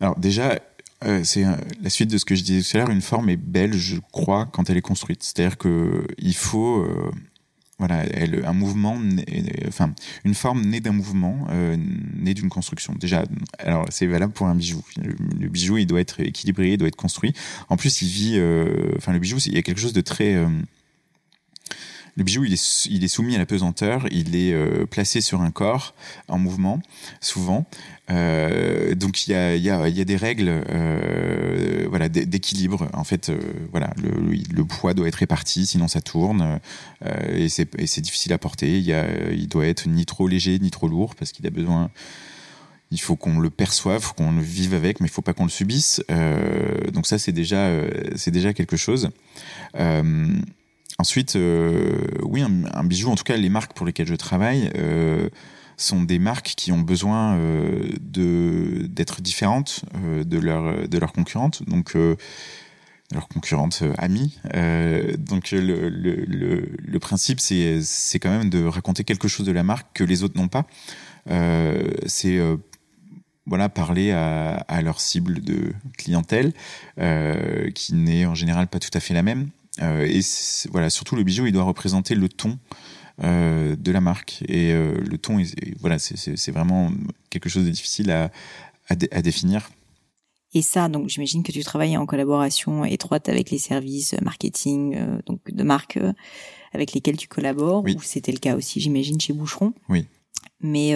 Alors 0.00 0.18
déjà, 0.18 0.58
euh, 1.04 1.22
c'est 1.24 1.44
euh, 1.44 1.52
la 1.80 1.90
suite 1.90 2.10
de 2.10 2.18
ce 2.18 2.24
que 2.24 2.34
je 2.34 2.42
disais 2.42 2.68
tout 2.68 2.76
à 2.76 2.80
l'heure. 2.80 2.90
Une 2.90 3.02
forme 3.02 3.28
est 3.28 3.36
belle, 3.36 3.74
je 3.74 3.96
crois, 4.12 4.46
quand 4.46 4.68
elle 4.70 4.76
est 4.76 4.82
construite. 4.82 5.22
C'est-à-dire 5.22 5.58
que 5.58 6.06
il 6.18 6.34
faut, 6.34 6.82
euh, 6.82 7.10
voilà, 7.78 8.04
elle, 8.06 8.44
un 8.44 8.52
mouvement, 8.52 8.98
enfin, 9.66 9.92
une 10.24 10.34
forme 10.34 10.62
née 10.62 10.80
d'un 10.80 10.92
mouvement, 10.92 11.46
née 12.16 12.34
d'une 12.34 12.48
construction. 12.48 12.94
Déjà, 12.98 13.24
alors 13.58 13.86
c'est 13.90 14.06
valable 14.06 14.32
pour 14.32 14.46
un 14.48 14.54
bijou. 14.54 14.82
Le, 14.96 15.48
bijou, 15.48 15.78
il 15.78 15.86
doit 15.86 16.00
être 16.00 16.20
équilibré, 16.20 16.72
il 16.72 16.78
doit 16.78 16.88
être 16.88 16.96
construit. 16.96 17.34
En 17.68 17.76
plus, 17.76 18.02
il 18.02 18.08
vit, 18.08 18.40
enfin, 18.96 19.12
le 19.12 19.20
bijou, 19.20 19.38
il 19.46 19.54
y 19.54 19.58
a 19.58 19.62
quelque 19.62 19.80
chose 19.80 19.92
de 19.92 20.00
très 20.00 20.36
le 22.18 22.24
bijou, 22.24 22.44
il 22.44 22.52
est, 22.52 23.08
soumis 23.08 23.36
à 23.36 23.38
la 23.38 23.46
pesanteur, 23.46 24.08
il 24.10 24.34
est 24.34 24.52
euh, 24.52 24.86
placé 24.86 25.20
sur 25.20 25.40
un 25.40 25.52
corps 25.52 25.94
en 26.26 26.36
mouvement, 26.36 26.80
souvent. 27.20 27.64
Euh, 28.10 28.96
donc 28.96 29.28
il 29.28 29.30
y 29.30 29.70
a, 29.70 30.04
des 30.04 30.16
règles 30.16 30.48
euh, 30.68 31.86
voilà, 31.88 32.08
d'équilibre. 32.08 32.88
En 32.92 33.04
fait, 33.04 33.30
voilà, 33.70 33.94
le, 34.02 34.64
poids 34.64 34.94
doit 34.94 35.06
être 35.06 35.14
réparti, 35.14 35.64
sinon 35.64 35.86
ça 35.86 36.00
tourne. 36.00 36.58
Et 37.32 37.48
c'est 37.48 38.00
difficile 38.00 38.32
à 38.32 38.38
porter. 38.38 38.78
Il, 38.78 39.40
y 39.40 39.46
doit 39.46 39.66
être 39.66 39.88
ni 39.88 40.04
trop 40.04 40.26
léger, 40.26 40.58
ni 40.58 40.72
trop 40.72 40.88
lourd, 40.88 41.14
parce 41.14 41.30
qu'il 41.30 41.46
a 41.46 41.50
besoin 41.50 41.88
il 42.90 43.00
faut 43.00 43.16
qu'on 43.16 43.38
le 43.38 43.50
perçoive, 43.50 44.14
qu'on 44.14 44.32
le 44.32 44.40
vive 44.40 44.72
avec, 44.72 45.00
mais 45.00 45.08
il 45.08 45.10
faut 45.10 45.20
pas 45.22 45.34
qu'on 45.34 45.44
le 45.44 45.50
subisse. 45.50 46.02
Donc 46.92 47.06
ça, 47.06 47.16
c'est 47.18 47.32
déjà, 47.32 47.70
quelque 48.54 48.76
chose. 48.76 49.10
Ensuite, 51.00 51.36
euh, 51.36 51.96
oui, 52.22 52.42
un, 52.42 52.84
bijou, 52.84 53.08
en 53.08 53.14
tout 53.14 53.22
cas 53.22 53.36
les 53.36 53.48
marques 53.48 53.72
pour 53.72 53.86
lesquelles 53.86 54.08
je 54.08 54.16
travaille, 54.16 54.68
euh, 54.76 55.28
sont 55.76 56.02
des 56.02 56.18
marques 56.18 56.54
qui 56.56 56.72
ont 56.72 56.80
besoin 56.80 57.36
euh, 57.36 57.88
d'être 58.00 59.22
différentes 59.22 59.84
de 59.94 60.38
leur 60.40 60.88
de 60.88 60.98
leurs 60.98 61.12
concurrentes, 61.12 61.62
donc 61.68 61.94
leurs 63.12 63.28
concurrentes 63.28 63.84
amies. 63.96 64.40
donc 65.18 65.52
le, 65.52 66.98
principe, 66.98 67.38
c'est 67.38 68.18
quand 68.18 68.30
même 68.30 68.50
de 68.50 68.64
raconter 68.64 69.04
quelque 69.04 69.28
chose 69.28 69.46
de 69.46 69.52
la 69.52 69.62
marque 69.62 69.86
que 69.94 70.02
les 70.02 70.24
autres 70.24 70.36
n'ont 70.36 70.48
pas. 70.48 70.66
c'est 72.06 72.40
voilà, 73.48 73.68
parler 73.68 74.12
à, 74.12 74.82
leur 74.82 75.00
cible 75.00 75.40
de 75.40 75.72
clientèle, 75.96 76.52
euh, 77.00 77.70
qui 77.70 77.94
n'est 77.94 78.26
en 78.26 78.34
général 78.34 78.68
pas 78.68 78.78
tout 78.78 78.90
à 78.92 79.00
fait 79.00 79.14
la 79.14 79.22
même. 79.22 79.48
Euh, 79.80 80.06
et 80.06 80.20
voilà, 80.70 80.90
surtout 80.90 81.16
le 81.16 81.22
bijou, 81.22 81.46
il 81.46 81.52
doit 81.52 81.64
représenter 81.64 82.14
le 82.14 82.28
ton 82.28 82.58
euh, 83.22 83.76
de 83.76 83.92
la 83.92 84.00
marque. 84.00 84.42
Et 84.48 84.72
euh, 84.72 84.94
le 84.98 85.18
ton, 85.18 85.42
voilà, 85.80 85.98
c'est 85.98 86.50
vraiment 86.50 86.92
quelque 87.30 87.48
chose 87.48 87.64
de 87.64 87.70
difficile 87.70 88.10
à, 88.10 88.30
à, 88.88 89.22
définir. 89.22 89.70
Et 90.54 90.62
ça, 90.62 90.88
donc 90.88 91.08
j'imagine 91.08 91.42
que 91.42 91.52
tu 91.52 91.62
travailles 91.62 91.96
en 91.96 92.06
collaboration 92.06 92.84
étroite 92.84 93.28
avec 93.28 93.50
les 93.50 93.58
services 93.58 94.14
marketing, 94.22 94.98
donc 95.26 95.40
de 95.50 95.62
marques 95.62 95.98
avec 96.72 96.92
lesquels 96.92 97.18
tu 97.18 97.28
collabores, 97.28 97.84
ou 97.84 98.02
c'était 98.02 98.32
le 98.32 98.38
cas 98.38 98.56
aussi, 98.56 98.80
j'imagine, 98.80 99.20
chez 99.20 99.34
Boucheron. 99.34 99.74
Oui. 99.90 100.06
Mais 100.60 100.94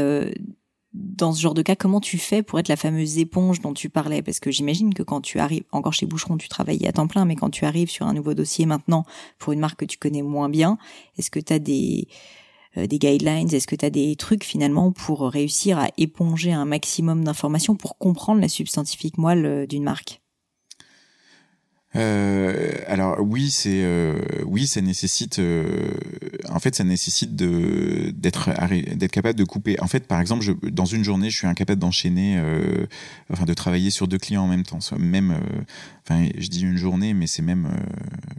dans 0.95 1.33
ce 1.33 1.41
genre 1.41 1.55
de 1.55 1.63
cas, 1.63 1.77
comment 1.77 2.01
tu 2.01 2.19
fais 2.19 2.43
pour 2.43 2.59
être 2.59 2.69
la 2.69 2.77
fameuse 2.77 3.19
éponge 3.19 3.61
dont 3.61 3.73
tu 3.73 3.89
parlais? 3.89 4.23
Parce 4.23 4.41
que 4.41 4.51
j'imagine 4.51 4.93
que 4.93 5.03
quand 5.03 5.21
tu 5.21 5.39
arrives, 5.39 5.65
encore 5.73 5.95
chez 5.95 6.07
Boucheron, 6.07 6.37
tu 6.37 6.49
travaillais 6.49 6.87
à 6.89 6.93
temps 6.93 7.07
plein, 7.07 7.25
mais 7.25 7.37
quand 7.37 7.51
tu 7.51 7.65
arrives 7.65 7.91
sur 7.91 8.07
un 8.07 8.13
nouveau 8.13 8.35
dossier 8.35 8.67
maintenant 8.67 9.05
pour 9.39 9.53
une 9.53 9.61
marque 9.61 9.81
que 9.81 9.85
tu 9.85 9.99
connais 9.99 10.23
moins 10.23 10.49
bien, 10.49 10.79
est-ce 11.19 11.31
que 11.31 11.41
tu 11.41 11.53
as 11.53 11.59
des, 11.59 12.09
euh, 12.77 12.87
des 12.87 12.99
guidelines? 12.99 13.53
Est-ce 13.53 13.67
que 13.67 13.77
tu 13.77 13.87
as 13.87 13.91
des 13.91 14.17
trucs 14.17 14.45
finalement 14.45 14.93
pour 14.93 15.23
réussir 15.23 15.79
à 15.79 15.89
éponger 15.97 16.53
un 16.53 16.67
maximum 16.67 17.25
d'informations 17.25 17.75
pour 17.75 17.97
comprendre 17.99 18.41
la 18.41 18.49
substantifique 18.49 19.19
moelle 19.19 19.47
euh, 19.47 19.67
d'une 19.67 19.85
marque? 19.85 20.22
Euh, 21.95 22.73
alors 22.87 23.21
oui, 23.21 23.51
c'est 23.51 23.83
euh, 23.83 24.19
oui, 24.47 24.67
ça 24.67 24.81
nécessite. 24.81 25.39
Euh, 25.39 25.91
en 26.49 26.59
fait, 26.59 26.75
ça 26.75 26.85
nécessite 26.85 27.37
d'être 27.37 28.51
d'être 28.97 29.11
capable 29.11 29.39
de 29.39 29.45
couper. 29.45 29.79
En 29.81 29.87
fait, 29.87 30.07
par 30.07 30.21
exemple, 30.21 30.45
dans 30.71 30.87
une 30.87 31.05
journée, 31.05 31.29
je 31.29 31.37
suis 31.37 31.47
incapable 31.47 31.81
d'enchaîner, 31.81 32.39
euh, 32.39 32.87
enfin, 33.31 33.45
de 33.45 33.55
travailler 33.55 33.91
sur 33.91 34.09
deux 34.09 34.19
clients 34.19 34.45
en 34.45 34.49
même 34.49 34.63
temps. 34.63 34.79
Même, 34.99 35.37
enfin, 36.05 36.29
je 36.39 36.49
dis 36.49 36.63
une 36.63 36.79
journée, 36.79 37.13
mais 37.13 37.27
c'est 37.27 37.43
même 37.43 37.69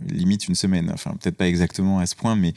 limite 0.09 0.47
une 0.47 0.55
semaine. 0.55 0.89
Enfin, 0.91 1.11
peut-être 1.21 1.37
pas 1.37 1.47
exactement 1.47 1.99
à 1.99 2.07
ce 2.07 2.15
point, 2.15 2.35
mais 2.35 2.53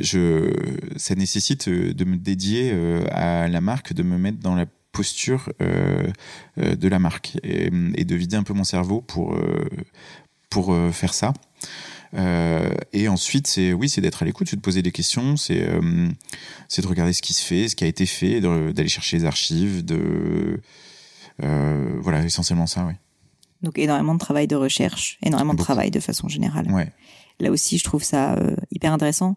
je, 0.00 0.52
ça 0.96 1.14
nécessite 1.14 1.68
de 1.68 2.04
me 2.04 2.16
dédier 2.16 2.72
à 3.10 3.48
la 3.48 3.60
marque, 3.60 3.92
de 3.92 4.02
me 4.02 4.16
mettre 4.16 4.38
dans 4.38 4.54
la 4.54 4.66
posture 4.92 5.48
euh, 5.60 6.06
de 6.56 6.88
la 6.88 6.98
marque 6.98 7.38
et, 7.42 7.70
et, 7.94 8.04
de 8.04 8.14
vider 8.14 8.36
un 8.36 8.42
peu 8.42 8.52
mon 8.52 8.64
cerveau 8.64 9.00
pour 9.00 9.34
euh, 9.34 9.66
pour 10.52 10.72
euh, 10.72 10.92
faire 10.92 11.14
ça. 11.14 11.32
Euh, 12.14 12.74
et 12.92 13.08
ensuite, 13.08 13.46
c'est 13.46 13.72
oui, 13.72 13.88
c'est 13.88 14.02
d'être 14.02 14.22
à 14.22 14.26
l'écoute, 14.26 14.46
c'est 14.48 14.56
de 14.56 14.60
poser 14.60 14.82
des 14.82 14.92
questions, 14.92 15.38
c'est 15.38 15.66
euh, 15.66 16.08
c'est 16.68 16.82
de 16.82 16.86
regarder 16.86 17.14
ce 17.14 17.22
qui 17.22 17.32
se 17.32 17.42
fait, 17.42 17.68
ce 17.68 17.74
qui 17.74 17.84
a 17.84 17.86
été 17.86 18.04
fait, 18.04 18.40
d'aller 18.40 18.88
chercher 18.88 19.16
les 19.16 19.24
archives, 19.24 19.84
de 19.84 20.60
voilà, 21.38 22.22
essentiellement 22.22 22.66
ça, 22.66 22.84
oui. 22.86 22.92
Donc 23.62 23.78
énormément 23.78 24.14
de 24.14 24.18
travail 24.18 24.46
de 24.46 24.56
recherche, 24.56 25.18
énormément 25.22 25.54
de 25.54 25.58
travail 25.58 25.90
de 25.90 26.00
façon 26.00 26.28
générale. 26.28 26.70
Ouais. 26.70 26.92
Là 27.40 27.50
aussi, 27.50 27.78
je 27.78 27.84
trouve 27.84 28.02
ça 28.02 28.36
hyper 28.70 28.92
intéressant 28.92 29.36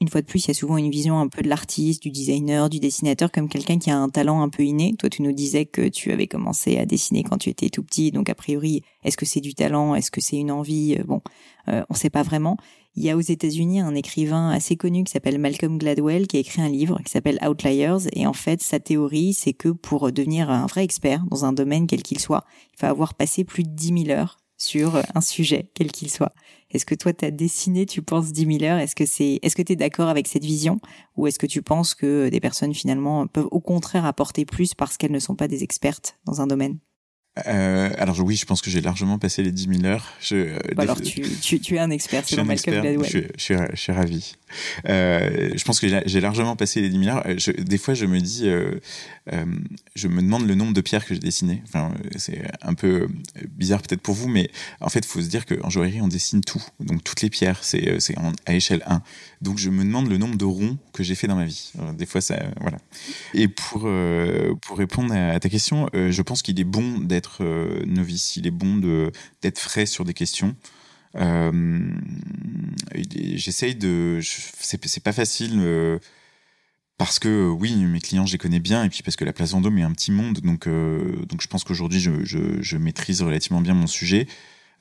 une 0.00 0.08
fois 0.08 0.20
de 0.20 0.26
plus, 0.26 0.44
il 0.44 0.48
y 0.48 0.50
a 0.52 0.54
souvent 0.54 0.76
une 0.76 0.90
vision 0.90 1.18
un 1.18 1.26
peu 1.26 1.42
de 1.42 1.48
l'artiste, 1.48 2.02
du 2.02 2.10
designer, 2.10 2.70
du 2.70 2.78
dessinateur 2.78 3.32
comme 3.32 3.48
quelqu'un 3.48 3.78
qui 3.78 3.90
a 3.90 3.98
un 3.98 4.08
talent 4.08 4.42
un 4.42 4.48
peu 4.48 4.62
inné. 4.62 4.94
Toi, 4.96 5.10
tu 5.10 5.22
nous 5.22 5.32
disais 5.32 5.66
que 5.66 5.88
tu 5.88 6.12
avais 6.12 6.28
commencé 6.28 6.78
à 6.78 6.86
dessiner 6.86 7.24
quand 7.24 7.38
tu 7.38 7.50
étais 7.50 7.68
tout 7.68 7.82
petit, 7.82 8.12
donc 8.12 8.30
a 8.30 8.36
priori, 8.36 8.82
est-ce 9.02 9.16
que 9.16 9.26
c'est 9.26 9.40
du 9.40 9.54
talent, 9.54 9.96
est-ce 9.96 10.12
que 10.12 10.20
c'est 10.20 10.36
une 10.36 10.52
envie? 10.52 10.96
Euh, 10.98 11.04
Bon, 11.04 11.22
euh, 11.68 11.82
on 11.88 11.94
ne 11.94 11.98
sait 11.98 12.10
pas 12.10 12.22
vraiment. 12.22 12.58
Il 12.94 13.02
y 13.02 13.10
a 13.10 13.16
aux 13.16 13.20
États-Unis 13.20 13.80
un 13.80 13.94
écrivain 13.94 14.50
assez 14.50 14.76
connu 14.76 15.04
qui 15.04 15.12
s'appelle 15.12 15.38
Malcolm 15.38 15.78
Gladwell 15.78 16.26
qui 16.26 16.36
a 16.36 16.40
écrit 16.40 16.60
un 16.60 16.68
livre 16.68 17.00
qui 17.04 17.10
s'appelle 17.10 17.38
Outliers 17.46 18.08
et 18.12 18.26
en 18.26 18.32
fait 18.32 18.60
sa 18.60 18.80
théorie 18.80 19.32
c'est 19.32 19.52
que 19.52 19.68
pour 19.68 20.10
devenir 20.10 20.50
un 20.50 20.66
vrai 20.66 20.84
expert 20.84 21.24
dans 21.30 21.44
un 21.44 21.52
domaine 21.52 21.86
quel 21.86 22.02
qu'il 22.02 22.18
soit, 22.18 22.44
il 22.74 22.80
faut 22.80 22.86
avoir 22.86 23.14
passé 23.14 23.44
plus 23.44 23.62
de 23.62 23.70
10 23.70 24.04
000 24.06 24.18
heures 24.18 24.38
sur 24.58 25.00
un 25.14 25.20
sujet, 25.20 25.70
quel 25.74 25.92
qu'il 25.92 26.10
soit. 26.10 26.34
Est-ce 26.70 26.84
que 26.84 26.94
toi, 26.94 27.12
tu 27.12 27.24
as 27.24 27.30
dessiné, 27.30 27.86
tu 27.86 28.02
penses 28.02 28.32
10 28.32 28.58
000 28.58 28.64
heures? 28.64 28.78
Est-ce 28.78 28.94
que 28.94 29.06
c'est, 29.06 29.38
est-ce 29.42 29.56
que 29.56 29.62
tu 29.62 29.72
es 29.72 29.76
d'accord 29.76 30.08
avec 30.08 30.26
cette 30.26 30.44
vision? 30.44 30.80
Ou 31.16 31.26
est-ce 31.26 31.38
que 31.38 31.46
tu 31.46 31.62
penses 31.62 31.94
que 31.94 32.28
des 32.28 32.40
personnes, 32.40 32.74
finalement, 32.74 33.26
peuvent 33.26 33.48
au 33.50 33.60
contraire 33.60 34.04
apporter 34.04 34.44
plus 34.44 34.74
parce 34.74 34.96
qu'elles 34.96 35.12
ne 35.12 35.18
sont 35.18 35.34
pas 35.34 35.48
des 35.48 35.62
expertes 35.62 36.18
dans 36.26 36.40
un 36.40 36.46
domaine? 36.46 36.78
Euh, 37.46 37.90
alors 37.98 38.18
oui, 38.20 38.36
je 38.36 38.44
pense 38.44 38.60
que 38.60 38.70
j'ai 38.70 38.80
largement 38.80 39.18
passé 39.18 39.42
les 39.42 39.52
10 39.52 39.80
000 39.80 39.84
heures. 39.84 40.06
Je, 40.20 40.36
euh, 40.36 40.58
bah 40.74 40.82
alors 40.82 41.00
tu, 41.00 41.22
tu, 41.40 41.60
tu, 41.60 41.76
es 41.76 41.78
un 41.78 41.90
expert 41.90 42.26
selon 42.26 42.44
Malcolm 42.44 42.80
Gladwell. 42.80 43.08
Je, 43.08 43.18
je, 43.36 43.54
je, 43.72 43.76
suis 43.76 43.92
ravi. 43.92 44.34
Euh, 44.88 45.50
je 45.54 45.64
pense 45.64 45.78
que 45.78 45.86
j'ai 46.04 46.20
largement 46.20 46.56
passé 46.56 46.80
les 46.80 46.88
10 46.88 47.04
000 47.04 47.16
heures. 47.16 47.24
Je, 47.36 47.52
des 47.52 47.78
fois, 47.78 47.94
je 47.94 48.06
me 48.06 48.20
dis, 48.20 48.48
euh, 49.32 49.38
euh, 49.38 49.44
je 49.94 50.08
me 50.08 50.22
demande 50.22 50.46
le 50.46 50.54
nombre 50.54 50.72
de 50.72 50.80
pierres 50.80 51.04
que 51.04 51.14
j'ai 51.14 51.20
dessinées. 51.20 51.62
Enfin, 51.64 51.92
c'est 52.16 52.50
un 52.62 52.74
peu 52.74 53.08
bizarre 53.50 53.82
peut-être 53.82 54.00
pour 54.00 54.14
vous, 54.14 54.28
mais 54.28 54.50
en 54.80 54.88
fait, 54.88 55.00
il 55.00 55.06
faut 55.06 55.20
se 55.20 55.28
dire 55.28 55.46
qu'en 55.46 55.70
joaillerie, 55.70 56.00
on 56.00 56.08
dessine 56.08 56.42
tout. 56.42 56.62
Donc 56.80 57.02
toutes 57.04 57.22
les 57.22 57.30
pierres, 57.30 57.62
c'est 57.62 57.98
à 58.46 58.54
échelle 58.54 58.82
1. 58.86 59.02
Donc 59.40 59.58
je 59.58 59.70
me 59.70 59.84
demande 59.84 60.08
le 60.08 60.18
nombre 60.18 60.36
de 60.36 60.44
ronds 60.44 60.78
que 60.92 61.02
j'ai 61.02 61.14
fait 61.14 61.26
dans 61.26 61.36
ma 61.36 61.44
vie. 61.44 61.72
Des 61.96 62.06
fois, 62.06 62.20
ça, 62.20 62.38
voilà. 62.60 62.78
Et 63.34 63.48
pour 63.48 63.84
répondre 64.76 65.14
à 65.14 65.38
ta 65.40 65.48
question, 65.48 65.88
je 65.92 66.22
pense 66.22 66.42
qu'il 66.42 66.58
est 66.60 66.64
bon 66.64 66.98
d'être 66.98 67.44
novice. 67.86 68.36
Il 68.36 68.46
est 68.46 68.52
bon 68.52 68.76
d'être 69.42 69.58
frais 69.58 69.86
sur 69.86 70.04
des 70.04 70.14
questions. 70.14 70.54
Euh, 71.16 71.80
J'essaye 72.94 73.74
de. 73.74 74.20
C'est 74.22 75.02
pas 75.02 75.12
facile. 75.12 75.60
Euh, 76.98 77.04
parce 77.04 77.18
que 77.18 77.48
oui, 77.48 77.74
mes 77.76 78.00
clients, 78.00 78.26
je 78.26 78.32
les 78.32 78.38
connais 78.38 78.60
bien, 78.60 78.84
et 78.84 78.88
puis 78.88 79.02
parce 79.02 79.16
que 79.16 79.24
la 79.24 79.32
place 79.32 79.52
Vendôme 79.52 79.78
est 79.78 79.82
un 79.82 79.92
petit 79.92 80.12
monde, 80.12 80.40
donc, 80.40 80.66
euh, 80.66 81.24
donc 81.26 81.40
je 81.40 81.48
pense 81.48 81.64
qu'aujourd'hui, 81.64 82.00
je, 82.00 82.24
je, 82.24 82.60
je, 82.60 82.76
maîtrise 82.76 83.22
relativement 83.22 83.60
bien 83.60 83.74
mon 83.74 83.86
sujet. 83.86 84.26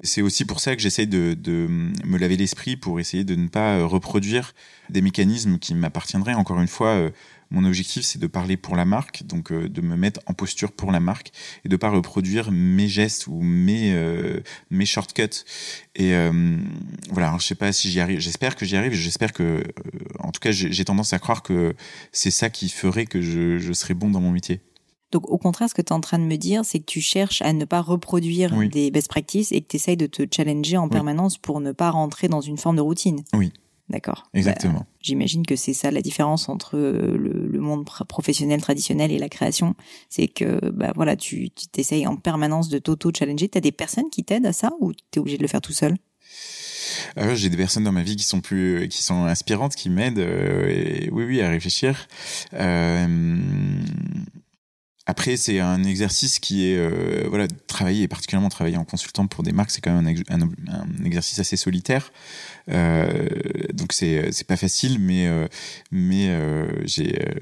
C'est 0.03 0.21
aussi 0.21 0.45
pour 0.45 0.59
ça 0.59 0.75
que 0.75 0.81
j'essaye 0.81 1.07
de, 1.07 1.33
de, 1.33 1.67
me 2.05 2.17
laver 2.17 2.37
l'esprit 2.37 2.75
pour 2.75 2.99
essayer 2.99 3.23
de 3.23 3.35
ne 3.35 3.47
pas 3.47 3.83
reproduire 3.83 4.53
des 4.89 5.01
mécanismes 5.01 5.57
qui 5.57 5.73
m'appartiendraient. 5.73 6.35
Encore 6.35 6.59
une 6.61 6.67
fois, 6.67 7.09
mon 7.49 7.63
objectif, 7.63 8.03
c'est 8.03 8.19
de 8.19 8.27
parler 8.27 8.57
pour 8.57 8.75
la 8.75 8.85
marque, 8.85 9.23
donc 9.23 9.51
euh, 9.51 9.69
de 9.69 9.81
me 9.81 9.95
mettre 9.95 10.19
en 10.25 10.33
posture 10.33 10.71
pour 10.71 10.91
la 10.91 10.99
marque 10.99 11.31
et 11.63 11.69
de 11.69 11.75
pas 11.75 11.89
reproduire 11.89 12.51
mes 12.51 12.87
gestes 12.87 13.27
ou 13.27 13.41
mes 13.41 13.93
euh, 13.93 14.41
mes 14.69 14.85
shortcuts. 14.85 15.45
Et 15.95 16.13
euh, 16.13 16.57
voilà, 17.09 17.35
je 17.39 17.45
sais 17.45 17.55
pas 17.55 17.71
si 17.71 17.89
j'y 17.89 17.99
arrive. 17.99 18.19
J'espère 18.19 18.55
que 18.55 18.65
j'y 18.65 18.75
arrive. 18.75 18.93
J'espère 18.93 19.31
que, 19.31 19.63
en 20.19 20.31
tout 20.31 20.39
cas, 20.39 20.51
j'ai 20.51 20.85
tendance 20.85 21.13
à 21.13 21.19
croire 21.19 21.41
que 21.41 21.75
c'est 22.11 22.31
ça 22.31 22.49
qui 22.49 22.69
ferait 22.69 23.05
que 23.05 23.21
je, 23.21 23.59
je 23.59 23.73
serais 23.73 23.93
bon 23.93 24.09
dans 24.09 24.21
mon 24.21 24.31
métier. 24.31 24.61
Donc 25.11 25.29
au 25.29 25.37
contraire, 25.37 25.69
ce 25.69 25.73
que 25.73 25.81
tu 25.81 25.93
es 25.93 25.93
en 25.93 26.01
train 26.01 26.19
de 26.19 26.25
me 26.25 26.35
dire, 26.35 26.65
c'est 26.65 26.79
que 26.79 26.85
tu 26.85 26.99
cherches 26.99 27.41
à 27.41 27.53
ne 27.53 27.63
pas 27.63 27.81
reproduire 27.81 28.53
des 28.67 28.91
best 28.91 29.07
practices 29.07 29.53
et 29.53 29.61
que 29.61 29.67
tu 29.67 29.77
essayes 29.77 29.95
de 29.95 30.05
te 30.05 30.23
challenger 30.29 30.75
en 30.75 30.89
permanence 30.89 31.37
pour 31.37 31.61
ne 31.61 31.71
pas 31.71 31.91
rentrer 31.91 32.27
dans 32.27 32.41
une 32.41 32.57
forme 32.57 32.75
de 32.75 32.81
routine. 32.81 33.23
Oui. 33.33 33.53
D'accord. 33.89 34.29
Exactement. 34.33 34.79
Bah, 34.79 34.85
j'imagine 34.99 35.45
que 35.45 35.55
c'est 35.55 35.73
ça 35.73 35.91
la 35.91 36.01
différence 36.01 36.49
entre 36.49 36.75
euh, 36.77 37.17
le, 37.17 37.59
monde 37.59 37.85
professionnel 38.07 38.61
traditionnel 38.61 39.11
et 39.11 39.17
la 39.17 39.29
création. 39.29 39.75
C'est 40.09 40.27
que 40.27 40.69
bah 40.71 40.91
voilà, 40.95 41.15
tu 41.15 41.49
t'essayes 41.49 42.05
en 42.05 42.17
permanence 42.17 42.67
de 42.67 42.79
t'auto-challenger. 42.79 43.47
Tu 43.47 43.57
as 43.57 43.61
des 43.61 43.71
personnes 43.71 44.09
qui 44.09 44.23
t'aident 44.23 44.45
à 44.45 44.53
ça 44.53 44.71
ou 44.79 44.93
tu 44.93 45.01
es 45.15 45.19
obligé 45.19 45.37
de 45.37 45.43
le 45.43 45.47
faire 45.47 45.61
tout 45.61 45.73
seul? 45.73 45.95
Ah 47.15 47.35
j'ai 47.35 47.49
des 47.49 47.57
personnes 47.57 47.83
dans 47.83 47.91
ma 47.91 48.03
vie 48.03 48.15
qui 48.15 48.23
sont 48.23 48.41
plus, 48.41 48.87
qui 48.89 49.01
sont 49.01 49.25
inspirantes, 49.25 49.75
qui 49.75 49.89
m'aident, 49.89 50.19
euh, 50.19 51.07
oui, 51.11 51.23
oui, 51.25 51.41
à 51.41 51.49
réfléchir. 51.49 52.07
Euh, 52.53 53.37
après, 55.09 55.37
c'est 55.37 55.61
un 55.61 55.85
exercice 55.85 56.37
qui 56.39 56.67
est, 56.67 56.77
euh, 56.77 57.25
voilà, 57.29 57.47
travailler, 57.67 58.03
et 58.03 58.07
particulièrement 58.09 58.49
travailler 58.49 58.75
en 58.75 58.83
consultant 58.83 59.25
pour 59.25 59.41
des 59.41 59.53
marques, 59.53 59.71
c'est 59.71 59.79
quand 59.79 59.93
même 59.93 60.15
un, 60.27 60.41
un, 60.41 61.05
exercice 61.05 61.39
assez 61.39 61.55
solitaire. 61.55 62.11
Euh, 62.69 63.29
donc 63.73 63.93
c'est 63.93 64.31
c'est 64.31 64.47
pas 64.47 64.57
facile, 64.57 64.99
mais 64.99 65.27
euh, 65.27 65.47
mais 65.91 66.27
euh, 66.29 66.67
j'ai 66.83 67.19
euh, 67.21 67.33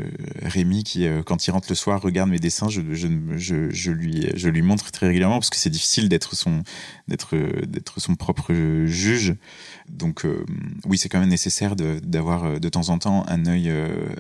Rémi 0.44 0.84
qui, 0.84 1.08
quand 1.26 1.48
il 1.48 1.52
rentre 1.52 1.68
le 1.70 1.76
soir, 1.76 2.02
regarde 2.02 2.30
mes 2.30 2.40
dessins, 2.40 2.70
je, 2.70 2.82
je, 2.92 3.08
je, 3.36 3.70
je 3.70 3.92
lui 3.92 4.28
je 4.36 4.50
lui 4.50 4.62
montre 4.62 4.92
très 4.92 5.08
régulièrement 5.08 5.40
parce 5.40 5.50
que 5.50 5.58
c'est 5.58 5.70
difficile 5.70 6.10
d'être 6.10 6.36
son 6.36 6.64
d'être 7.08 7.36
d'être 7.66 8.00
son 8.00 8.16
propre 8.16 8.54
juge. 8.86 9.36
Donc 9.90 10.26
oui, 10.86 10.98
c'est 10.98 11.10
quand 11.10 11.20
même 11.20 11.30
nécessaire 11.30 11.76
d'avoir 11.76 12.60
de, 12.60 12.70
temps 12.70 12.90
en 12.90 12.98
temps 12.98 13.26
un 13.28 13.46
œil 13.46 13.72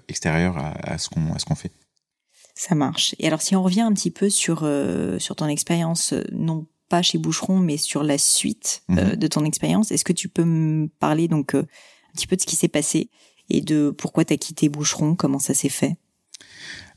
extérieur 0.08 0.58
à, 0.58 0.74
à 0.84 0.98
ce 0.98 1.10
qu'on 1.10 1.34
à 1.34 1.40
ce 1.40 1.46
qu'on 1.46 1.56
fait. 1.56 1.72
Ça 2.56 2.74
marche. 2.74 3.16
Et 3.20 3.28
alors, 3.28 3.42
si 3.42 3.56
on 3.56 3.62
revient 3.62 3.82
un 3.82 3.92
petit 3.92 4.12
peu 4.12 4.30
sur 4.30 4.62
euh, 4.64 5.20
sur 5.20 5.36
ton 5.36 5.48
expérience, 5.48 6.14
euh, 6.14 6.24
non 6.32 6.66
pas 6.90 7.02
chez 7.02 7.18
Boucheron, 7.18 7.60
mais 7.60 7.78
sur 7.78 8.04
la 8.04 8.18
suite 8.18 8.84
euh, 8.90 9.12
mhm. 9.12 9.16
de 9.16 9.28
ton 9.28 9.46
expérience, 9.46 9.92
est-ce 9.92 10.06
que 10.06 10.14
tu 10.14 10.30
peux 10.30 10.44
me 10.44 10.88
parler 11.00 11.28
donc 11.28 11.56
un 11.56 11.66
petit 12.14 12.28
peu 12.28 12.36
de 12.36 12.42
ce 12.42 12.48
qui 12.48 12.56
s'est 12.56 12.68
passé 12.68 13.10
et 13.50 13.62
de 13.62 13.92
pourquoi 13.92 14.26
tu 14.26 14.34
as 14.34 14.38
quitté 14.38 14.70
Boucheron, 14.70 15.16
comment 15.16 15.40
ça 15.40 15.54
s'est 15.54 15.70
fait? 15.70 15.96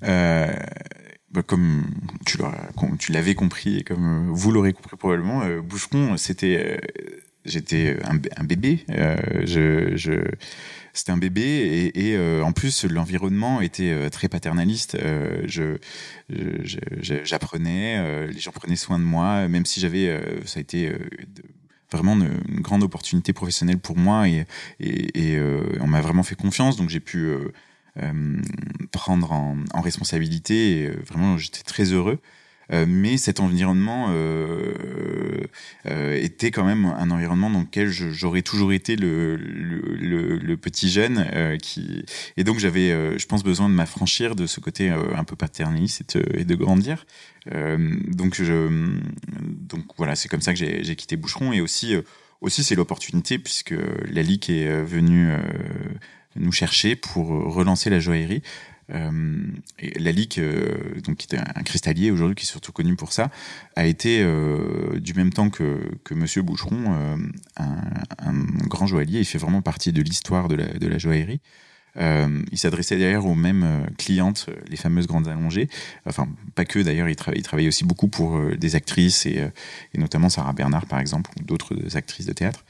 Bah, 0.01 1.43
comme 1.43 1.85
tu 2.25 3.13
l'avais 3.13 3.35
compris 3.35 3.79
et 3.79 3.85
comme 3.85 4.31
vous 4.33 4.51
l'aurez 4.51 4.73
compris 4.73 4.97
probablement, 4.97 5.43
Boucheron, 5.61 6.17
c'était 6.17 6.81
j'étais 7.45 7.99
un, 8.05 8.19
un, 8.37 8.45
bébé. 8.45 8.85
je, 9.45 9.93
je 9.95 10.23
c'était 10.99 11.13
un 11.13 11.17
bébé 11.17 11.93
et, 11.95 12.17
euh, 12.17 12.43
en 12.43 12.53
plus 12.53 12.85
l'environnement 12.85 13.61
était 13.61 13.91
euh, 13.91 14.09
très 14.09 14.29
paternaliste. 14.29 14.97
Euh, 14.97 15.47
j'apprenais, 17.25 18.27
les 18.27 18.41
gens 18.41 18.51
prenaient 18.51 18.77
soin 18.77 18.99
de 18.99 19.05
moi, 19.05 19.49
même 19.49 19.65
si 19.65 19.81
j'avais, 19.81 20.21
ça 20.45 20.59
a 20.59 20.61
été 20.61 20.93
vraiment 21.91 22.15
une, 22.15 22.61
grande 22.61 22.83
opportunité 22.83 23.33
professionnelle 23.33 23.79
pour 23.79 23.97
moi 23.97 24.27
et, 24.29 24.45
on 25.81 25.87
m'a 25.87 26.01
vraiment 26.01 26.23
fait 26.23 26.35
confiance, 26.35 26.77
donc 26.77 26.91
j'ai 26.91 27.01
pu 27.01 27.31
prendre 28.91 29.33
en, 29.33 29.57
en 29.73 29.81
responsabilité. 29.81 30.81
Et, 30.81 30.91
vraiment, 30.91 31.39
j'étais 31.39 31.63
très 31.63 31.93
heureux. 31.93 32.19
Euh, 32.71 32.85
mais 32.87 33.17
cet 33.17 33.41
environnement 33.41 34.09
euh, 34.11 34.75
euh, 35.87 36.15
était 36.21 36.51
quand 36.51 36.65
même 36.65 36.85
un 36.85 37.11
environnement 37.11 37.49
dans 37.49 37.61
lequel 37.61 37.89
j'aurais 37.89 38.43
toujours 38.43 38.75
été 38.75 38.95
le, 38.97 39.37
le, 39.37 40.37
le, 40.37 40.57
petit 40.59 40.91
jeune 40.91 41.27
qui 41.63 42.05
et 42.37 42.45
donc 42.45 42.59
j'avais, 42.59 43.19
je 43.19 43.27
pense, 43.27 43.43
besoin 43.43 43.69
de 43.69 43.75
m'affranchir 43.75 44.35
de 44.35 44.47
ce 44.47 44.61
côté 44.61 44.91
un 44.91 45.25
peu 45.25 45.37
paternaliste 45.37 46.19
et 46.35 46.45
de, 46.45 46.55
grandir. 46.55 47.07
donc 47.47 48.35
je, 48.35 48.69
donc 49.39 49.85
voilà, 49.97 50.17
c'est 50.17 50.29
comme 50.29 50.41
ça 50.41 50.53
que 50.53 50.59
j'ai 50.59 50.97
quitté 50.97 51.17
Boucheron 51.17 51.53
et 51.53 51.61
aussi 51.61 51.95
aussi 52.41 52.65
c'est 52.65 52.75
l'opportunité 52.75 53.39
puisque 53.39 53.75
la 54.11 54.23
Ligue 54.23 54.51
est 54.51 54.83
venue 54.83 55.31
nous 56.37 56.53
chercher 56.53 56.97
pour 56.97 57.29
relancer 57.29 57.89
la 57.89 58.01
joaillerie. 58.01 58.43
Euh, 58.91 59.43
et 59.79 59.99
la 59.99 60.13
Ligue, 60.13 60.39
euh, 60.39 61.01
donc 61.03 61.19
qui 61.19 61.35
est 61.35 61.39
un 61.39 61.63
cristallier 61.63 62.11
aujourd'hui, 62.11 62.35
qui 62.35 62.45
est 62.45 62.51
surtout 62.51 62.73
connu 62.73 62.97
pour 62.97 63.13
ça, 63.13 63.31
a 63.77 63.87
été 63.87 64.23
euh, 64.23 64.99
du 64.99 65.15
même 65.15 65.33
temps 65.33 65.51
que, 65.51 65.81
que 66.05 66.15
Monsieur 66.15 66.43
Boucheron 66.43 67.19
un, 67.57 67.67
un, 68.19 68.33
grand 68.67 68.87
joaillier. 68.87 69.21
Il 69.21 69.25
fait 69.25 69.39
vraiment 69.39 69.63
partie 69.63 69.93
de 69.93 70.03
l'histoire 70.03 70.49
de 70.49 70.57
la, 70.57 70.99
joaillerie. 70.99 71.41
Euh, 71.97 72.43
il 72.53 72.59
s'adressait 72.59 72.97
d'ailleurs 72.97 73.27
aux 73.27 73.35
mêmes 73.35 73.87
clientes, 73.99 74.47
les 74.69 74.77
fameuses 74.77 75.07
grandes 75.07 75.29
allongées. 75.29 75.69
Enfin, 76.07 76.29
pas 76.55 76.65
que 76.65 76.79
d'ailleurs, 76.79 77.09
il, 77.09 77.17
il, 77.35 77.43
travaillait 77.43 77.69
aussi 77.69 77.85
beaucoup 77.85 78.09
pour 78.09 78.41
des 78.57 78.77
actrices 78.77 79.27
et, 79.27 79.51
et, 79.95 79.99
notamment 79.99 80.29
Sarah 80.29 80.53
Bernard 80.53 80.87
par 80.87 81.01
exemple, 81.01 81.31
ou 81.39 81.45
d'autres 81.45 81.97
actrices 81.97 82.27
de 82.27 82.33
théâtre. 82.33 82.65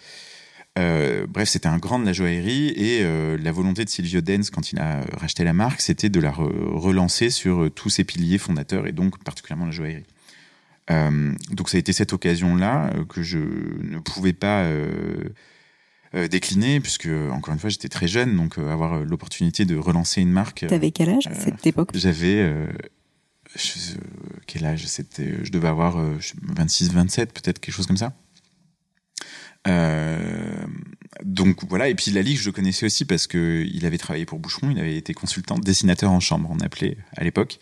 Euh, 0.79 1.26
bref, 1.29 1.49
c'était 1.49 1.66
un 1.66 1.79
grand 1.79 1.99
de 1.99 2.07
la 2.07 2.12
joaillerie 2.12 2.68
et 2.68 3.01
euh, 3.03 3.37
la 3.37 3.51
volonté 3.51 3.85
de 3.85 3.91
Silvio 3.91 4.20
Dens, 4.20 4.51
quand 4.51 4.70
il 4.72 4.79
a 4.79 5.01
racheté 5.12 5.43
la 5.43 5.53
marque, 5.53 5.81
c'était 5.81 6.09
de 6.09 6.20
la 6.20 6.31
relancer 6.31 7.31
sur 7.31 7.64
euh, 7.64 7.70
tous 7.70 7.91
ses 7.91 8.05
piliers 8.05 8.39
fondateurs 8.39 8.87
et 8.87 8.93
donc 8.93 9.22
particulièrement 9.24 9.66
la 9.66 9.72
joaillerie. 9.72 10.07
donc 11.51 11.68
ça 11.68 11.76
a 11.76 11.81
été 11.81 11.93
cette 11.93 12.12
occasion-là 12.12 12.93
que 13.09 13.22
je 13.22 13.39
ne 13.39 13.99
pouvais 13.99 14.33
pas 14.33 14.66
décliner 16.31 16.81
puisque 16.81 17.09
encore 17.31 17.53
une 17.53 17.61
fois 17.61 17.70
j'étais 17.70 17.89
très 17.89 18.09
jeune, 18.09 18.37
donc 18.37 18.57
avoir 18.59 19.05
l'opportunité 19.05 19.64
de 19.64 19.76
relancer 19.76 20.20
une 20.20 20.31
marque. 20.31 20.64
T'avais 20.66 20.91
quel 20.91 21.11
âge 21.11 21.26
à 21.26 21.35
cette 21.35 21.66
époque? 21.66 21.91
J'avais 21.95 22.55
quel 24.47 24.64
âge? 24.64 24.87
C'était, 24.87 25.45
je 25.45 25.51
devais 25.51 25.68
avoir 25.68 26.03
26, 26.43 26.93
27 26.93 27.33
peut-être 27.33 27.59
quelque 27.59 27.74
chose 27.74 27.87
comme 27.87 27.99
ça. 27.99 28.14
Euh, 29.67 30.67
donc 31.25 31.65
voilà, 31.69 31.89
et 31.89 31.95
puis 31.95 32.11
la 32.11 32.23
Ligue, 32.23 32.39
je 32.39 32.47
le 32.47 32.53
connaissais 32.53 32.87
aussi 32.87 33.05
parce 33.05 33.27
que 33.27 33.67
il 33.73 33.85
avait 33.87 33.99
travaillé 33.99 34.25
pour 34.25 34.39
Boucheron, 34.39 34.71
il 34.71 34.79
avait 34.79 34.97
été 34.97 35.15
consultant, 35.15 35.59
dessinateur 35.59 36.11
en 36.11 36.21
chambre, 36.21 36.49
on 36.51 36.61
appelait 36.61 36.97
à 37.17 37.25
l'époque. 37.25 37.59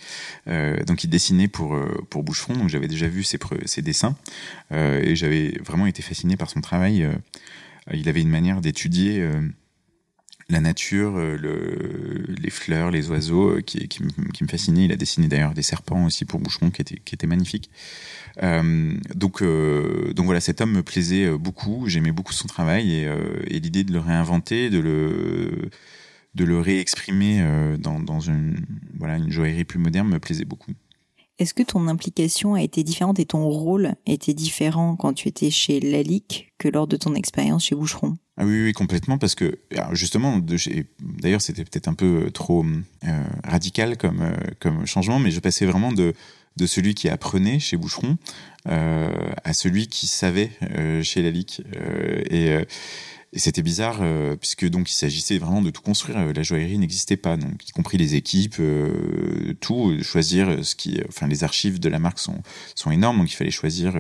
Euh, 0.47 0.83
donc 0.85 1.05
il 1.05 1.11
dessinait 1.11 1.49
pour 1.49 1.75
euh, 1.75 2.05
pour 2.11 2.23
Boucheron, 2.23 2.55
donc 2.55 2.69
j'avais 2.69 2.89
déjà 2.89 3.09
vu 3.09 3.23
ses, 3.23 3.39
ses 3.65 3.83
dessins 3.83 4.17
euh, 4.73 5.01
et 5.03 5.17
j'avais 5.17 5.59
vraiment 5.65 5.87
été 5.87 6.03
fasciné 6.03 6.37
par 6.37 6.51
son 6.51 6.61
travail. 6.61 7.03
Euh, 7.03 7.13
il 7.93 8.09
avait 8.09 8.21
une 8.21 8.31
manière 8.31 8.61
d'étudier 8.61 9.25
la 10.49 10.59
nature, 10.59 11.19
le, 11.19 12.25
les 12.41 12.51
fleurs, 12.51 12.91
les 12.91 13.11
oiseaux, 13.11 13.63
qui, 13.63 13.87
qui, 13.87 14.03
qui, 14.35 14.43
me 14.43 14.49
fascinait. 14.49 14.87
Il 14.87 14.93
a 14.93 14.97
dessiné 14.97 15.29
d'ailleurs 15.29 15.55
des 15.55 15.63
serpents 15.63 16.05
aussi 16.05 16.25
pour 16.25 16.41
Boucheron, 16.41 16.71
qui 16.71 16.83
étaient 16.83 16.99
qui 17.05 17.15
étaient 17.15 17.29
magnifiques. 17.29 17.71
Euh, 18.43 18.95
donc, 19.15 19.43
euh, 19.43 20.13
donc 20.13 20.27
voilà, 20.27 20.41
cet 20.41 20.61
homme 20.61 20.73
me 20.73 20.83
plaisait 20.83 21.27
euh, 21.27 21.39
beaucoup. 21.39 21.85
J'aimais 21.87 22.13
beaucoup 22.13 22.33
son 22.33 22.49
travail 22.49 22.93
et, 22.93 23.09
et 23.47 23.61
l'idée 23.61 23.85
de 23.85 23.93
le 23.93 24.01
réinventer, 24.01 24.71
de 24.71 24.79
le 24.79 25.71
de 26.35 26.45
le 26.45 26.61
réexprimer 26.61 27.43
dans, 27.79 27.99
dans 27.99 28.21
une 28.21 28.59
voilà 28.99 29.17
une 29.17 29.31
joaillerie 29.31 29.65
plus 29.65 29.79
moderne 29.79 30.07
me 30.07 30.19
plaisait 30.19 30.45
beaucoup. 30.45 30.73
Est-ce 31.39 31.55
que 31.55 31.63
ton 31.63 31.89
implication 31.89 32.55
a 32.55 32.63
été 32.63 32.83
différente 32.85 33.19
et 33.19 33.25
ton 33.25 33.49
rôle 33.49 33.95
était 34.05 34.35
différent 34.35 34.97
quand 34.97 35.15
tu 35.15 35.29
étais 35.29 35.51
chez 35.51 35.81
Lalique 35.81 36.53
que 36.59 36.69
lors 36.69 36.87
de 36.87 36.99
ton 36.99 37.15
expérience 37.15 37.65
chez 37.65 37.75
Boucheron? 37.75 38.19
Ah 38.37 38.45
oui, 38.45 38.65
oui, 38.65 38.73
complètement, 38.75 39.17
parce 39.17 39.35
que 39.35 39.59
justement, 39.93 40.39
d'ailleurs, 41.01 41.41
c'était 41.41 41.65
peut-être 41.65 41.89
un 41.89 41.95
peu 41.95 42.31
trop 42.31 42.67
radical 43.45 43.97
comme, 43.97 44.23
comme 44.61 44.87
changement, 44.87 45.19
mais 45.19 45.31
je 45.31 45.41
passais 45.41 45.65
vraiment 45.65 45.93
de, 45.93 46.13
de 46.57 46.67
celui 46.67 46.95
qui 46.95 47.09
apprenait 47.09 47.59
chez 47.59 47.77
Boucheron 47.77 48.17
euh, 48.69 49.11
à 49.45 49.53
celui 49.53 49.87
qui 49.87 50.07
savait 50.07 50.51
euh, 50.77 51.03
chez 51.03 51.23
Lalique. 51.23 51.63
Euh, 51.77 52.23
et, 52.31 52.51
euh, 52.51 52.65
et 53.33 53.39
c'était 53.39 53.63
bizarre 53.63 53.99
euh, 54.01 54.35
puisque 54.37 54.67
donc 54.69 54.91
il 54.91 54.95
s'agissait 54.95 55.39
vraiment 55.39 55.61
de 55.61 55.71
tout 55.71 55.83
construire. 55.83 56.33
La 56.33 56.43
joaillerie 56.43 56.79
n'existait 56.79 57.17
pas, 57.17 57.37
donc 57.37 57.69
y 57.69 57.73
compris 57.73 57.99
les 57.99 58.15
équipes, 58.15 58.61
tout 59.61 60.03
choisir 60.03 60.65
ce 60.65 60.75
qui, 60.75 61.01
enfin 61.09 61.27
les 61.27 61.45
archives 61.45 61.79
de 61.79 61.89
la 61.89 61.99
marque 61.99 62.19
sont 62.19 62.41
sont 62.75 62.91
énormes, 62.91 63.19
donc 63.19 63.31
il 63.31 63.35
fallait 63.35 63.51
choisir 63.51 63.95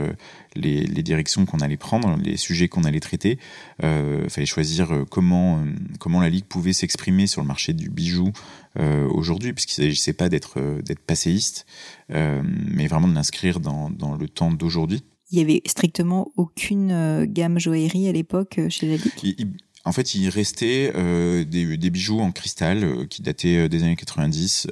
les, 0.54 0.86
les, 0.86 1.02
directions 1.02 1.44
qu'on 1.44 1.58
allait 1.58 1.76
prendre, 1.76 2.16
les 2.22 2.38
sujets 2.38 2.68
qu'on 2.68 2.84
allait 2.84 3.00
traiter. 3.00 3.38
Il 3.82 4.30
fallait 4.30 4.46
choisir 4.46 5.04
comment 5.10 5.62
comment 5.98 6.20
la 6.20 6.30
ligue 6.30 6.46
pouvait 6.46 6.72
s'exprimer 6.72 7.26
sur 7.26 7.42
le 7.42 7.48
marché 7.48 7.74
du 7.74 7.90
bijou 7.90 8.32
euh, 8.78 9.08
aujourd'hui, 9.08 9.52
puisqu'il 9.52 9.80
ne 9.82 9.86
s'agissait 9.86 10.12
pas 10.12 10.28
d'être 10.28 10.60
d'être 10.82 11.00
passéiste, 11.00 11.66
euh, 12.10 12.42
mais 12.44 12.86
vraiment 12.86 13.08
de 13.08 13.14
l'inscrire 13.14 13.60
dans, 13.60 13.90
dans 13.90 14.16
le 14.16 14.28
temps 14.28 14.50
d'aujourd'hui. 14.50 15.02
il 15.30 15.38
y 15.38 15.42
avait 15.42 15.62
strictement 15.66 16.30
aucune 16.36 17.24
gamme 17.26 17.58
joaillerie 17.58 18.08
à 18.08 18.12
l'époque 18.12 18.60
chez 18.68 18.88
Lalique 18.88 19.46
en 19.84 19.92
fait, 19.92 20.16
il 20.16 20.28
restait 20.30 20.92
des, 21.44 21.76
des, 21.76 21.90
bijoux 21.90 22.18
en 22.18 22.32
cristal 22.32 23.06
qui 23.06 23.22
dataient 23.22 23.68
des 23.68 23.84
années 23.84 23.94
90. 23.94 24.66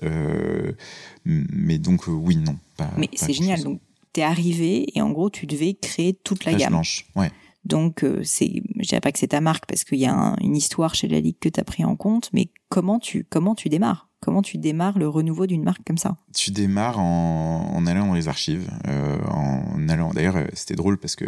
mais 1.25 1.79
donc, 1.79 2.09
oui, 2.09 2.35
non. 2.35 2.57
Pas, 2.77 2.91
mais 2.97 3.09
c'est 3.15 3.33
génial. 3.33 3.63
Donc, 3.63 3.81
t'es 4.13 4.23
arrivé 4.23 4.87
et 4.97 5.03
en 5.03 5.11
gros, 5.11 5.31
tu 5.31 5.47
devais 5.47 5.75
créer 5.75 6.15
toute 6.15 6.45
la 6.47 6.53
Page 6.53 6.63
gamme. 6.63 6.73
blanche, 6.73 7.07
ouais. 7.15 7.31
Donc, 7.65 8.05
euh, 8.05 8.21
c'est, 8.25 8.63
je 8.77 8.89
dirais 8.89 9.01
pas 9.01 9.13
que 9.13 9.19
c'est 9.19 9.29
ta 9.29 9.41
marque 9.41 9.67
parce 9.67 9.85
qu'il 9.85 9.99
y 9.99 10.07
a 10.07 10.37
une 10.41 10.57
histoire 10.57 10.95
chez 10.95 11.09
la 11.09 11.21
Ligue 11.21 11.39
que 11.41 11.49
tu 11.49 11.61
as 11.61 11.65
pris 11.65 11.85
en 11.85 11.97
compte, 11.97 12.31
mais 12.33 12.51
comment 12.69 12.99
tu, 12.99 13.25
comment 13.29 13.55
tu 13.55 13.69
démarres? 13.69 14.09
Comment 14.21 14.41
tu 14.41 14.57
démarres 14.57 14.99
le 14.99 15.07
renouveau 15.07 15.47
d'une 15.47 15.63
marque 15.63 15.83
comme 15.87 15.99
ça? 15.99 16.17
Tu 16.35 16.51
démarres 16.51 16.99
en, 16.99 17.85
allant 17.87 18.07
dans 18.07 18.15
les 18.15 18.29
archives, 18.29 18.71
euh, 18.89 19.19
en 19.29 19.87
allant. 19.91 20.15
D'ailleurs, 20.15 20.37
euh, 20.37 20.47
c'était 20.55 20.77
drôle 20.77 20.97
parce 20.97 21.15
que 21.15 21.27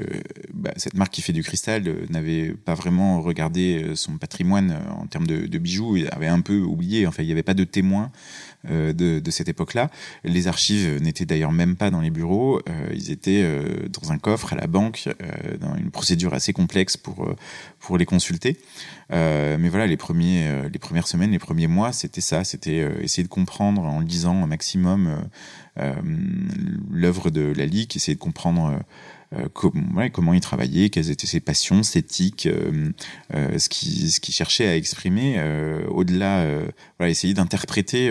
bah, 0.54 0.72
cette 0.76 0.94
marque 0.94 1.12
qui 1.12 1.20
fait 1.20 1.34
du 1.34 1.42
cristal 1.42 1.84
n'avait 2.08 2.54
pas 2.54 2.72
vraiment 2.72 3.20
regardé 3.20 3.92
son 3.96 4.16
patrimoine 4.16 4.78
en 4.98 5.06
termes 5.06 5.26
de, 5.26 5.58
bijoux, 5.58 5.98
il 5.98 6.08
avait 6.10 6.26
un 6.26 6.40
peu 6.40 6.58
oublié. 6.60 7.06
Enfin, 7.06 7.22
il 7.22 7.26
n'y 7.26 7.32
avait 7.32 7.42
pas 7.42 7.52
de 7.52 7.64
témoins 7.64 8.10
euh, 8.55 8.55
de, 8.70 9.20
de, 9.20 9.30
cette 9.30 9.48
époque-là. 9.48 9.90
Les 10.24 10.48
archives 10.48 11.00
n'étaient 11.02 11.24
d'ailleurs 11.24 11.52
même 11.52 11.76
pas 11.76 11.90
dans 11.90 12.00
les 12.00 12.10
bureaux, 12.10 12.60
euh, 12.68 12.90
ils 12.94 13.10
étaient 13.10 13.42
euh, 13.42 13.88
dans 13.88 14.12
un 14.12 14.18
coffre 14.18 14.52
à 14.52 14.56
la 14.56 14.66
banque, 14.66 15.08
dans 15.60 15.74
une 15.76 15.90
procédure 15.90 16.34
assez 16.34 16.52
complexe 16.52 16.96
pour 16.96 17.28
pour 17.78 17.98
les 17.98 18.06
consulter. 18.06 18.58
mais 19.10 19.68
voilà, 19.68 19.86
les 19.86 19.96
premiers, 19.96 20.68
les 20.72 20.78
premières 20.78 21.06
semaines, 21.06 21.30
les 21.30 21.38
premiers 21.38 21.66
mois, 21.66 21.92
c'était 21.92 22.20
ça, 22.20 22.44
c'était 22.44 22.86
essayer 23.00 23.22
de 23.22 23.28
comprendre 23.28 23.82
en 23.82 24.00
lisant 24.00 24.42
un 24.42 24.46
maximum 24.46 25.28
l'œuvre 26.90 27.30
de 27.30 27.52
la 27.56 27.66
Ligue, 27.66 27.96
essayer 27.96 28.14
de 28.14 28.20
comprendre 28.20 28.80
euh, 29.32 29.48
comment 29.52 30.32
il 30.32 30.40
travaillait, 30.40 30.88
quelles 30.90 31.10
étaient 31.10 31.26
ses 31.26 31.40
passions, 31.40 31.82
ses 31.82 32.02
tics, 32.02 32.46
euh, 32.46 32.92
euh, 33.34 33.58
ce 33.58 33.68
qu'il 33.68 34.34
cherchait 34.34 34.68
à 34.68 34.76
exprimer, 34.76 35.40
au-delà, 35.88 36.46
voilà, 36.98 37.10
essayer 37.10 37.34
d'interpréter 37.34 38.10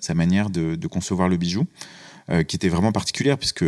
sa 0.00 0.14
manière 0.14 0.50
de, 0.50 0.74
de, 0.74 0.86
concevoir 0.86 1.28
le 1.28 1.36
bijou. 1.36 1.66
qui 2.48 2.56
était 2.56 2.70
vraiment 2.70 2.92
particulière 2.92 3.36
puisque 3.36 3.64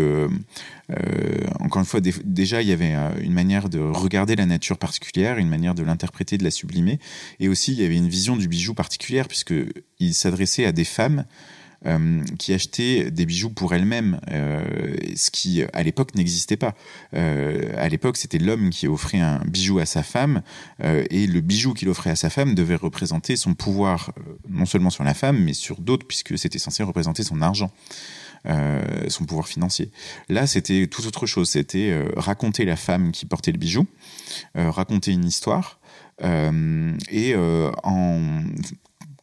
encore 1.60 1.80
une 1.80 1.86
fois 1.86 2.00
déjà 2.00 2.62
il 2.62 2.68
y 2.68 2.72
avait 2.72 2.94
une 3.20 3.34
manière 3.34 3.68
de 3.68 3.80
regarder 3.80 4.34
la 4.34 4.46
nature 4.46 4.78
particulière 4.78 5.36
une 5.36 5.48
manière 5.48 5.74
de 5.74 5.82
l'interpréter 5.82 6.38
de 6.38 6.44
la 6.44 6.50
sublimer 6.50 6.98
et 7.38 7.48
aussi 7.48 7.72
il 7.72 7.80
y 7.80 7.84
avait 7.84 7.96
une 7.96 8.08
vision 8.08 8.34
du 8.34 8.48
bijou 8.48 8.72
particulière 8.72 9.28
puisque 9.28 9.54
il 9.98 10.14
s'adressait 10.14 10.64
à 10.64 10.72
des 10.72 10.84
femmes 10.84 11.26
euh, 11.84 12.24
qui 12.38 12.54
achetait 12.54 13.10
des 13.10 13.26
bijoux 13.26 13.50
pour 13.50 13.74
elle-même, 13.74 14.18
euh, 14.30 14.96
ce 15.14 15.30
qui 15.30 15.62
à 15.74 15.82
l'époque 15.82 16.14
n'existait 16.14 16.56
pas. 16.56 16.74
Euh, 17.12 17.70
à 17.76 17.88
l'époque, 17.88 18.16
c'était 18.16 18.38
l'homme 18.38 18.70
qui 18.70 18.88
offrait 18.88 19.20
un 19.20 19.40
bijou 19.46 19.78
à 19.78 19.84
sa 19.84 20.02
femme, 20.02 20.42
et 20.82 21.26
le 21.26 21.40
bijou 21.40 21.74
qu'il 21.74 21.88
offrait 21.88 22.10
à 22.10 22.16
sa 22.16 22.30
femme 22.30 22.54
devait 22.54 22.76
représenter 22.76 23.36
son 23.36 23.54
pouvoir, 23.54 24.12
non 24.48 24.64
seulement 24.64 24.90
sur 24.90 25.04
la 25.04 25.14
femme, 25.14 25.38
mais 25.38 25.52
sur 25.52 25.80
d'autres, 25.80 26.06
puisque 26.06 26.38
c'était 26.38 26.58
censé 26.58 26.82
représenter 26.82 27.22
son 27.22 27.42
argent. 27.42 27.70
son 29.08 29.24
pouvoir 29.24 29.46
financier. 29.46 29.90
Là, 30.28 30.46
c'était 30.46 30.86
tout 30.86 31.06
autre 31.06 31.26
chose. 31.26 31.50
C'était 31.50 31.94
raconter 32.16 32.64
la 32.64 32.76
femme 32.76 33.12
qui 33.12 33.26
portait 33.26 33.52
le 33.52 33.58
bijou, 33.58 33.86
raconter 34.54 35.12
une 35.12 35.24
histoire, 35.24 35.78
et 36.22 37.34
en 37.82 38.42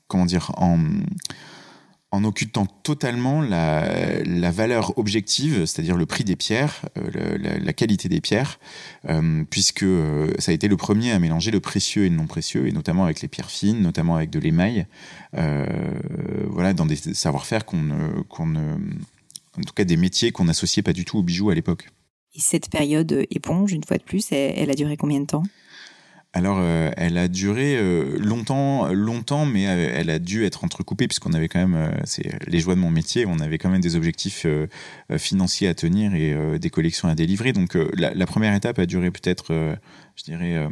comment 0.07 0.25
dire 0.25 0.51
en 0.57 0.77
en 2.13 2.23
occultant 2.25 2.67
totalement 2.83 3.41
la, 3.41 4.51
valeur 4.51 4.95
objective, 4.99 5.65
c'est-à-dire 5.65 5.97
le 5.97 6.05
prix 6.05 6.23
des 6.23 6.35
pierres, 6.35 6.85
euh, 6.95 7.37
la, 7.39 7.73
qualité 7.73 8.07
des 8.07 8.21
pierres, 8.21 8.59
euh, 9.09 9.43
puisque 9.49 9.81
euh, 9.81 10.31
ça 10.37 10.51
a 10.51 10.53
été 10.53 10.67
le 10.67 10.77
premier 10.77 11.11
à 11.11 11.17
mélanger 11.17 11.49
le 11.49 11.59
précieux 11.59 12.05
et 12.05 12.09
le 12.09 12.15
non 12.15 12.27
précieux, 12.27 12.67
et 12.67 12.71
notamment 12.71 13.03
avec 13.03 13.21
les 13.21 13.27
pierres 13.27 13.49
fines, 13.49 13.81
notamment 13.81 14.15
avec 14.15 14.29
de 14.29 14.37
l'émail, 14.37 14.85
voilà, 15.33 16.75
dans 16.75 16.85
des 16.85 16.97
savoir-faire 16.97 17.65
qu'on 17.65 18.23
qu'on 18.29 18.55
en 18.55 19.61
tout 19.65 19.73
cas 19.73 19.83
des 19.83 19.97
métiers 19.97 20.31
qu'on 20.31 20.45
n'associait 20.45 20.83
pas 20.83 20.93
du 20.93 21.05
tout 21.05 21.17
aux 21.17 21.23
bijoux 21.23 21.49
à 21.49 21.55
l'époque. 21.55 21.89
Et 22.35 22.39
cette 22.39 22.69
période 22.69 23.25
éponge, 23.31 23.73
une 23.73 23.83
fois 23.83 23.97
de 23.97 24.03
plus, 24.03 24.31
elle 24.31 24.69
a 24.69 24.75
duré 24.75 24.97
combien 24.97 25.19
de 25.19 25.25
temps? 25.25 25.43
Alors, 26.35 26.57
euh, 26.59 26.89
elle 26.97 27.19
a 27.19 27.27
duré 27.27 27.77
euh, 27.77 28.17
longtemps, 28.17 28.91
longtemps, 28.91 29.45
mais 29.45 29.67
euh, 29.67 29.93
elle 29.93 30.09
a 30.09 30.17
dû 30.17 30.45
être 30.45 30.63
entrecoupée 30.63 31.07
puisqu'on 31.07 31.33
avait 31.33 31.47
quand 31.47 31.59
même, 31.59 31.91
c'est 32.05 32.27
les 32.47 32.59
joies 32.59 32.73
de 32.73 32.79
mon 32.79 32.89
métier, 32.89 33.27
on 33.27 33.39
avait 33.39 33.59
quand 33.59 33.69
même 33.69 33.81
des 33.81 33.95
objectifs 33.95 34.47
financiers 35.17 35.67
à 35.67 35.75
tenir 35.75 36.15
et 36.15 36.57
des 36.59 36.69
collections 36.71 37.07
à 37.07 37.13
délivrer. 37.13 37.53
Donc, 37.53 37.77
la, 37.93 38.15
la, 38.15 38.25
première 38.25 38.55
étape 38.55 38.79
a 38.79 38.87
duré 38.87 39.11
peut-être, 39.11 39.53
je 40.15 40.23
dirais, 40.23 40.67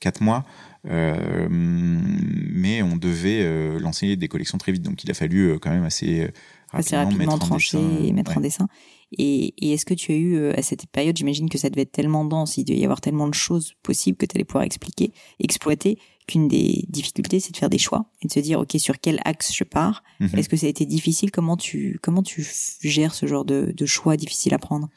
quatre 0.00 0.20
mois, 0.20 0.44
mais 0.84 2.82
on 2.82 2.96
devait 2.96 3.78
lancer 3.78 4.16
des 4.16 4.26
collections 4.28 4.58
très 4.58 4.72
vite. 4.72 4.82
Donc, 4.82 5.04
il 5.04 5.10
a 5.10 5.14
fallu 5.14 5.58
quand 5.60 5.70
même 5.70 5.84
assez 5.84 6.28
assez 6.72 6.96
rapidement 6.96 7.38
trancher 7.38 8.08
et 8.08 8.12
mettre 8.12 8.36
en 8.36 8.40
dessin. 8.40 8.66
Et, 9.12 9.54
et 9.58 9.72
est-ce 9.72 9.84
que 9.84 9.94
tu 9.94 10.12
as 10.12 10.16
eu, 10.16 10.36
euh, 10.36 10.52
à 10.56 10.62
cette 10.62 10.86
période, 10.86 11.16
j'imagine 11.16 11.48
que 11.48 11.58
ça 11.58 11.70
devait 11.70 11.82
être 11.82 11.92
tellement 11.92 12.24
dense, 12.24 12.56
il 12.56 12.64
devait 12.64 12.78
y 12.78 12.84
avoir 12.84 13.00
tellement 13.00 13.28
de 13.28 13.34
choses 13.34 13.74
possibles 13.82 14.16
que 14.16 14.26
tu 14.26 14.36
allais 14.36 14.44
pouvoir 14.44 14.64
expliquer, 14.64 15.12
exploiter, 15.40 15.98
qu'une 16.26 16.48
des 16.48 16.86
difficultés, 16.88 17.38
c'est 17.38 17.52
de 17.52 17.56
faire 17.56 17.70
des 17.70 17.78
choix 17.78 18.06
et 18.22 18.28
de 18.28 18.32
se 18.32 18.40
dire, 18.40 18.58
OK, 18.60 18.74
sur 18.78 18.98
quel 18.98 19.20
axe 19.24 19.52
je 19.54 19.64
pars? 19.64 20.02
Mhm. 20.20 20.30
Est-ce 20.38 20.48
que 20.48 20.56
ça 20.56 20.66
a 20.66 20.70
été 20.70 20.86
difficile? 20.86 21.30
Comment 21.30 21.56
tu, 21.56 21.98
comment 22.02 22.22
tu 22.22 22.46
gères 22.82 23.14
ce 23.14 23.26
genre 23.26 23.44
de, 23.44 23.72
de 23.76 23.86
choix 23.86 24.16
difficiles 24.16 24.54
à 24.54 24.58
prendre? 24.58 24.88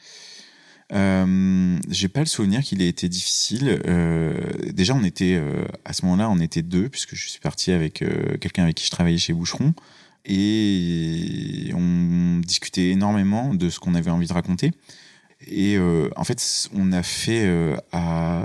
Euh, 0.93 1.77
j'ai 1.89 2.07
pas 2.07 2.21
le 2.21 2.27
souvenir 2.27 2.61
qu'il 2.61 2.81
ait 2.81 2.87
été 2.87 3.09
difficile. 3.09 3.81
Euh, 3.87 4.33
déjà, 4.71 4.95
on 4.95 5.03
était 5.03 5.35
euh, 5.35 5.65
à 5.83 5.93
ce 5.93 6.05
moment-là, 6.05 6.29
on 6.29 6.39
était 6.39 6.61
deux 6.61 6.89
puisque 6.89 7.15
je 7.15 7.27
suis 7.27 7.39
parti 7.39 7.71
avec 7.71 8.03
quelqu'un 8.39 8.63
avec 8.63 8.75
qui 8.75 8.85
je 8.85 8.91
travaillais 8.91 9.17
chez 9.17 9.33
Boucheron 9.33 9.73
et 10.27 11.71
on 11.73 12.39
discutait 12.39 12.89
énormément 12.89 13.53
de 13.53 13.69
ce 13.69 13.79
qu'on 13.79 13.95
avait 13.95 14.11
envie 14.11 14.27
de 14.27 14.33
raconter. 14.33 14.71
Et 15.47 15.77
euh, 15.77 16.09
en 16.15 16.23
fait, 16.23 16.69
on 16.75 16.91
a 16.91 17.01
fait 17.03 17.45
euh, 17.45 17.77
à 17.91 18.43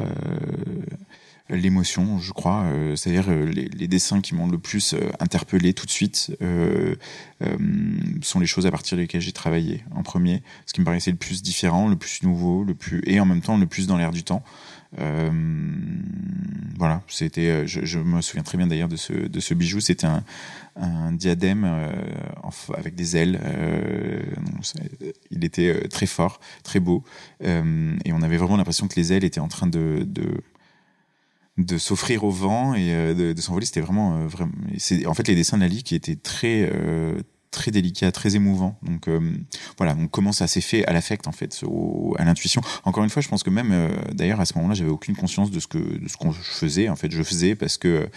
l'émotion, 1.51 2.18
je 2.18 2.33
crois. 2.33 2.62
Euh, 2.64 2.95
c'est-à-dire 2.95 3.30
les, 3.30 3.68
les, 3.68 3.89
dessins 3.89 4.20
qui 4.20 4.35
m'ont 4.35 4.47
le 4.47 4.59
plus 4.59 4.95
interpellé 5.18 5.74
tout 5.74 5.87
de 5.87 5.91
suite 5.91 6.33
sont 8.22 8.41
les 8.41 8.47
choses 8.47 8.66
à 8.66 8.70
partir 8.70 8.97
desquelles 8.97 9.20
j'ai 9.20 9.33
travaillé 9.33 9.83
en 9.95 10.03
premier, 10.03 10.43
ce 10.66 10.72
qui 10.72 10.80
me 10.80 10.87
paraissait 10.87 11.11
le 11.11 11.16
plus 11.16 11.43
différent, 11.43 11.89
le 11.89 11.97
plus 11.97 12.22
nouveau, 12.22 12.62
le 12.62 12.74
plus 12.74 13.03
et 13.07 13.18
en 13.18 13.26
même 13.26 13.41
temps 13.41 13.59
le 13.59 13.66
plus 13.66 13.87
dans 13.87 13.97
l'air 13.97 14.12
du 14.12 14.22
temps. 14.22 14.45
Euh, 14.99 15.30
voilà, 16.78 17.03
c'était, 17.09 17.49
euh, 17.49 17.66
je, 17.66 17.99
me 17.99 18.20
souviens 18.20 18.43
très 18.43 18.59
bien 18.59 18.66
d'ailleurs 18.66 18.88
de 18.88 18.97
ce, 18.97 19.12
de 19.12 19.40
ce 19.40 19.55
bijou. 19.55 19.80
C'était 19.80 20.07
un, 20.07 20.22
diadème 21.12 21.64
euh, 21.64 21.93
avec 22.74 22.95
des 22.95 23.16
ailes. 23.16 23.40
Il 25.30 25.45
était 25.45 25.88
très 25.88 26.07
fort, 26.07 26.40
très 26.64 26.80
beau, 26.80 27.05
et 27.43 28.12
on 28.12 28.22
avait 28.22 28.36
vraiment 28.36 28.57
l'impression 28.57 28.88
que 28.88 28.97
les 28.97 29.12
ailes 29.12 29.24
étaient 29.24 29.40
en 29.40 29.49
train 29.49 29.66
de, 29.66 30.07
de 31.59 31.78
s'offrir 31.78 32.24
au 32.24 32.30
vent 32.30 32.74
et 32.74 33.14
de, 33.14 33.38
s'envoler 33.40 33.66
c'était 33.66 33.82
vraiment 33.82 34.26
vraiment 34.26 34.53
en 35.07 35.14
fait 35.14 35.28
les 35.28 35.34
dessins 35.34 35.59
de 35.59 35.62
Lali 35.62 35.82
qui 35.82 35.95
étaient 35.95 36.16
très 36.16 36.70
très 37.53 37.71
délicat, 37.71 38.11
très 38.11 38.35
émouvant. 38.35 38.77
Donc 38.83 39.07
euh, 39.07 39.21
voilà, 39.79 39.95
on 39.97 40.09
commence 40.09 40.43
à 40.43 40.49
s'effet 40.49 40.85
à 40.87 40.93
l'affect 40.93 41.29
en 41.29 41.33
fait, 41.33 41.63
à 42.19 42.25
l'intuition. 42.25 42.61
Encore 42.83 43.05
une 43.05 43.11
fois, 43.11 43.23
je 43.23 43.29
pense 43.29 43.45
que 43.45 43.51
même 43.51 43.71
euh, 43.71 43.89
d'ailleurs 44.13 44.41
à 44.41 44.45
ce 44.45 44.55
moment-là, 44.57 44.75
j'avais 44.75 44.91
aucune 44.91 45.15
conscience 45.15 45.53
de 45.53 45.61
ce 45.61 45.69
que 45.69 45.79
de 45.79 46.09
ce 46.09 46.17
qu'on 46.17 46.33
faisait. 46.33 46.89
En 46.89 46.97
fait, 46.97 47.13
je 47.13 47.23
faisais 47.23 47.55
parce 47.55 47.79
que 47.79 48.09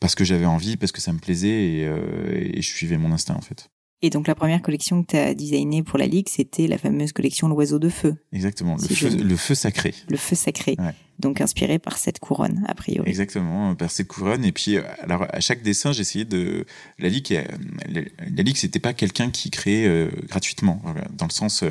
parce 0.00 0.14
que 0.14 0.24
j'avais 0.24 0.46
envie, 0.46 0.76
parce 0.76 0.92
que 0.92 1.00
ça 1.00 1.12
me 1.12 1.18
plaisait 1.18 1.48
et, 1.48 1.86
euh, 1.86 2.50
et 2.54 2.60
je 2.60 2.68
suivais 2.68 2.98
mon 2.98 3.12
instinct 3.12 3.36
en 3.36 3.40
fait. 3.40 3.70
Et 4.02 4.10
donc 4.10 4.26
la 4.26 4.34
première 4.34 4.60
collection 4.62 5.02
que 5.04 5.12
tu 5.12 5.16
as 5.16 5.32
designée 5.34 5.82
pour 5.82 5.98
la 5.98 6.06
Ligue, 6.06 6.28
c'était 6.28 6.66
la 6.66 6.76
fameuse 6.76 7.12
collection 7.12 7.46
L'Oiseau 7.48 7.78
de 7.78 7.88
Feu. 7.88 8.16
Exactement, 8.32 8.76
le 8.76 8.94
feu, 8.94 9.08
le 9.10 9.36
feu, 9.36 9.54
sacré. 9.54 9.94
Le 10.10 10.16
feu 10.16 10.34
sacré. 10.34 10.74
Ouais. 10.78 10.94
Donc 11.20 11.40
inspiré 11.40 11.78
par 11.78 11.98
cette 11.98 12.18
couronne, 12.18 12.64
a 12.66 12.74
priori. 12.74 13.08
Exactement, 13.08 13.76
par 13.76 13.92
cette 13.92 14.08
couronne. 14.08 14.44
Et 14.44 14.50
puis, 14.50 14.76
euh, 14.76 14.82
alors 15.02 15.26
à 15.30 15.38
chaque 15.38 15.62
dessin, 15.62 15.92
j'essayais 15.92 16.24
de... 16.24 16.66
La 16.98 17.08
Ligue, 17.08 17.32
euh, 17.32 18.04
la 18.34 18.42
Ligue, 18.42 18.56
c'était 18.56 18.80
pas 18.80 18.92
quelqu'un 18.92 19.30
qui 19.30 19.50
créait 19.50 19.86
euh, 19.86 20.10
gratuitement, 20.28 20.82
dans 21.16 21.26
le 21.26 21.32
sens... 21.32 21.62
Euh, 21.62 21.70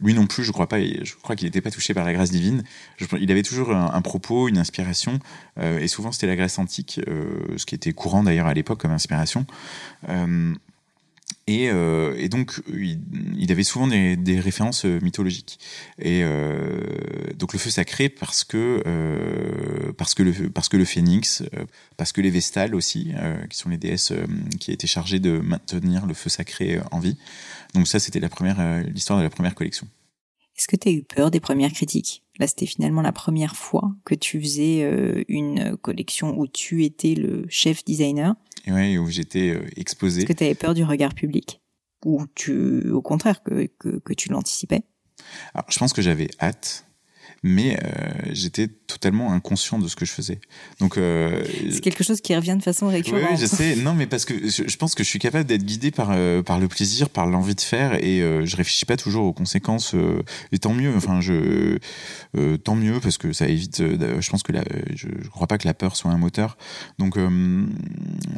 lui 0.00 0.14
non 0.14 0.26
plus, 0.26 0.44
je 0.44 0.52
crois 0.52 0.68
pas, 0.68 0.80
je 0.80 1.14
crois 1.22 1.34
qu'il 1.34 1.46
n'était 1.46 1.60
pas 1.60 1.72
touché 1.72 1.92
par 1.92 2.04
la 2.06 2.12
grâce 2.12 2.30
divine. 2.30 2.62
Je, 2.98 3.06
il 3.20 3.32
avait 3.32 3.42
toujours 3.42 3.72
un, 3.72 3.92
un 3.92 4.00
propos, 4.00 4.46
une 4.46 4.56
inspiration, 4.58 5.18
euh, 5.58 5.80
et 5.80 5.88
souvent 5.88 6.12
c'était 6.12 6.28
la 6.28 6.36
Grèce 6.36 6.56
antique, 6.60 7.00
ce 7.56 7.66
qui 7.66 7.74
était 7.74 7.92
courant 7.92 8.22
d'ailleurs 8.22 8.46
à 8.46 8.54
l'époque 8.54 8.80
comme 8.80 8.92
inspiration. 8.92 9.44
Et, 11.48 11.70
euh, 11.70 12.14
et, 12.18 12.28
donc, 12.28 12.60
il, 12.68 13.50
avait 13.50 13.64
souvent 13.64 13.86
des, 13.86 14.38
références 14.38 14.84
euh, 14.84 15.00
mythologiques. 15.00 15.58
Et 15.98 16.20
euh, 16.22 16.82
donc, 17.38 17.54
le 17.54 17.58
feu 17.58 17.70
sacré 17.70 18.10
parce 18.10 18.44
que 18.44 18.82
parce 19.96 20.14
que 20.14 20.22
le 20.22 20.50
parce 20.50 20.68
que 20.68 20.76
le 20.76 20.84
phénix, 20.84 21.42
parce 21.96 22.12
que 22.12 22.20
les 22.20 22.28
vestales 22.28 22.74
aussi, 22.74 23.12
qui 23.48 23.56
sont 23.56 23.70
les 23.70 23.78
déesses 23.78 24.12
qui 24.60 24.72
étaient 24.72 24.86
chargées 24.86 25.20
de 25.20 25.38
maintenir 25.38 26.04
le 26.04 26.12
feu 26.12 26.28
sacré 26.28 26.80
en 26.92 27.00
vie. 27.00 27.16
Donc 27.74 27.88
ça, 27.88 27.98
c'était 27.98 28.20
la 28.20 28.28
première 28.28 28.82
l'histoire 28.82 29.18
de 29.18 29.24
la 29.24 29.30
première 29.30 29.54
collection. 29.54 29.88
Est-ce 30.58 30.68
que 30.68 30.76
tu 30.76 30.88
as 30.88 30.92
eu 30.92 31.02
peur 31.02 31.30
des 31.30 31.40
premières 31.40 31.72
critiques? 31.72 32.24
Là, 32.38 32.46
c'était 32.46 32.66
finalement 32.66 33.00
la 33.00 33.12
première 33.12 33.56
fois 33.56 33.94
que 34.04 34.14
tu 34.14 34.38
faisais 34.38 35.24
une 35.28 35.78
collection 35.78 36.38
où 36.38 36.46
tu 36.46 36.84
étais 36.84 37.14
le 37.14 37.46
chef 37.48 37.84
designer. 37.86 38.34
Oui, 38.66 38.98
où 38.98 39.08
j'étais 39.08 39.50
euh, 39.50 39.66
exposé. 39.76 40.20
Est-ce 40.20 40.26
que 40.26 40.32
tu 40.32 40.44
avais 40.44 40.54
peur 40.54 40.74
du 40.74 40.84
regard 40.84 41.14
public 41.14 41.62
Ou 42.04 42.26
tu, 42.34 42.90
au 42.90 43.02
contraire, 43.02 43.42
que, 43.42 43.66
que, 43.78 43.98
que 43.98 44.12
tu 44.12 44.30
l'anticipais 44.30 44.82
Alors, 45.54 45.66
je 45.70 45.78
pense 45.78 45.92
que 45.92 46.02
j'avais 46.02 46.28
hâte 46.40 46.87
mais 47.42 47.78
euh, 47.82 48.08
j'étais 48.32 48.68
totalement 48.68 49.32
inconscient 49.32 49.78
de 49.78 49.86
ce 49.86 49.96
que 49.96 50.04
je 50.04 50.12
faisais. 50.12 50.40
Donc 50.80 50.96
euh, 50.96 51.44
c'est 51.70 51.80
quelque 51.80 52.02
chose 52.02 52.20
qui 52.20 52.34
revient 52.34 52.56
de 52.56 52.62
façon 52.62 52.88
récurrente. 52.88 53.22
Oui, 53.30 53.36
je 53.38 53.46
sais. 53.46 53.76
Non, 53.76 53.94
mais 53.94 54.06
parce 54.06 54.24
que 54.24 54.34
je, 54.48 54.76
pense 54.76 54.94
que 54.94 55.04
je 55.04 55.08
suis 55.08 55.18
capable 55.18 55.44
d'être 55.44 55.64
guidé 55.64 55.90
par 55.90 56.10
euh, 56.10 56.42
par 56.42 56.58
le 56.58 56.68
plaisir, 56.68 57.10
par 57.10 57.26
l'envie 57.26 57.54
de 57.54 57.60
faire, 57.60 58.02
et 58.02 58.18
je 58.18 58.56
réfléchis 58.56 58.86
pas 58.86 58.96
toujours 58.96 59.24
aux 59.24 59.32
conséquences. 59.32 59.94
et 60.52 60.58
tant 60.58 60.74
mieux. 60.74 60.94
Enfin, 60.96 61.20
je 61.20 61.78
tant 62.64 62.74
mieux 62.74 63.00
parce 63.00 63.18
que 63.18 63.32
ça 63.32 63.46
évite. 63.46 63.78
je 63.78 64.30
pense 64.30 64.42
que 64.42 64.52
la, 64.52 64.64
je, 64.94 65.08
je, 65.22 65.28
crois 65.28 65.46
pas 65.46 65.58
que 65.58 65.66
la 65.66 65.74
peur 65.74 65.96
soit 65.96 66.10
un 66.10 66.18
moteur. 66.18 66.56
Donc 66.98 67.18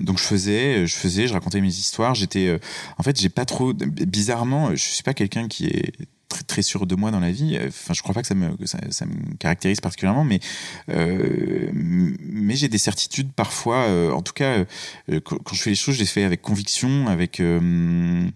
donc 0.01 0.19
je 0.19 0.25
faisais, 0.25 0.87
je 0.87 0.95
faisais, 0.95 1.27
je 1.27 1.33
racontais 1.33 1.61
mes 1.61 1.69
histoires. 1.69 2.15
J'étais, 2.15 2.59
en 2.99 3.03
fait, 3.03 3.19
j'ai 3.19 3.29
pas 3.29 3.45
trop. 3.45 3.73
Bizarrement, 3.73 4.71
je 4.71 4.83
suis 4.83 5.03
pas 5.03 5.15
quelqu'un 5.15 5.49
qui 5.49 5.67
est 5.67 5.93
très, 6.31 6.43
très 6.45 6.63
sûr 6.63 6.87
de 6.87 6.95
moi 6.95 7.11
dans 7.11 7.21
la 7.21 7.31
vie. 7.31 7.59
Enfin, 7.67 7.93
je 7.93 8.01
crois 8.01 8.15
pas 8.15 8.23
que 8.23 8.29
ça 8.29 8.35
me, 8.35 8.57
ça, 8.65 8.79
ça 8.91 9.05
me 9.05 9.37
caractérise 9.39 9.81
particulièrement, 9.81 10.25
mais, 10.25 10.41
euh, 10.89 11.69
mais 11.75 12.57
j'ai 12.57 12.69
des 12.69 12.79
certitudes 12.79 13.33
parfois. 13.33 13.85
Euh, 13.89 14.13
en 14.13 14.23
tout 14.23 14.33
cas, 14.33 14.65
euh, 15.11 15.21
quand, 15.23 15.37
quand, 15.43 15.55
je 15.55 15.63
fais 15.63 15.71
les 15.71 15.77
choses, 15.77 15.97
je 15.97 16.01
les 16.01 16.07
fais 16.07 16.25
avec 16.25 16.41
conviction, 16.41 17.09
avec 17.09 17.41
euh, 17.41 18.27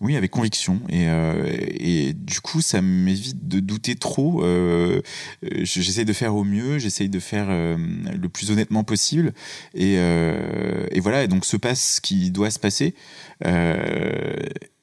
oui, 0.00 0.16
avec 0.16 0.30
conviction. 0.30 0.80
Et, 0.88 1.08
euh, 1.08 1.44
et 1.78 2.14
du 2.14 2.40
coup, 2.40 2.62
ça 2.62 2.80
m'évite 2.80 3.48
de 3.48 3.60
douter 3.60 3.96
trop. 3.96 4.42
Euh, 4.44 5.02
j'essaye 5.42 6.04
de 6.04 6.12
faire 6.12 6.34
au 6.34 6.44
mieux, 6.44 6.78
j'essaye 6.78 7.08
de 7.08 7.20
faire 7.20 7.46
euh, 7.50 7.76
le 8.20 8.28
plus 8.28 8.50
honnêtement 8.50 8.82
possible. 8.82 9.32
Et, 9.74 9.96
euh, 9.98 10.86
voilà, 10.96 11.24
et 11.24 11.28
donc 11.28 11.44
se 11.44 11.56
passe 11.56 11.96
ce 11.96 12.00
qui 12.00 12.30
doit 12.30 12.50
se 12.50 12.58
passer. 12.58 12.94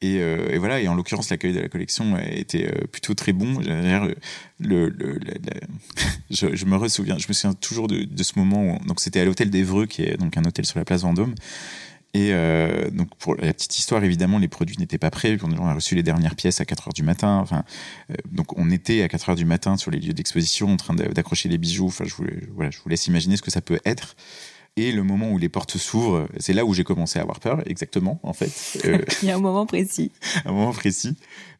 Et, 0.01 0.19
voilà, 0.57 0.79
et 0.81 0.87
en 0.87 0.95
l'occurrence, 0.95 1.29
l'accueil 1.29 1.53
de 1.53 1.59
la 1.59 1.69
collection 1.69 2.17
été 2.19 2.67
plutôt 2.91 3.13
très 3.13 3.33
bon. 3.33 3.59
Je, 6.29 6.65
me 6.65 6.75
ressouviens, 6.75 7.17
je 7.17 7.27
me 7.27 7.33
souviens 7.33 7.53
toujours 7.53 7.87
de, 7.87 8.03
de 8.03 8.23
ce 8.23 8.33
moment 8.37 8.63
où, 8.63 8.85
donc 8.85 8.99
c'était 8.99 9.21
à 9.21 9.25
l'hôtel 9.25 9.49
d'Evreux, 9.49 9.85
qui 9.85 10.01
est 10.01 10.17
donc 10.17 10.35
un 10.35 10.43
hôtel 10.43 10.65
sur 10.65 10.77
la 10.77 10.83
place 10.83 11.03
Vendôme. 11.03 11.35
Et 12.13 12.29
euh, 12.31 12.89
donc 12.89 13.13
pour 13.17 13.35
la 13.35 13.53
petite 13.53 13.77
histoire, 13.77 14.03
évidemment, 14.03 14.39
les 14.39 14.47
produits 14.47 14.77
n'étaient 14.79 14.97
pas 14.97 15.11
prêts. 15.11 15.37
On 15.43 15.67
a 15.67 15.73
reçu 15.73 15.95
les 15.95 16.03
dernières 16.03 16.35
pièces 16.35 16.61
à 16.61 16.65
4 16.65 16.87
heures 16.87 16.93
du 16.93 17.03
matin. 17.03 17.39
Enfin, 17.41 17.63
euh, 18.09 18.15
donc 18.31 18.57
on 18.57 18.71
était 18.71 19.03
à 19.03 19.07
4 19.07 19.29
heures 19.29 19.35
du 19.35 19.45
matin 19.45 19.77
sur 19.77 19.91
les 19.91 19.99
lieux 19.99 20.13
d'exposition, 20.13 20.71
en 20.71 20.77
train 20.77 20.93
d'accrocher 20.93 21.49
les 21.49 21.57
bijoux. 21.57 21.87
Enfin, 21.87 22.05
je 22.05 22.15
vous, 22.15 22.25
voilà, 22.55 22.71
je 22.71 22.79
vous 22.83 22.89
laisse 22.89 23.07
imaginer 23.07 23.37
ce 23.37 23.41
que 23.41 23.51
ça 23.51 23.61
peut 23.61 23.79
être. 23.85 24.15
Et 24.77 24.91
le 24.91 25.03
moment 25.03 25.31
où 25.31 25.37
les 25.37 25.49
portes 25.49 25.77
s'ouvrent, 25.77 26.27
c'est 26.39 26.53
là 26.53 26.63
où 26.63 26.73
j'ai 26.73 26.83
commencé 26.83 27.17
à 27.17 27.23
avoir 27.23 27.39
peur, 27.39 27.61
exactement, 27.65 28.19
en 28.21 28.33
fait. 28.33 28.79
Euh, 28.85 28.99
Il 29.23 29.27
y 29.27 29.31
a 29.31 29.35
un 29.35 29.39
moment 29.39 29.65
précis. 29.65 30.11
un 30.45 30.51
moment 30.51 30.73
précis. 30.73 31.15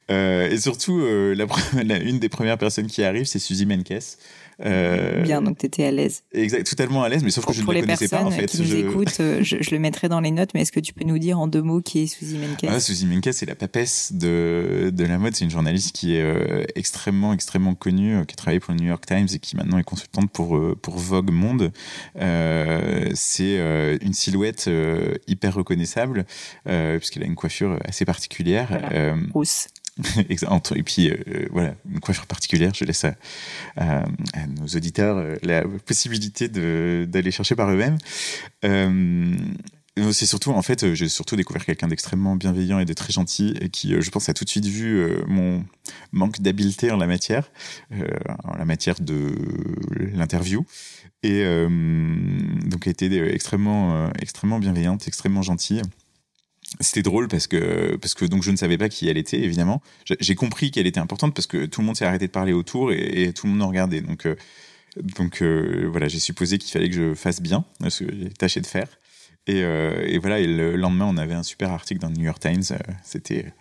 Et 0.10 0.58
surtout, 0.58 1.00
la, 1.00 1.46
la, 1.84 1.98
une 1.98 2.20
des 2.20 2.30
premières 2.30 2.58
personnes 2.58 2.88
qui 2.88 3.04
arrive, 3.04 3.26
c'est 3.26 3.40
Suzy 3.40 3.66
Menkes, 3.66 4.18
euh, 4.66 5.22
Bien, 5.22 5.42
donc 5.42 5.60
tu 5.60 5.66
étais 5.66 5.86
à 5.86 5.92
l'aise. 5.92 6.24
Exact, 6.32 6.68
totalement 6.68 7.04
à 7.04 7.10
l'aise, 7.10 7.24
mais 7.24 7.30
sauf 7.30 7.46
que 7.46 7.54
je 7.54 7.62
ne 7.62 7.72
la 7.72 7.82
connaissais 7.82 8.08
pas 8.08 8.24
en 8.24 8.32
fait. 8.32 8.48
Qui 8.48 8.62
nous 8.62 8.76
écoutent, 8.76 9.20
euh, 9.20 9.44
je, 9.44 9.58
je, 9.62 9.72
le 9.72 9.80
mettrai 9.80 10.10
dans 10.10 10.20
les 10.20 10.32
notes, 10.32 10.54
mais 10.54 10.62
est-ce 10.62 10.72
que 10.72 10.80
tu 10.80 10.94
peux 10.94 11.06
nous 11.06 11.20
dire 11.20 11.40
en 11.40 11.48
deux 11.48 11.62
mots 11.62 11.82
qui 11.82 12.00
est 12.00 12.08
Suzy 12.08 12.38
Menkes? 12.38 12.66
Ah, 12.68 12.80
Suzy 12.80 13.06
Menkes, 13.06 13.34
c'est 13.34 13.46
la 13.46 13.56
papesse 13.56 14.14
de, 14.14 14.92
de 14.94 15.06
la 15.06 15.18
mode. 15.18 15.36
C'est 15.36 15.46
une 15.46 15.52
journaliste 15.52 15.96
qui 15.96 16.16
est 16.16 16.22
euh, 16.22 16.64
extrêmement, 16.76 17.34
extrêmement 17.34 17.76
connue, 17.76 18.26
qui 18.26 18.34
a 18.34 18.36
travaillé 18.36 18.60
pour 18.60 18.74
le 18.74 18.80
New 18.80 18.88
York 18.88 19.06
Times 19.06 19.28
et 19.34 19.40
qui 19.40 19.56
maintenant 19.56 19.78
est 19.78 19.84
consultante 19.84 20.32
pour, 20.32 20.60
pour 20.82 20.98
Vogue 20.98 21.32
Monde. 21.32 21.72
c'est 22.16 23.58
une 24.02 24.14
silhouette 24.14 24.70
hyper 25.28 25.54
reconnaissable, 25.54 26.26
puisqu'elle 26.66 27.24
a 27.24 27.28
une 27.28 27.36
coiffure 27.36 27.80
assez 27.86 28.06
particulière. 28.06 28.68
Voilà. 28.70 29.16
Rousse. 29.34 29.68
et 30.30 30.84
puis 30.84 31.10
euh, 31.10 31.48
voilà, 31.52 31.76
une 31.90 32.00
coiffure 32.00 32.28
particulière, 32.28 32.74
je 32.74 32.86
laisse 32.86 33.06
à, 33.76 34.06
nos 34.48 34.68
auditeurs 34.68 35.18
euh, 35.18 35.36
la 35.44 35.64
possibilité 35.86 36.48
d'aller 36.48 37.32
chercher 37.32 37.56
par 37.56 37.70
eux-mêmes. 37.70 37.98
Euh, 38.66 39.36
c'est 40.12 40.28
surtout, 40.28 40.52
en 40.52 40.62
fait, 40.62 40.94
j'ai 40.94 41.10
surtout 41.10 41.36
découvert 41.36 41.66
quelqu'un 41.66 41.88
d'extrêmement 41.88 42.36
bienveillant 42.36 42.78
et 42.78 42.86
de 42.86 42.94
très 42.94 43.12
gentil 43.12 43.56
et 43.60 43.70
qui, 43.70 44.00
je 44.00 44.10
pense, 44.12 44.30
a 44.30 44.34
tout 44.36 44.44
de 44.44 44.50
suite 44.50 44.68
vu 44.68 45.04
mon 45.26 45.66
manque 46.12 46.40
d'habileté 46.40 46.92
en 46.92 46.98
la 46.98 47.08
matière, 47.08 47.50
en 48.44 48.56
la 48.56 48.66
matière 48.66 49.00
de 49.00 49.34
l'interview. 50.14 50.68
Et 51.24 51.44
donc 52.68 52.86
a 52.86 52.92
été 52.92 53.08
extrêmement, 53.34 54.12
extrêmement 54.20 54.60
bienveillante, 54.60 55.08
extrêmement 55.08 55.42
gentille 55.42 55.82
c'était 56.80 57.02
drôle 57.02 57.28
parce 57.28 57.48
que 57.48 57.96
parce 57.98 58.14
que 58.14 58.26
donc 58.26 58.44
je 58.44 58.52
ne 58.52 58.58
savais 58.58 58.78
pas 58.78 58.90
qui 58.90 59.08
elle 59.08 59.18
était 59.18 59.40
évidemment. 59.40 59.82
J'ai 60.20 60.36
compris 60.36 60.72
qu'elle 60.72 60.88
était 60.88 61.00
importante 61.00 61.34
parce 61.34 61.48
que 61.48 61.66
tout 61.66 61.82
le 61.82 61.88
monde 61.88 61.98
s'est 61.98 62.06
arrêté 62.06 62.28
de 62.28 62.32
parler 62.32 62.54
autour 62.54 62.92
et, 62.92 63.32
tout 63.34 63.48
le 63.48 63.54
monde 63.54 63.62
en 63.64 63.68
regardait. 63.70 64.02
Donc 64.02 64.26
euh, 64.26 64.36
donc 64.98 65.42
euh, 65.42 65.88
voilà, 65.92 66.08
j'ai 66.08 66.20
supposé 66.20 66.58
qu'il 66.58 66.72
fallait 66.72 66.90
que 66.90 66.96
je 66.96 67.14
fasse 67.14 67.42
bien 67.42 67.66
ce 67.88 68.04
que 68.04 68.12
j'ai 68.16 68.30
tâché 68.30 68.62
de 68.62 68.68
faire. 68.68 68.88
Et, 69.48 69.64
euh, 69.64 70.20
voilà, 70.22 70.40
et 70.40 70.48
le 70.48 70.76
lendemain, 70.76 71.06
on 71.06 71.18
avait 71.18 71.34
un 71.34 71.44
super 71.44 71.72
article 71.72 72.02
dans 72.02 72.10
le 72.10 72.16
New 72.16 72.26
York 72.26 72.40
Times. 72.40 72.64
Euh, 72.72 72.78
c'était 73.04 73.54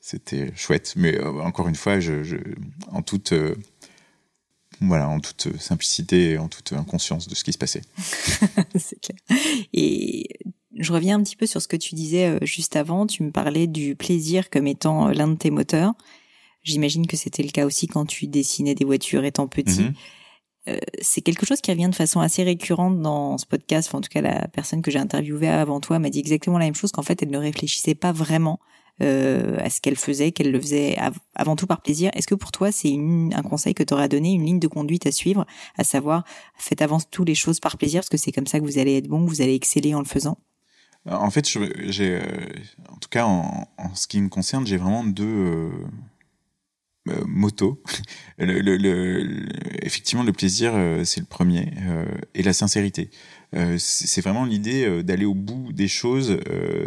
c'était 0.00 0.52
chouette, 0.56 0.94
mais 0.96 1.18
euh, 1.18 1.40
encore 1.42 1.68
une 1.68 1.76
fois, 1.76 2.00
je 2.00 2.36
en 2.90 3.02
toute 3.02 3.34
voilà, 4.80 5.08
en 5.08 5.20
toute 5.20 5.56
simplicité 5.58 6.32
et 6.32 6.38
en 6.38 6.48
toute 6.48 6.72
inconscience 6.72 7.28
de 7.28 7.34
ce 7.34 7.44
qui 7.44 7.52
se 7.52 7.58
passait. 7.58 7.82
C'est 8.76 9.00
clair. 9.00 9.38
Et 9.72 10.28
je 10.76 10.92
reviens 10.92 11.18
un 11.18 11.22
petit 11.22 11.36
peu 11.36 11.46
sur 11.46 11.60
ce 11.62 11.68
que 11.68 11.76
tu 11.76 11.94
disais 11.94 12.26
euh, 12.26 12.38
juste 12.42 12.76
avant. 12.76 13.06
Tu 13.06 13.22
me 13.22 13.30
parlais 13.30 13.66
du 13.66 13.94
plaisir 13.94 14.50
comme 14.50 14.66
étant 14.66 15.08
euh, 15.08 15.12
l'un 15.12 15.28
de 15.28 15.36
tes 15.36 15.50
moteurs. 15.50 15.94
J'imagine 16.62 17.06
que 17.06 17.16
c'était 17.16 17.42
le 17.42 17.50
cas 17.50 17.66
aussi 17.66 17.86
quand 17.86 18.06
tu 18.06 18.26
dessinais 18.26 18.74
des 18.74 18.84
voitures 18.84 19.24
étant 19.24 19.46
petit. 19.46 19.82
Mm 19.82 19.88
-hmm. 19.88 19.94
euh, 20.68 20.78
c'est 21.00 21.20
quelque 21.20 21.46
chose 21.46 21.60
qui 21.60 21.70
revient 21.70 21.90
de 21.90 21.94
façon 21.94 22.20
assez 22.20 22.42
récurrente 22.42 23.00
dans 23.00 23.38
ce 23.38 23.46
podcast. 23.46 23.88
Enfin, 23.88 23.98
en 23.98 24.00
tout 24.00 24.08
cas, 24.10 24.22
la 24.22 24.48
personne 24.48 24.80
que 24.82 24.90
j'ai 24.90 24.98
interviewée 24.98 25.48
avant 25.48 25.80
toi 25.80 25.98
m'a 25.98 26.10
dit 26.10 26.20
exactement 26.20 26.58
la 26.58 26.64
même 26.64 26.74
chose, 26.74 26.92
qu'en 26.92 27.02
fait, 27.02 27.22
elle 27.22 27.30
ne 27.30 27.38
réfléchissait 27.38 27.94
pas 27.94 28.12
vraiment 28.12 28.58
euh, 29.02 29.58
à 29.58 29.70
ce 29.70 29.80
qu'elle 29.80 29.96
faisait, 29.96 30.30
qu'elle 30.30 30.52
le 30.52 30.60
faisait 30.60 30.96
av 30.98 31.18
avant 31.34 31.56
tout 31.56 31.66
par 31.66 31.80
plaisir. 31.82 32.10
Est-ce 32.14 32.28
que 32.28 32.36
pour 32.36 32.52
toi, 32.52 32.70
c'est 32.70 32.94
un 33.40 33.42
conseil 33.42 33.74
que 33.74 33.82
tu 33.82 33.92
aurais 33.92 34.08
donné, 34.08 34.32
une 34.32 34.46
ligne 34.46 34.60
de 34.60 34.68
conduite 34.68 35.06
à 35.06 35.12
suivre, 35.12 35.44
à 35.76 35.84
savoir, 35.84 36.24
faites 36.56 36.80
avant 36.80 37.00
tout 37.10 37.24
les 37.24 37.34
choses 37.34 37.58
par 37.58 37.76
plaisir, 37.76 38.00
parce 38.00 38.08
que 38.08 38.16
c'est 38.16 38.32
comme 38.32 38.46
ça 38.46 38.60
que 38.60 38.64
vous 38.64 38.78
allez 38.78 38.96
être 38.96 39.08
bon, 39.08 39.24
que 39.24 39.30
vous 39.30 39.42
allez 39.42 39.54
exceller 39.54 39.94
en 39.94 39.98
le 39.98 40.06
faisant? 40.06 40.38
En 41.06 41.30
fait, 41.30 41.46
j'ai, 41.86 42.20
en 42.88 42.96
tout 42.96 43.08
cas, 43.10 43.24
en, 43.24 43.66
ce 43.94 44.06
qui 44.06 44.20
me 44.20 44.28
concerne, 44.28 44.66
j'ai 44.66 44.76
vraiment 44.76 45.04
deux 45.04 45.24
euh, 45.24 45.70
euh, 47.08 47.22
motos. 47.26 47.82
effectivement, 49.82 50.22
le 50.22 50.32
plaisir, 50.32 50.72
euh, 50.74 51.04
c'est 51.04 51.20
le 51.20 51.26
premier, 51.26 51.70
euh, 51.82 52.06
et 52.34 52.42
la 52.42 52.54
sincérité. 52.54 53.10
Euh, 53.54 53.76
c'est 53.78 54.22
vraiment 54.22 54.46
l'idée 54.46 55.02
d'aller 55.02 55.26
au 55.26 55.34
bout 55.34 55.72
des 55.72 55.88
choses 55.88 56.38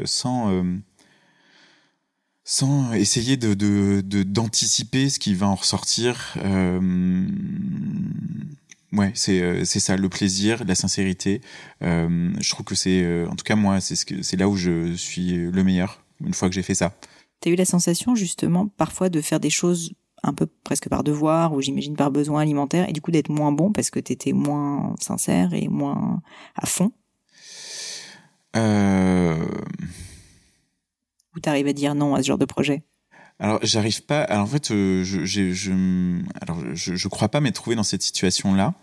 sans 0.05 0.65
sans 2.43 2.93
essayer 2.93 3.37
de 3.37 4.01
d'anticiper 4.23 5.09
ce 5.09 5.19
qui 5.19 5.35
va 5.35 5.47
en 5.47 5.55
ressortir. 5.55 6.37
Ouais, 8.93 9.11
c'est 9.15 9.41
euh, 9.41 9.65
c'est 9.65 9.81
ça 9.81 9.97
le 9.97 10.07
plaisir, 10.07 10.63
la 10.65 10.75
sincérité. 10.75 11.41
Euh, 11.81 12.31
je 12.39 12.49
trouve 12.51 12.65
que 12.65 12.75
c'est 12.75 13.03
euh, 13.03 13.27
en 13.27 13.35
tout 13.35 13.43
cas 13.43 13.55
moi 13.55 13.81
c'est 13.81 13.95
ce 13.95 14.05
que 14.05 14.21
c'est 14.21 14.37
là 14.37 14.47
où 14.47 14.55
je 14.55 14.93
suis 14.93 15.33
le 15.35 15.63
meilleur 15.63 16.03
une 16.23 16.33
fois 16.33 16.47
que 16.47 16.55
j'ai 16.55 16.63
fait 16.63 16.75
ça. 16.75 16.93
T'as 17.41 17.49
eu 17.49 17.55
la 17.55 17.65
sensation 17.65 18.15
justement 18.15 18.67
parfois 18.67 19.09
de 19.09 19.19
faire 19.21 19.39
des 19.39 19.49
choses 19.49 19.93
un 20.23 20.33
peu 20.33 20.47
presque 20.63 20.89
par 20.89 21.03
devoir 21.03 21.53
ou 21.53 21.61
j'imagine 21.61 21.95
par 21.95 22.11
besoin 22.11 22.41
alimentaire 22.41 22.89
et 22.89 22.93
du 22.93 23.01
coup 23.01 23.11
d'être 23.11 23.29
moins 23.29 23.51
bon 23.51 23.71
parce 23.71 23.89
que 23.89 23.99
t'étais 23.99 24.31
moins 24.31 24.95
sincère 25.01 25.53
et 25.53 25.67
moins 25.67 26.21
à 26.55 26.65
fond? 26.65 26.91
Euh... 28.55 29.45
Ou 31.35 31.39
t'arrives 31.39 31.67
à 31.67 31.73
dire 31.73 31.93
non 31.93 32.15
à 32.15 32.23
ce 32.23 32.27
genre 32.27 32.37
de 32.37 32.45
projet? 32.45 32.83
Alors, 33.39 33.59
j'arrive 33.61 34.01
pas. 34.01 34.21
Alors, 34.23 34.43
en 34.43 34.47
fait, 34.47 34.71
euh, 34.71 35.03
je, 35.03 35.23
je, 35.25 35.53
je, 35.53 35.71
alors, 36.41 36.59
je, 36.73 36.95
je 36.95 37.07
crois 37.07 37.29
pas 37.29 37.39
m'être 37.39 37.55
trouvé 37.55 37.75
dans 37.75 37.83
cette 37.83 38.01
situation-là, 38.01 38.73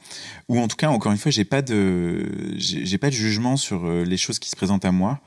ou 0.48 0.60
en 0.60 0.68
tout 0.68 0.76
cas, 0.76 0.90
encore 0.90 1.10
une 1.10 1.18
fois, 1.18 1.32
j'ai 1.32 1.44
pas 1.44 1.60
de, 1.60 2.54
j'ai 2.56 2.98
pas 2.98 3.10
de 3.10 3.14
jugement 3.14 3.56
sur 3.56 3.84
euh, 3.84 4.04
les 4.04 4.16
choses 4.16 4.38
qui 4.38 4.50
se 4.50 4.56
présentent 4.56 4.84
à 4.84 4.92
moi. 4.92 5.20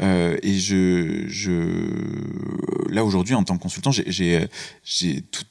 Euh, 0.00 0.36
et 0.42 0.58
je, 0.58 1.24
je, 1.28 2.90
là 2.90 3.04
aujourd'hui, 3.04 3.34
en 3.34 3.44
tant 3.44 3.56
que 3.56 3.62
consultant, 3.62 3.90
j'ai, 3.90 4.48
j'ai, 4.84 5.22
tout 5.22 5.44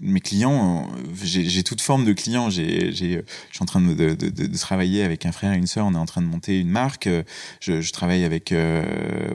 mes 0.00 0.20
clients, 0.20 0.88
j'ai 1.22 1.62
toute 1.62 1.80
forme 1.80 2.04
de 2.04 2.12
clients. 2.12 2.50
J'ai, 2.50 2.92
je 2.92 3.22
suis 3.52 3.62
en 3.62 3.64
train 3.64 3.80
de, 3.80 3.94
de, 3.94 4.14
de, 4.14 4.28
de, 4.28 4.58
travailler 4.58 5.02
avec 5.04 5.24
un 5.24 5.32
frère 5.32 5.52
et 5.52 5.56
une 5.56 5.66
sœur. 5.66 5.86
On 5.86 5.94
est 5.94 5.98
en 5.98 6.06
train 6.06 6.20
de 6.20 6.26
monter 6.26 6.58
une 6.60 6.70
marque. 6.70 7.08
Je, 7.60 7.80
je 7.80 7.92
travaille 7.92 8.24
avec, 8.24 8.52
euh, 8.52 8.84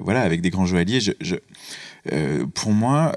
voilà, 0.04 0.22
avec 0.22 0.42
des 0.42 0.50
grands 0.50 0.66
joailliers. 0.66 1.00
Je, 1.00 1.14
je, 1.22 1.36
euh, 2.12 2.46
pour 2.48 2.72
moi, 2.72 3.16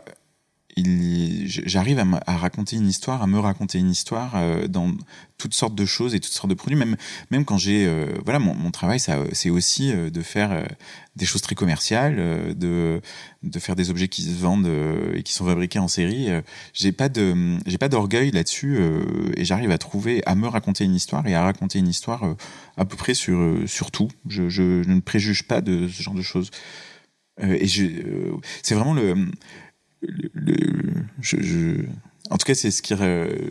j'arrive 0.76 1.98
à, 1.98 2.36
raconter 2.36 2.76
une 2.76 2.88
histoire, 2.88 3.22
à 3.22 3.26
me 3.26 3.38
raconter 3.38 3.78
une 3.78 3.90
histoire 3.90 4.32
euh, 4.36 4.66
dans 4.68 4.90
toutes 5.36 5.54
sortes 5.54 5.74
de 5.74 5.84
choses 5.84 6.14
et 6.14 6.20
toutes 6.20 6.32
sortes 6.32 6.48
de 6.48 6.54
produits. 6.54 6.78
Même, 7.30 7.44
quand 7.44 7.58
j'ai, 7.58 7.86
euh, 7.86 8.06
voilà, 8.24 8.38
mon, 8.38 8.70
travail, 8.70 8.98
c'est 9.00 9.50
aussi 9.50 9.92
de 9.92 10.22
faire 10.22 10.66
des 11.16 11.26
choses 11.26 11.42
très 11.42 11.54
commerciales, 11.54 12.56
de, 12.56 13.02
faire 13.58 13.76
des 13.76 13.90
objets 13.90 14.08
qui 14.08 14.22
se 14.22 14.38
vendent 14.38 14.70
et 15.14 15.22
qui 15.22 15.32
sont 15.34 15.44
fabriqués 15.44 15.78
en 15.78 15.88
série. 15.88 16.28
j'ai 16.72 16.92
pas 16.92 17.08
pas 17.10 17.88
d'orgueil 17.88 18.30
là-dessus 18.30 18.78
et 19.36 19.44
j'arrive 19.44 19.72
à 19.72 19.78
trouver, 19.78 20.22
à 20.26 20.34
me 20.36 20.46
raconter 20.46 20.84
une 20.84 20.94
histoire 20.94 21.26
et 21.26 21.34
à 21.34 21.42
raconter 21.42 21.80
une 21.80 21.88
histoire 21.88 22.24
à 22.76 22.84
peu 22.84 22.96
près 22.96 23.14
sur, 23.14 23.90
tout. 23.92 24.08
Je, 24.28 24.88
ne 24.88 25.00
préjuge 25.00 25.42
pas 25.42 25.60
de 25.60 25.88
ce 25.88 26.02
genre 26.02 26.14
de 26.14 26.22
choses. 26.22 26.50
Et 27.40 27.66
je, 27.66 27.86
c'est 28.62 28.74
vraiment 28.74 28.94
le 28.94 29.14
le, 30.34 31.04
je, 31.20 31.84
en 32.30 32.38
tout 32.38 32.46
cas, 32.46 32.54
c'est 32.54 32.70
ce 32.70 32.82
qui. 32.82 32.94
Euh, 32.94 33.50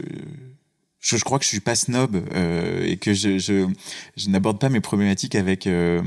je, 1.00 1.18
je, 1.18 1.24
crois 1.24 1.40
que 1.40 1.46
je 1.46 1.50
suis 1.50 1.60
pas 1.60 1.76
snob 1.76 2.16
euh, 2.34 2.86
et 2.86 2.98
que 2.98 3.14
je, 3.14 3.40
je, 3.40 3.68
je 4.18 4.30
n'aborde 4.30 4.60
pas 4.60 4.70
mes 4.70 4.82
problématiques 4.82 5.36
avec, 5.36 5.66
euh, 5.66 6.02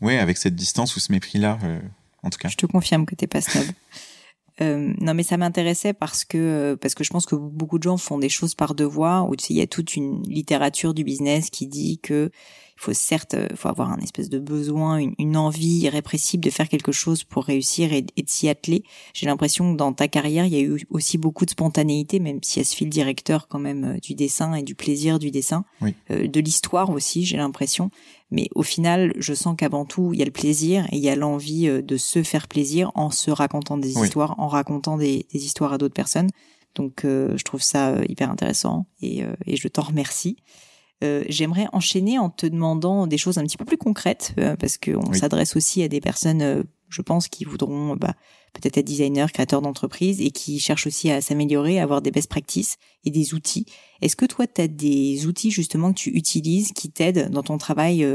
ouais, 0.00 0.18
avec 0.18 0.38
cette 0.38 0.54
distance 0.54 0.96
ou 0.96 1.00
ce 1.00 1.12
mépris-là. 1.12 1.58
Euh, 1.64 1.78
en 2.22 2.30
tout 2.30 2.38
cas. 2.38 2.48
Je 2.48 2.56
te 2.56 2.66
confirme 2.66 3.04
que 3.04 3.14
t'es 3.14 3.26
pas 3.26 3.40
snob. 3.40 3.66
Euh, 4.60 4.92
non, 5.00 5.14
mais 5.14 5.24
ça 5.24 5.36
m'intéressait 5.36 5.92
parce 5.92 6.24
que 6.24 6.76
parce 6.80 6.94
que 6.94 7.02
je 7.02 7.10
pense 7.10 7.26
que 7.26 7.34
beaucoup 7.34 7.78
de 7.78 7.82
gens 7.82 7.96
font 7.96 8.18
des 8.18 8.28
choses 8.28 8.54
par 8.54 8.74
devoir. 8.74 9.28
Tu 9.36 9.44
sais, 9.44 9.54
il 9.54 9.56
y 9.56 9.62
a 9.62 9.66
toute 9.66 9.96
une 9.96 10.22
littérature 10.22 10.94
du 10.94 11.02
business 11.02 11.50
qui 11.50 11.66
dit 11.66 11.98
que 11.98 12.30
il 12.76 12.80
faut 12.80 12.92
certes, 12.92 13.34
euh, 13.34 13.48
faut 13.54 13.68
avoir 13.68 13.92
un 13.92 13.98
espèce 13.98 14.28
de 14.28 14.38
besoin, 14.38 14.98
une, 15.18 15.36
envie 15.36 15.78
irrépressible 15.78 16.42
de 16.42 16.50
faire 16.50 16.68
quelque 16.68 16.92
chose 16.92 17.22
pour 17.22 17.44
réussir 17.44 17.92
et, 17.92 18.02
de 18.02 18.10
s'y 18.26 18.48
atteler. 18.48 18.82
J'ai 19.12 19.26
l'impression 19.26 19.72
que 19.72 19.78
dans 19.78 19.92
ta 19.92 20.08
carrière, 20.08 20.46
il 20.46 20.52
y 20.52 20.56
a 20.56 20.60
eu 20.60 20.84
aussi 20.90 21.16
beaucoup 21.16 21.44
de 21.44 21.50
spontanéité, 21.50 22.18
même 22.18 22.40
si 22.42 22.58
elle 22.58 22.66
se 22.66 22.74
file 22.74 22.90
directeur 22.90 23.46
quand 23.48 23.60
même 23.60 23.84
euh, 23.84 23.98
du 24.00 24.14
dessin 24.14 24.54
et 24.54 24.62
du 24.62 24.74
plaisir 24.74 25.18
du 25.18 25.30
dessin, 25.30 25.64
euh, 26.10 26.26
de 26.26 26.40
l'histoire 26.40 26.90
aussi, 26.90 27.24
j'ai 27.24 27.36
l'impression. 27.36 27.90
Mais 28.30 28.48
au 28.54 28.62
final, 28.62 29.12
je 29.16 29.34
sens 29.34 29.54
qu'avant 29.56 29.84
tout, 29.84 30.12
il 30.12 30.18
y 30.18 30.22
a 30.22 30.24
le 30.24 30.30
plaisir 30.30 30.86
et 30.90 30.96
il 30.96 31.02
y 31.02 31.08
a 31.08 31.16
l'envie 31.16 31.68
de 31.68 31.96
se 31.96 32.22
faire 32.22 32.48
plaisir 32.48 32.90
en 32.94 33.10
se 33.10 33.30
racontant 33.30 33.76
des 33.76 33.92
histoires, 33.98 34.34
en 34.38 34.48
racontant 34.48 34.96
des, 34.96 35.26
histoires 35.32 35.72
à 35.72 35.78
d'autres 35.78 35.94
personnes. 35.94 36.30
Donc, 36.74 37.02
je 37.04 37.42
trouve 37.44 37.62
ça 37.62 37.94
hyper 38.08 38.30
intéressant 38.30 38.86
et, 39.02 39.22
et 39.46 39.56
je 39.56 39.68
t'en 39.68 39.82
remercie. 39.82 40.36
Euh, 41.02 41.24
j'aimerais 41.28 41.66
enchaîner 41.72 42.18
en 42.18 42.30
te 42.30 42.46
demandant 42.46 43.06
des 43.06 43.18
choses 43.18 43.38
un 43.38 43.42
petit 43.42 43.56
peu 43.56 43.64
plus 43.64 43.76
concrètes, 43.76 44.34
euh, 44.38 44.56
parce 44.56 44.78
qu'on 44.78 45.12
s'adresse 45.12 45.56
aussi 45.56 45.82
à 45.82 45.88
des 45.88 46.00
personnes, 46.00 46.42
euh, 46.42 46.62
je 46.88 47.02
pense, 47.02 47.28
qui 47.28 47.44
voudront 47.44 47.96
bah, 47.96 48.14
peut-être 48.54 48.78
être 48.78 48.86
designers, 48.86 49.26
créateurs 49.32 49.60
d'entreprise, 49.60 50.20
et 50.20 50.30
qui 50.30 50.58
cherchent 50.58 50.86
aussi 50.86 51.10
à 51.10 51.20
s'améliorer, 51.20 51.78
à 51.78 51.82
avoir 51.82 52.00
des 52.00 52.10
best 52.10 52.30
practices 52.30 52.76
et 53.04 53.10
des 53.10 53.34
outils. 53.34 53.66
Est-ce 54.00 54.16
que 54.16 54.24
toi, 54.24 54.46
tu 54.46 54.62
as 54.62 54.68
des 54.68 55.26
outils 55.26 55.50
justement 55.50 55.92
que 55.92 55.98
tu 55.98 56.10
utilises 56.10 56.72
qui 56.72 56.90
t'aident 56.90 57.30
dans 57.30 57.42
ton 57.42 57.58
travail 57.58 58.06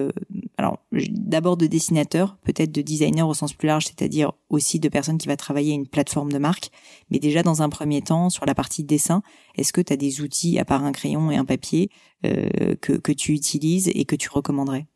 Alors, 0.58 0.80
d'abord 0.92 1.58
de 1.58 1.68
dessinateur, 1.68 2.38
peut-être 2.44 2.72
de 2.72 2.82
designer 2.82 3.28
au 3.28 3.34
sens 3.34 3.54
plus 3.54 3.68
large, 3.68 3.86
c'est-à-dire 3.86 4.34
aussi 4.50 4.80
de 4.80 4.90
personnes 4.90 5.18
qui 5.18 5.28
va 5.28 5.38
travailler 5.38 5.74
une 5.74 5.88
plateforme 5.88 6.32
de 6.32 6.38
marque, 6.38 6.72
mais 7.12 7.20
déjà 7.20 7.44
dans 7.44 7.62
un 7.62 7.70
premier 7.70 8.02
temps, 8.02 8.30
sur 8.30 8.46
la 8.46 8.56
partie 8.56 8.84
dessin, 8.84 9.22
est-ce 9.56 9.74
que 9.74 9.82
tu 9.82 9.94
as 9.94 9.98
des 9.98 10.22
outils, 10.22 10.58
à 10.58 10.66
part 10.66 10.84
un 10.84 10.92
crayon 10.92 11.32
et 11.32 11.38
un 11.38 11.46
papier, 11.46 11.90
euh, 12.26 12.76
que, 12.82 12.94
que 12.94 13.12
tu 13.12 13.34
utilises 13.34 13.90
et 13.94 14.06
que 14.06 14.16
tu 14.16 14.30
recommanderais? 14.30 14.88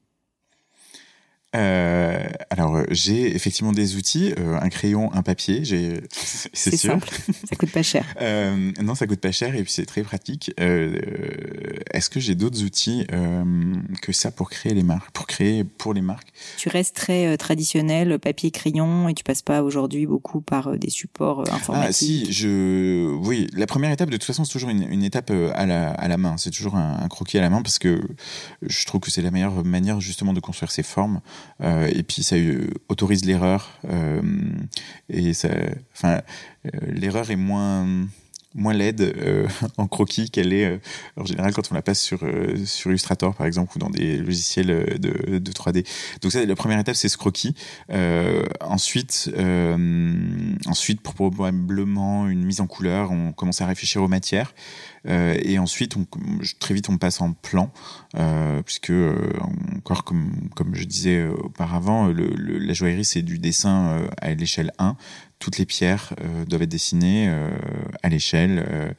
Euh, 1.55 2.23
alors 2.49 2.81
j'ai 2.89 3.35
effectivement 3.35 3.71
des 3.71 3.95
outils, 3.95 4.33
euh, 4.39 4.57
un 4.59 4.69
crayon, 4.69 5.13
un 5.13 5.21
papier, 5.21 5.63
j'ai 5.63 6.01
c'est. 6.11 6.75
Simple. 6.75 7.09
ça 7.49 7.55
coûte 7.55 7.71
pas 7.71 7.83
cher. 7.83 8.05
euh, 8.21 8.71
non, 8.81 8.95
ça 8.95 9.05
coûte 9.05 9.19
pas 9.19 9.31
cher 9.31 9.55
et 9.55 9.63
puis 9.63 9.71
c'est 9.71 9.85
très 9.85 10.01
pratique. 10.01 10.51
Euh, 10.59 10.99
Est-ce 11.91 12.09
que 12.09 12.19
j'ai 12.19 12.35
d'autres 12.35 12.63
outils 12.63 13.05
euh, 13.13 13.73
que 14.01 14.11
ça 14.11 14.31
pour 14.31 14.49
créer 14.49 14.73
les 14.73 14.83
marques, 14.83 15.11
pour 15.11 15.27
créer 15.27 15.63
pour 15.63 15.93
les 15.93 16.01
marques? 16.01 16.33
Tu 16.57 16.69
restes 16.69 16.95
très 16.95 17.27
euh, 17.27 17.37
traditionnel, 17.37 18.17
papier, 18.19 18.49
crayon 18.51 19.07
et 19.07 19.13
tu 19.13 19.23
passes 19.23 19.43
pas 19.43 19.61
aujourd'hui 19.61 20.07
beaucoup 20.07 20.41
par 20.41 20.77
des 20.77 20.89
supports 20.89 21.41
informatiques. 21.51 21.89
Ah 21.89 21.93
si, 21.93 22.31
je 22.31 23.13
oui, 23.15 23.47
la 23.53 23.67
première 23.67 23.91
étape 23.91 24.09
de 24.09 24.17
toute 24.17 24.25
façon 24.25 24.43
c'est 24.43 24.53
toujours 24.53 24.71
une, 24.71 24.91
une, 24.91 25.03
étape 25.03 25.31
à 25.53 25.65
la 25.65 25.91
à 25.91 26.07
la 26.07 26.17
main, 26.17 26.37
c'est 26.37 26.49
toujours 26.49 26.75
un, 26.75 26.99
un 26.99 27.07
croquis 27.07 27.37
à 27.37 27.41
la 27.41 27.49
main 27.49 27.61
parce 27.61 27.77
que 27.77 28.01
je 28.63 28.85
trouve 28.85 29.01
que 29.01 29.11
c'est 29.11 29.21
la 29.21 29.31
meilleure 29.31 29.63
manière 29.63 30.01
justement 30.01 30.33
de 30.33 30.39
construire 30.39 30.71
ces 30.71 30.83
formes. 30.83 31.21
Euh, 31.61 31.87
et 31.93 32.03
puis 32.03 32.23
ça 32.23 32.35
autorise 32.89 33.25
l'erreur 33.25 33.79
euh, 33.89 34.21
et 35.09 35.33
ça, 35.33 35.49
enfin, 35.93 36.21
euh, 36.65 36.69
l'erreur 36.87 37.29
est 37.31 37.35
moins 37.35 37.87
moins 38.55 38.73
laide 38.73 39.01
euh, 39.01 39.47
en 39.77 39.87
croquis 39.87 40.29
qu'elle 40.29 40.53
est 40.53 40.65
euh, 40.65 40.77
en 41.17 41.25
général 41.25 41.53
quand 41.53 41.71
on 41.71 41.75
la 41.75 41.81
passe 41.81 42.01
sur 42.01 42.23
euh, 42.23 42.55
sur 42.65 42.91
Illustrator 42.91 43.35
par 43.35 43.47
exemple 43.47 43.75
ou 43.75 43.79
dans 43.79 43.89
des 43.89 44.17
logiciels 44.17 44.97
de, 44.99 45.37
de 45.37 45.51
3D. 45.51 45.85
Donc 46.21 46.31
ça 46.31 46.45
la 46.45 46.55
première 46.55 46.79
étape 46.79 46.95
c'est 46.95 47.09
ce 47.09 47.17
croquis. 47.17 47.55
ensuite 48.61 49.31
ensuite 50.65 51.01
probablement 51.01 52.27
une 52.27 52.43
mise 52.43 52.61
en 52.61 52.67
couleur, 52.67 53.11
on 53.11 53.31
commence 53.31 53.61
à 53.61 53.65
réfléchir 53.65 54.01
aux 54.01 54.07
matières 54.07 54.53
et 55.05 55.59
ensuite 55.59 55.95
très 56.59 56.73
vite 56.73 56.89
on 56.89 56.97
passe 56.97 57.21
en 57.21 57.33
plan 57.33 57.71
puisque 58.65 58.93
encore 59.77 60.03
comme 60.03 60.31
comme 60.55 60.75
je 60.75 60.85
disais 60.85 61.27
auparavant 61.27 62.07
le, 62.07 62.27
la 62.35 62.73
joaillerie 62.73 63.05
c'est 63.05 63.21
du 63.21 63.39
dessin 63.39 64.07
à 64.21 64.33
l'échelle 64.33 64.71
1 64.79 64.95
toutes 65.39 65.57
les 65.57 65.65
pierres 65.65 66.13
euh, 66.21 66.45
doivent 66.45 66.63
être 66.63 66.69
dessinées 66.69 67.27
euh, 67.27 67.49
à 68.01 68.09
l'échelle. 68.09 68.65
Euh. 68.69 68.93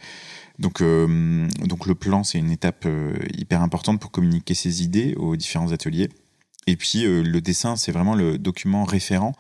donc, 0.59 0.80
le 0.80 1.95
plan, 1.95 2.22
c'est 2.24 2.39
une 2.39 2.51
étape 2.51 2.87
hyper 3.37 3.62
importante 3.62 4.01
pour 4.01 4.11
communiquer 4.11 4.55
ses 4.55 4.82
idées 4.82 5.14
aux 5.16 5.37
différents 5.37 5.72
ateliers. 5.72 6.09
Et 6.66 6.76
puis 6.76 7.03
le 7.03 7.41
dessin, 7.41 7.76
c'est 7.76 7.93
vraiment 7.93 8.14
le 8.14 8.39
document 8.39 8.85
référent 8.85 9.32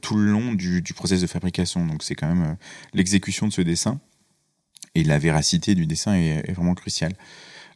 tout 0.00 0.16
le 0.16 0.24
long 0.24 0.54
du, 0.54 0.80
du 0.80 0.94
process 0.94 1.20
de 1.20 1.26
fabrication. 1.26 1.84
Donc 1.84 2.02
c'est 2.02 2.14
quand 2.14 2.32
même 2.34 2.56
l'exécution 2.94 3.46
de 3.46 3.52
ce 3.52 3.60
dessin 3.60 4.00
et 4.94 5.04
la 5.04 5.18
véracité 5.18 5.74
du 5.74 5.84
dessin 5.86 6.14
est, 6.14 6.50
vraiment 6.52 6.74
cruciale. 6.74 7.12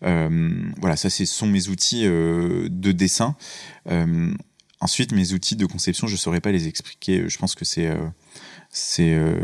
voilà, 0.01 0.97
ça, 0.97 1.11
ce 1.11 1.27
sont 1.27 1.47
mes 1.47 1.69
outils 1.69 2.05
de 2.05 2.93
dessin. 2.93 3.37
Ensuite, 4.81 5.13
mes 5.13 5.33
outils 5.33 5.57
de 5.57 5.67
conception, 5.67 6.07
je 6.07 6.15
ne 6.15 6.19
saurais 6.19 6.41
pas 6.41 6.53
les 6.53 6.69
expliquer. 6.69 7.29
Je 7.29 7.39
pense 7.39 7.55
que 7.55 7.65
c'est 7.65 7.91
c'est 8.71 9.15
euh, 9.15 9.35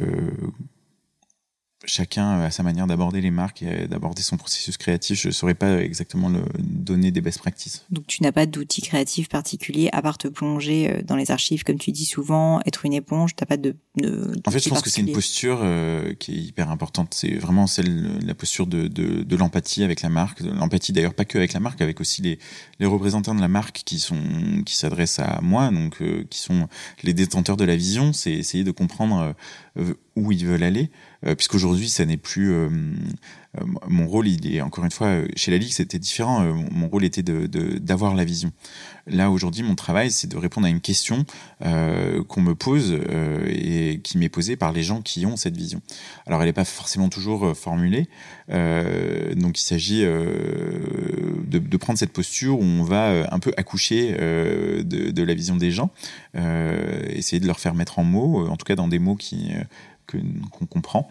chacun 1.86 2.40
a 2.40 2.50
sa 2.50 2.62
manière 2.62 2.86
d'aborder 2.86 3.20
les 3.20 3.30
marques 3.30 3.62
et 3.62 3.86
d'aborder 3.86 4.22
son 4.22 4.36
processus 4.36 4.76
créatif. 4.76 5.20
Je 5.20 5.28
ne 5.28 5.32
saurais 5.32 5.54
pas 5.54 5.82
exactement 5.82 6.28
le, 6.28 6.42
donner 6.58 7.10
des 7.10 7.20
best 7.20 7.38
practices. 7.38 7.84
Donc 7.90 8.06
tu 8.06 8.22
n'as 8.22 8.32
pas 8.32 8.46
d'outil 8.46 8.82
créatif 8.82 9.28
particulier 9.28 9.88
à 9.92 10.02
part 10.02 10.18
te 10.18 10.28
plonger 10.28 10.90
euh, 10.90 11.02
dans 11.02 11.16
les 11.16 11.30
archives, 11.30 11.64
comme 11.64 11.78
tu 11.78 11.92
dis 11.92 12.04
souvent, 12.04 12.60
être 12.66 12.84
une 12.84 12.92
éponge. 12.92 13.36
T'as 13.36 13.46
pas 13.46 13.56
de, 13.56 13.76
de 13.96 14.32
En 14.46 14.50
fait, 14.50 14.58
je 14.62 14.68
pense 14.68 14.82
que 14.82 14.90
c'est 14.90 15.00
une 15.00 15.12
posture 15.12 15.60
euh, 15.62 16.14
qui 16.14 16.32
est 16.32 16.42
hyper 16.42 16.70
importante. 16.70 17.14
C'est 17.14 17.34
vraiment 17.34 17.66
celle, 17.66 18.18
la 18.24 18.34
posture 18.34 18.66
de, 18.66 18.88
de, 18.88 19.22
de 19.22 19.36
l'empathie 19.36 19.82
avec 19.82 20.02
la 20.02 20.08
marque. 20.08 20.40
L'empathie 20.40 20.92
d'ailleurs 20.92 21.14
pas 21.14 21.24
que 21.24 21.38
avec 21.38 21.52
la 21.52 21.60
marque, 21.60 21.80
avec 21.80 22.00
aussi 22.00 22.22
les, 22.22 22.38
les 22.80 22.86
représentants 22.86 23.34
de 23.34 23.40
la 23.40 23.48
marque 23.48 23.82
qui 23.84 23.98
sont 23.98 24.16
qui 24.64 24.76
s'adressent 24.76 25.20
à 25.20 25.40
moi, 25.42 25.70
donc 25.70 26.00
euh, 26.02 26.24
qui 26.28 26.38
sont 26.38 26.68
les 27.02 27.14
détenteurs 27.14 27.56
de 27.56 27.64
la 27.64 27.76
vision. 27.76 28.12
C'est 28.12 28.32
essayer 28.32 28.64
de 28.64 28.70
comprendre 28.70 29.34
où 30.16 30.32
ils 30.32 30.46
veulent 30.46 30.62
aller, 30.62 30.90
euh, 30.90 31.15
puisqu'aujourd'hui, 31.34 31.88
ça 31.88 32.04
n'est 32.04 32.16
plus 32.16 32.52
euh, 32.52 32.68
euh, 33.58 33.64
mon 33.88 34.06
rôle. 34.06 34.28
Il 34.28 34.54
est 34.54 34.60
encore 34.60 34.84
une 34.84 34.90
fois 34.90 35.22
chez 35.34 35.50
la 35.50 35.58
Ligue, 35.58 35.72
c'était 35.72 35.98
différent. 35.98 36.42
mon 36.70 36.88
rôle 36.88 37.04
était 37.04 37.22
de 37.22 37.46
d'avoir 37.78 38.14
la 38.14 38.24
vision. 38.24 38.52
Là 39.08 39.30
aujourd'hui, 39.30 39.62
mon 39.62 39.76
travail, 39.76 40.10
c'est 40.10 40.26
de 40.26 40.36
répondre 40.36 40.66
à 40.66 40.70
une 40.70 40.80
question 40.80 41.24
qu'on 41.60 42.40
me 42.40 42.54
pose 42.54 42.98
et 43.46 44.00
qui 44.02 44.18
m'est 44.18 44.28
posée 44.28 44.56
par 44.56 44.72
les 44.72 44.82
gens 44.82 45.00
qui 45.00 45.26
ont 45.26 45.36
cette 45.36 45.56
vision. 45.56 45.80
Alors, 46.26 46.40
elle 46.40 46.48
n'est 46.48 46.52
pas 46.52 46.64
forcément 46.64 47.08
toujours 47.08 47.56
formulée, 47.56 48.08
donc 48.48 49.60
il 49.60 49.64
s'agit 49.64 50.02
de, 50.02 51.58
de, 51.58 51.76
prendre 51.76 52.00
cette 52.00 52.12
posture 52.12 52.58
où 52.58 52.64
on 52.64 52.82
va 52.82 53.32
un 53.32 53.38
peu 53.38 53.52
accoucher 53.56 54.12
de, 54.12 55.10
de, 55.10 55.22
la 55.22 55.34
vision 55.34 55.54
des 55.54 55.70
gens, 55.70 55.90
essayer 56.34 57.38
de 57.38 57.46
leur 57.46 57.60
faire 57.60 57.74
mettre 57.74 58.00
en 58.00 58.04
mots, 58.04 58.48
en 58.48 58.56
tout 58.56 58.64
cas 58.64 58.74
dans 58.74 58.88
des 58.88 58.98
mots 58.98 59.16
qui 59.16 59.52
qu'on 60.06 60.66
comprend. 60.66 61.10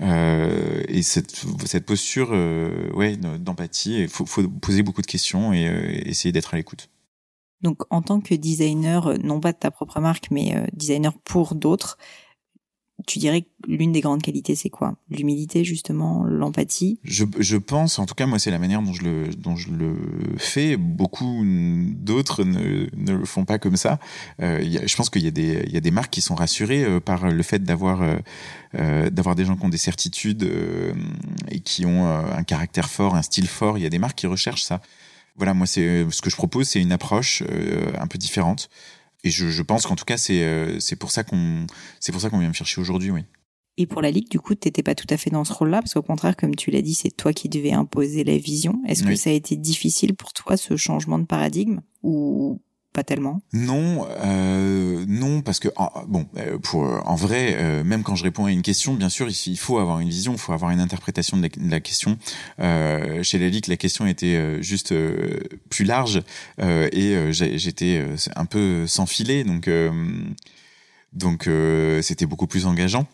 Euh, 0.00 0.82
et 0.88 1.02
cette, 1.02 1.86
posture 1.86 2.30
euh, 2.32 2.90
ouais, 2.92 3.16
d'empathie, 3.16 4.00
il 4.02 4.08
faut, 4.08 4.26
faut, 4.26 4.48
poser 4.48 4.82
beaucoup 4.82 5.02
de 5.02 5.06
questions 5.06 5.52
et 5.52 5.68
euh, 5.68 6.08
essayer 6.08 6.32
d'être 6.32 6.54
à 6.54 6.56
l'écoute. 6.56 6.90
Donc 7.62 7.82
en 7.90 8.02
tant 8.02 8.20
que 8.20 8.34
designer, 8.34 9.16
non 9.22 9.40
pas 9.40 9.52
de 9.52 9.58
ta 9.58 9.70
propre 9.70 10.00
marque, 10.00 10.30
mais 10.30 10.66
designer 10.74 11.14
pour 11.24 11.54
d'autres, 11.54 11.96
tu 13.06 13.18
dirais 13.18 13.42
que 13.42 13.48
l'une 13.66 13.92
des 13.92 14.00
grandes 14.00 14.22
qualités, 14.22 14.54
c'est 14.54 14.70
quoi? 14.70 14.96
L'humilité, 15.10 15.64
justement, 15.64 16.24
l'empathie? 16.24 17.00
Je, 17.02 17.24
je, 17.38 17.56
pense, 17.56 17.98
en 17.98 18.06
tout 18.06 18.14
cas, 18.14 18.26
moi, 18.26 18.38
c'est 18.38 18.50
la 18.50 18.58
manière 18.58 18.82
dont 18.82 18.92
je 18.92 19.02
le, 19.02 19.28
dont 19.34 19.56
je 19.56 19.70
le 19.70 19.96
fais. 20.38 20.76
Beaucoup 20.76 21.42
d'autres 21.44 22.44
ne, 22.44 22.86
ne 22.96 23.12
le 23.12 23.24
font 23.24 23.44
pas 23.44 23.58
comme 23.58 23.76
ça. 23.76 23.98
Euh, 24.40 24.60
y 24.62 24.78
a, 24.78 24.86
je 24.86 24.96
pense 24.96 25.10
qu'il 25.10 25.22
y, 25.22 25.26
a 25.26 25.32
des, 25.32 25.68
y 25.70 25.76
a 25.76 25.80
des 25.80 25.90
marques 25.90 26.12
qui 26.12 26.20
sont 26.20 26.34
rassurées 26.34 26.84
euh, 26.84 27.00
par 27.00 27.28
le 27.28 27.42
fait 27.42 27.62
d'avoir 27.62 28.02
euh, 28.02 28.16
euh 28.76 29.10
d'avoir 29.10 29.34
des 29.34 29.44
gens 29.44 29.56
qui 29.56 29.64
ont 29.64 29.68
des 29.68 29.76
certitudes 29.76 30.44
euh, 30.44 30.94
et 31.50 31.60
qui 31.60 31.84
ont 31.86 32.06
un 32.06 32.42
caractère 32.44 32.88
fort, 32.88 33.16
un 33.16 33.22
style 33.22 33.48
fort. 33.48 33.76
Il 33.76 33.82
y 33.82 33.86
a 33.86 33.90
des 33.90 33.98
marques 33.98 34.18
qui 34.18 34.26
recherchent 34.26 34.62
ça. 34.62 34.80
Voilà, 35.36 35.52
moi, 35.52 35.66
c'est 35.66 36.06
ce 36.10 36.22
que 36.22 36.30
je 36.30 36.36
propose, 36.36 36.68
c'est 36.68 36.80
une 36.80 36.92
approche 36.92 37.42
un 37.98 38.06
peu 38.06 38.18
différente. 38.18 38.68
Et 39.24 39.30
je, 39.30 39.48
je 39.48 39.62
pense 39.62 39.86
qu'en 39.86 39.96
tout 39.96 40.04
cas, 40.04 40.16
c'est 40.16 40.78
c'est 40.80 40.96
pour 40.96 41.10
ça 41.10 41.24
qu'on 41.24 41.66
c'est 41.98 42.12
pour 42.12 42.20
ça 42.20 42.30
qu'on 42.30 42.38
vient 42.38 42.48
me 42.48 42.54
chercher 42.54 42.80
aujourd'hui, 42.80 43.10
oui. 43.10 43.22
Et 43.76 43.86
pour 43.86 44.02
la 44.02 44.10
Ligue, 44.10 44.28
du 44.28 44.38
coup, 44.38 44.54
tu 44.54 44.68
n'étais 44.68 44.84
pas 44.84 44.94
tout 44.94 45.06
à 45.10 45.16
fait 45.16 45.30
dans 45.30 45.44
ce 45.44 45.52
rôle-là, 45.52 45.82
parce 45.82 45.94
qu'au 45.94 46.02
contraire, 46.02 46.36
comme 46.36 46.54
tu 46.54 46.70
l'as 46.70 46.82
dit, 46.82 46.94
c'est 46.94 47.10
toi 47.10 47.32
qui 47.32 47.48
devais 47.48 47.72
imposer 47.72 48.22
la 48.22 48.38
vision. 48.38 48.80
Est-ce 48.86 49.02
oui. 49.02 49.10
que 49.10 49.16
ça 49.16 49.30
a 49.30 49.32
été 49.32 49.56
difficile 49.56 50.14
pour 50.14 50.32
toi, 50.32 50.56
ce 50.56 50.76
changement 50.76 51.18
de 51.18 51.24
paradigme, 51.24 51.80
ou 52.02 52.60
pas 52.94 53.02
tellement 53.02 53.42
Non, 53.52 54.06
euh, 54.20 55.04
non, 55.08 55.42
parce 55.42 55.58
que 55.58 55.68
bon, 56.06 56.26
euh, 56.38 56.58
pour 56.58 56.82
en 56.82 57.16
vrai, 57.16 57.56
euh, 57.58 57.82
même 57.82 58.04
quand 58.04 58.14
je 58.14 58.22
réponds 58.22 58.46
à 58.46 58.52
une 58.52 58.62
question, 58.62 58.94
bien 58.94 59.08
sûr, 59.08 59.28
il 59.28 59.58
faut 59.58 59.78
avoir 59.78 59.98
une 59.98 60.08
vision, 60.08 60.32
il 60.32 60.38
faut 60.38 60.52
avoir 60.52 60.70
une 60.70 60.78
interprétation 60.78 61.36
de 61.36 61.48
la, 61.68 61.80
question. 61.80 62.16
Euh, 62.60 63.22
chez 63.24 63.38
la 63.38 63.48
Ligue, 63.48 63.66
la 63.66 63.76
question 63.76 64.06
était 64.06 64.62
juste 64.62 64.94
plus 65.70 65.84
large 65.84 66.22
et 66.58 67.32
j'étais 67.32 68.06
un 68.36 68.44
peu 68.46 68.86
sans 68.86 69.06
filet, 69.06 69.42
donc 69.42 69.68
donc 71.12 71.48
c'était 72.00 72.26
beaucoup 72.26 72.46
plus 72.46 72.64
engageant. 72.64 73.06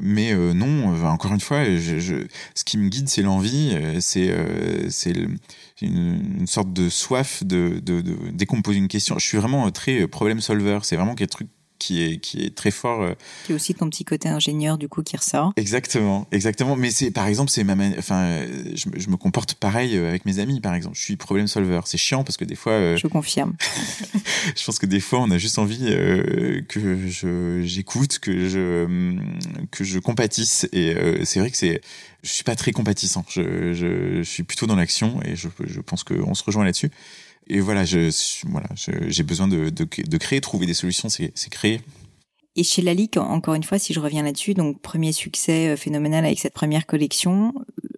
Mais 0.00 0.32
euh, 0.32 0.54
non, 0.54 0.94
euh, 0.94 1.04
encore 1.04 1.32
une 1.32 1.40
fois, 1.40 1.64
je, 1.64 1.98
je, 1.98 2.26
ce 2.54 2.64
qui 2.64 2.78
me 2.78 2.88
guide, 2.88 3.08
c'est 3.08 3.20
l'envie, 3.20 3.72
euh, 3.74 4.00
c'est 4.00 4.30
euh, 4.30 4.88
une, 5.02 5.38
une, 5.82 6.46
sorte 6.46 6.72
de 6.72 6.88
soif 6.88 7.44
de, 7.44 7.78
de, 7.82 8.00
de, 8.00 8.16
décomposer 8.30 8.78
une 8.78 8.88
question. 8.88 9.18
Je 9.18 9.26
suis 9.26 9.36
vraiment 9.36 9.70
très 9.70 10.06
problème 10.08 10.40
solver. 10.40 10.78
C'est 10.82 10.96
vraiment 10.96 11.14
quelque 11.14 11.32
truc 11.32 11.48
qui 11.82 12.02
est 12.02 12.18
qui 12.18 12.44
est 12.44 12.54
très 12.54 12.70
fort. 12.70 13.02
Euh... 13.02 13.14
Qui 13.44 13.52
est 13.52 13.54
aussi 13.54 13.74
ton 13.74 13.90
petit 13.90 14.04
côté 14.04 14.28
ingénieur 14.28 14.78
du 14.78 14.88
coup 14.88 15.02
qui 15.02 15.16
ressort. 15.16 15.52
Exactement, 15.56 16.26
exactement. 16.30 16.76
Mais 16.76 16.90
c'est 16.90 17.10
par 17.10 17.26
exemple 17.26 17.50
c'est 17.50 17.64
ma 17.64 17.74
enfin 17.98 18.40
je, 18.74 18.86
je, 18.94 19.08
me 19.10 19.16
comporte 19.16 19.54
pareil 19.54 19.96
euh, 19.96 20.08
avec 20.08 20.24
mes 20.24 20.38
amis 20.38 20.60
par 20.60 20.74
exemple. 20.74 20.96
Je 20.96 21.02
suis 21.02 21.16
problème 21.16 21.48
solver. 21.48 21.80
C'est 21.86 21.98
chiant 21.98 22.22
parce 22.22 22.36
que 22.36 22.44
des 22.44 22.54
fois. 22.54 22.72
Euh... 22.72 22.96
Je 22.96 23.08
confirme. 23.08 23.54
je 24.56 24.64
pense 24.64 24.78
que 24.78 24.86
des 24.86 25.00
fois 25.00 25.20
on 25.20 25.30
a 25.30 25.38
juste 25.38 25.58
envie 25.58 25.86
euh, 25.88 26.60
que 26.68 27.08
je 27.08 27.62
j'écoute, 27.64 28.18
que 28.20 28.48
je 28.48 28.86
que 29.70 29.84
je 29.84 29.98
compatisse 29.98 30.68
et 30.72 30.94
euh, 30.94 31.24
c'est 31.24 31.40
vrai 31.40 31.50
que 31.50 31.56
c'est 31.56 31.80
je 32.22 32.30
suis 32.30 32.44
pas 32.44 32.54
très 32.54 32.70
compatissant. 32.70 33.24
Je, 33.28 33.72
je, 33.72 34.18
je 34.18 34.22
suis 34.22 34.44
plutôt 34.44 34.66
dans 34.66 34.76
l'action 34.76 35.20
et 35.24 35.34
je, 35.34 35.48
je 35.64 35.80
pense 35.80 36.04
qu'on 36.04 36.34
se 36.34 36.44
rejoint 36.44 36.64
là-dessus. 36.64 36.90
Et 37.54 37.60
voilà, 37.60 37.84
j'ai 37.84 39.22
besoin 39.24 39.46
de, 39.46 39.68
de, 39.68 39.84
de, 39.84 40.16
créer, 40.16 40.40
trouver 40.40 40.64
des 40.64 40.72
solutions, 40.72 41.10
c'est 41.10 41.50
créer. 41.50 41.82
Et 42.56 42.64
chez 42.64 42.80
Lalique, 42.80 43.18
encore 43.18 43.52
une 43.52 43.62
fois, 43.62 43.78
si 43.78 43.92
je 43.92 44.00
reviens 44.00 44.22
là-dessus, 44.22 44.54
donc 44.54 44.80
premier 44.80 45.12
succès 45.12 45.68
euh, 45.68 45.76
phénoménal 45.76 46.24
avec 46.24 46.38
cette 46.38 46.54
première 46.54 46.86
collection. 46.86 47.52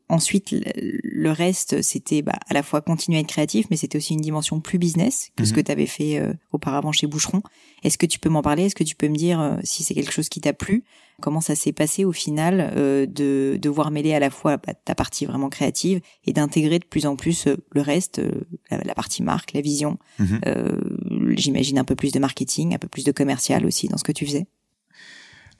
Ensuite, 0.09 0.55
le 0.77 1.31
reste, 1.31 1.81
c'était 1.81 2.21
bah, 2.23 2.39
à 2.49 2.55
la 2.55 2.63
fois 2.63 2.83
continuer 2.83 3.19
à 3.19 3.21
être 3.23 3.27
créatif, 3.27 3.67
mais 3.71 3.77
c'était 3.77 3.97
aussi 3.97 4.13
une 4.13 4.21
dimension 4.21 4.61
plus 4.61 4.79
business 4.79 5.31
que 5.37 5.43
mm 5.43 5.45
-hmm. 5.45 5.49
ce 5.49 5.53
mhm. 5.53 5.57
que 5.57 5.67
tu 5.67 5.73
avais 5.73 5.87
fait 5.87 6.19
euh, 6.19 6.35
auparavant 6.53 6.93
chez 6.93 7.07
Boucheron. 7.07 7.43
Est-ce 7.83 7.97
que 7.97 8.07
tu 8.07 8.19
peux 8.19 8.29
m'en 8.31 8.43
parler? 8.43 8.65
Est-ce 8.65 8.75
que 8.75 8.85
tu 8.85 8.97
peux 8.97 9.09
me 9.09 9.17
dire 9.17 9.41
euh, 9.41 9.57
si 9.63 9.83
c'est 9.83 9.95
quelque 9.95 10.13
chose 10.13 10.29
qui 10.29 10.41
t'a 10.41 10.53
plu? 10.53 10.85
Comment 11.21 11.41
ça 11.41 11.55
s'est 11.55 11.73
passé 11.73 12.05
au 12.05 12.13
final 12.13 12.73
euh, 12.77 13.07
de 13.07 13.57
devoir 13.61 13.91
mêler 13.91 14.15
à 14.15 14.19
la 14.19 14.31
fois 14.31 14.57
bah, 14.57 14.75
ta 14.75 14.95
partie 14.95 15.27
vraiment 15.27 15.49
créative 15.49 16.01
et 16.25 16.33
d'intégrer 16.33 16.79
de 16.81 16.85
plus 16.85 17.07
en 17.07 17.15
plus 17.15 17.47
euh, 17.47 17.57
le 17.71 17.83
reste, 17.83 18.19
euh, 18.19 18.31
la, 18.71 18.79
la, 18.79 18.95
partie 18.95 19.23
marque, 19.23 19.53
la 19.53 19.61
vision? 19.61 19.99
Mm 20.19 20.25
-hmm. 20.25 21.37
J'imagine 21.37 21.79
un 21.79 21.85
peu 21.85 21.95
plus 21.95 22.13
de 22.13 22.19
marketing, 22.19 22.75
un 22.75 22.79
peu 22.79 22.89
plus 22.89 23.05
de 23.05 23.13
commercial 23.13 23.65
aussi 23.65 23.89
dans 23.89 23.99
ce 23.99 24.05
que 24.05 24.13
tu 24.13 24.27
faisais. 24.27 24.47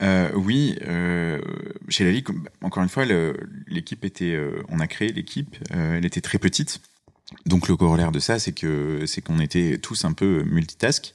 Euh, 0.01 0.31
oui, 0.35 0.77
euh, 0.87 1.39
chez 1.89 2.11
la 2.11 2.19
encore 2.61 2.83
une 2.83 2.89
fois, 2.89 3.05
l'équipe 3.67 4.03
était, 4.03 4.33
euh, 4.33 4.61
on 4.69 4.79
a 4.79 4.87
créé 4.87 5.11
l'équipe, 5.11 5.55
elle 5.71 6.05
était 6.05 6.21
très 6.21 6.37
petite. 6.37 6.81
Donc 7.45 7.67
le 7.67 7.75
corollaire 7.75 8.11
de 8.11 8.19
ça, 8.19 8.39
c'est 8.39 8.51
que 8.51 9.05
c'est 9.05 9.21
qu'on 9.21 9.39
était 9.39 9.77
tous 9.77 10.05
un 10.05 10.13
peu 10.13 10.43
multitask. 10.43 11.13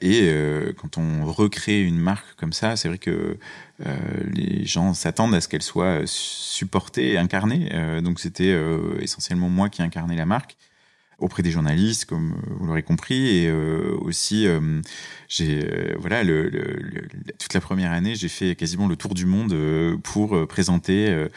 Et 0.00 0.28
euh, 0.30 0.72
quand 0.76 0.96
on 0.98 1.24
recrée 1.24 1.82
une 1.82 1.98
marque 1.98 2.34
comme 2.36 2.52
ça, 2.52 2.76
c'est 2.76 2.88
vrai 2.88 2.98
que 2.98 3.36
euh, 3.84 3.96
les 4.32 4.64
gens 4.64 4.94
s'attendent 4.94 5.34
à 5.34 5.40
ce 5.40 5.48
qu'elle 5.48 5.62
soit 5.62 6.02
supportée 6.06 7.18
incarnée. 7.18 7.70
Euh, 7.72 8.00
donc 8.00 8.20
c'était 8.20 8.56
essentiellement 9.00 9.48
moi 9.48 9.68
qui 9.68 9.82
incarnais 9.82 10.16
la 10.16 10.26
marque 10.26 10.56
auprès 11.18 11.42
des 11.42 11.50
journalistes, 11.50 12.04
comme 12.04 12.40
vous 12.58 12.66
l'aurez 12.66 12.82
compris, 12.82 13.38
et 13.38 13.50
aussi 13.50 14.46
j'ai 15.28 15.94
voilà 15.98 16.22
le, 16.22 16.48
le, 16.48 16.76
le, 16.78 17.08
toute 17.38 17.54
la 17.54 17.60
première 17.60 17.92
année, 17.92 18.14
j'ai 18.14 18.28
fait 18.28 18.54
quasiment 18.54 18.86
le 18.86 18.96
tour 18.96 19.14
du 19.14 19.26
monde 19.26 19.54
pour 20.02 20.46
présenter 20.46 21.28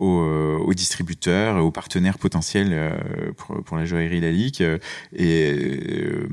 aux, 0.00 0.22
euh, 0.22 0.74
distributeurs, 0.74 1.62
aux 1.64 1.70
partenaires 1.70 2.18
potentiels 2.18 2.70
euh, 2.72 3.32
pour, 3.36 3.62
pour 3.62 3.76
la 3.76 3.84
joaillerie 3.84 4.20
Lalique. 4.20 4.60
Et, 4.60 5.52
euh, 5.52 6.28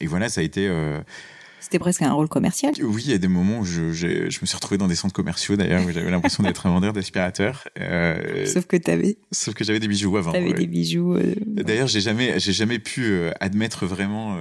et 0.00 0.06
voilà, 0.06 0.28
ça 0.28 0.40
a 0.40 0.44
été 0.44 0.68
c'était 1.60 1.78
presque 1.78 2.02
un 2.02 2.12
rôle 2.12 2.28
commercial. 2.28 2.72
Oui, 2.82 3.02
il 3.04 3.10
y 3.10 3.14
a 3.14 3.18
des 3.18 3.28
moments 3.28 3.60
où 3.60 3.64
je, 3.64 3.92
je, 3.92 4.30
je 4.30 4.38
me 4.40 4.46
suis 4.46 4.56
retrouvé 4.56 4.78
dans 4.78 4.88
des 4.88 4.94
centres 4.94 5.14
commerciaux 5.14 5.56
d'ailleurs 5.56 5.84
où 5.84 5.90
j'avais 5.92 6.10
l'impression 6.10 6.42
d'être 6.42 6.66
un 6.66 6.70
vendeur 6.70 6.92
d'aspirateurs. 6.92 7.68
Euh, 7.78 8.46
sauf 8.46 8.66
que 8.66 8.76
t'avais. 8.76 9.18
Sauf 9.30 9.54
que 9.54 9.62
j'avais 9.62 9.78
des 9.78 9.88
bijoux 9.88 10.16
avant. 10.16 10.32
T'avais 10.32 10.48
ouais. 10.48 10.54
des 10.54 10.66
bijoux. 10.66 11.14
Euh, 11.14 11.34
d'ailleurs, 11.46 11.86
j'ai 11.86 12.00
jamais, 12.00 12.40
j'ai 12.40 12.52
jamais 12.52 12.78
pu 12.78 13.04
euh, 13.04 13.30
admettre 13.40 13.86
vraiment. 13.86 14.38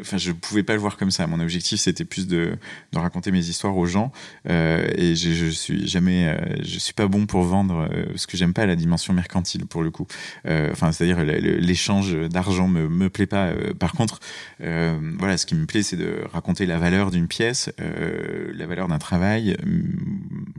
Enfin, 0.00 0.16
je 0.16 0.32
pouvais 0.32 0.62
pas 0.62 0.72
le 0.72 0.80
voir 0.80 0.96
comme 0.96 1.10
ça. 1.10 1.26
Mon 1.26 1.40
objectif, 1.40 1.80
c'était 1.80 2.04
plus 2.04 2.26
de, 2.26 2.56
de 2.92 2.98
raconter 2.98 3.30
mes 3.30 3.46
histoires 3.46 3.76
aux 3.76 3.86
gens. 3.86 4.12
Et 4.46 5.14
je, 5.14 5.32
je 5.32 5.46
suis 5.46 5.86
jamais, 5.86 6.36
je 6.62 6.78
suis 6.78 6.94
pas 6.94 7.06
bon 7.06 7.26
pour 7.26 7.42
vendre 7.42 7.88
parce 8.08 8.26
que 8.26 8.36
j'aime 8.36 8.52
pas 8.52 8.66
la 8.66 8.76
dimension 8.76 9.12
mercantile 9.12 9.66
pour 9.66 9.82
le 9.82 9.90
coup. 9.90 10.06
Enfin, 10.46 10.92
c'est-à-dire 10.92 11.22
l'échange 11.24 12.16
d'argent 12.28 12.68
me 12.68 12.88
me 12.88 13.10
plaît 13.10 13.26
pas. 13.26 13.52
Par 13.78 13.92
contre, 13.92 14.20
voilà, 14.60 15.36
ce 15.36 15.46
qui 15.46 15.54
me 15.54 15.66
plaît, 15.66 15.82
c'est 15.82 15.96
de 15.96 16.20
raconter 16.32 16.45
raconter 16.46 16.66
la 16.66 16.78
valeur 16.78 17.10
d'une 17.10 17.26
pièce, 17.26 17.70
euh, 17.80 18.52
la 18.54 18.66
valeur 18.66 18.86
d'un 18.86 19.00
travail. 19.00 19.56
Euh, 19.66 19.82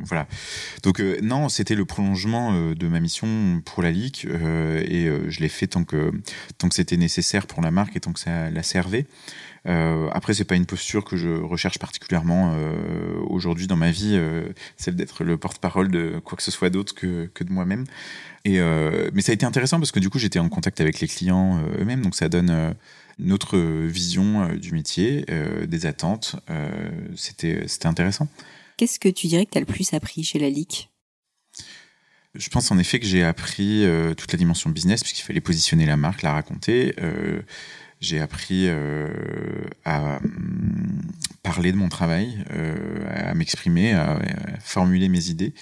voilà. 0.03 0.27
Donc 0.83 0.99
euh, 0.99 1.17
non, 1.21 1.47
c'était 1.47 1.75
le 1.75 1.85
prolongement 1.85 2.51
euh, 2.53 2.75
de 2.75 2.89
ma 2.89 2.99
mission 2.99 3.61
pour 3.63 3.81
la 3.81 3.91
LIC 3.91 4.25
euh, 4.25 4.83
et 4.85 5.09
je 5.29 5.39
l'ai 5.39 5.47
fait 5.47 5.67
tant 5.67 5.85
que 5.85 6.11
tant 6.57 6.67
que 6.67 6.75
c'était 6.75 6.97
nécessaire 6.97 7.47
pour 7.47 7.61
la 7.61 7.71
marque 7.71 7.95
et 7.95 8.01
tant 8.01 8.11
que 8.11 8.19
ça 8.19 8.49
la 8.49 8.63
servait. 8.63 9.05
après, 9.65 10.33
c'est 10.33 10.45
pas 10.45 10.55
une 10.55 10.65
posture 10.65 11.05
que 11.05 11.15
je 11.15 11.29
recherche 11.29 11.79
particulièrement 11.79 12.55
aujourd'hui 13.29 13.67
dans 13.67 13.75
ma 13.75 13.91
vie, 13.91 14.19
celle 14.77 14.95
d'être 14.95 15.23
le 15.23 15.37
porte-parole 15.37 15.89
de 15.89 16.21
quoi 16.23 16.37
que 16.37 16.43
ce 16.43 16.51
soit 16.51 16.69
d'autre 16.69 16.95
que, 16.95 17.29
que 17.33 17.43
de 17.43 17.51
moi-même. 17.51 17.85
Et 18.45 18.59
mais 19.13 19.21
ça 19.21 19.31
a 19.31 19.35
été 19.35 19.45
intéressant 19.45 19.77
parce 19.79 19.91
que 19.91 19.99
du 19.99 20.09
coup, 20.09 20.19
j'étais 20.19 20.39
en 20.39 20.47
contact 20.47 20.79
avec 20.79 21.01
les 21.01 21.07
clients 21.07 21.61
eux-mêmes, 21.79 22.01
donc 22.01 22.15
ça 22.15 22.29
donne 22.29 22.75
notre 23.19 23.57
vision 23.57 24.43
euh, 24.43 24.55
du 24.55 24.71
métier, 24.71 25.25
euh, 25.29 25.65
des 25.65 25.85
attentes. 25.85 26.35
Euh, 26.49 26.69
c'était 27.15 27.65
intéressant. 27.83 28.27
Qu'est-ce 28.77 28.99
que 28.99 29.09
tu 29.09 29.27
dirais 29.27 29.45
que 29.45 29.51
tu 29.51 29.57
as 29.57 29.61
le 29.61 29.65
plus 29.65 29.93
appris 29.93 30.23
chez 30.23 30.39
la 30.39 30.49
LIC? 30.49 30.89
Je 32.35 32.49
pense 32.49 32.71
en 32.71 32.77
effet 32.77 32.99
que 32.99 33.05
j'ai 33.07 33.23
appris 33.23 33.83
euh, 33.83 34.13
toute 34.13 34.31
la 34.31 34.37
dimension 34.37 34.69
business 34.69 35.01
puisqu'il 35.01 35.23
fallait 35.23 35.41
positionner 35.41 35.85
la 35.85 35.97
marque, 35.97 36.21
la 36.21 36.33
raconter. 36.33 36.93
Euh, 37.01 37.41
j'ai 37.99 38.19
appris 38.19 38.65
euh, 38.67 39.07
à 39.83 40.19
parler 41.41 41.71
de 41.71 41.77
mon 41.77 41.89
travail, 41.89 42.45
à 43.09 43.33
m'exprimer, 43.33 43.93
à, 43.93 44.17
à, 44.17 44.59
formuler 44.59 45.09
mes 45.09 45.29
idées. 45.29 45.55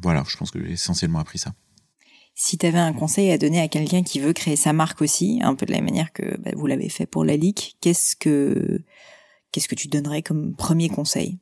Voilà, 0.00 0.24
je 0.26 0.38
pense 0.38 0.50
que 0.50 0.64
j'ai 0.64 0.72
essentiellement 0.72 1.18
appris 1.18 1.38
ça 1.38 1.52
si 2.34 2.58
tu 2.58 2.66
avais 2.66 2.78
un 2.78 2.92
conseil 2.92 3.30
à 3.30 3.38
donner 3.38 3.60
à 3.60 3.68
quelqu'un 3.68 4.02
qui 4.02 4.20
veut 4.20 4.32
créer 4.32 4.56
sa 4.56 4.72
marque 4.72 5.02
aussi, 5.02 5.40
un 5.42 5.54
peu 5.54 5.66
de 5.66 5.72
la 5.72 5.80
manière 5.80 6.12
que 6.12 6.36
bah, 6.40 6.50
vous 6.56 6.66
l'avez 6.66 6.88
fait 6.88 7.06
pour 7.06 7.24
la 7.24 7.36
LIC, 7.36 7.76
qu'est-ce 7.80 8.16
que 8.16 8.80
qu'est-ce 9.52 9.68
que 9.68 9.76
tu 9.76 9.88
donnerais 9.88 10.22
comme 10.22 10.54
premier 10.54 10.88
conseil? 10.88 11.38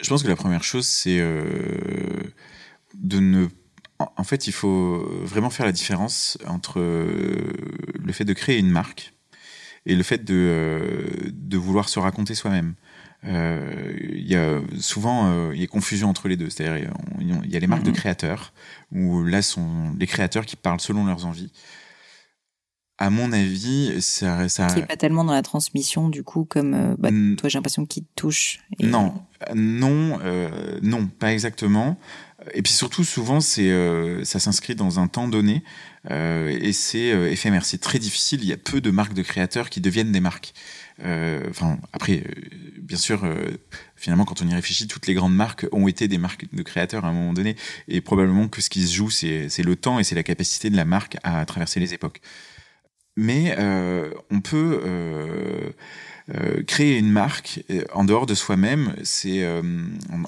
Je 0.00 0.08
pense 0.08 0.22
que 0.22 0.28
la 0.28 0.36
première 0.36 0.64
chose, 0.64 0.86
c'est 0.86 1.18
euh, 1.20 2.32
de 2.94 3.20
ne 3.20 3.48
en 4.16 4.24
fait, 4.24 4.46
il 4.46 4.52
faut 4.52 5.06
vraiment 5.24 5.50
faire 5.50 5.66
la 5.66 5.72
différence 5.72 6.38
entre 6.46 6.80
le 6.80 8.12
fait 8.12 8.24
de 8.24 8.32
créer 8.32 8.58
une 8.58 8.70
marque 8.70 9.12
et 9.84 9.94
le 9.94 10.02
fait 10.02 10.24
de, 10.24 11.30
de 11.32 11.56
vouloir 11.58 11.88
se 11.88 11.98
raconter 11.98 12.34
soi-même. 12.34 12.68
euh, 12.68 13.09
il 13.22 14.26
y 14.26 14.34
a 14.34 14.60
souvent 14.80 15.30
euh, 15.30 15.50
il 15.54 15.60
y 15.60 15.64
a 15.64 15.66
confusion 15.66 16.08
entre 16.08 16.28
les 16.28 16.36
deux. 16.36 16.50
C'est-à-dire 16.50 16.90
il 17.20 17.50
y 17.50 17.56
a 17.56 17.58
les 17.58 17.66
marques 17.66 17.82
mmh. 17.82 17.92
de 17.92 17.96
créateurs 17.96 18.52
où 18.92 19.22
là 19.24 19.42
sont 19.42 19.94
les 19.98 20.06
créateurs 20.06 20.46
qui 20.46 20.56
parlent 20.56 20.80
selon 20.80 21.04
leurs 21.04 21.26
envies. 21.26 21.52
À 23.02 23.08
mon 23.08 23.32
avis, 23.32 24.02
ça, 24.02 24.48
ça... 24.50 24.68
c'est 24.68 24.86
pas 24.86 24.96
tellement 24.96 25.24
dans 25.24 25.32
la 25.32 25.40
transmission 25.40 26.10
du 26.10 26.22
coup 26.22 26.44
comme 26.44 26.74
euh, 26.74 26.94
bah, 26.98 27.08
toi 27.38 27.48
j'ai 27.48 27.56
l'impression 27.56 27.86
qu'il 27.86 28.04
te 28.04 28.08
touche. 28.14 28.60
Et... 28.78 28.86
Non, 28.86 29.14
Non, 29.54 30.18
non, 30.82 31.06
pas 31.06 31.32
exactement. 31.32 31.98
Et 32.54 32.62
puis 32.62 32.72
surtout, 32.72 33.04
souvent, 33.04 33.40
c'est, 33.40 33.70
ça 34.24 34.38
s'inscrit 34.38 34.74
dans 34.74 34.98
un 34.98 35.08
temps 35.08 35.28
donné 35.28 35.62
et 36.08 36.72
c'est 36.72 37.08
éphémère. 37.32 37.64
C'est 37.64 37.80
très 37.80 37.98
difficile. 37.98 38.40
Il 38.42 38.48
y 38.48 38.52
a 38.52 38.56
peu 38.56 38.80
de 38.80 38.90
marques 38.90 39.14
de 39.14 39.22
créateurs 39.22 39.70
qui 39.70 39.80
deviennent 39.80 40.12
des 40.12 40.20
marques. 40.20 40.54
Enfin, 41.00 41.78
après, 41.92 42.24
bien 42.80 42.96
sûr, 42.96 43.26
finalement, 43.96 44.24
quand 44.24 44.42
on 44.42 44.48
y 44.48 44.54
réfléchit, 44.54 44.86
toutes 44.86 45.06
les 45.06 45.14
grandes 45.14 45.34
marques 45.34 45.66
ont 45.72 45.86
été 45.86 46.08
des 46.08 46.18
marques 46.18 46.46
de 46.52 46.62
créateurs 46.62 47.04
à 47.04 47.08
un 47.08 47.12
moment 47.12 47.34
donné. 47.34 47.56
Et 47.88 48.00
probablement 48.00 48.48
que 48.48 48.62
ce 48.62 48.70
qui 48.70 48.86
se 48.86 48.94
joue, 48.94 49.10
c'est 49.10 49.62
le 49.62 49.76
temps 49.76 49.98
et 49.98 50.04
c'est 50.04 50.14
la 50.14 50.22
capacité 50.22 50.70
de 50.70 50.76
la 50.76 50.86
marque 50.86 51.18
à 51.22 51.44
traverser 51.44 51.80
les 51.80 51.94
époques. 51.94 52.20
Mais 53.20 53.54
euh, 53.58 54.10
on 54.30 54.40
peut 54.40 54.80
euh, 54.82 55.68
euh, 56.34 56.62
créer 56.62 56.96
une 56.96 57.10
marque 57.10 57.62
en 57.92 58.04
dehors 58.04 58.24
de 58.24 58.34
soi-même, 58.34 58.96
c'est 59.02 59.46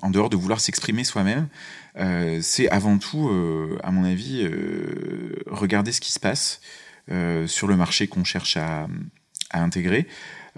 en, 0.03 0.11
dehors 0.11 0.29
de 0.29 0.37
vouloir 0.37 0.61
s'exprimer 0.61 1.03
soi-même, 1.03 1.49
c'est 2.43 2.69
avant 2.69 2.99
tout, 2.99 3.31
à 3.83 3.91
mon 3.91 4.05
avis, 4.05 4.47
regarder 5.47 5.91
ce 5.93 6.03
qui 6.03 6.13
se 6.13 6.21
passe 6.21 6.61
sur 7.47 7.67
le 7.67 7.77
marché 7.77 8.09
qu'on 8.09 8.25
cherche 8.25 8.59
à, 8.59 8.89
intégrer. 9.53 10.07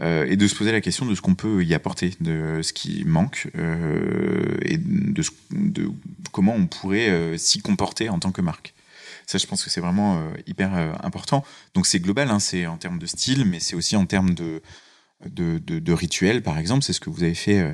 Et 0.02 0.36
de 0.36 0.48
se 0.48 0.56
poser 0.56 0.72
la 0.72 0.80
question 0.80 1.06
de 1.06 1.14
ce 1.14 1.20
qu'on 1.20 1.36
peut 1.36 1.62
y 1.62 1.72
apporter, 1.72 2.14
de 2.20 2.62
ce 2.62 2.72
qui 2.72 3.04
manque 3.04 3.46
et 4.62 4.76
de, 4.76 5.22
de, 5.52 5.88
comment 6.32 6.54
on 6.56 6.66
pourrait 6.66 7.38
s'y 7.38 7.62
comporter 7.62 8.08
en 8.08 8.18
tant 8.18 8.32
que 8.32 8.40
marque. 8.40 8.73
Ça, 9.26 9.38
je 9.38 9.46
pense 9.46 9.64
que 9.64 9.70
c'est 9.70 9.80
vraiment 9.80 10.22
hyper 10.46 10.72
important. 11.04 11.44
Donc 11.74 11.86
c'est 11.86 12.00
global, 12.00 12.30
hein, 12.30 12.38
c'est 12.38 12.66
en 12.66 12.76
termes 12.76 12.98
de 12.98 13.06
style, 13.06 13.44
mais 13.44 13.60
c'est 13.60 13.74
aussi 13.74 13.96
en 13.96 14.06
termes 14.06 14.34
de, 14.34 14.60
de, 15.26 15.92
rituel, 15.92 16.42
par 16.42 16.58
exemple. 16.58 16.82
C'est 16.82 16.92
ce 16.92 17.00
que 17.00 17.10
vous 17.10 17.22
avez 17.22 17.34
fait 17.34 17.64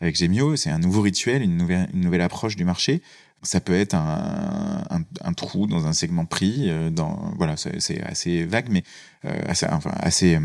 avec 0.00 0.16
Gemio. 0.16 0.56
C'est 0.56 0.70
un 0.70 0.78
nouveau 0.78 1.00
rituel, 1.00 1.42
une 1.42 1.56
nouvelle, 1.56 2.20
approche 2.20 2.56
du 2.56 2.64
marché. 2.64 3.02
Ça 3.42 3.60
peut 3.60 3.74
être 3.74 3.94
un, 3.94 5.32
trou 5.36 5.66
dans 5.66 5.86
un 5.86 5.92
segment 5.92 6.26
prix. 6.26 6.70
Voilà, 7.36 7.56
c'est 7.56 8.02
assez 8.02 8.44
vague, 8.44 8.68
mais 8.70 8.84
assez, 9.22 10.38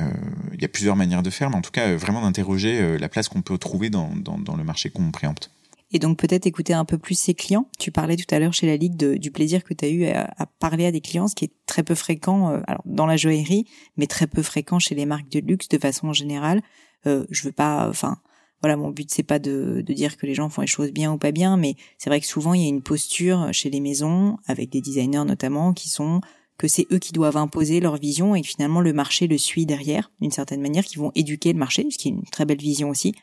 euh, 0.00 0.10
il 0.52 0.60
y 0.60 0.64
a 0.64 0.68
plusieurs 0.68 0.96
manières 0.96 1.22
de 1.22 1.30
faire, 1.30 1.50
mais 1.50 1.56
en 1.56 1.60
tout 1.60 1.70
cas, 1.70 1.88
euh, 1.88 1.96
vraiment 1.96 2.22
d'interroger 2.22 2.80
euh, 2.80 2.98
la 2.98 3.08
place 3.08 3.28
qu'on 3.28 3.42
peut 3.42 3.58
trouver 3.58 3.90
dans, 3.90 4.10
dans, 4.16 4.56
le 4.56 4.64
marché 4.64 4.90
qu'on 4.90 5.10
préempte. 5.12 5.50
Et 5.94 6.00
donc 6.00 6.18
peut-être 6.18 6.44
écouter 6.44 6.74
un 6.74 6.84
peu 6.84 6.98
plus 6.98 7.16
ses 7.16 7.34
clients. 7.34 7.68
Tu 7.78 7.92
parlais 7.92 8.16
tout 8.16 8.26
à 8.34 8.38
l'heure 8.40 8.52
chez 8.52 8.66
la 8.66 8.76
Ligue 8.76 8.96
du 8.96 9.30
plaisir 9.30 9.62
que 9.62 9.72
tu 9.72 9.84
as 9.84 9.88
eu 9.88 10.06
à, 10.06 10.46
parler 10.58 10.86
à 10.86 10.92
des 10.92 11.00
clients, 11.00 11.28
ce 11.28 11.36
qui 11.36 11.46
est 11.46 11.52
très 11.66 11.84
peu 11.84 11.94
fréquent 11.94 12.60
alors 12.66 12.82
dans 12.84 13.06
la 13.06 13.16
joaillerie, 13.16 13.64
mais 13.96 14.08
très 14.08 14.26
peu 14.26 14.42
fréquent 14.42 14.80
chez 14.80 14.96
les 14.96 15.06
marques 15.06 15.30
de 15.30 15.38
luxe 15.38 15.68
de 15.68 15.78
façon 15.78 16.12
générale. 16.12 16.62
Euh, 17.06 17.24
je 17.30 17.44
veux 17.44 17.52
pas, 17.52 17.88
enfin 17.88 18.18
voilà, 18.60 18.76
mon 18.76 18.90
but 18.90 19.08
c'est 19.08 19.22
pas 19.22 19.38
de, 19.38 19.84
de, 19.86 19.92
dire 19.92 20.16
que 20.16 20.26
les 20.26 20.34
gens 20.34 20.48
font 20.48 20.62
les 20.62 20.66
choses 20.66 20.90
bien 20.90 21.12
ou 21.12 21.18
pas 21.18 21.30
bien, 21.30 21.56
mais 21.56 21.76
c'est 21.96 22.10
vrai 22.10 22.20
que 22.20 22.26
souvent 22.26 22.54
il 22.54 22.62
y 22.62 22.64
a 22.64 22.68
une 22.68 22.82
posture 22.82 23.48
chez 23.52 23.70
les 23.70 23.80
maisons, 23.80 24.36
avec 24.46 24.70
des 24.70 24.80
designers 24.80 25.24
notamment, 25.24 25.72
qui 25.74 25.90
sont 25.90 26.20
que 26.58 26.66
c'est 26.66 26.86
eux 26.92 26.98
qui 26.98 27.12
doivent 27.12 27.36
imposer 27.36 27.78
leur 27.80 27.96
vision 27.96 28.34
et 28.34 28.42
que 28.42 28.48
finalement 28.48 28.80
le 28.80 28.92
marché 28.92 29.26
le 29.26 29.38
suit 29.38 29.66
derrière, 29.66 30.10
d'une 30.20 30.30
certaine 30.30 30.60
manière, 30.60 30.84
qui 30.84 30.96
vont 30.96 31.12
éduquer 31.14 31.52
le 31.52 31.58
marché, 31.58 31.86
ce 31.90 31.98
qui 31.98 32.08
est 32.08 32.12
une 32.12 32.24
très 32.24 32.44
belle 32.44 32.58
vision 32.58 32.90
aussi. 32.90 33.14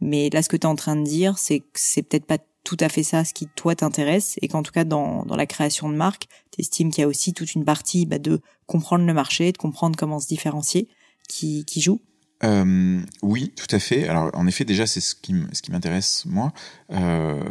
Mais 0.00 0.30
là, 0.30 0.42
ce 0.42 0.48
que 0.48 0.56
tu 0.56 0.62
es 0.62 0.66
en 0.66 0.76
train 0.76 0.96
de 0.96 1.04
dire, 1.04 1.38
c'est 1.38 1.60
que 1.60 1.66
c'est 1.74 2.02
peut-être 2.02 2.26
pas 2.26 2.38
tout 2.64 2.76
à 2.80 2.88
fait 2.88 3.02
ça 3.02 3.24
ce 3.24 3.32
qui 3.32 3.46
toi 3.48 3.74
t'intéresse 3.74 4.36
et 4.42 4.48
qu'en 4.48 4.62
tout 4.62 4.72
cas 4.72 4.84
dans, 4.84 5.24
dans 5.24 5.36
la 5.36 5.46
création 5.46 5.88
de 5.88 5.94
marque, 5.94 6.26
tu 6.52 6.60
estimes 6.60 6.90
qu'il 6.90 7.00
y 7.00 7.04
a 7.04 7.08
aussi 7.08 7.32
toute 7.32 7.54
une 7.54 7.64
partie 7.64 8.04
bah, 8.06 8.18
de 8.18 8.40
comprendre 8.66 9.06
le 9.06 9.14
marché, 9.14 9.50
de 9.52 9.58
comprendre 9.58 9.96
comment 9.98 10.20
se 10.20 10.28
différencier 10.28 10.88
qui, 11.28 11.64
qui 11.64 11.80
joue. 11.80 12.00
Euh, 12.44 13.00
oui, 13.22 13.52
tout 13.56 13.74
à 13.74 13.78
fait. 13.78 14.08
Alors 14.08 14.30
en 14.34 14.46
effet, 14.46 14.64
déjà 14.64 14.86
c'est 14.86 15.00
ce 15.00 15.14
qui 15.14 15.34
ce 15.52 15.62
qui 15.62 15.72
m'intéresse 15.72 16.24
moi. 16.26 16.52
Euh, 16.90 17.42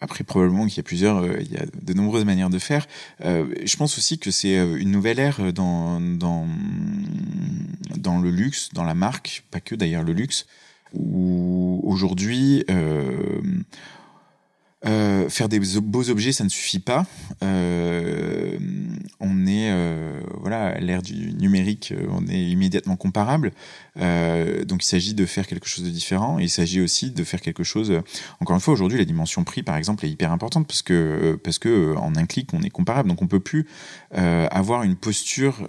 après, 0.00 0.24
probablement 0.24 0.66
qu'il 0.66 0.76
y 0.76 0.80
a 0.80 0.82
plusieurs, 0.82 1.18
euh, 1.18 1.38
il 1.40 1.50
y 1.50 1.56
a 1.56 1.64
de 1.82 1.92
nombreuses 1.94 2.24
manières 2.24 2.50
de 2.50 2.58
faire. 2.58 2.86
Euh, 3.24 3.46
je 3.64 3.76
pense 3.76 3.96
aussi 3.96 4.18
que 4.18 4.30
c'est 4.30 4.58
euh, 4.58 4.76
une 4.76 4.90
nouvelle 4.90 5.18
ère 5.18 5.52
dans, 5.52 6.00
dans, 6.00 6.46
dans 7.96 8.18
le 8.18 8.30
luxe, 8.30 8.68
dans 8.74 8.84
la 8.84 8.94
marque, 8.94 9.44
pas 9.50 9.60
que 9.60 9.74
d'ailleurs 9.74 10.02
le 10.02 10.12
luxe, 10.12 10.46
où 10.94 11.80
aujourd'hui, 11.84 12.64
euh, 12.70 13.42
euh, 14.84 15.28
faire 15.28 15.48
des 15.48 15.58
beaux 15.58 16.10
objets, 16.10 16.32
ça 16.32 16.44
ne 16.44 16.48
suffit 16.48 16.78
pas. 16.78 17.06
Euh, 17.42 18.58
on 19.20 19.46
est, 19.46 19.72
voilà, 20.40 20.66
à 20.66 20.78
l'ère 20.78 21.02
du 21.02 21.32
numérique, 21.34 21.92
on 22.10 22.26
est 22.28 22.42
immédiatement 22.42 22.96
comparable. 22.96 23.52
donc 23.96 24.84
il 24.84 24.86
s'agit 24.86 25.14
de 25.14 25.26
faire 25.26 25.46
quelque 25.46 25.66
chose 25.66 25.84
de 25.84 25.90
différent. 25.90 26.38
il 26.38 26.50
s'agit 26.50 26.80
aussi 26.80 27.10
de 27.10 27.24
faire 27.24 27.40
quelque 27.40 27.64
chose. 27.64 27.92
Encore 28.40 28.54
une 28.54 28.60
fois, 28.60 28.74
aujourd'hui, 28.74 28.98
la 28.98 29.04
dimension 29.04 29.42
prix, 29.44 29.62
par 29.62 29.76
exemple, 29.76 30.04
est 30.04 30.10
hyper 30.10 30.30
importante 30.30 30.66
parce 30.68 30.82
que 30.82 31.38
parce 31.42 31.58
que 31.58 31.96
en 31.96 32.14
un 32.14 32.26
clic, 32.26 32.52
on 32.52 32.62
est 32.62 32.70
comparable. 32.70 33.08
Donc 33.08 33.22
on 33.22 33.26
peut 33.26 33.40
plus 33.40 33.66
avoir 34.12 34.82
une 34.82 34.96
posture 34.96 35.66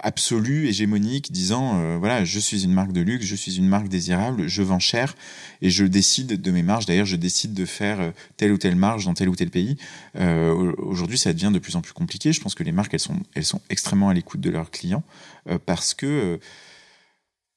absolue, 0.00 0.68
hégémonique, 0.68 1.32
disant 1.32 1.80
euh, 1.80 1.96
voilà, 1.98 2.24
je 2.24 2.38
suis 2.38 2.64
une 2.64 2.72
marque 2.72 2.92
de 2.92 3.00
luxe, 3.00 3.24
je 3.24 3.34
suis 3.34 3.56
une 3.56 3.68
marque 3.68 3.88
désirable, 3.88 4.48
je 4.48 4.62
vends 4.62 4.78
cher 4.78 5.14
et 5.60 5.70
je 5.70 5.84
décide 5.84 6.40
de 6.40 6.50
mes 6.50 6.62
marges. 6.62 6.86
D'ailleurs, 6.86 7.06
je 7.06 7.16
décide 7.16 7.54
de 7.54 7.64
faire 7.64 8.00
euh, 8.00 8.10
telle 8.36 8.52
ou 8.52 8.58
telle 8.58 8.76
marge 8.76 9.04
dans 9.04 9.14
tel 9.14 9.28
ou 9.28 9.36
tel 9.36 9.50
pays. 9.50 9.76
Aujourd'hui, 10.14 11.18
ça 11.18 11.32
devient 11.32 11.50
de 11.52 11.58
plus 11.58 11.76
en 11.76 11.80
plus 11.80 11.92
compliqué. 11.92 12.32
Je 12.32 12.40
pense 12.40 12.54
que 12.54 12.62
les 12.62 12.72
marques, 12.72 12.94
elles 12.94 13.00
sont, 13.00 13.18
elles 13.34 13.44
sont 13.44 13.60
extrêmement 13.70 14.08
à 14.08 14.14
l'écoute 14.14 14.40
de 14.40 14.50
leurs 14.50 14.70
clients 14.70 15.02
parce 15.66 15.94
que 15.94 16.38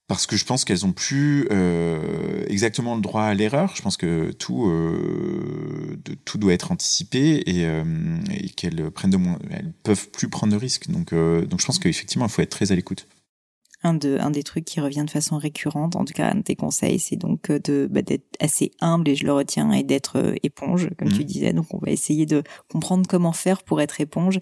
parce 0.07 0.27
que 0.27 0.37
je 0.37 0.45
pense 0.45 0.65
qu'elles 0.65 0.85
ont 0.85 0.91
plus 0.91 1.47
euh, 1.51 2.43
exactement 2.47 2.95
le 2.95 3.01
droit 3.01 3.23
à 3.23 3.33
l'erreur. 3.33 3.73
Je 3.75 3.81
pense 3.81 3.97
que 3.97 4.31
tout, 4.31 4.67
euh, 4.67 5.97
de, 6.03 6.13
tout 6.13 6.37
doit 6.37 6.53
être 6.53 6.71
anticipé 6.71 7.41
et, 7.47 7.65
euh, 7.65 7.83
et 8.31 8.49
qu'elles 8.49 8.91
prennent 8.91 9.11
de 9.11 9.17
moins, 9.17 9.39
elles 9.49 9.73
peuvent 9.83 10.09
plus 10.11 10.29
prendre 10.29 10.53
de 10.53 10.57
risques. 10.57 10.89
Donc, 10.89 11.13
donc 11.13 11.59
je 11.59 11.65
pense 11.65 11.79
qu'effectivement, 11.79 12.25
il 12.25 12.31
faut 12.31 12.41
être 12.41 12.49
très 12.49 12.71
à 12.71 12.75
l'écoute. 12.75 13.07
Un, 13.83 13.93
de, 13.93 14.17
un 14.19 14.31
des 14.31 14.43
trucs 14.43 14.65
qui 14.65 14.79
revient 14.79 15.03
de 15.05 15.11
façon 15.11 15.37
récurrente, 15.37 15.95
en 15.95 16.05
tout 16.05 16.13
cas 16.13 16.31
un 16.31 16.35
de 16.35 16.41
tes 16.41 16.55
conseils, 16.55 16.97
c'est 16.97 17.17
donc 17.17 17.51
de 17.51 17.87
bah, 17.89 18.01
d'être 18.01 18.25
assez 18.39 18.71
humble 18.81 19.09
et 19.09 19.15
je 19.15 19.25
le 19.25 19.33
retiens 19.33 19.71
et 19.71 19.83
d'être 19.83 20.33
éponge, 20.41 20.89
comme 20.97 21.11
tu 21.11 21.21
mmh. 21.21 21.25
disais. 21.25 21.53
Donc 21.53 21.67
on 21.71 21.77
va 21.77 21.91
essayer 21.91 22.25
de 22.25 22.43
comprendre 22.67 23.07
comment 23.07 23.33
faire 23.33 23.63
pour 23.63 23.81
être 23.81 24.01
éponge. 24.01 24.39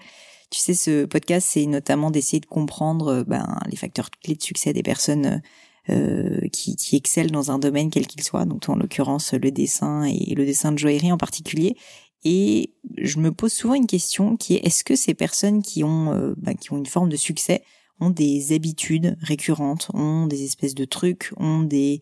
Tu 0.53 0.59
sais, 0.59 0.75
ce 0.75 1.05
podcast, 1.05 1.47
c'est 1.49 1.65
notamment 1.65 2.11
d'essayer 2.11 2.39
de 2.39 2.45
comprendre 2.45 3.07
euh, 3.07 3.23
ben, 3.23 3.57
les 3.71 3.75
facteurs 3.75 4.11
clés 4.11 4.35
de 4.35 4.43
succès 4.43 4.71
des 4.71 4.83
personnes 4.83 5.41
euh, 5.89 6.47
qui, 6.49 6.75
qui 6.75 6.95
excellent 6.95 7.31
dans 7.31 7.49
un 7.49 7.57
domaine 7.57 7.89
quel 7.89 8.05
qu'il 8.05 8.21
soit, 8.21 8.45
donc 8.45 8.69
en 8.69 8.75
l'occurrence 8.75 9.33
le 9.33 9.49
dessin 9.49 10.03
et 10.03 10.35
le 10.35 10.45
dessin 10.45 10.71
de 10.71 10.77
joaillerie 10.77 11.11
en 11.11 11.17
particulier. 11.17 11.75
Et 12.23 12.71
je 12.99 13.17
me 13.17 13.31
pose 13.31 13.51
souvent 13.51 13.73
une 13.73 13.87
question 13.87 14.37
qui 14.37 14.53
est 14.53 14.63
est-ce 14.63 14.83
que 14.83 14.95
ces 14.95 15.15
personnes 15.15 15.63
qui 15.63 15.83
ont 15.83 16.13
euh, 16.13 16.35
ben, 16.37 16.53
qui 16.53 16.71
ont 16.71 16.77
une 16.77 16.85
forme 16.85 17.09
de 17.09 17.17
succès 17.17 17.63
ont 17.99 18.11
des 18.11 18.53
habitudes 18.53 19.17
récurrentes, 19.21 19.89
ont 19.95 20.27
des 20.27 20.43
espèces 20.43 20.75
de 20.75 20.85
trucs, 20.85 21.31
ont 21.37 21.63
des 21.63 22.01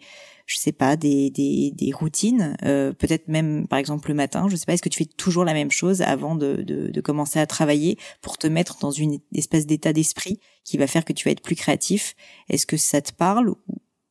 je 0.51 0.57
sais 0.57 0.73
pas, 0.73 0.97
des, 0.97 1.29
des, 1.29 1.91
routines, 1.93 2.57
euh, 2.63 2.91
peut-être 2.91 3.29
même 3.29 3.67
par 3.67 3.79
exemple 3.79 4.09
le 4.09 4.15
matin, 4.15 4.47
je 4.49 4.57
sais 4.57 4.65
pas, 4.65 4.73
est-ce 4.73 4.81
que 4.81 4.89
tu 4.89 4.97
fais 4.97 5.05
toujours 5.05 5.45
la 5.45 5.53
même 5.53 5.71
chose 5.71 6.01
avant 6.01 6.35
de, 6.35 6.61
de, 6.61 7.01
commencer 7.01 7.39
à 7.39 7.47
travailler 7.47 7.97
pour 8.21 8.37
te 8.37 8.47
mettre 8.47 8.77
dans 8.79 8.91
une 8.91 9.19
espèce 9.33 9.65
d'état 9.65 9.93
d'esprit 9.93 10.39
qui 10.65 10.77
va 10.77 10.87
faire 10.87 11.05
que 11.05 11.13
tu 11.13 11.25
vas 11.25 11.31
être 11.31 11.41
plus 11.41 11.55
créatif? 11.55 12.15
Est-ce 12.49 12.65
que 12.65 12.75
ça 12.75 13.01
te 13.01 13.13
parle 13.13 13.49
ou 13.49 13.57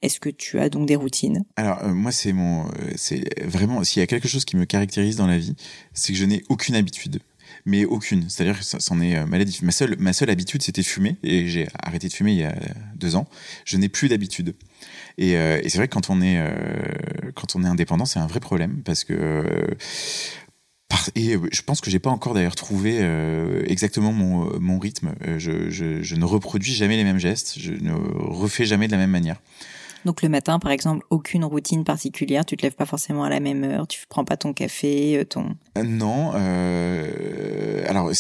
est-ce 0.00 0.18
que 0.18 0.30
tu 0.30 0.58
as 0.58 0.70
donc 0.70 0.86
des 0.86 0.96
routines? 0.96 1.44
Alors 1.56 1.84
euh, 1.84 1.92
moi 1.92 2.10
c'est 2.10 2.32
mon, 2.32 2.66
euh, 2.66 2.92
c'est 2.96 3.22
vraiment 3.44 3.84
s'il 3.84 4.00
y 4.00 4.02
a 4.02 4.06
quelque 4.06 4.28
chose 4.28 4.46
qui 4.46 4.56
me 4.56 4.64
caractérise 4.64 5.16
dans 5.16 5.26
la 5.26 5.36
vie, 5.36 5.54
c'est 5.92 6.14
que 6.14 6.18
je 6.18 6.24
n'ai 6.24 6.42
aucune 6.48 6.74
habitude 6.74 7.20
mais 7.66 7.84
aucune. 7.84 8.30
C'est-à-dire 8.30 8.58
que 8.58 8.64
c'en 8.64 9.00
est 9.00 9.26
maladif. 9.26 9.60
Ma 9.62 9.72
seule, 9.72 9.96
ma 9.98 10.12
seule 10.12 10.30
habitude, 10.30 10.62
c'était 10.62 10.84
fumer, 10.84 11.16
et 11.22 11.48
j'ai 11.48 11.68
arrêté 11.82 12.08
de 12.08 12.12
fumer 12.12 12.32
il 12.32 12.38
y 12.38 12.44
a 12.44 12.54
deux 12.94 13.16
ans. 13.16 13.28
Je 13.64 13.76
n'ai 13.76 13.88
plus 13.88 14.08
d'habitude. 14.08 14.54
Et, 15.18 15.36
euh, 15.36 15.60
et 15.62 15.68
c'est 15.68 15.78
vrai 15.78 15.88
que 15.88 15.94
quand 15.94 16.10
on 16.10 16.20
est, 16.20 16.38
euh, 16.38 16.50
quand 17.34 17.56
on 17.56 17.64
est 17.64 17.68
indépendant, 17.68 18.04
c'est 18.04 18.18
un 18.18 18.26
vrai 18.26 18.40
problème 18.40 18.82
parce 18.84 19.04
que. 19.04 19.44
et 21.14 21.36
je 21.52 21.62
pense 21.62 21.80
que 21.80 21.90
j'ai 21.90 21.98
pas 21.98 22.10
encore 22.10 22.34
d'ailleurs 22.34 22.56
trouvé 22.56 23.00
exactement 23.66 24.12
mon, 24.12 24.58
mon 24.60 24.78
rythme. 24.78 25.14
Je, 25.38 25.70
je, 25.70 26.14
ne 26.16 26.24
reproduis 26.24 26.74
jamais 26.74 26.96
les 26.96 27.04
mêmes 27.04 27.20
gestes. 27.20 27.58
Je 27.58 27.72
ne 27.72 27.92
refais 27.92 28.64
jamais 28.64 28.86
de 28.86 28.92
la 28.92 28.98
même 28.98 29.10
manière. 29.10 29.40
Donc 30.04 30.22
le 30.22 30.28
matin, 30.28 30.58
par 30.58 30.70
exemple, 30.70 31.04
aucune 31.10 31.44
routine 31.44 31.84
particulière. 31.84 32.44
Tu 32.44 32.56
te 32.56 32.62
lèves 32.62 32.74
pas 32.74 32.86
forcément 32.86 33.24
à 33.24 33.30
la 33.30 33.40
même 33.40 33.64
heure. 33.64 33.86
Tu 33.86 34.00
prends 34.08 34.24
pas 34.24 34.36
ton 34.36 34.52
café, 34.52 35.18
euh, 35.18 35.24
ton. 35.24 35.56
Euh, 35.76 35.82
non. 35.82 36.32
Euh, 36.34 37.84
alors 37.88 38.10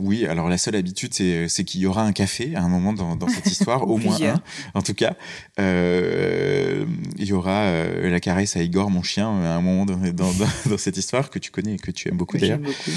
oui. 0.00 0.26
Alors 0.26 0.48
la 0.48 0.58
seule 0.58 0.76
habitude, 0.76 1.14
c'est, 1.14 1.64
qu'il 1.64 1.80
y 1.80 1.86
aura 1.86 2.02
un 2.02 2.12
café 2.12 2.54
à 2.56 2.62
un 2.62 2.68
moment 2.68 2.92
dans, 2.92 3.16
dans 3.16 3.28
cette 3.28 3.46
histoire, 3.50 3.88
au 3.88 3.98
moins 3.98 4.20
un, 4.20 4.42
en 4.74 4.82
tout 4.82 4.94
cas. 4.94 5.14
Euh, 5.60 6.84
il 7.16 7.26
y 7.26 7.32
aura 7.32 7.72
la 8.02 8.20
caresse 8.20 8.56
à 8.56 8.62
Igor, 8.62 8.90
mon 8.90 9.02
chien, 9.02 9.28
à 9.28 9.54
un 9.54 9.60
moment 9.60 9.86
dans, 9.86 9.96
dans, 9.96 10.32
dans, 10.66 10.78
cette 10.78 10.96
histoire 10.96 11.30
que 11.30 11.38
tu 11.38 11.50
connais 11.50 11.74
et 11.74 11.78
que 11.78 11.90
tu 11.90 12.08
aimes 12.08 12.16
beaucoup 12.16 12.38
d'ailleurs. 12.38 12.58
Beaucoup. 12.58 12.90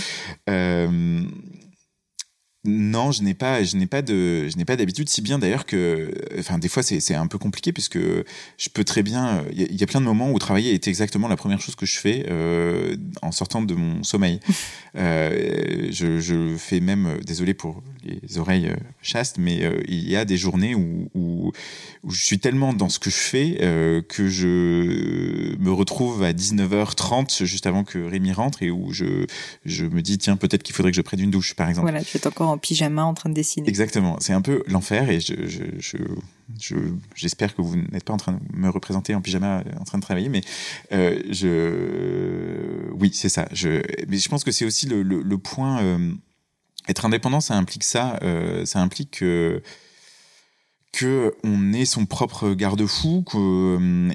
Euh, 2.68 2.70
Non, 2.70 3.12
je 3.12 3.24
n'ai 3.24 3.34
pas, 3.34 3.64
je 3.64 3.76
n'ai 3.78 3.88
pas 3.88 4.02
de, 4.02 4.48
je 4.48 4.58
n'ai 4.58 4.66
pas 4.66 4.76
d'habitude. 4.76 5.10
Si 5.10 5.22
bien 5.22 5.40
d'ailleurs 5.40 5.66
que, 5.66 6.12
enfin, 6.40 6.58
des 6.58 6.70
fois 6.70 6.84
c'est 6.84 7.16
un 7.16 7.28
peu 7.28 7.38
compliqué 7.38 7.74
puisque 7.74 7.98
je 8.00 8.70
peux 8.74 8.84
très 8.84 9.04
bien. 9.04 9.44
Il 9.52 9.80
y, 9.80 9.84
a 9.84 9.88
plein 9.88 10.02
de 10.02 10.06
moments 10.06 10.32
où 10.32 10.40
travailler 10.40 10.74
est 10.74 10.88
exactement 10.88 11.28
la 11.28 11.38
première 11.38 11.62
chose 11.62 11.76
que 11.76 11.86
je 11.86 11.98
fais 11.98 12.26
euh, 12.30 12.96
en 13.22 13.32
sortant 13.32 13.62
de 13.62 13.74
mon 13.74 14.04
sommeil. 14.04 14.40
euh, 14.96 15.88
je, 15.92 16.20
je, 16.20 16.56
fais 16.58 16.80
même, 16.80 17.20
désolé 17.26 17.54
pour 17.54 17.82
les 18.04 18.38
oreilles 18.38 18.68
euh, 18.68 18.76
chastes, 19.02 19.38
mais 19.38 19.64
euh, 19.64 19.82
il 19.88 20.10
y 20.10 20.16
a 20.16 20.26
des 20.26 20.38
journées 20.38 20.76
où, 20.76 21.10
où, 21.14 21.52
où, 22.04 22.12
je 22.12 22.24
suis 22.24 22.40
tellement 22.40 22.74
dans 22.74 22.90
ce 22.90 23.00
que 23.00 23.10
je 23.10 23.16
fais 23.16 23.58
euh, 23.62 24.02
que 24.02 24.28
je 24.28 25.56
me 25.60 25.72
retrouve 25.72 26.24
à 26.24 26.34
19h30 26.34 27.46
juste 27.46 27.68
avant 27.68 27.84
que 27.84 28.00
Rémi 28.00 28.32
rentre 28.34 28.64
et 28.64 28.72
où 28.72 28.92
je, 28.92 29.26
je 29.66 29.86
me 29.86 30.02
dis 30.02 30.18
tiens 30.18 30.36
peut-être 30.36 30.64
qu'il 30.64 30.76
faudrait 30.76 30.92
que 30.92 30.98
je 30.98 31.02
prenne 31.02 31.20
une 31.20 31.32
douche 31.32 31.54
par 31.54 31.70
exemple. 31.70 31.90
Voilà, 31.90 32.04
tu 32.04 32.18
es 32.18 32.28
encore 32.28 32.51
en 32.52 32.58
pyjama 32.58 33.04
en 33.04 33.14
train 33.14 33.30
de 33.30 33.34
dessiner. 33.34 33.68
Exactement, 33.68 34.18
c'est 34.20 34.34
un 34.34 34.42
peu 34.42 34.64
l'enfer 34.68 35.10
et 35.10 35.20
je, 35.20 35.48
je, 35.48 35.64
je, 36.60 36.76
j'espère 37.16 37.56
que 37.56 37.62
vous 37.62 37.76
n'êtes 37.76 38.04
pas 38.04 38.14
en 38.14 38.18
train 38.18 38.34
de 38.34 38.40
me 38.54 38.70
représenter 38.70 39.16
en 39.16 39.22
pyjama 39.22 39.64
en 39.80 39.84
train 39.84 39.98
de 39.98 40.04
travailler, 40.04 40.30
mais 40.30 40.42
euh, 40.92 41.22
oui, 43.00 43.12
c'est 43.14 43.30
ça. 43.30 43.48
Mais 44.08 44.18
je 44.18 44.30
pense 44.30 44.44
que 44.44 44.52
c'est 44.52 44.66
aussi 44.66 44.88
le 44.88 45.38
point. 45.38 45.82
Euh, 45.82 46.14
être 46.88 47.06
indépendant, 47.06 47.42
ça 47.42 47.56
implique 47.56 47.84
ça. 47.84 48.20
Euh, 48.24 48.66
ça 48.66 48.80
implique 48.80 49.24
que 50.92 51.34
on 51.44 51.72
est 51.74 51.86
son 51.86 52.06
propre 52.06 52.54
garde-fou 52.54 53.24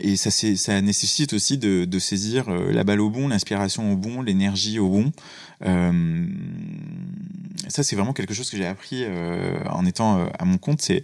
et 0.03 0.17
ça 0.17 0.31
ça 0.31 0.81
nécessite 0.81 1.33
aussi 1.33 1.57
de, 1.57 1.85
de 1.85 1.99
saisir 1.99 2.51
la 2.51 2.85
balle 2.85 3.01
au 3.01 3.11
bon 3.11 3.29
l'inspiration 3.29 3.93
au 3.93 3.97
bon 3.97 4.23
l'énergie 4.23 4.79
au 4.79 4.89
bon. 4.89 5.13
Euh, 5.65 6.27
ça 7.69 7.83
c'est 7.83 7.97
vraiment 7.97 8.13
quelque 8.13 8.35
chose 8.35 8.51
que 8.51 8.57
j'ai 8.57 8.67
appris 8.67 9.03
euh, 9.05 9.59
en 9.71 9.87
étant 9.87 10.19
euh, 10.19 10.27
à 10.39 10.45
mon 10.45 10.59
compte. 10.59 10.81
C'est 10.81 11.03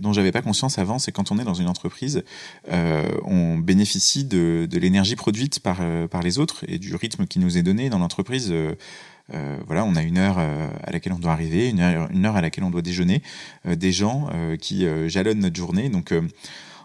dont 0.00 0.12
j'avais 0.12 0.32
pas 0.32 0.42
conscience 0.42 0.78
avant 0.78 0.98
c'est 0.98 1.12
quand 1.12 1.30
on 1.30 1.38
est 1.38 1.44
dans 1.44 1.54
une 1.54 1.68
entreprise 1.68 2.22
euh, 2.70 3.08
on 3.24 3.58
bénéficie 3.58 4.24
de, 4.24 4.66
de 4.70 4.78
l'énergie 4.78 5.16
produite 5.16 5.60
par 5.60 5.80
par 6.10 6.22
les 6.22 6.38
autres 6.38 6.64
et 6.68 6.78
du 6.78 6.94
rythme 6.94 7.26
qui 7.26 7.38
nous 7.38 7.58
est 7.58 7.62
donné 7.62 7.90
dans 7.90 7.98
l'entreprise 7.98 8.52
euh, 9.34 9.56
voilà, 9.66 9.84
on 9.84 9.94
a 9.96 10.02
une 10.02 10.18
heure 10.18 10.36
euh, 10.38 10.68
à 10.82 10.92
laquelle 10.92 11.12
on 11.12 11.18
doit 11.18 11.32
arriver, 11.32 11.68
une 11.68 11.80
heure, 11.80 12.08
une 12.10 12.24
heure 12.24 12.36
à 12.36 12.40
laquelle 12.40 12.64
on 12.64 12.70
doit 12.70 12.82
déjeuner, 12.82 13.22
euh, 13.66 13.76
des 13.76 13.92
gens 13.92 14.28
qui 14.60 14.86
jalonnent 15.08 15.40
notre 15.40 15.56
journée. 15.56 15.88
Donc 15.88 16.12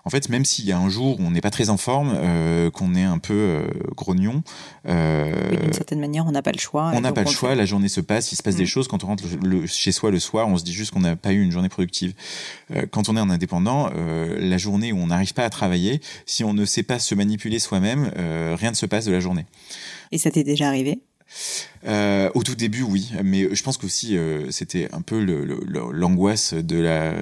en 0.05 0.09
fait, 0.09 0.27
même 0.27 0.43
s'il 0.43 0.65
y 0.65 0.73
a 0.73 0.77
un 0.77 0.89
jour 0.89 1.19
où 1.19 1.23
on 1.23 1.31
n'est 1.31 1.41
pas 1.41 1.49
très 1.49 1.69
en 1.69 1.77
forme, 1.77 2.13
euh, 2.13 2.69
qu'on 2.69 2.93
est 2.93 3.03
un 3.03 3.19
peu 3.19 3.33
euh, 3.33 3.67
grognon, 3.95 4.43
euh, 4.85 5.61
d'une 5.61 5.71
certaine 5.71 6.01
manière, 6.01 6.25
on 6.27 6.31
n'a 6.31 6.41
pas 6.41 6.51
le 6.51 6.59
choix. 6.59 6.91
On 6.93 6.99
n'a 6.99 7.13
pas 7.13 7.23
le 7.23 7.29
choix. 7.29 7.55
La 7.55 7.65
journée 7.65 7.87
se 7.87 8.01
passe, 8.01 8.33
il 8.33 8.35
se 8.35 8.43
passe 8.43 8.55
mmh. 8.55 8.57
des 8.57 8.65
choses. 8.65 8.87
Quand 8.89 9.05
on 9.05 9.07
rentre 9.07 9.23
le, 9.41 9.65
chez 9.65 9.93
soi 9.93 10.11
le 10.11 10.19
soir, 10.19 10.49
on 10.49 10.57
se 10.57 10.63
dit 10.65 10.73
juste 10.73 10.91
qu'on 10.91 10.99
n'a 10.99 11.15
pas 11.15 11.31
eu 11.31 11.41
une 11.41 11.51
journée 11.51 11.69
productive. 11.69 12.13
quand 12.91 13.07
on 13.07 13.15
est 13.15 13.21
en 13.21 13.29
indépendant, 13.29 13.89
la 13.93 14.57
journée 14.57 14.91
où 14.91 14.97
on 14.97 15.07
n'arrive 15.07 15.33
pas 15.33 15.45
à 15.45 15.49
travailler, 15.49 16.01
si 16.25 16.43
on 16.43 16.53
ne 16.53 16.65
sait 16.65 16.83
pas 16.83 16.99
se 16.99 17.15
manipuler 17.15 17.59
soi-même, 17.59 18.11
rien 18.57 18.71
ne 18.71 18.75
se 18.75 18.85
passe 18.85 19.05
de 19.05 19.11
la 19.11 19.19
journée. 19.19 19.45
Et 20.11 20.17
ça 20.17 20.31
t'est 20.31 20.43
déjà 20.43 20.67
arrivé? 20.67 20.99
Euh, 21.85 22.29
au 22.33 22.43
tout 22.43 22.55
début, 22.55 22.83
oui, 22.83 23.11
mais 23.23 23.53
je 23.53 23.63
pense 23.63 23.77
qu'aussi 23.77 24.17
euh, 24.17 24.49
c'était 24.51 24.87
un 24.93 25.01
peu 25.01 25.19
l'angoisse 25.91 26.53
de 26.53 26.77
la, 26.77 27.13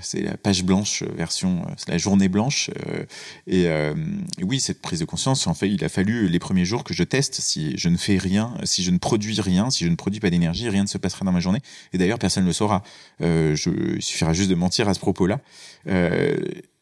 c'est 0.00 0.22
la 0.22 0.36
page 0.36 0.62
blanche 0.64 1.02
version, 1.02 1.62
c'est 1.76 1.88
la 1.88 1.98
journée 1.98 2.28
blanche, 2.28 2.70
euh, 2.86 3.94
et, 4.38 4.44
oui, 4.44 4.60
cette 4.60 4.80
prise 4.80 5.00
de 5.00 5.04
conscience. 5.04 5.46
En 5.46 5.54
fait, 5.54 5.68
il 5.68 5.82
a 5.84 5.88
fallu 5.88 6.28
les 6.28 6.38
premiers 6.38 6.64
jours 6.64 6.84
que 6.84 6.94
je 6.94 7.02
teste 7.02 7.34
si 7.40 7.76
je 7.76 7.88
ne 7.88 7.96
fais 7.96 8.18
rien, 8.18 8.54
si 8.64 8.84
je 8.84 8.90
ne 8.90 8.98
produis 8.98 9.40
rien, 9.40 9.70
si 9.70 9.84
je 9.84 9.90
ne 9.90 9.96
produis 9.96 10.20
pas 10.20 10.30
d'énergie, 10.30 10.68
rien 10.68 10.82
ne 10.82 10.88
se 10.88 10.98
passera 10.98 11.24
dans 11.24 11.32
ma 11.32 11.40
journée. 11.40 11.60
Et 11.92 11.98
d'ailleurs, 11.98 12.18
personne 12.18 12.44
ne 12.44 12.48
le 12.48 12.54
saura. 12.54 12.82
il 13.20 13.56
suffira 14.00 14.32
juste 14.32 14.50
de 14.50 14.54
mentir 14.54 14.88
à 14.88 14.94
ce 14.94 15.00
propos-là. 15.00 15.40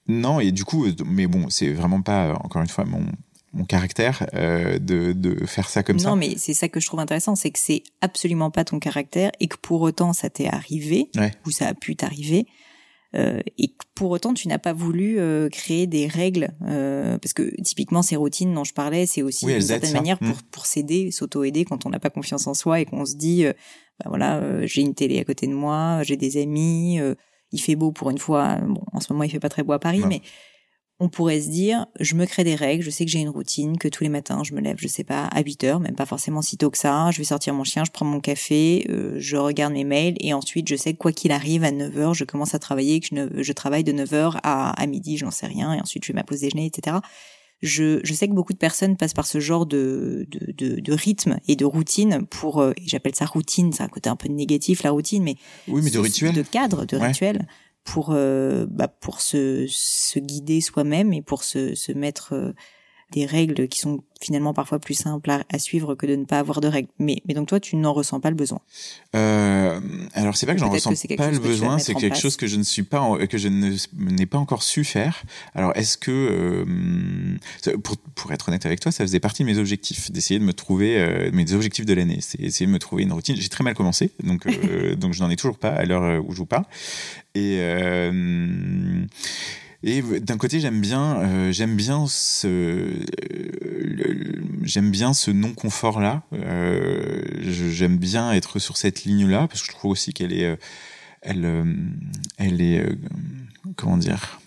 non, 0.08 0.40
et 0.40 0.52
du 0.52 0.64
coup, 0.64 0.86
mais 1.06 1.26
bon, 1.26 1.48
c'est 1.48 1.70
vraiment 1.70 2.02
pas 2.02 2.34
encore 2.42 2.60
une 2.60 2.68
fois 2.68 2.84
mon 2.84 3.06
mon 3.56 3.64
caractère 3.64 4.26
euh, 4.34 4.78
de, 4.78 5.12
de, 5.12 5.46
faire 5.46 5.68
ça 5.68 5.82
comme 5.82 5.96
non, 5.96 6.02
ça. 6.02 6.10
Non, 6.10 6.16
mais 6.16 6.34
c'est 6.36 6.54
ça 6.54 6.68
que 6.68 6.78
je 6.78 6.86
trouve 6.86 7.00
intéressant, 7.00 7.34
c'est 7.34 7.50
que 7.50 7.58
c'est 7.58 7.82
absolument 8.00 8.50
pas 8.50 8.64
ton 8.64 8.78
caractère 8.78 9.32
et 9.40 9.48
que 9.48 9.56
pour 9.56 9.80
autant 9.80 10.12
ça 10.12 10.30
t'est 10.30 10.46
arrivé 10.46 11.10
ou 11.46 11.50
ça 11.50 11.68
a 11.68 11.74
pu 11.74 11.96
t'arriver. 11.96 12.46
Euh, 13.14 13.40
et 13.56 13.68
que 13.68 13.84
pour 13.94 14.10
autant 14.10 14.34
tu 14.34 14.48
n'as 14.48 14.58
pas 14.58 14.72
voulu 14.72 15.18
euh, 15.18 15.48
créer 15.48 15.86
des 15.86 16.06
règles 16.08 16.50
euh, 16.66 17.18
parce 17.18 17.32
que 17.32 17.54
typiquement 17.62 18.02
ces 18.02 18.16
routines 18.16 18.52
dont 18.52 18.64
je 18.64 18.74
parlais 18.74 19.06
c'est 19.06 19.22
aussi 19.22 19.46
d'une 19.46 19.60
certaine 19.60 19.92
manière 19.92 20.18
pour, 20.18 20.36
mm. 20.36 20.42
pour 20.50 20.66
s'aider 20.66 21.12
s'auto-aider 21.12 21.64
quand 21.64 21.86
on 21.86 21.90
n'a 21.90 22.00
pas 22.00 22.10
confiance 22.10 22.48
en 22.48 22.52
soi 22.52 22.80
et 22.80 22.84
qu'on 22.84 23.06
se 23.06 23.14
dit 23.14 23.44
bah 23.44 24.06
voilà 24.08 24.66
j'ai 24.66 24.82
une 24.82 24.94
télé 24.94 25.20
à 25.20 25.24
côté 25.24 25.46
de 25.46 25.54
moi 25.54 26.02
j'ai 26.02 26.16
des 26.16 26.42
amis 26.42 26.98
il 27.52 27.58
fait 27.60 27.76
beau 27.76 27.92
pour 27.92 28.10
une 28.10 28.18
fois 28.18 28.56
bon 28.56 28.82
en 28.92 29.00
ce 29.00 29.12
moment 29.12 29.22
il 29.22 29.30
fait 29.30 29.40
pas 29.40 29.48
très 29.48 29.62
beau 29.62 29.72
à 29.72 29.78
Paris 29.78 30.02
mais 30.06 30.20
on 30.98 31.10
pourrait 31.10 31.42
se 31.42 31.48
dire, 31.50 31.86
je 32.00 32.14
me 32.14 32.24
crée 32.24 32.42
des 32.42 32.54
règles, 32.54 32.82
je 32.82 32.88
sais 32.88 33.04
que 33.04 33.10
j'ai 33.10 33.18
une 33.18 33.28
routine, 33.28 33.76
que 33.76 33.88
tous 33.88 34.02
les 34.02 34.08
matins 34.08 34.42
je 34.42 34.54
me 34.54 34.60
lève, 34.60 34.76
je 34.78 34.88
sais 34.88 35.04
pas, 35.04 35.26
à 35.26 35.42
8 35.42 35.64
heures, 35.64 35.80
même 35.80 35.94
pas 35.94 36.06
forcément 36.06 36.40
si 36.40 36.56
tôt 36.56 36.70
que 36.70 36.78
ça, 36.78 37.10
je 37.10 37.18
vais 37.18 37.24
sortir 37.24 37.52
mon 37.52 37.64
chien, 37.64 37.84
je 37.84 37.90
prends 37.90 38.06
mon 38.06 38.20
café, 38.20 38.86
euh, 38.88 39.14
je 39.18 39.36
regarde 39.36 39.74
mes 39.74 39.84
mails 39.84 40.16
et 40.20 40.32
ensuite 40.32 40.68
je 40.68 40.76
sais 40.76 40.94
que 40.94 40.98
quoi 40.98 41.12
qu'il 41.12 41.32
arrive 41.32 41.64
à 41.64 41.70
9 41.70 41.98
heures, 41.98 42.14
je 42.14 42.24
commence 42.24 42.54
à 42.54 42.58
travailler, 42.58 43.00
que 43.00 43.08
je, 43.12 43.42
je 43.42 43.52
travaille 43.52 43.84
de 43.84 43.92
9 43.92 44.14
heures 44.14 44.40
à, 44.42 44.70
à 44.70 44.86
midi, 44.86 45.18
j'en 45.18 45.30
sais 45.30 45.46
rien, 45.46 45.74
et 45.74 45.80
ensuite 45.80 46.02
je 46.04 46.08
fais 46.08 46.14
ma 46.14 46.24
pause 46.24 46.40
déjeuner, 46.40 46.64
etc. 46.66 46.96
Je, 47.62 48.00
je, 48.02 48.12
sais 48.14 48.28
que 48.28 48.34
beaucoup 48.34 48.52
de 48.52 48.58
personnes 48.58 48.96
passent 48.96 49.14
par 49.14 49.26
ce 49.26 49.40
genre 49.40 49.64
de, 49.64 50.26
de, 50.28 50.52
de, 50.52 50.80
de 50.80 50.92
rythme 50.92 51.38
et 51.48 51.56
de 51.56 51.64
routine 51.64 52.26
pour, 52.26 52.60
euh, 52.60 52.72
j'appelle 52.84 53.14
ça 53.14 53.24
routine, 53.24 53.72
c'est 53.72 53.82
un 53.82 53.88
côté 53.88 54.10
un 54.10 54.16
peu 54.16 54.28
négatif 54.28 54.82
la 54.82 54.90
routine, 54.90 55.22
mais, 55.22 55.36
oui, 55.68 55.80
mais 55.82 55.90
de 55.90 55.98
rituel, 55.98 56.34
de 56.34 56.42
cadre, 56.42 56.84
de 56.84 56.96
rituel 56.96 57.46
pour 57.86 58.10
euh, 58.10 58.66
bah, 58.68 58.88
pour 58.88 59.20
se, 59.20 59.66
se 59.68 60.18
guider 60.18 60.60
soi-même 60.60 61.12
et 61.12 61.22
pour 61.22 61.44
se, 61.44 61.74
se 61.74 61.92
mettre 61.92 62.34
euh, 62.34 62.52
des 63.12 63.24
règles 63.24 63.68
qui 63.68 63.78
sont 63.78 64.02
finalement 64.20 64.54
parfois 64.54 64.78
plus 64.78 64.94
simples 64.94 65.30
à, 65.30 65.58
suivre 65.58 65.94
que 65.94 66.06
de 66.06 66.16
ne 66.16 66.24
pas 66.24 66.38
avoir 66.38 66.60
de 66.60 66.68
règles. 66.68 66.88
Mais, 66.98 67.22
mais 67.26 67.34
donc 67.34 67.48
toi, 67.48 67.60
tu 67.60 67.76
n'en 67.76 67.92
ressens 67.92 68.20
pas 68.20 68.30
le 68.30 68.36
besoin. 68.36 68.60
Euh, 69.14 69.78
alors 70.14 70.36
c'est 70.36 70.46
pas 70.46 70.54
que 70.54 70.60
j'en 70.60 70.70
ressens 70.70 70.92
pas 71.16 71.30
le 71.30 71.38
besoin, 71.38 71.78
c'est 71.78 71.94
quelque 71.94 72.16
chose 72.16 72.36
que 72.36 72.46
je 72.46 72.56
ne 72.56 72.62
suis 72.62 72.82
pas, 72.82 73.16
que 73.26 73.38
je 73.38 73.48
n'ai 73.48 74.26
pas 74.26 74.38
encore 74.38 74.62
su 74.62 74.84
faire. 74.84 75.22
Alors 75.54 75.72
est-ce 75.76 75.96
que, 75.96 76.10
euh, 76.10 77.76
pour, 77.78 77.96
pour 77.98 78.32
être 78.32 78.48
honnête 78.48 78.66
avec 78.66 78.80
toi, 78.80 78.90
ça 78.90 79.04
faisait 79.04 79.20
partie 79.20 79.42
de 79.42 79.48
mes 79.48 79.58
objectifs, 79.58 80.10
d'essayer 80.10 80.40
de 80.40 80.44
me 80.44 80.52
trouver 80.52 80.98
euh, 80.98 81.30
mes 81.32 81.52
objectifs 81.52 81.86
de 81.86 81.94
l'année, 81.94 82.18
c'est 82.20 82.40
essayer 82.40 82.66
de 82.66 82.72
me 82.72 82.78
trouver 82.78 83.02
une 83.04 83.12
routine. 83.12 83.36
J'ai 83.36 83.48
très 83.48 83.64
mal 83.64 83.74
commencé, 83.74 84.10
donc 84.22 84.46
euh, 84.46 84.94
donc 84.96 85.12
je 85.12 85.22
n'en 85.22 85.30
ai 85.30 85.36
toujours 85.36 85.58
pas 85.58 85.70
à 85.70 85.84
l'heure 85.84 86.24
où 86.26 86.32
je 86.32 86.38
vous 86.38 86.46
parle. 86.46 86.64
Et 87.34 87.58
euh, 87.60 89.04
et 89.88 90.02
d'un 90.02 90.36
côté, 90.36 90.58
j'aime 90.58 90.80
bien, 90.80 91.20
euh, 91.20 91.52
j'aime 91.52 91.76
bien 91.76 92.06
ce, 92.08 92.48
euh, 92.48 93.04
j'aime 94.64 94.90
bien 94.90 95.14
ce 95.14 95.30
non 95.30 95.54
confort 95.54 96.00
là. 96.00 96.24
Euh, 96.32 97.22
j'aime 97.40 97.96
bien 97.96 98.32
être 98.32 98.58
sur 98.58 98.76
cette 98.78 99.04
ligne 99.04 99.28
là 99.28 99.46
parce 99.46 99.62
que 99.62 99.68
je 99.68 99.72
trouve 99.72 99.92
aussi 99.92 100.12
qu'elle 100.12 100.32
est, 100.32 100.58
elle, 101.22 101.64
elle 102.36 102.60
est, 102.60 102.84
comment 103.76 103.96
dire. 103.96 104.40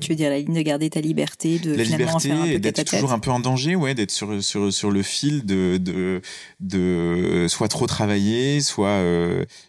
Tu 0.00 0.10
veux 0.10 0.16
dire 0.16 0.30
la 0.30 0.38
ligne 0.38 0.54
de 0.54 0.62
garder 0.62 0.90
ta 0.90 1.00
liberté, 1.00 1.58
de 1.58 1.74
la 1.74 1.84
liberté, 1.84 2.58
d'être 2.58 2.84
toujours 2.84 3.12
un 3.12 3.18
peu 3.18 3.30
en 3.30 3.40
danger, 3.40 3.76
ouais, 3.76 3.94
d'être 3.94 4.10
sur 4.10 4.42
sur 4.42 4.72
sur 4.72 4.90
le 4.90 5.02
fil 5.02 5.44
de 5.44 5.78
de 5.78 6.20
de 6.60 7.46
soit 7.48 7.68
trop 7.68 7.86
travailler, 7.86 8.60
soit 8.60 9.02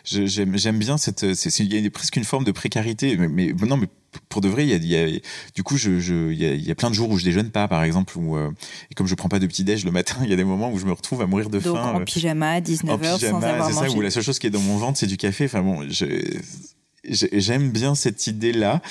j'aime 0.03 0.57
j'aime 0.57 0.79
bien 0.79 0.97
cette, 0.97 1.33
c'est 1.33 1.59
il 1.59 1.73
y 1.73 1.85
a 1.85 1.89
presque 1.89 2.15
une 2.15 2.23
forme 2.23 2.43
de 2.43 2.51
précarité, 2.51 3.17
mais, 3.17 3.27
mais 3.27 3.53
non 3.67 3.77
mais 3.77 3.87
pour 4.29 4.41
de 4.41 4.47
vrai, 4.47 4.63
il 4.65 4.69
y 4.69 4.73
a, 4.73 4.77
il 4.77 5.13
y 5.13 5.17
a 5.17 5.19
du 5.55 5.63
coup, 5.63 5.77
je, 5.77 5.99
je, 5.99 6.31
il, 6.31 6.39
y 6.39 6.45
a, 6.45 6.53
il 6.53 6.63
y 6.63 6.71
a 6.71 6.75
plein 6.75 6.89
de 6.89 6.95
jours 6.95 7.09
où 7.09 7.17
je 7.17 7.23
déjeune 7.23 7.49
pas, 7.49 7.67
par 7.67 7.83
exemple, 7.83 8.17
ou 8.17 8.35
euh, 8.37 8.51
et 8.91 8.95
comme 8.95 9.07
je 9.07 9.15
prends 9.15 9.29
pas 9.29 9.39
de 9.39 9.47
petit 9.47 9.63
déj 9.63 9.85
le 9.85 9.91
matin, 9.91 10.17
il 10.23 10.29
y 10.29 10.33
a 10.33 10.35
des 10.35 10.43
moments 10.43 10.71
où 10.71 10.77
je 10.77 10.85
me 10.85 10.91
retrouve 10.91 11.21
à 11.21 11.27
mourir 11.27 11.49
de 11.49 11.59
Donc, 11.59 11.77
faim. 11.77 11.93
En 11.95 12.01
euh, 12.01 12.03
pyjama, 12.03 12.61
19 12.61 13.01
h 13.01 13.29
sans 13.29 13.41
avoir 13.41 13.71
mangé. 13.71 13.89
Ça, 13.89 13.95
où 13.95 14.01
la 14.01 14.11
seule 14.11 14.23
chose 14.23 14.39
qui 14.39 14.47
est 14.47 14.51
dans 14.51 14.61
mon 14.61 14.77
ventre, 14.77 14.99
c'est 14.99 15.07
du 15.07 15.17
café. 15.17 15.45
Enfin 15.45 15.61
bon, 15.61 15.87
je, 15.89 16.05
j'aime 17.09 17.71
bien 17.71 17.95
cette 17.95 18.27
idée-là, 18.27 18.81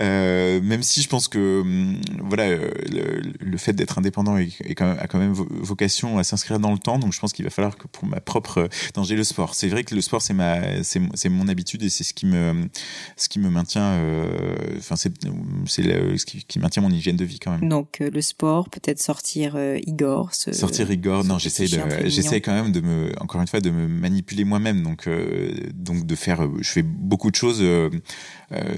euh, 0.00 0.60
même 0.60 0.82
si 0.82 1.02
je 1.02 1.08
pense 1.08 1.28
que 1.28 1.60
hum, 1.60 2.00
voilà 2.24 2.44
euh, 2.44 2.70
le, 2.90 3.20
le 3.38 3.56
fait 3.58 3.72
d'être 3.72 3.98
indépendant 3.98 4.36
est, 4.36 4.52
est 4.64 4.74
quand 4.74 4.86
même, 4.86 4.98
a 4.98 5.06
quand 5.06 5.18
même 5.18 5.32
vocation 5.32 6.18
à 6.18 6.24
s'inscrire 6.24 6.58
dans 6.58 6.72
le 6.72 6.78
temps. 6.78 6.98
Donc 6.98 7.12
je 7.12 7.20
pense 7.20 7.32
qu'il 7.32 7.44
va 7.44 7.50
falloir 7.50 7.76
que 7.76 7.86
pour 7.86 8.06
ma 8.06 8.20
propre, 8.20 8.68
non 8.96 9.04
j'ai 9.04 9.16
le 9.16 9.24
sport. 9.24 9.54
C'est 9.54 9.68
vrai 9.68 9.84
que 9.84 9.94
le 9.94 10.00
sport 10.00 10.22
c'est 10.22 10.34
ma, 10.34 10.82
c'est, 10.82 11.28
mon 11.28 11.48
habitude 11.48 11.82
et 11.82 11.88
c'est 11.90 12.04
ce 12.04 12.14
qui 12.14 12.26
me, 12.26 12.68
ce 13.16 13.28
qui 13.28 13.38
me 13.38 13.50
maintient, 13.50 13.82
euh, 13.82 14.26
enfin 14.78 14.96
c'est, 14.96 15.12
c'est 15.66 15.82
ce 15.82 16.24
qui, 16.24 16.44
qui, 16.44 16.58
maintient 16.58 16.82
mon 16.82 16.90
hygiène 16.90 17.16
de 17.16 17.24
vie 17.24 17.38
quand 17.38 17.52
même. 17.52 17.68
Donc 17.68 18.00
euh, 18.00 18.10
le 18.10 18.20
sport, 18.20 18.68
peut-être 18.68 19.00
sortir 19.00 19.54
euh, 19.56 19.78
Igor. 19.86 20.32
Sortir 20.32 20.90
Igor, 20.90 21.24
non 21.24 21.38
j'essaie 21.38 21.66
j'essaie 21.66 22.40
quand 22.40 22.52
même 22.52 22.72
de 22.72 22.80
me, 22.80 23.12
encore 23.20 23.40
une 23.40 23.46
fois 23.46 23.60
de 23.60 23.70
me 23.70 23.86
manipuler 23.86 24.44
moi-même. 24.44 24.82
Donc 24.82 25.08
donc 25.74 26.06
de 26.06 26.14
faire, 26.14 26.48
je 26.60 26.68
fais 26.68 26.82
beaucoup 26.82 27.30
de 27.30 27.36
choses 27.36 27.59
choses. 27.60 27.90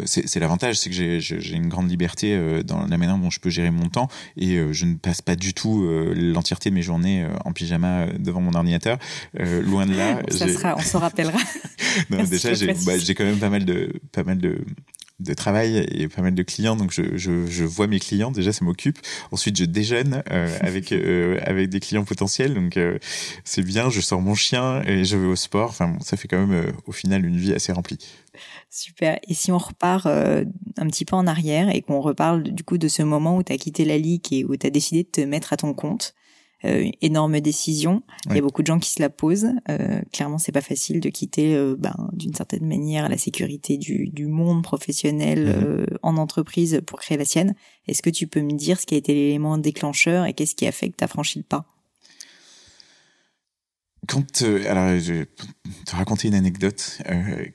c'est 0.05 0.41
l'avantage, 0.41 0.79
c'est 0.79 0.91
que 0.91 1.19
j'ai 1.19 1.55
une 1.55 1.69
grande 1.69 1.91
liberté 1.91 2.63
dans 2.65 2.87
la 2.87 2.99
manière 2.99 3.17
dont 3.17 3.31
je 3.31 3.41
peux 3.41 3.51
gérer 3.51 3.71
mon 3.71 3.89
temps 3.89 4.09
et 4.37 4.59
je 4.73 4.85
ne 4.85 4.95
passe 4.95 5.23
pas 5.23 5.37
du 5.37 5.55
tout 5.55 5.87
l'entièreté 6.15 6.71
de 6.71 6.75
mes 6.75 6.83
journées 6.83 7.27
en 7.45 7.53
pyjama 7.53 8.07
devant 8.19 8.41
mon 8.41 8.55
ordinateur. 8.55 8.99
loin 9.35 9.87
de 9.87 9.95
là. 9.95 10.21
Ça 10.31 10.49
sera, 10.49 10.77
on 10.77 10.83
se 10.83 10.97
rappellera. 10.97 11.39
non, 12.11 12.23
déjà, 12.31 12.51
bah, 12.87 12.99
j'ai 12.99 13.15
quand 13.15 13.25
même 13.25 13.39
pas 13.39 13.51
mal 13.51 13.65
de 13.65 13.93
pas 14.13 14.25
mal 14.25 14.39
de 14.39 14.59
de 15.21 15.35
travail 15.35 15.87
et 15.91 16.09
pas 16.09 16.23
mal 16.23 16.35
de 16.35 16.43
clients, 16.43 16.77
donc 16.77 16.93
je, 16.93 17.17
je, 17.17 17.47
je 17.47 17.65
vois 17.65 17.87
mes 17.87 18.01
clients, 18.01 18.31
déjà 18.31 18.53
ça 18.53 18.65
m'occupe. 18.65 18.99
Ensuite 19.31 19.57
je 19.57 19.65
déjeune 19.65 20.23
euh, 20.31 20.59
avec, 20.61 20.93
euh, 20.93 21.39
avec 21.45 21.69
des 21.69 21.81
clients 21.81 22.05
potentiels, 22.05 22.55
donc 22.55 22.77
euh, 22.77 22.99
c'est 23.45 23.63
bien, 23.63 23.91
je 23.91 24.01
sors 24.01 24.21
mon 24.21 24.35
chien 24.35 24.83
et 24.83 25.05
je 25.05 25.17
vais 25.17 25.27
au 25.27 25.37
sport, 25.37 25.71
enfin 25.71 25.97
ça 26.01 26.17
fait 26.17 26.29
quand 26.29 26.47
même 26.47 26.73
au 26.87 26.93
final 26.93 27.25
une 27.25 27.37
vie 27.37 27.53
assez 27.53 27.73
remplie. 27.73 27.99
Super, 28.71 29.19
et 29.29 29.35
si 29.35 29.53
on 29.53 29.59
repart 29.59 30.07
un 30.07 30.87
petit 30.89 31.05
peu 31.05 31.17
en 31.17 31.27
arrière 31.27 31.69
et 31.75 31.83
qu'on 31.83 32.01
reparle 32.01 32.43
du 32.43 32.65
coup 32.65 32.79
de 32.79 32.89
ce 32.89 33.03
moment 33.03 33.37
où 33.37 33.43
tu 33.43 33.53
as 33.53 33.59
quitté 33.59 33.85
la 33.85 33.99
Ligue 33.99 34.33
et 34.33 34.45
où 34.45 34.57
tu 34.57 34.67
as 34.67 34.71
décidé 34.71 35.03
de 35.03 35.09
te 35.09 35.21
mettre 35.21 35.53
à 35.53 35.57
ton 35.57 35.75
compte, 35.75 36.15
euh, 36.65 36.91
énorme 37.01 37.41
décision. 37.41 38.03
Il 38.31 38.37
y 38.37 38.39
a 38.39 38.43
beaucoup 38.43 38.63
de 38.63 38.67
gens 38.67 38.79
qui 38.79 38.91
se 38.91 39.01
la 39.01 39.11
posent. 39.11 39.49
Euh, 39.69 40.01
clairement, 40.13 40.39
c'est 40.39 40.53
pas 40.53 40.61
facile 40.61 41.01
de 41.01 41.09
quitter, 41.09 41.55
euh, 41.55 41.75
ben, 41.79 41.95
d'une 42.13 42.35
certaine 42.35 42.67
manière, 42.67 43.09
la 43.09 43.19
sécurité 43.19 43.79
du, 43.79 44.09
du 44.09 44.27
monde 44.27 44.63
professionnel 44.63 45.53
euh, 45.55 45.87
en 46.03 46.17
entreprise 46.17 46.81
pour 46.87 47.01
créer 47.01 47.19
la 47.19 47.25
sienne. 47.25 47.55
Est-ce 47.89 48.03
que 48.03 48.11
tu 48.11 48.27
peux 48.27 48.43
me 48.43 48.53
dire 48.53 48.81
ce 48.81 48.87
qui 48.87 48.95
a 48.95 48.99
été 48.99 49.13
l'élément 49.13 49.59
déclencheur 49.59 50.27
et 50.27 50.35
qu'est-ce 50.35 50.55
qui 50.55 50.67
a 50.67 50.73
fait 50.73 50.91
que 50.91 50.97
tu 50.97 51.05
as 51.05 51.09
franchi 51.09 51.39
le 51.39 51.45
pas? 51.45 51.67
Quand 54.09 54.43
alors 54.67 54.99
je 54.99 55.13
vais 55.13 55.27
te 55.87 55.95
raconter 55.95 56.27
une 56.27 56.35
anecdote 56.35 56.99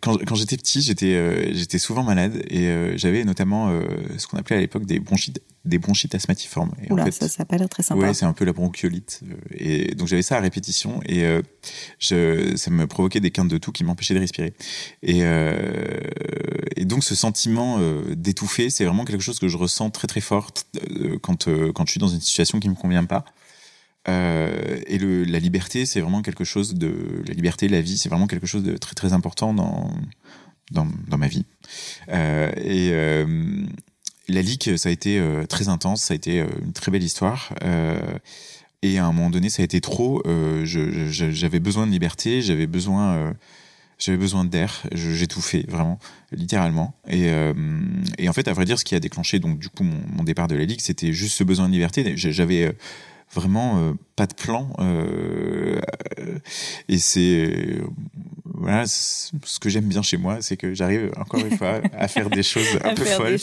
quand, 0.01 0.17
quand 0.25 0.35
j'étais 0.35 0.55
petit 0.55 0.81
j'étais 0.81 1.53
j'étais 1.53 1.77
souvent 1.77 2.03
malade 2.03 2.41
et 2.49 2.95
j'avais 2.95 3.25
notamment 3.25 3.69
ce 4.17 4.27
qu'on 4.27 4.37
appelait 4.37 4.55
à 4.55 4.59
l'époque 4.61 4.85
des 4.85 5.01
bronchites 5.01 5.41
des 5.67 5.77
bronchites 5.77 6.15
asthmatiformes. 6.15 6.71
Et 6.83 6.91
Oula, 6.91 7.03
en 7.03 7.05
fait, 7.05 7.11
ça, 7.11 7.27
ça 7.27 7.43
a 7.43 7.45
pas 7.45 7.57
l'air 7.57 7.69
très 7.69 7.83
sympa. 7.83 8.01
Ouais, 8.01 8.13
c'est 8.13 8.25
un 8.25 8.33
peu 8.33 8.45
la 8.45 8.53
bronchiolite. 8.53 9.21
Euh, 9.23 9.35
et 9.51 9.95
donc 9.95 10.07
j'avais 10.07 10.21
ça 10.21 10.37
à 10.37 10.39
répétition 10.39 11.01
et 11.05 11.25
euh, 11.25 11.41
je, 11.99 12.55
ça 12.55 12.71
me 12.71 12.87
provoquait 12.87 13.19
des 13.19 13.31
quintes 13.31 13.47
de 13.47 13.57
toux 13.57 13.71
qui 13.71 13.83
m'empêchaient 13.83 14.13
de 14.13 14.19
respirer. 14.19 14.53
Et, 15.03 15.19
euh, 15.23 15.99
et 16.75 16.85
donc 16.85 17.03
ce 17.03 17.15
sentiment 17.15 17.77
euh, 17.79 18.15
d'étouffer, 18.15 18.69
c'est 18.69 18.85
vraiment 18.85 19.05
quelque 19.05 19.23
chose 19.23 19.39
que 19.39 19.47
je 19.47 19.57
ressens 19.57 19.89
très 19.89 20.07
très 20.07 20.21
fort 20.21 20.51
quand 21.21 21.47
quand 21.73 21.85
je 21.85 21.91
suis 21.91 21.99
dans 21.99 22.07
une 22.07 22.21
situation 22.21 22.59
qui 22.59 22.69
me 22.69 22.75
convient 22.75 23.05
pas. 23.05 23.25
et 24.07 24.97
le, 24.97 25.23
la 25.25 25.39
liberté, 25.39 25.85
c'est 25.85 25.99
vraiment 25.99 26.21
quelque 26.21 26.43
chose 26.43 26.75
de 26.75 27.23
la 27.27 27.33
liberté, 27.33 27.67
la 27.67 27.81
vie, 27.81 27.97
c'est 27.97 28.09
vraiment 28.09 28.27
quelque 28.27 28.47
chose 28.47 28.63
de 28.63 28.77
très 28.77 28.95
très 28.95 29.13
important 29.13 29.53
dans 29.53 29.91
dans, 30.71 30.87
dans 31.07 31.17
ma 31.17 31.27
vie. 31.27 31.45
et 32.09 32.91
la 34.27 34.41
Ligue, 34.41 34.75
ça 34.75 34.89
a 34.89 34.91
été 34.91 35.19
euh, 35.19 35.45
très 35.45 35.69
intense, 35.69 36.03
ça 36.03 36.13
a 36.13 36.15
été 36.15 36.41
euh, 36.41 36.47
une 36.63 36.73
très 36.73 36.91
belle 36.91 37.03
histoire. 37.03 37.53
Euh, 37.63 37.99
et 38.81 38.97
à 38.97 39.05
un 39.05 39.11
moment 39.11 39.29
donné, 39.29 39.49
ça 39.49 39.61
a 39.61 39.65
été 39.65 39.81
trop. 39.81 40.21
j'avais 40.63 41.59
besoin 41.59 41.87
de 41.87 41.91
liberté, 41.91 42.43
j'avais 42.43 42.67
besoin, 42.67 43.33
j'avais 43.97 44.19
besoin 44.19 44.45
d'air. 44.45 44.83
J'étouffais 44.91 45.65
vraiment, 45.67 45.97
littéralement. 46.31 46.93
Et, 47.09 47.27
en 48.29 48.33
fait, 48.33 48.47
à 48.47 48.53
vrai 48.53 48.65
dire, 48.65 48.77
ce 48.77 48.85
qui 48.85 48.93
a 48.93 48.99
déclenché 48.99 49.39
donc 49.39 49.57
du 49.57 49.69
coup 49.69 49.83
mon, 49.83 49.99
mon 50.15 50.23
départ 50.23 50.47
de 50.47 50.55
la 50.55 50.63
Ligue, 50.63 50.79
c'était 50.79 51.11
juste 51.11 51.35
ce 51.37 51.43
besoin 51.43 51.67
de 51.67 51.73
liberté. 51.73 52.13
J'avais 52.15 52.71
vraiment 53.33 53.95
pas 54.15 54.27
de 54.27 54.35
plan. 54.35 54.69
et 56.87 56.99
c'est 56.99 57.81
voilà, 58.57 58.85
ce 58.87 59.31
que 59.59 59.69
j'aime 59.69 59.85
bien 59.85 60.01
chez 60.01 60.17
moi, 60.17 60.37
c'est 60.41 60.57
que 60.57 60.73
j'arrive 60.73 61.11
encore 61.17 61.45
une 61.45 61.57
fois 61.57 61.81
à 61.97 62.07
faire 62.07 62.29
des 62.29 62.43
choses 62.43 62.79
un 62.83 62.93
peu 62.93 63.05
folles, 63.05 63.39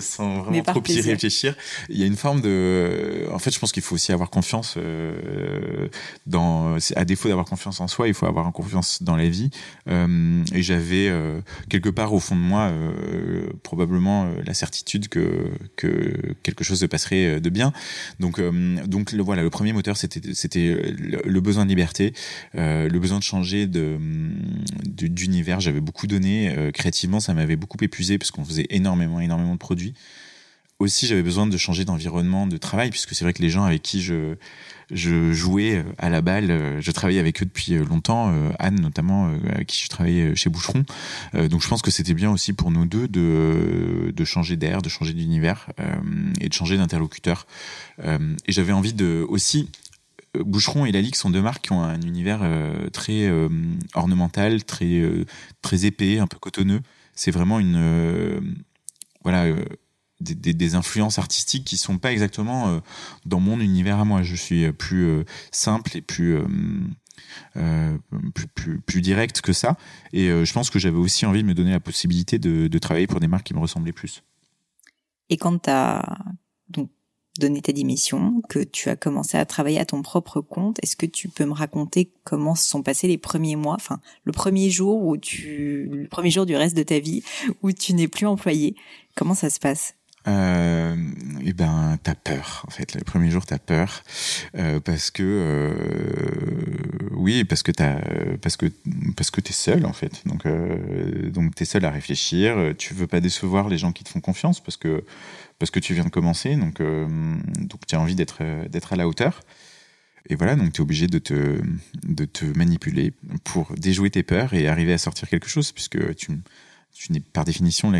sans, 0.00 0.42
vraiment 0.42 0.62
trop 0.62 0.82
y 0.88 1.00
réfléchir. 1.00 1.54
Il 1.88 1.98
y 1.98 2.02
a 2.02 2.06
une 2.06 2.16
forme 2.16 2.40
de, 2.40 3.26
en 3.32 3.38
fait, 3.38 3.50
je 3.50 3.58
pense 3.58 3.72
qu'il 3.72 3.82
faut 3.82 3.94
aussi 3.94 4.12
avoir 4.12 4.30
confiance 4.30 4.74
euh, 4.76 5.88
dans, 6.26 6.76
à 6.94 7.04
défaut 7.04 7.28
d'avoir 7.28 7.46
confiance 7.46 7.80
en 7.80 7.88
soi, 7.88 8.08
il 8.08 8.14
faut 8.14 8.26
avoir 8.26 8.50
confiance 8.52 9.02
dans 9.02 9.16
la 9.16 9.28
vie. 9.28 9.50
Euh, 9.88 10.42
et 10.52 10.62
j'avais 10.62 11.08
euh, 11.08 11.40
quelque 11.68 11.88
part 11.88 12.12
au 12.12 12.20
fond 12.20 12.36
de 12.36 12.40
moi 12.40 12.70
euh, 12.70 13.46
probablement 13.62 14.30
la 14.44 14.54
certitude 14.54 15.08
que 15.08 15.50
que 15.76 16.34
quelque 16.42 16.64
chose 16.64 16.80
se 16.80 16.86
passerait 16.86 17.40
de 17.40 17.50
bien. 17.50 17.72
Donc 18.20 18.40
donc 18.86 19.12
le, 19.12 19.22
voilà, 19.22 19.42
le 19.42 19.50
premier 19.50 19.72
moteur 19.72 19.96
c'était 19.96 20.34
c'était 20.34 20.94
le, 20.98 21.40
besoin 21.40 21.64
de 21.64 21.68
liberté, 21.68 22.12
le 22.54 22.98
besoin 22.98 23.18
de 23.18 23.24
changer 23.24 23.66
de 23.66 23.96
d'univers. 24.84 25.60
J'avais 25.60 25.80
beaucoup 25.80 26.06
donné 26.06 26.54
euh, 26.56 26.70
créativement, 26.70 27.20
ça 27.20 27.34
m'avait 27.34 27.56
beaucoup 27.56 27.78
épuisé 27.80 28.18
parce 28.18 28.30
qu'on 28.30 28.44
faisait 28.44 28.66
énormément, 28.70 29.20
énormément 29.20 29.54
de 29.54 29.58
produits. 29.58 29.94
Aussi, 30.78 31.06
j'avais 31.06 31.22
besoin 31.22 31.46
de 31.46 31.56
changer 31.56 31.86
d'environnement 31.86 32.46
de 32.46 32.58
travail 32.58 32.90
puisque 32.90 33.14
c'est 33.14 33.24
vrai 33.24 33.32
que 33.32 33.40
les 33.40 33.48
gens 33.48 33.64
avec 33.64 33.80
qui 33.80 34.02
je 34.02 35.32
jouais 35.32 35.76
euh, 35.76 35.82
à 35.96 36.10
la 36.10 36.20
balle, 36.20 36.50
euh, 36.50 36.80
je 36.82 36.90
travaillais 36.90 37.20
avec 37.20 37.42
eux 37.42 37.46
depuis 37.46 37.74
longtemps, 37.78 38.32
Anne 38.58 38.80
notamment, 38.80 39.32
avec 39.48 39.68
qui 39.68 39.82
je 39.82 39.88
travaillais 39.88 40.36
chez 40.36 40.50
Boucheron. 40.50 40.84
donc 41.34 41.62
je 41.62 41.68
pense 41.68 41.80
que 41.82 41.90
c'était 41.90 42.14
bien 42.14 42.30
aussi 42.30 42.52
pour 42.52 42.70
nous 42.70 42.84
deux 42.84 43.08
de, 43.08 44.12
de 44.14 44.24
changer 44.24 44.56
d'air, 44.56 44.82
de 44.82 44.88
changer 44.88 45.14
d'univers 45.14 45.68
et 46.40 46.48
de 46.48 46.54
changer 46.54 46.76
d'interlocuteur. 46.76 47.46
et 48.02 48.52
j'avais 48.52 48.72
envie 48.72 48.92
de 48.92 49.24
aussi 49.28 49.68
Boucheron 50.44 50.86
et 50.86 50.92
la 50.92 51.00
Ligue 51.00 51.14
sont 51.14 51.30
deux 51.30 51.42
marques 51.42 51.64
qui 51.64 51.72
ont 51.72 51.82
un 51.82 52.00
univers 52.02 52.40
euh, 52.42 52.88
très 52.90 53.26
euh, 53.26 53.48
ornemental, 53.94 54.64
très 54.64 55.00
euh, 55.00 55.24
très 55.62 55.84
épais, 55.84 56.18
un 56.18 56.26
peu 56.26 56.38
cotonneux. 56.38 56.80
C'est 57.14 57.30
vraiment 57.30 57.58
une 57.58 58.56
voilà 59.22 59.46
des, 60.20 60.74
influences 60.74 61.18
artistiques 61.18 61.64
qui 61.64 61.76
sont 61.78 61.98
pas 61.98 62.12
exactement 62.12 62.80
dans 63.24 63.40
mon 63.40 63.58
univers 63.58 63.98
à 63.98 64.04
moi. 64.04 64.22
Je 64.22 64.36
suis 64.36 64.70
plus 64.72 65.24
simple 65.50 65.96
et 65.96 66.02
plus 66.02 66.38
plus, 68.54 68.80
plus, 68.80 69.00
direct 69.00 69.40
que 69.40 69.54
ça. 69.54 69.78
Et 70.12 70.28
je 70.28 70.52
pense 70.52 70.68
que 70.68 70.78
j'avais 70.78 70.98
aussi 70.98 71.24
envie 71.24 71.42
de 71.42 71.48
me 71.48 71.54
donner 71.54 71.70
la 71.70 71.80
possibilité 71.80 72.38
de, 72.38 72.78
travailler 72.78 73.06
pour 73.06 73.18
des 73.18 73.28
marques 73.28 73.46
qui 73.46 73.54
me 73.54 73.60
ressemblaient 73.60 73.92
plus. 73.92 74.22
Et 75.30 75.38
quand 75.38 75.58
tu 75.58 75.70
donc 76.68 76.90
donné 77.38 77.62
ta 77.62 77.72
démission, 77.72 78.42
que 78.48 78.60
tu 78.60 78.88
as 78.88 78.96
commencé 78.96 79.36
à 79.36 79.44
travailler 79.44 79.78
à 79.78 79.84
ton 79.84 80.02
propre 80.02 80.40
compte. 80.40 80.78
Est-ce 80.82 80.96
que 80.96 81.06
tu 81.06 81.28
peux 81.28 81.44
me 81.44 81.52
raconter 81.52 82.10
comment 82.24 82.54
se 82.54 82.68
sont 82.68 82.82
passés 82.82 83.08
les 83.08 83.18
premiers 83.18 83.56
mois, 83.56 83.74
enfin 83.74 84.00
le 84.24 84.32
premier 84.32 84.70
jour 84.70 85.04
où 85.04 85.16
tu, 85.16 85.88
le 85.92 86.08
premier 86.08 86.30
jour 86.30 86.46
du 86.46 86.56
reste 86.56 86.76
de 86.76 86.82
ta 86.82 86.98
vie 86.98 87.22
où 87.62 87.72
tu 87.72 87.94
n'es 87.94 88.08
plus 88.08 88.26
employé? 88.26 88.76
Comment 89.14 89.34
ça 89.34 89.50
se 89.50 89.58
passe? 89.58 89.94
Euh, 90.28 90.96
eh 91.44 91.52
ben, 91.52 91.98
t'as 92.02 92.16
peur 92.16 92.64
en 92.66 92.70
fait. 92.70 92.94
Les 92.94 93.04
premiers 93.04 93.30
jours, 93.30 93.46
t'as 93.46 93.58
peur 93.58 94.02
euh, 94.56 94.80
parce 94.80 95.10
que 95.10 95.22
euh, 95.22 95.74
oui, 97.12 97.44
parce 97.44 97.62
que 97.62 97.70
t'as, 97.70 98.00
parce 98.42 98.56
que 98.56 98.66
parce 99.16 99.30
que 99.30 99.40
t'es 99.40 99.52
seul 99.52 99.86
en 99.86 99.92
fait. 99.92 100.22
Donc 100.26 100.46
euh, 100.46 101.30
donc 101.30 101.54
t'es 101.54 101.64
seul 101.64 101.84
à 101.84 101.90
réfléchir. 101.90 102.74
Tu 102.76 102.92
veux 102.94 103.06
pas 103.06 103.20
décevoir 103.20 103.68
les 103.68 103.78
gens 103.78 103.92
qui 103.92 104.02
te 104.02 104.08
font 104.08 104.20
confiance 104.20 104.60
parce 104.60 104.76
que 104.76 105.04
parce 105.58 105.70
que 105.70 105.80
tu 105.80 105.94
viens 105.94 106.04
de 106.04 106.10
commencer, 106.10 106.56
donc, 106.56 106.80
euh, 106.80 107.06
donc 107.60 107.86
tu 107.86 107.94
as 107.94 108.00
envie 108.00 108.14
d'être, 108.14 108.42
d'être 108.68 108.92
à 108.92 108.96
la 108.96 109.08
hauteur. 109.08 109.40
Et 110.28 110.34
voilà, 110.34 110.56
donc 110.56 110.72
tu 110.72 110.80
es 110.80 110.82
obligé 110.82 111.06
de 111.06 111.18
te, 111.18 111.60
de 112.02 112.24
te 112.24 112.44
manipuler 112.58 113.12
pour 113.44 113.72
déjouer 113.76 114.10
tes 114.10 114.22
peurs 114.22 114.54
et 114.54 114.66
arriver 114.66 114.92
à 114.92 114.98
sortir 114.98 115.28
quelque 115.28 115.48
chose, 115.48 115.70
puisque 115.72 116.16
tu, 116.16 116.32
tu 116.92 117.12
n'es 117.12 117.20
par 117.20 117.44
définition, 117.44 117.92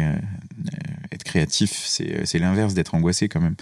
être 1.12 1.24
créatif, 1.24 1.70
c'est, 1.86 2.38
l'inverse 2.38 2.74
d'être 2.74 2.94
angoissé 2.94 3.28
quand 3.28 3.40
même. 3.40 3.54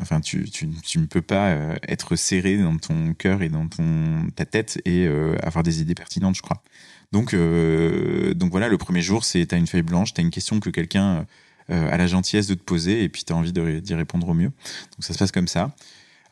Enfin, 0.00 0.20
tu, 0.20 0.48
tu, 0.48 0.68
tu 0.84 0.98
ne 0.98 1.06
peux 1.06 1.22
pas 1.22 1.48
euh, 1.50 1.76
être 1.86 2.14
serré 2.14 2.56
dans 2.56 2.76
ton 2.76 3.14
cœur 3.14 3.42
et 3.42 3.48
dans 3.48 3.66
ton, 3.66 4.28
ta 4.36 4.46
tête 4.46 4.80
et 4.84 5.06
euh, 5.06 5.36
avoir 5.42 5.62
des 5.62 5.80
idées 5.80 5.94
pertinentes, 5.94 6.36
je 6.36 6.42
crois. 6.42 6.62
Donc, 7.10 7.34
donc 7.34 8.50
voilà, 8.50 8.68
le 8.68 8.76
premier 8.76 9.00
jour, 9.00 9.24
c'est 9.24 9.46
tu 9.46 9.54
as 9.54 9.58
une 9.58 9.66
feuille 9.66 9.82
blanche, 9.82 10.12
tu 10.12 10.20
as 10.20 10.24
une 10.24 10.30
question 10.30 10.60
que 10.60 10.68
quelqu'un 10.70 11.16
euh, 11.16 11.22
à 11.68 11.96
la 11.96 12.06
gentillesse 12.06 12.46
de 12.46 12.54
te 12.54 12.62
poser 12.62 13.02
et 13.02 13.08
puis 13.08 13.24
tu 13.24 13.32
as 13.32 13.36
envie 13.36 13.52
d'y 13.52 13.94
répondre 13.94 14.28
au 14.28 14.34
mieux. 14.34 14.48
Donc 14.48 15.00
ça 15.00 15.12
se 15.12 15.18
passe 15.18 15.32
comme 15.32 15.48
ça. 15.48 15.70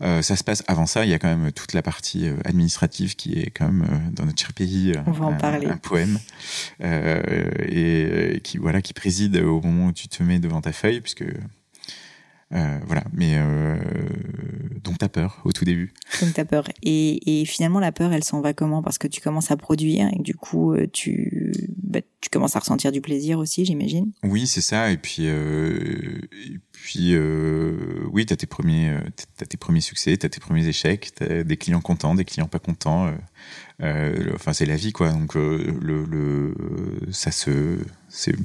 Euh, 0.02 0.20
ça 0.20 0.36
se 0.36 0.44
passe 0.44 0.62
avant 0.66 0.86
ça, 0.86 1.04
il 1.04 1.10
y 1.10 1.14
a 1.14 1.18
quand 1.18 1.34
même 1.34 1.52
toute 1.52 1.72
la 1.72 1.80
partie 1.80 2.28
euh, 2.28 2.36
administrative 2.44 3.16
qui 3.16 3.32
est 3.38 3.50
quand 3.50 3.66
même 3.66 3.86
euh, 3.90 4.10
dans 4.12 4.26
notre 4.26 4.38
cher 4.38 4.52
pays 4.52 4.92
On 5.06 5.12
va 5.12 5.26
en 5.26 5.34
parler. 5.34 5.68
un, 5.68 5.78
poème 5.78 6.18
et, 6.80 8.40
qui 8.44 8.58
voilà 8.58 8.82
qui 8.82 8.92
préside 8.92 9.36
au 9.38 9.60
moment 9.62 9.86
où 9.86 9.92
tu 9.92 10.08
te 10.08 10.22
mets 10.22 10.38
devant 10.38 10.60
ta 10.60 10.72
feuille 10.72 11.00
puisque 11.00 11.24
Euh, 12.52 12.78
voilà, 12.86 13.02
mais 13.12 13.34
euh, 13.36 13.76
donc 14.84 14.98
t'as 14.98 15.08
peur 15.08 15.40
au 15.44 15.50
tout 15.50 15.64
début. 15.64 15.92
Donc 16.20 16.32
t'as 16.32 16.44
peur. 16.44 16.64
Et, 16.82 17.40
et, 17.40 17.44
finalement, 17.44 17.80
la 17.80 17.90
peur, 17.90 18.12
elle 18.12 18.22
s'en 18.22 18.40
va 18.40 18.52
comment? 18.52 18.82
Parce 18.82 18.98
que 18.98 19.08
tu 19.08 19.20
commences 19.20 19.50
à 19.50 19.56
produire 19.56 20.08
et 20.12 20.22
du 20.22 20.34
coup, 20.34 20.72
euh, 20.72 20.86
tu, 20.92 21.52
bah, 21.82 22.00
tu 22.20 22.30
commences 22.30 22.54
à 22.54 22.60
ressentir 22.60 22.92
du 22.92 23.00
plaisir 23.00 23.40
aussi, 23.40 23.64
j'imagine? 23.64 24.12
Oui, 24.22 24.46
c'est 24.46 24.60
ça. 24.60 24.92
Et 24.92 24.96
puis, 24.96 25.24
euh, 25.26 26.20
et 26.32 26.60
puis 26.70 27.16
oui, 28.12 28.26
t'as 28.26 28.36
tes 28.36 28.46
premiers, 28.46 28.96
t'as 29.36 29.46
tes 29.46 29.56
premiers 29.56 29.80
succès, 29.80 30.16
t'as 30.16 30.28
tes 30.28 30.40
premiers 30.40 30.68
échecs, 30.68 31.10
t'as 31.16 31.42
des 31.42 31.56
clients 31.56 31.80
contents, 31.80 32.14
des 32.14 32.24
clients 32.24 32.46
pas 32.46 32.60
contents. 32.60 33.12
enfin, 33.80 34.52
c'est 34.52 34.66
la 34.66 34.76
vie, 34.76 34.92
quoi. 34.92 35.10
Donc 35.10 35.34
le, 35.34 35.80
le, 35.80 36.54
ça 37.10 37.32
se, 37.32 37.78
c'est, 38.08 38.36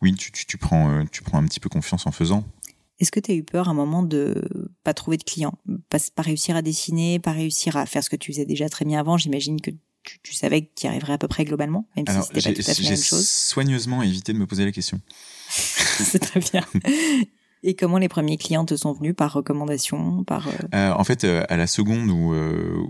oui, 0.00 0.14
tu, 0.14 0.32
tu, 0.32 0.46
tu 0.46 0.56
prends, 0.56 1.04
tu 1.12 1.22
prends 1.22 1.38
un 1.38 1.44
petit 1.44 1.60
peu 1.60 1.68
confiance 1.68 2.06
en 2.06 2.12
faisant. 2.12 2.42
Est-ce 2.98 3.10
que 3.10 3.20
tu 3.20 3.32
as 3.32 3.34
eu 3.34 3.44
peur 3.44 3.68
à 3.68 3.72
un 3.72 3.74
moment 3.74 4.02
de 4.02 4.42
pas 4.84 4.94
trouver 4.94 5.16
de 5.16 5.24
clients, 5.24 5.58
pas, 5.90 5.98
pas, 6.14 6.22
réussir 6.22 6.56
à 6.56 6.62
dessiner, 6.62 7.18
pas 7.18 7.32
réussir 7.32 7.76
à 7.76 7.84
faire 7.86 8.02
ce 8.02 8.10
que 8.10 8.16
tu 8.16 8.32
faisais 8.32 8.46
déjà 8.46 8.68
très 8.68 8.84
bien 8.84 9.00
avant? 9.00 9.18
J'imagine 9.18 9.60
que 9.60 9.70
tu, 10.22 10.34
savais 10.34 10.62
que 10.62 10.70
tu 10.74 10.86
y 10.86 10.88
arriverais 10.88 11.14
à 11.14 11.18
peu 11.18 11.28
près 11.28 11.44
globalement, 11.44 11.88
même 11.96 12.06
si 12.06 12.14
c'était 12.22 12.52
pas 12.52 12.62
tout 12.62 12.70
à 12.70 12.74
fait 12.74 12.82
la 12.82 12.90
même 12.90 12.98
chose. 12.98 13.28
soigneusement 13.28 14.02
évité 14.02 14.32
de 14.32 14.38
me 14.38 14.46
poser 14.46 14.64
la 14.64 14.72
question. 14.72 15.00
C'est 15.48 16.18
très 16.18 16.40
bien. 16.40 16.64
Et 17.68 17.74
comment 17.74 17.98
les 17.98 18.08
premiers 18.08 18.36
clients 18.36 18.64
te 18.64 18.76
sont 18.76 18.92
venus 18.92 19.12
Par 19.16 19.32
recommandation 19.32 20.22
par, 20.22 20.46
euh, 20.46 20.52
euh, 20.72 20.92
En 20.92 21.02
fait, 21.02 21.24
euh, 21.24 21.42
à 21.48 21.56
la 21.56 21.66
seconde 21.66 22.10
où, 22.10 22.32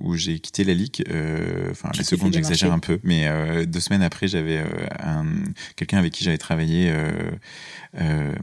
où 0.03 0.15
j'ai 0.16 0.39
quitté 0.39 0.65
la 0.65 0.74
Ligue, 0.74 1.03
enfin, 1.70 1.89
la 1.97 2.05
seconde, 2.05 2.35
j'exagère 2.35 2.74
un 2.74 2.78
peu, 2.78 3.01
mais 3.03 3.27
deux 3.66 3.81
semaines 3.81 4.03
après, 4.03 4.28
j'avais 4.28 4.62
quelqu'un 5.77 5.97
avec 5.97 6.12
qui 6.12 6.24
j'avais 6.24 6.36
travaillé, 6.36 6.93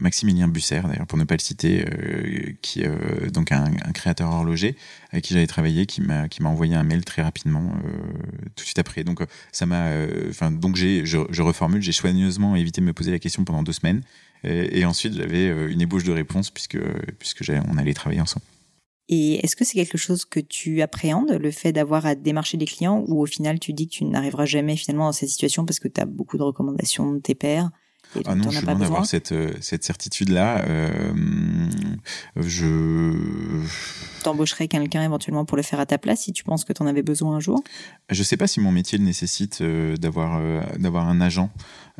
Maximilien 0.00 0.48
Busser, 0.48 0.80
d'ailleurs, 0.82 1.06
pour 1.06 1.18
ne 1.18 1.24
pas 1.24 1.36
le 1.36 1.40
citer, 1.40 1.84
qui 2.62 2.82
donc 3.32 3.52
un, 3.52 3.66
un, 3.84 3.92
créateur 3.92 4.28
horloger 4.32 4.76
avec 5.12 5.24
qui 5.24 5.34
j'avais 5.34 5.46
travaillé, 5.46 5.86
qui 5.86 6.00
m'a 6.00 6.28
qui 6.28 6.42
m'a 6.42 6.48
envoyé 6.48 6.74
un 6.74 6.82
mail 6.82 7.04
très 7.04 7.22
rapidement 7.22 7.72
tout 8.56 8.64
de 8.64 8.66
suite 8.66 8.80
après. 8.80 9.04
Donc 9.04 9.22
ça 9.52 9.66
m'a, 9.66 9.90
enfin, 10.28 10.50
donc 10.50 10.74
j'ai, 10.74 11.06
je, 11.06 11.18
je 11.30 11.42
reformule, 11.42 11.80
j'ai 11.80 11.92
soigneusement 11.92 12.56
évité 12.56 12.80
de 12.80 12.86
me 12.86 12.92
poser 12.92 13.12
la 13.12 13.20
question 13.20 13.44
pendant 13.44 13.62
deux 13.62 13.72
semaines. 13.72 14.02
Et, 14.44 14.84
ensuite, 14.84 15.14
j'avais 15.14 15.48
euh, 15.48 15.70
une 15.70 15.80
ébauche 15.80 16.04
de 16.04 16.12
réponse 16.12 16.50
puisque, 16.50 16.78
puisque 17.18 17.44
on 17.68 17.78
allait 17.78 17.94
travailler 17.94 18.20
ensemble. 18.20 18.44
Et 19.08 19.44
est-ce 19.44 19.54
que 19.54 19.64
c'est 19.64 19.74
quelque 19.74 19.98
chose 19.98 20.24
que 20.24 20.40
tu 20.40 20.80
appréhendes, 20.80 21.30
le 21.30 21.50
fait 21.50 21.72
d'avoir 21.72 22.06
à 22.06 22.14
démarcher 22.14 22.56
des 22.56 22.64
clients, 22.64 23.04
ou 23.06 23.20
au 23.20 23.26
final 23.26 23.58
tu 23.58 23.74
dis 23.74 23.86
que 23.86 23.92
tu 23.92 24.04
n'arriveras 24.04 24.46
jamais 24.46 24.76
finalement 24.76 25.06
dans 25.06 25.12
cette 25.12 25.28
situation 25.28 25.66
parce 25.66 25.78
que 25.78 25.88
tu 25.88 26.00
as 26.00 26.06
beaucoup 26.06 26.38
de 26.38 26.42
recommandations 26.42 27.12
de 27.12 27.20
tes 27.20 27.34
pairs 27.34 27.70
ah 28.24 28.34
non, 28.34 28.50
je 28.50 28.58
suis 28.58 28.66
loin 28.66 28.76
d'avoir 28.76 29.06
cette, 29.06 29.32
euh, 29.32 29.52
cette 29.60 29.84
certitude-là. 29.84 30.64
Euh, 30.68 31.12
je. 32.36 33.12
T'embaucherais 34.24 34.68
quelqu'un 34.68 35.04
éventuellement 35.04 35.44
pour 35.44 35.56
le 35.56 35.62
faire 35.62 35.80
à 35.80 35.86
ta 35.86 35.98
place 35.98 36.22
si 36.22 36.32
tu 36.32 36.44
penses 36.44 36.64
que 36.64 36.72
tu 36.72 36.82
en 36.82 36.86
avais 36.86 37.02
besoin 37.02 37.36
un 37.36 37.40
jour? 37.40 37.62
Je 38.10 38.22
sais 38.22 38.36
pas 38.36 38.46
si 38.46 38.60
mon 38.60 38.72
métier 38.72 38.98
le 38.98 39.04
nécessite 39.04 39.62
d'avoir 39.62 40.40
d'avoir 40.78 41.08
un 41.08 41.20
agent. 41.20 41.50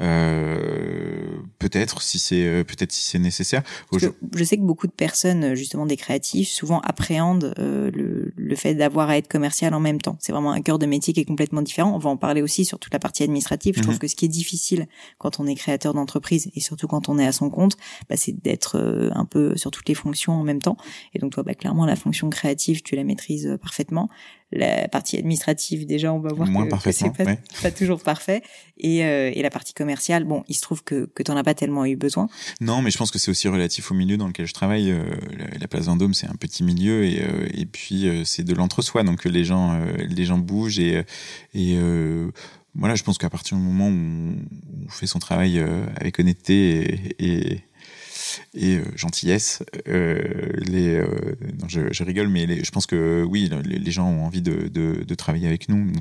Euh, 0.01 1.39
peut-être 1.61 2.03
si 2.03 2.19
c'est 2.19 2.45
euh, 2.45 2.65
peut-être 2.65 2.91
si 2.91 3.09
c'est 3.11 3.21
nécessaire. 3.21 3.63
Je... 3.93 4.09
je... 4.35 4.45
sais 4.45 4.57
que 4.57 4.63
beaucoup 4.63 4.89
de 4.89 4.93
personnes, 4.93 5.55
justement 5.55 5.87
des 5.87 5.97
créatifs, 5.97 6.49
souvent 6.49 6.81
appréhendent 6.81 7.55
euh, 7.61 7.93
le, 7.93 8.33
le, 8.37 8.57
fait 8.57 8.75
d'avoir 8.75 9.09
à 9.09 9.19
être 9.19 9.29
commercial 9.29 9.73
en 9.73 9.79
même 9.79 10.01
temps. 10.01 10.17
C'est 10.19 10.33
vraiment 10.33 10.51
un 10.51 10.63
cœur 10.63 10.81
de 10.81 10.87
métier 10.87 11.15
qui 11.15 11.21
est 11.21 11.25
complètement 11.25 11.63
différent. 11.63 11.95
On 11.95 11.99
va 11.99 12.11
en 12.11 12.17
parler 12.17 12.43
aussi 12.43 12.65
sur 12.65 12.81
toute 12.81 12.93
la 12.93 12.99
partie 12.99 13.23
administrative. 13.23 13.75
Je 13.77 13.83
trouve 13.83 13.95
mhm. 13.95 14.01
que 14.01 14.09
ce 14.09 14.17
qui 14.17 14.25
est 14.25 14.29
difficile 14.29 14.89
quand 15.19 15.39
on 15.39 15.47
est 15.47 15.55
créateur 15.55 15.95
d'entreprise 15.95 16.51
et 16.57 16.61
surtout 16.61 16.89
quand 16.89 17.09
on 17.09 17.17
est 17.21 17.27
à 17.27 17.33
son 17.33 17.49
compte, 17.49 17.77
bah, 18.09 18.17
c'est 18.17 18.33
d'être 18.33 19.11
un 19.15 19.25
peu 19.25 19.57
sur 19.57 19.71
toutes 19.71 19.89
les 19.89 19.95
fonctions 19.95 20.33
en 20.33 20.43
même 20.43 20.61
temps. 20.61 20.77
Et 21.15 21.21
donc 21.21 21.33
toi, 21.33 21.45
bah, 21.45 21.55
clairement, 21.55 21.87
la 21.87 21.97
fonction 21.97 22.14
créative, 22.31 22.83
tu 22.83 22.97
la 22.97 23.05
maîtrises 23.05 23.57
parfaitement. 23.61 24.09
La 24.53 24.87
partie 24.89 25.19
administrative 25.19 25.85
déjà 25.85 26.13
on 26.13 26.21
va 26.21 26.33
voir 26.33 26.49
que, 26.83 26.93
c'est 26.93 27.11
pas, 27.11 27.25
pas, 27.63 27.71
toujours 27.73 28.01
parfait. 28.01 28.43
Et, 28.79 29.05
euh, 29.05 29.33
et 29.35 29.43
la 29.43 29.51
partie 29.51 29.75
commerciale 29.75 30.25
bon 30.25 30.45
il 30.49 30.55
se 30.55 30.63
trouve 30.63 30.85
que 30.85 31.07
que 31.07 31.23
t'en 31.25 31.37
as 31.37 31.43
pas 31.43 31.55
tellement 31.55 31.85
eu 31.85 31.97
besoin. 31.97 32.29
Non 32.61 32.81
mais 32.81 32.91
je 32.91 32.99
pense 32.99 33.11
que 33.11 33.19
c'est 33.19 33.31
aussi 33.31 33.49
relatif 33.49 33.91
au 33.91 33.95
milieu 33.95 34.17
dans 34.17 34.29
lequel 34.29 34.47
je 34.47 34.55
travaille 34.55 34.93
euh, 34.93 35.03
la, 35.59 35.67
place 35.67 35.87
Vendôme 35.87 36.15
c'est 36.15 36.29
un 36.29 36.37
petit 36.37 36.63
milieu 36.63 37.05
et 37.05 37.23
euh, 37.23 37.49
et 37.53 37.67
puis 37.67 38.07
c'est 38.25 38.45
de 38.45 38.55
l'entre-soi. 38.55 39.03
Donc 39.03 39.25
les 39.25 39.45
gens 39.45 39.81
les 39.99 40.25
gens 40.25 40.39
bougent 40.39 40.79
et 40.79 41.03
et 41.55 41.77
voilà 42.77 42.95
je 42.95 43.03
pense 43.03 43.19
qu'à 43.19 43.31
partir 43.31 43.57
du 43.57 43.63
moment 43.63 43.89
où 43.89 44.37
on 44.87 44.89
fait 44.89 45.07
son 45.07 45.19
travail 45.19 45.59
avec 45.97 46.21
honnêteté 46.21 47.15
et, 47.19 47.55
et 47.55 47.65
et 48.55 48.77
euh, 48.77 48.85
gentillesse. 48.97 49.63
Euh, 49.89 50.53
les, 50.57 50.95
euh, 50.95 51.07
je, 51.69 52.05
rigole, 52.05 52.29
mais 52.29 52.63
je 52.65 52.71
pense 52.71 52.87
que 52.87 53.23
oui, 53.25 53.51
les, 53.65 53.91
gens 53.91 54.09
ont 54.09 54.25
envie 54.25 54.43
de, 54.43 55.15
travailler 55.15 55.47
avec 55.47 55.69
nous. 55.69 55.93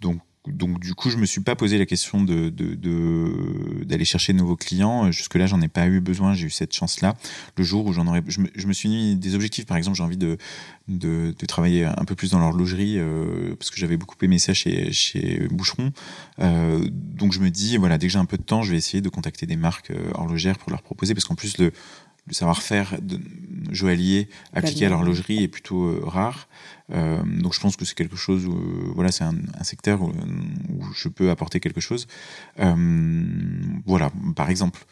Donc 0.00 0.18
donc 0.48 0.80
du 0.80 0.94
coup, 0.94 1.08
je 1.08 1.18
me 1.18 1.26
suis 1.26 1.40
pas 1.40 1.54
posé 1.54 1.78
la 1.78 1.86
question 1.86 2.22
de 2.22 2.48
d'aller 2.48 3.98
de, 3.98 4.04
chercher 4.04 4.32
de 4.32 4.38
nouveaux 4.38 4.56
clients. 4.56 5.12
Jusque 5.12 5.36
là, 5.36 5.46
j'en 5.46 5.60
ai 5.60 5.68
pas 5.68 5.86
eu 5.86 6.00
besoin. 6.00 6.34
J'ai 6.34 6.46
eu 6.46 6.50
cette 6.50 6.74
chance-là. 6.74 7.14
Le 7.56 7.62
jour 7.62 7.86
où 7.86 7.92
j'en 7.92 8.08
aurais, 8.08 8.22
je 8.26 8.40
me, 8.40 8.48
je 8.54 8.66
me, 8.66 8.72
suis 8.72 8.88
mis 8.88 9.14
des 9.14 9.36
objectifs. 9.36 9.66
Par 9.66 9.76
exemple, 9.76 9.96
j'ai 9.96 10.02
envie 10.02 10.16
de, 10.16 10.38
de, 10.88 11.32
de 11.38 11.46
travailler 11.46 11.84
un 11.84 12.04
peu 12.04 12.16
plus 12.16 12.32
dans 12.32 12.40
l'horlogerie 12.40 12.98
euh, 12.98 13.54
parce 13.56 13.70
que 13.70 13.76
j'avais 13.76 13.96
beaucoup 13.96 14.16
aimé 14.22 14.40
ça 14.40 14.52
chez 14.52 14.92
chez 14.92 15.46
Boucheron. 15.50 15.92
Euh, 16.40 16.88
donc 16.90 17.32
je 17.32 17.38
me 17.38 17.50
dis 17.50 17.76
voilà, 17.76 17.96
dès 17.96 18.08
que 18.08 18.12
j'ai 18.12 18.18
un 18.18 18.24
peu 18.24 18.36
de 18.36 18.42
temps, 18.42 18.62
je 18.62 18.72
vais 18.72 18.78
essayer 18.78 19.00
de 19.00 19.08
contacter 19.08 19.46
des 19.46 19.56
marques 19.56 19.92
euh, 19.92 20.10
horlogères 20.14 20.58
pour 20.58 20.70
leur 20.70 20.82
proposer 20.82 21.14
parce 21.14 21.24
qu'en 21.24 21.36
plus 21.36 21.56
le 21.58 21.72
le 22.26 22.34
savoir-faire 22.34 23.00
de 23.00 23.18
joaillier 23.70 24.28
appliqué 24.52 24.86
à 24.86 24.88
l'horlogerie 24.88 25.42
est 25.42 25.48
plutôt 25.48 25.84
euh, 25.84 26.00
rare. 26.04 26.48
Euh, 26.92 27.22
donc 27.40 27.54
je 27.54 27.60
pense 27.60 27.76
que 27.76 27.84
c'est 27.84 27.94
quelque 27.94 28.16
chose 28.16 28.46
où, 28.46 28.92
voilà, 28.94 29.10
c'est 29.10 29.24
un, 29.24 29.36
un, 29.58 29.64
secteur 29.64 30.02
où, 30.02 30.12
je 30.94 31.08
peux 31.08 31.30
apporter 31.30 31.58
quelque 31.60 31.80
chose. 31.80 32.06
Euh, 32.60 33.24
voilà, 33.86 34.10
par 34.36 34.50
exemple. 34.50 34.84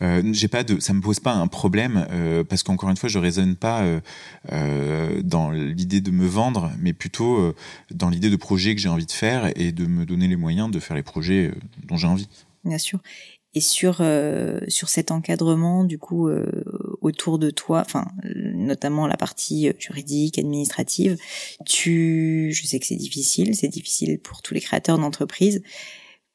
Euh, 0.00 0.22
j'ai 0.32 0.48
pas 0.48 0.64
de, 0.64 0.80
ça 0.80 0.92
me 0.92 1.00
pose 1.00 1.20
pas 1.20 1.32
un 1.32 1.46
problème 1.46 2.06
euh, 2.10 2.42
parce 2.44 2.62
qu'encore 2.62 2.90
une 2.90 2.96
fois, 2.96 3.08
je 3.08 3.18
raisonne 3.18 3.56
pas 3.56 3.84
euh, 4.52 5.22
dans 5.22 5.50
l'idée 5.50 6.00
de 6.00 6.10
me 6.10 6.26
vendre, 6.26 6.72
mais 6.78 6.92
plutôt 6.92 7.54
dans 7.90 8.08
l'idée 8.08 8.30
de 8.30 8.36
projet 8.36 8.74
que 8.74 8.80
j'ai 8.80 8.88
envie 8.88 9.06
de 9.06 9.12
faire 9.12 9.50
et 9.56 9.72
de 9.72 9.86
me 9.86 10.04
donner 10.04 10.28
les 10.28 10.36
moyens 10.36 10.70
de 10.70 10.80
faire 10.80 10.96
les 10.96 11.02
projets 11.02 11.52
dont 11.86 11.96
j'ai 11.96 12.06
envie. 12.06 12.28
Bien 12.64 12.78
sûr 12.78 13.00
et 13.54 13.60
sur 13.60 13.98
euh, 14.00 14.60
sur 14.68 14.88
cet 14.88 15.10
encadrement 15.10 15.84
du 15.84 15.98
coup 15.98 16.28
euh, 16.28 16.64
autour 17.00 17.38
de 17.38 17.50
toi 17.50 17.82
enfin 17.84 18.06
notamment 18.24 19.06
la 19.06 19.16
partie 19.16 19.68
euh, 19.68 19.72
juridique 19.78 20.38
administrative 20.38 21.18
tu 21.66 22.50
je 22.52 22.66
sais 22.66 22.78
que 22.78 22.86
c'est 22.86 22.96
difficile 22.96 23.54
c'est 23.54 23.68
difficile 23.68 24.18
pour 24.18 24.42
tous 24.42 24.54
les 24.54 24.60
créateurs 24.60 24.98
d'entreprises 24.98 25.62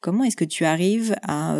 comment 0.00 0.22
est-ce 0.24 0.36
que 0.36 0.44
tu 0.44 0.64
arrives 0.64 1.16
à 1.22 1.56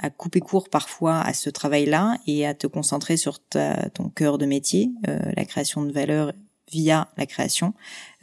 à 0.00 0.10
couper 0.10 0.40
court 0.40 0.68
parfois 0.68 1.20
à 1.20 1.32
ce 1.32 1.50
travail-là 1.50 2.18
et 2.28 2.46
à 2.46 2.54
te 2.54 2.68
concentrer 2.68 3.16
sur 3.16 3.40
ta, 3.40 3.90
ton 3.90 4.10
cœur 4.10 4.38
de 4.38 4.46
métier 4.46 4.92
la 5.04 5.44
création 5.44 5.82
de 5.82 5.90
valeur 5.90 6.32
via 6.70 7.08
la 7.16 7.26
création. 7.26 7.74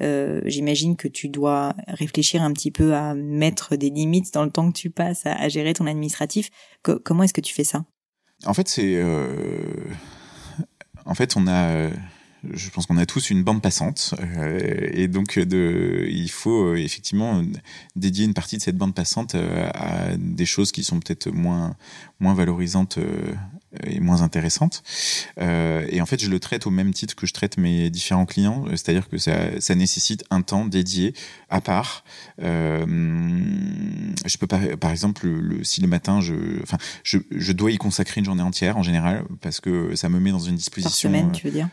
Euh, 0.02 0.42
J'imagine 0.46 0.96
que 0.96 1.08
tu 1.08 1.30
dois 1.30 1.76
réfléchir 1.88 2.42
un 2.42 2.54
petit 2.54 2.72
peu 2.72 2.94
à 2.96 3.14
mettre 3.14 3.76
des 3.76 3.90
limites 3.90 4.34
dans 4.34 4.44
le 4.44 4.52
temps 4.52 4.72
que 4.72 4.78
tu 4.78 4.90
passes 4.90 5.26
à, 5.26 5.48
gérer 5.50 5.74
ton 5.74 5.88
administratif. 5.88 6.50
comment 6.82 7.24
est-ce 7.24 7.34
que 7.34 7.42
tu 7.42 7.54
fais 7.54 7.64
ça? 7.64 7.86
En 8.46 8.54
fait, 8.54 8.68
c'est 8.68 8.96
euh... 8.96 9.74
en 11.06 11.16
fait 11.16 11.36
on 11.38 11.48
a 11.48 11.90
je 12.54 12.70
pense 12.70 12.86
qu'on 12.86 12.98
a 12.98 13.06
tous 13.06 13.30
une 13.30 13.44
bande 13.44 13.62
passante 13.62 14.14
euh, 14.20 14.90
et 14.92 15.08
donc 15.08 15.38
il 15.38 16.30
faut 16.30 16.74
euh, 16.74 16.76
effectivement 16.76 17.44
dédier 17.96 18.26
une 18.26 18.34
partie 18.34 18.58
de 18.58 18.62
cette 18.62 18.78
bande 18.78 18.94
passante 18.94 19.36
euh, 19.36 19.70
à 19.74 20.16
des 20.18 20.46
choses 20.46 20.72
qui 20.72 20.84
sont 20.84 21.00
peut-être 21.00 21.30
moins 21.30 21.76
moins 22.20 22.34
valorisantes 22.34 23.00
et 23.84 24.00
moins 24.00 24.22
intéressantes. 24.22 24.84
et 25.38 26.02
en 26.02 26.06
fait, 26.06 26.22
je 26.22 26.30
le 26.30 26.40
traite 26.40 26.68
au 26.68 26.72
même 26.72 26.94
titre 26.94 27.16
que 27.16 27.28
je 27.28 27.34
traite 27.34 27.58
mes 27.58 27.90
différents 27.90 28.26
clients, 28.26 28.66
c'est-à-dire 28.72 29.10
que 29.10 29.18
ça, 29.18 29.76
nécessite 29.76 30.24
un 30.30 30.42
temps 30.42 30.66
dédié 30.66 31.14
à 31.50 31.62
part. 31.62 32.04
je 32.40 32.86
peux 34.40 34.48
pas, 34.48 34.60
par 34.80 34.92
exemple, 34.92 35.28
le, 35.28 35.64
si 35.64 35.82
le 35.82 35.88
matin, 35.88 36.22
je, 36.22 36.62
enfin, 36.64 36.78
je, 37.04 37.18
je 37.32 37.52
dois 37.52 37.72
y 37.72 37.78
consacrer 37.78 38.20
une 38.20 38.26
journée 38.26 38.44
entière 38.44 38.78
en 38.78 38.84
général 38.84 39.24
parce 39.42 39.60
que 39.60 39.96
ça 39.96 40.10
me 40.10 40.20
met 40.20 40.32
dans 40.32 40.40
une 40.40 40.56
disposition. 40.56 41.12
Par 41.12 41.20
semaine, 41.20 41.32
tu 41.32 41.48
veux 41.48 41.54
dire? 41.54 41.70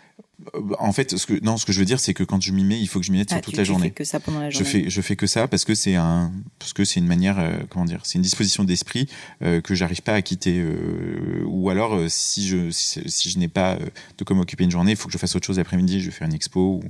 En 0.78 0.92
fait, 0.92 1.16
ce 1.16 1.26
que 1.26 1.42
non, 1.42 1.56
ce 1.56 1.66
que 1.66 1.72
je 1.72 1.78
veux 1.78 1.84
dire, 1.84 2.00
c'est 2.00 2.14
que 2.14 2.24
quand 2.24 2.40
je 2.40 2.52
m'y 2.52 2.64
mets, 2.64 2.80
il 2.80 2.86
faut 2.86 3.00
que 3.00 3.06
je 3.06 3.12
m'y 3.12 3.18
mette 3.18 3.30
sur 3.30 3.38
ah, 3.38 3.40
toute 3.40 3.56
la 3.56 3.64
journée. 3.64 3.88
Fais 3.88 3.94
que 3.94 4.04
ça 4.04 4.20
pendant 4.20 4.40
la 4.40 4.50
journée. 4.50 4.64
Je 4.64 4.70
fais, 4.70 4.90
je 4.90 5.00
fais 5.00 5.16
que 5.16 5.26
ça 5.26 5.48
parce 5.48 5.64
que 5.64 5.74
c'est 5.74 5.94
un, 5.94 6.32
parce 6.58 6.72
que 6.72 6.84
c'est 6.84 7.00
une 7.00 7.06
manière, 7.06 7.38
euh, 7.38 7.52
comment 7.68 7.84
dire, 7.84 8.00
c'est 8.04 8.16
une 8.16 8.22
disposition 8.22 8.64
d'esprit 8.64 9.08
euh, 9.42 9.60
que 9.60 9.74
j'arrive 9.74 10.02
pas 10.02 10.14
à 10.14 10.22
quitter. 10.22 10.58
Euh, 10.58 11.42
ou 11.46 11.70
alors, 11.70 11.94
euh, 11.94 12.08
si 12.08 12.46
je, 12.46 12.70
si, 12.70 13.30
je 13.30 13.38
n'ai 13.38 13.48
pas 13.48 13.78
de 14.18 14.24
quoi 14.24 14.36
m'occuper 14.36 14.64
une 14.64 14.70
journée, 14.70 14.92
il 14.92 14.96
faut 14.96 15.08
que 15.08 15.12
je 15.12 15.18
fasse 15.18 15.34
autre 15.36 15.46
chose 15.46 15.58
l'après-midi. 15.58 16.00
Je 16.00 16.06
vais 16.06 16.12
faire 16.12 16.28
une 16.28 16.34
expo, 16.34 16.80
ou, 16.82 16.84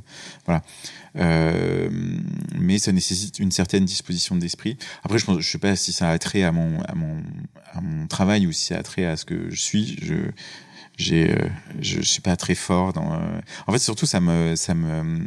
voilà. 0.46 0.62
mais 1.14 2.78
ça 2.78 2.92
nécessite 2.92 3.38
une 3.38 3.50
certaine 3.50 3.84
disposition 3.84 4.36
d'esprit. 4.36 4.76
Après, 5.02 5.18
je 5.18 5.24
pense, 5.24 5.40
je 5.40 5.50
sais 5.50 5.58
pas 5.58 5.76
si 5.76 5.92
ça 5.92 6.10
a 6.10 6.18
trait 6.18 6.42
à 6.42 6.52
mon, 6.52 6.80
à 6.82 6.94
mon, 6.94 7.22
à 7.72 7.80
mon 7.80 8.06
travail 8.06 8.46
ou 8.46 8.52
si 8.52 8.66
ça 8.66 8.78
a 8.78 8.82
trait 8.82 9.04
à 9.04 9.16
ce 9.16 9.24
que 9.24 9.50
je 9.50 9.60
suis. 9.60 9.98
Je 10.02 10.14
j'ai, 11.02 11.36
je 11.80 12.00
suis 12.00 12.22
pas 12.22 12.36
très 12.36 12.54
fort 12.54 12.92
dans. 12.92 13.20
En 13.66 13.72
fait, 13.72 13.78
surtout, 13.78 14.06
ça 14.06 14.20
me, 14.20 14.56
ça 14.56 14.74
me 14.74 15.26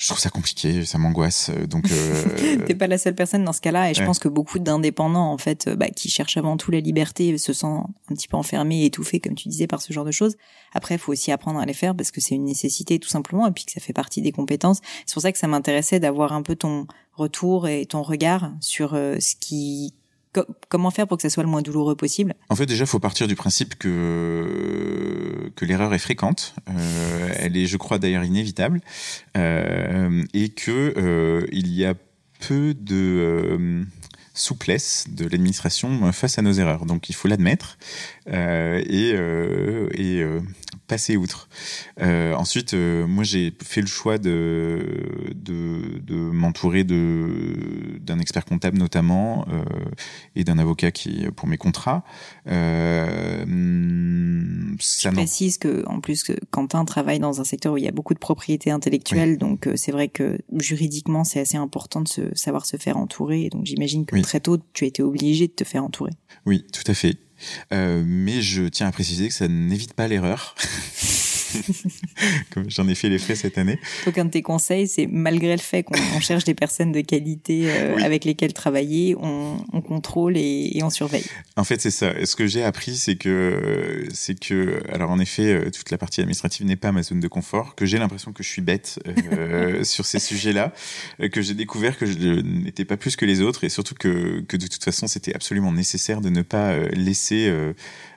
je 0.00 0.06
trouve 0.06 0.18
ça 0.18 0.30
compliqué, 0.30 0.86
ça 0.86 0.96
m'angoisse. 0.96 1.50
Euh, 1.50 1.66
donc, 1.66 1.92
euh... 1.92 2.56
t'es 2.66 2.74
pas 2.74 2.86
la 2.86 2.96
seule 2.96 3.14
personne 3.14 3.44
dans 3.44 3.52
ce 3.52 3.60
cas-là, 3.60 3.90
et 3.90 3.94
je 3.94 4.02
pense 4.02 4.18
que 4.18 4.28
beaucoup 4.28 4.58
d'indépendants, 4.58 5.30
en 5.30 5.36
fait, 5.36 5.66
euh, 5.68 5.76
bah, 5.76 5.90
qui 5.90 6.08
cherchent 6.08 6.38
avant 6.38 6.56
tout 6.56 6.70
la 6.70 6.80
liberté, 6.80 7.36
se 7.36 7.52
sentent 7.52 7.90
un 8.10 8.14
petit 8.14 8.26
peu 8.26 8.38
enfermés, 8.38 8.86
étouffés, 8.86 9.20
comme 9.20 9.34
tu 9.34 9.50
disais, 9.50 9.66
par 9.66 9.82
ce 9.82 9.92
genre 9.92 10.06
de 10.06 10.10
choses. 10.10 10.38
Après, 10.72 10.94
il 10.94 10.98
faut 10.98 11.12
aussi 11.12 11.30
apprendre 11.32 11.60
à 11.60 11.66
les 11.66 11.74
faire 11.74 11.94
parce 11.94 12.10
que 12.10 12.22
c'est 12.22 12.34
une 12.34 12.46
nécessité 12.46 12.98
tout 12.98 13.10
simplement, 13.10 13.46
et 13.46 13.50
puis 13.50 13.66
que 13.66 13.72
ça 13.72 13.80
fait 13.80 13.92
partie 13.92 14.22
des 14.22 14.32
compétences. 14.32 14.80
C'est 15.04 15.12
pour 15.12 15.22
ça 15.22 15.32
que 15.32 15.38
ça 15.38 15.48
m'intéressait 15.48 16.00
d'avoir 16.00 16.32
un 16.32 16.40
peu 16.40 16.56
ton 16.56 16.86
retour 17.12 17.68
et 17.68 17.84
ton 17.84 18.00
regard 18.00 18.52
sur 18.60 18.94
euh, 18.94 19.16
ce 19.20 19.34
qui 19.38 19.92
comment 20.68 20.90
faire 20.90 21.06
pour 21.06 21.16
que 21.16 21.22
ça 21.22 21.30
soit 21.30 21.42
le 21.42 21.48
moins 21.48 21.62
douloureux 21.62 21.96
possible? 21.96 22.34
En 22.48 22.56
fait, 22.56 22.66
déjà, 22.66 22.84
il 22.84 22.88
faut 22.88 23.00
partir 23.00 23.26
du 23.26 23.36
principe 23.36 23.76
que 23.76 25.50
l'erreur 25.60 25.94
est 25.94 25.98
fréquente. 25.98 26.54
Euh, 26.68 27.28
elle 27.36 27.56
est, 27.56 27.66
je 27.66 27.76
crois, 27.76 27.98
d'ailleurs 27.98 28.24
inévitable, 28.24 28.80
euh, 29.36 30.22
et 30.34 30.50
que 30.50 30.94
euh, 30.96 31.46
il 31.52 31.72
y 31.72 31.84
a 31.84 31.94
peu 32.46 32.74
de 32.74 33.84
souplesse 34.32 35.06
de 35.10 35.26
l'administration 35.26 36.10
face 36.12 36.38
à 36.38 36.42
nos 36.42 36.52
erreurs. 36.52 36.86
Donc, 36.86 37.10
il 37.10 37.14
faut 37.14 37.28
l'admettre 37.28 37.76
et, 38.26 39.10
et 39.10 40.24
passer 40.90 41.16
outre. 41.16 41.48
Euh, 42.00 42.34
ensuite, 42.34 42.74
euh, 42.74 43.06
moi, 43.06 43.22
j'ai 43.22 43.52
fait 43.62 43.80
le 43.80 43.86
choix 43.86 44.18
de, 44.18 45.32
de, 45.36 46.00
de 46.00 46.16
m'entourer 46.16 46.82
d'un 46.82 48.18
expert 48.18 48.44
comptable 48.44 48.76
notamment 48.76 49.46
euh, 49.48 49.62
et 50.34 50.42
d'un 50.42 50.58
avocat 50.58 50.90
qui 50.90 51.26
pour 51.36 51.46
mes 51.46 51.58
contrats. 51.58 52.02
Euh, 52.48 53.44
ça 54.80 55.10
Je 55.10 55.14
précise 55.14 55.58
que, 55.58 55.86
en 55.86 56.00
plus, 56.00 56.24
que 56.24 56.32
Quentin 56.50 56.84
travaille 56.84 57.20
dans 57.20 57.40
un 57.40 57.44
secteur 57.44 57.74
où 57.74 57.76
il 57.76 57.84
y 57.84 57.88
a 57.88 57.92
beaucoup 57.92 58.14
de 58.14 58.18
propriété 58.18 58.72
intellectuelle, 58.72 59.38
donc 59.38 59.68
euh, 59.68 59.74
c'est 59.76 59.92
vrai 59.92 60.08
que 60.08 60.38
juridiquement, 60.56 61.22
c'est 61.22 61.38
assez 61.38 61.56
important 61.56 62.00
de 62.00 62.08
se, 62.08 62.22
savoir 62.34 62.66
se 62.66 62.76
faire 62.78 62.96
entourer. 62.96 63.48
Donc 63.50 63.64
j'imagine 63.64 64.06
que 64.06 64.20
très 64.22 64.40
tôt, 64.40 64.58
tu 64.72 64.84
as 64.84 64.88
été 64.88 65.04
obligé 65.04 65.46
de 65.46 65.52
te 65.52 65.62
faire 65.62 65.84
entourer. 65.84 66.12
Oui, 66.46 66.66
tout 66.72 66.90
à 66.90 66.94
fait. 66.94 67.16
Euh, 67.72 68.02
mais 68.06 68.42
je 68.42 68.64
tiens 68.64 68.88
à 68.88 68.92
préciser 68.92 69.28
que 69.28 69.34
ça 69.34 69.48
n'évite 69.48 69.94
pas 69.94 70.08
l'erreur. 70.08 70.54
Comme 72.50 72.70
j'en 72.70 72.88
ai 72.88 72.94
fait 72.94 73.08
les 73.08 73.18
frais 73.18 73.34
cette 73.34 73.58
année. 73.58 73.78
Donc 74.06 74.18
un 74.18 74.26
de 74.26 74.30
tes 74.30 74.42
conseils, 74.42 74.88
c'est 74.88 75.06
malgré 75.06 75.52
le 75.52 75.62
fait 75.62 75.82
qu'on 75.82 76.20
cherche 76.20 76.44
des 76.44 76.54
personnes 76.54 76.92
de 76.92 77.00
qualité 77.00 77.70
euh, 77.70 77.96
avec 78.02 78.24
lesquelles 78.24 78.52
travailler, 78.52 79.16
on, 79.20 79.64
on 79.72 79.80
contrôle 79.80 80.36
et, 80.36 80.70
et, 80.74 80.82
on 80.82 80.90
surveille. 80.90 81.24
En 81.56 81.64
fait, 81.64 81.80
c'est 81.80 81.90
ça. 81.90 82.12
Ce 82.24 82.36
que 82.36 82.46
j'ai 82.46 82.62
appris, 82.62 82.96
c'est 82.96 83.16
que 83.16 84.06
c'est 84.12 84.38
que 84.38 84.80
alors 84.92 85.10
en 85.10 85.18
effet, 85.18 85.52
euh, 85.52 85.70
toute 85.70 85.90
la 85.90 85.98
partie 85.98 86.20
administrative 86.20 86.66
n'est 86.66 86.76
pas 86.76 86.92
ma 86.92 87.02
zone 87.02 87.20
de 87.20 87.28
confort. 87.28 87.74
Que 87.74 87.86
j'ai 87.86 87.98
l'impression 87.98 88.32
que 88.32 88.42
je 88.42 88.48
suis 88.48 88.62
bête 88.62 88.98
euh, 89.06 89.84
sur 89.84 90.06
ces 90.06 90.18
sujets-là, 90.18 90.72
que 91.32 91.42
j'ai 91.42 91.54
découvert 91.54 91.96
que 91.98 92.06
je 92.06 92.40
n'étais 92.40 92.84
pas 92.84 92.96
plus 92.96 93.16
que 93.16 93.24
les 93.24 93.40
autres 93.40 93.64
et 93.64 93.68
surtout 93.68 93.94
que 93.94 94.40
que 94.48 94.56
de 94.56 94.66
toute 94.66 94.84
façon, 94.84 95.06
c'était 95.06 95.34
absolument 95.34 95.72
nécessaire 95.72 96.20
de 96.20 96.30
ne 96.30 96.42
pas 96.42 96.76
laisser 96.92 97.48
euh, 97.48 97.72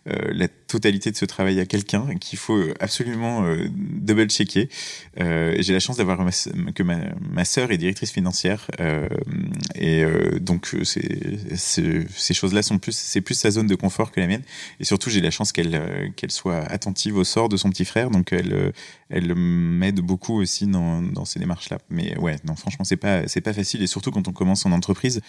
la 0.05 0.47
totalité 0.47 1.11
de 1.11 1.15
ce 1.15 1.25
travail 1.25 1.59
à 1.59 1.65
quelqu'un 1.65 2.15
qu'il 2.19 2.39
faut 2.39 2.61
absolument 2.79 3.45
euh, 3.45 3.67
double 3.69 4.29
checker. 4.29 4.67
Euh, 5.19 5.55
j'ai 5.59 5.71
la 5.71 5.79
chance 5.79 5.97
d'avoir 5.97 6.17
que 6.75 6.83
ma, 6.83 6.97
ma 7.21 7.45
sœur 7.45 7.71
est 7.71 7.77
directrice 7.77 8.11
financière 8.11 8.67
et 9.75 10.03
donc 10.39 10.75
ces 10.85 12.33
choses-là 12.33 12.63
sont 12.63 12.79
plus 12.79 12.95
c'est 12.95 13.21
plus 13.21 13.35
sa 13.35 13.51
zone 13.51 13.67
de 13.67 13.75
confort 13.75 14.11
que 14.11 14.19
la 14.19 14.27
mienne 14.27 14.43
et 14.79 14.83
surtout 14.83 15.09
j'ai 15.09 15.21
la 15.21 15.31
chance 15.31 15.51
qu'elle 15.51 16.11
qu'elle 16.15 16.31
soit 16.31 16.59
attentive 16.59 17.17
au 17.17 17.23
sort 17.23 17.49
de 17.49 17.57
son 17.57 17.69
petit 17.69 17.85
frère 17.85 18.09
donc 18.09 18.33
elle 18.33 18.73
elle 19.09 19.35
m'aide 19.35 19.99
beaucoup 19.99 20.39
aussi 20.39 20.67
dans, 20.67 21.01
dans 21.01 21.25
ces 21.25 21.39
démarches 21.39 21.69
là 21.69 21.77
mais 21.89 22.17
ouais 22.17 22.37
non 22.45 22.55
franchement 22.55 22.85
c'est 22.85 22.97
pas 22.97 23.27
c'est 23.27 23.41
pas 23.41 23.53
facile 23.53 23.81
et 23.81 23.87
surtout 23.87 24.11
quand 24.11 24.27
on 24.27 24.33
commence 24.33 24.61
son 24.61 24.71
entreprise 24.71 25.21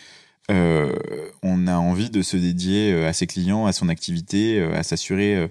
euh, 0.50 0.94
on 1.42 1.66
a 1.66 1.76
envie 1.76 2.10
de 2.10 2.22
se 2.22 2.36
dédier 2.36 2.92
euh, 2.92 3.08
à 3.08 3.12
ses 3.12 3.26
clients, 3.26 3.66
à 3.66 3.72
son 3.72 3.88
activité, 3.88 4.58
euh, 4.60 4.74
à 4.74 4.82
s'assurer 4.82 5.48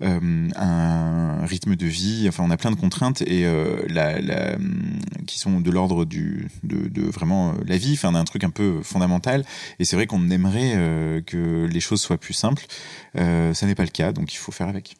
un 0.00 1.46
rythme 1.46 1.74
de 1.74 1.86
vie. 1.86 2.26
Enfin, 2.28 2.44
on 2.44 2.50
a 2.50 2.56
plein 2.58 2.70
de 2.70 2.76
contraintes 2.76 3.22
et 3.22 3.46
la, 3.88 4.58
qui 5.26 5.38
sont 5.38 5.60
de 5.60 5.70
l'ordre 5.70 6.04
du 6.04 6.48
de, 6.64 7.02
vraiment 7.02 7.54
la 7.64 7.78
vie, 7.78 7.94
enfin 7.94 8.12
d'un 8.12 8.24
truc 8.24 8.44
un 8.44 8.50
peu 8.50 8.82
fondamental. 8.82 9.46
Et 9.78 9.86
c'est 9.86 9.96
vrai 9.96 10.06
qu'on 10.06 10.28
aimerait 10.28 11.22
que 11.24 11.64
les 11.64 11.80
choses 11.80 12.02
soient 12.02 12.18
plus 12.18 12.34
simples. 12.34 12.66
ça 13.14 13.66
n'est 13.66 13.74
pas 13.74 13.84
le 13.84 13.88
cas, 13.88 14.12
donc 14.12 14.34
il 14.34 14.36
faut 14.36 14.52
faire 14.52 14.68
avec. 14.68 14.96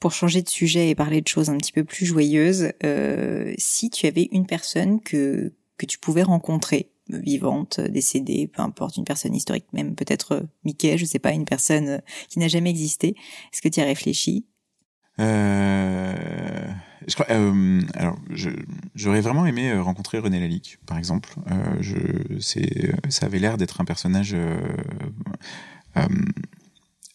Pour 0.00 0.12
changer 0.12 0.42
de 0.42 0.50
sujet 0.50 0.90
et 0.90 0.94
parler 0.94 1.22
de 1.22 1.28
choses 1.28 1.48
un 1.48 1.56
petit 1.56 1.72
peu 1.72 1.84
plus 1.84 2.04
joyeuses, 2.04 2.72
si 3.56 3.88
tu 3.88 4.06
avais 4.06 4.28
une 4.32 4.44
personne 4.44 5.00
que 5.00 5.54
que 5.78 5.86
tu 5.86 5.98
pouvais 5.98 6.22
rencontrer 6.22 6.90
vivante, 7.08 7.80
décédée, 7.80 8.46
peu 8.48 8.62
importe, 8.62 8.96
une 8.96 9.04
personne 9.04 9.34
historique, 9.34 9.66
même 9.72 9.94
peut-être 9.94 10.32
euh, 10.32 10.42
Mickey, 10.64 10.98
je 10.98 11.04
sais 11.04 11.18
pas, 11.18 11.32
une 11.32 11.44
personne 11.44 11.88
euh, 11.88 11.98
qui 12.28 12.38
n'a 12.38 12.48
jamais 12.48 12.70
existé. 12.70 13.16
Est-ce 13.52 13.62
que 13.62 13.68
tu 13.68 13.80
y 13.80 13.82
as 13.82 13.86
réfléchi? 13.86 14.46
Euh, 15.18 16.68
je 17.06 17.14
crois, 17.14 17.26
euh, 17.30 17.80
alors, 17.94 18.18
j'aurais 18.94 19.20
vraiment 19.20 19.46
aimé 19.46 19.72
rencontrer 19.78 20.18
René 20.18 20.40
Lalique, 20.40 20.78
par 20.86 20.98
exemple. 20.98 21.34
Euh, 21.50 21.76
je, 21.80 21.96
c'est, 22.40 22.92
ça 23.08 23.26
avait 23.26 23.38
l'air 23.38 23.56
d'être 23.56 23.80
un 23.80 23.84
personnage 23.84 24.34
euh, 24.34 24.58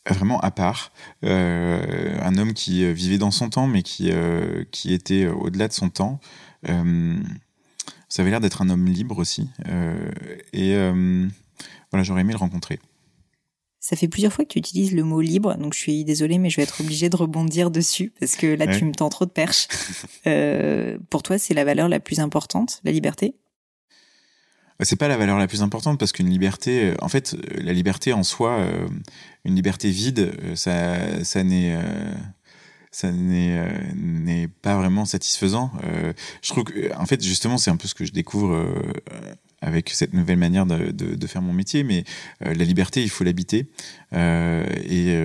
vraiment 0.10 0.40
à 0.40 0.50
part, 0.50 0.92
un 1.22 2.38
homme 2.38 2.54
qui 2.54 2.92
vivait 2.92 3.20
dans 3.20 3.30
son 3.30 3.50
temps, 3.50 3.68
mais 3.68 3.84
qui 3.84 4.12
qui 4.72 4.94
était 4.94 5.28
au-delà 5.28 5.68
de 5.68 5.74
son 5.74 5.90
temps. 5.90 6.20
Ça 8.12 8.24
avait 8.24 8.30
l'air 8.30 8.42
d'être 8.42 8.62
un 8.62 8.70
homme 8.70 8.88
libre 8.88 9.18
aussi. 9.20 9.48
Euh, 9.70 10.12
et 10.52 10.76
euh, 10.76 11.26
voilà, 11.92 12.04
j'aurais 12.04 12.22
aimé 12.22 12.34
le 12.34 12.40
rencontrer. 12.40 12.78
Ça 13.80 13.96
fait 13.96 14.10
plusieurs 14.10 14.34
fois 14.34 14.44
que 14.44 14.50
tu 14.50 14.60
utilises 14.60 14.92
le 14.92 15.06
mot 15.06 15.22
libre, 15.22 15.56
donc 15.56 15.74
je 15.74 15.80
suis 15.80 16.04
désolée, 16.04 16.38
mais 16.38 16.50
je 16.50 16.58
vais 16.58 16.64
être 16.64 16.82
obligée 16.82 17.08
de 17.08 17.16
rebondir 17.16 17.72
dessus 17.72 18.12
parce 18.20 18.36
que 18.36 18.48
là, 18.48 18.68
tu 18.68 18.84
me 18.84 18.92
tends 18.92 19.08
trop 19.08 19.26
de 19.26 19.32
perches. 19.32 19.70
euh, 20.28 20.98
pour 21.10 21.24
toi, 21.24 21.38
c'est 21.38 21.54
la 21.54 21.64
valeur 21.64 21.88
la 21.88 22.02
plus 22.02 22.20
importante, 22.20 22.82
la 22.84 22.92
liberté? 22.92 23.34
C'est 24.82 24.98
pas 24.98 25.08
la 25.08 25.16
valeur 25.16 25.38
la 25.38 25.48
plus 25.48 25.62
importante 25.62 25.98
parce 25.98 26.12
qu'une 26.12 26.30
liberté, 26.30 26.94
en 27.02 27.08
fait, 27.08 27.38
la 27.56 27.72
liberté 27.72 28.12
en 28.12 28.24
soi, 28.24 28.68
une 29.46 29.56
liberté 29.56 29.90
vide, 29.90 30.34
ça, 30.56 31.24
ça 31.24 31.44
n'est, 31.44 31.78
ça 32.92 33.08
euh, 33.08 33.82
n'est 33.96 34.50
pas 34.50 34.76
vraiment 34.76 35.06
satisfaisant. 35.06 35.72
Euh, 35.84 36.12
je 36.42 36.50
trouve 36.50 36.66
que, 36.66 36.94
en 36.96 37.06
fait, 37.06 37.24
justement, 37.24 37.58
c'est 37.58 37.72
un 37.72 37.78
peu 37.78 37.88
ce 37.88 37.96
que 37.96 38.04
je 38.04 38.12
découvre 38.12 38.54
euh, 38.54 38.94
avec 39.62 39.90
cette 39.92 40.14
nouvelle 40.14 40.38
manière 40.38 40.66
de, 40.66 40.92
de, 40.92 41.16
de 41.16 41.28
faire 41.28 41.42
mon 41.42 41.54
métier. 41.54 41.84
Mais 41.84 42.04
la 42.42 42.66
liberté, 42.66 43.02
il 43.02 43.10
faut 43.10 43.24
l'habiter. 43.24 43.68
et 44.12 45.16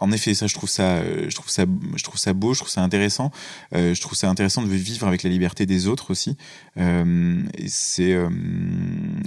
en 0.00 0.12
effet, 0.12 0.32
ça, 0.32 0.46
je 0.46 0.54
trouve 0.54 0.70
ça, 0.70 1.02
je 1.04 1.34
trouve 1.34 1.50
ça, 1.50 1.66
je 1.94 2.02
trouve 2.02 2.18
ça 2.18 2.32
beau, 2.32 2.54
je 2.54 2.60
trouve 2.60 2.70
ça 2.70 2.82
intéressant. 2.82 3.30
je 3.72 4.00
trouve 4.00 4.16
ça 4.16 4.30
intéressant 4.30 4.62
de 4.62 4.68
vivre 4.68 5.06
avec 5.06 5.22
la 5.24 5.28
liberté 5.30 5.66
des 5.66 5.88
autres 5.88 6.10
aussi. 6.10 6.38
c'est, 7.66 8.16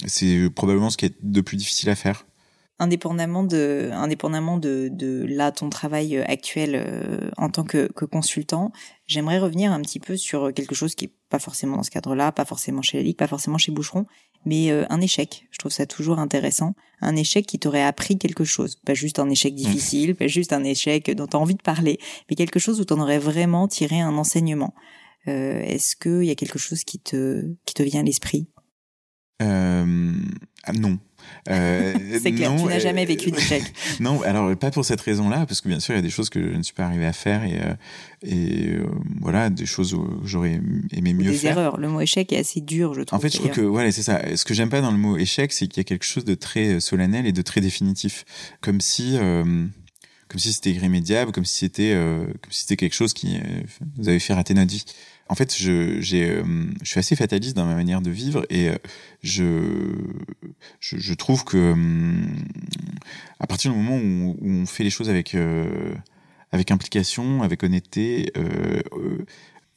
c'est 0.07 0.49
probablement 0.49 0.89
ce 0.89 0.97
qui 0.97 1.05
est 1.05 1.15
de 1.21 1.41
plus 1.41 1.57
difficile 1.57 1.91
à 1.91 1.95
faire 1.95 2.25
indépendamment 2.79 3.43
de, 3.43 3.89
indépendamment 3.93 4.57
de, 4.57 4.89
de 4.91 5.25
là 5.27 5.51
ton 5.51 5.69
travail 5.69 6.17
euh, 6.17 6.23
actuel 6.27 6.75
euh, 6.75 7.29
en 7.37 7.49
tant 7.49 7.63
que, 7.63 7.91
que 7.91 8.05
consultant, 8.05 8.71
j'aimerais 9.05 9.39
revenir 9.39 9.71
un 9.71 9.81
petit 9.81 9.99
peu 9.99 10.17
sur 10.17 10.53
quelque 10.53 10.75
chose 10.75 10.95
qui 10.95 11.05
est 11.05 11.13
pas 11.29 11.39
forcément 11.39 11.77
dans 11.77 11.83
ce 11.83 11.91
cadre-là, 11.91 12.31
pas 12.31 12.45
forcément 12.45 12.81
chez 12.81 12.97
la 12.97 13.03
Ligue, 13.03 13.17
pas 13.17 13.27
forcément 13.27 13.57
chez 13.57 13.71
Boucheron, 13.71 14.05
mais 14.45 14.71
euh, 14.71 14.85
un 14.89 15.01
échec. 15.01 15.47
Je 15.51 15.57
trouve 15.57 15.71
ça 15.71 15.85
toujours 15.85 16.19
intéressant. 16.19 16.75
Un 17.01 17.15
échec 17.15 17.45
qui 17.45 17.59
t'aurait 17.59 17.83
appris 17.83 18.17
quelque 18.17 18.43
chose. 18.43 18.75
Pas 18.85 18.93
juste 18.93 19.19
un 19.19 19.29
échec 19.29 19.55
difficile, 19.55 20.15
pas 20.15 20.27
juste 20.27 20.53
un 20.53 20.63
échec 20.63 21.11
dont 21.11 21.27
tu 21.27 21.37
as 21.37 21.39
envie 21.39 21.55
de 21.55 21.61
parler, 21.61 21.99
mais 22.29 22.35
quelque 22.35 22.59
chose 22.59 22.79
où 22.79 22.85
tu 22.85 22.93
en 22.93 22.99
aurais 22.99 23.19
vraiment 23.19 23.67
tiré 23.67 23.99
un 23.99 24.17
enseignement. 24.17 24.73
Euh, 25.27 25.61
Est-ce 25.61 25.95
qu'il 25.95 26.25
y 26.25 26.31
a 26.31 26.35
quelque 26.35 26.59
chose 26.59 26.83
qui 26.83 26.99
te, 26.99 27.45
qui 27.65 27.73
te 27.73 27.83
vient 27.83 28.01
à 28.01 28.03
l'esprit? 28.03 28.47
Euh, 29.41 30.13
Non. 30.71 30.97
Euh, 31.49 31.93
c'est 32.21 32.31
clair, 32.31 32.55
tu 32.55 32.63
n'as 32.63 32.79
jamais 32.79 33.05
vécu 33.05 33.31
d'échec. 33.31 33.63
non, 33.99 34.21
alors 34.21 34.55
pas 34.55 34.71
pour 34.71 34.85
cette 34.85 35.01
raison-là, 35.01 35.45
parce 35.45 35.61
que 35.61 35.67
bien 35.67 35.79
sûr, 35.79 35.93
il 35.93 35.97
y 35.97 35.99
a 35.99 36.03
des 36.03 36.09
choses 36.09 36.29
que 36.29 36.41
je 36.41 36.55
ne 36.55 36.63
suis 36.63 36.73
pas 36.73 36.85
arrivé 36.85 37.05
à 37.05 37.13
faire 37.13 37.43
et, 37.43 37.59
euh, 37.59 37.73
et 38.21 38.69
euh, 38.75 38.85
voilà, 39.19 39.49
des 39.49 39.65
choses 39.65 39.93
où 39.93 40.21
j'aurais 40.23 40.61
aimé 40.91 41.13
mieux 41.13 41.31
des 41.31 41.37
faire. 41.37 41.55
Des 41.55 41.61
erreurs. 41.61 41.77
Le 41.77 41.89
mot 41.89 41.99
échec 41.99 42.31
est 42.31 42.39
assez 42.39 42.61
dur, 42.61 42.93
je 42.93 43.01
trouve. 43.01 43.17
En 43.17 43.21
fait, 43.21 43.29
je 43.29 43.37
trouve 43.37 43.51
que 43.51 43.61
voilà, 43.61 43.91
c'est 43.91 44.03
ça. 44.03 44.21
Ce 44.35 44.45
que 44.45 44.53
j'aime 44.53 44.69
pas 44.69 44.81
dans 44.81 44.91
le 44.91 44.97
mot 44.97 45.17
échec, 45.17 45.51
c'est 45.51 45.67
qu'il 45.67 45.77
y 45.77 45.81
a 45.81 45.85
quelque 45.85 46.05
chose 46.05 46.25
de 46.25 46.35
très 46.35 46.79
solennel 46.79 47.25
et 47.25 47.31
de 47.31 47.41
très 47.41 47.61
définitif, 47.61 48.25
comme 48.61 48.79
si 48.79 49.17
comme 50.29 50.39
si 50.39 50.53
c'était 50.53 50.71
irrémédiable, 50.71 51.31
comme 51.31 51.45
si 51.45 51.57
c'était 51.57 51.93
comme 51.93 52.51
si 52.51 52.61
c'était 52.61 52.77
quelque 52.77 52.95
chose 52.95 53.13
qui 53.13 53.39
nous 53.97 54.07
avait 54.07 54.19
fait 54.19 54.33
rater 54.33 54.53
notre 54.53 54.71
vie. 54.71 54.85
En 55.33 55.35
fait, 55.35 55.57
euh, 55.65 55.97
je 55.99 56.43
suis 56.83 56.99
assez 56.99 57.15
fataliste 57.15 57.55
dans 57.55 57.65
ma 57.65 57.73
manière 57.73 58.01
de 58.01 58.11
vivre 58.11 58.45
et 58.51 58.69
euh, 58.69 58.77
je, 59.23 61.13
trouve 61.15 61.43
que 61.43 61.71
hum, 61.71 62.35
à 63.39 63.47
partir 63.47 63.71
du 63.71 63.77
moment 63.79 63.97
où, 63.97 64.37
on 64.43 64.67
fait 64.67 64.83
les 64.83 64.91
choses 64.91 65.09
avec, 65.09 65.33
euh, 65.33 65.95
implication, 66.51 67.41
avec 67.41 67.63
honnêteté. 67.63 68.31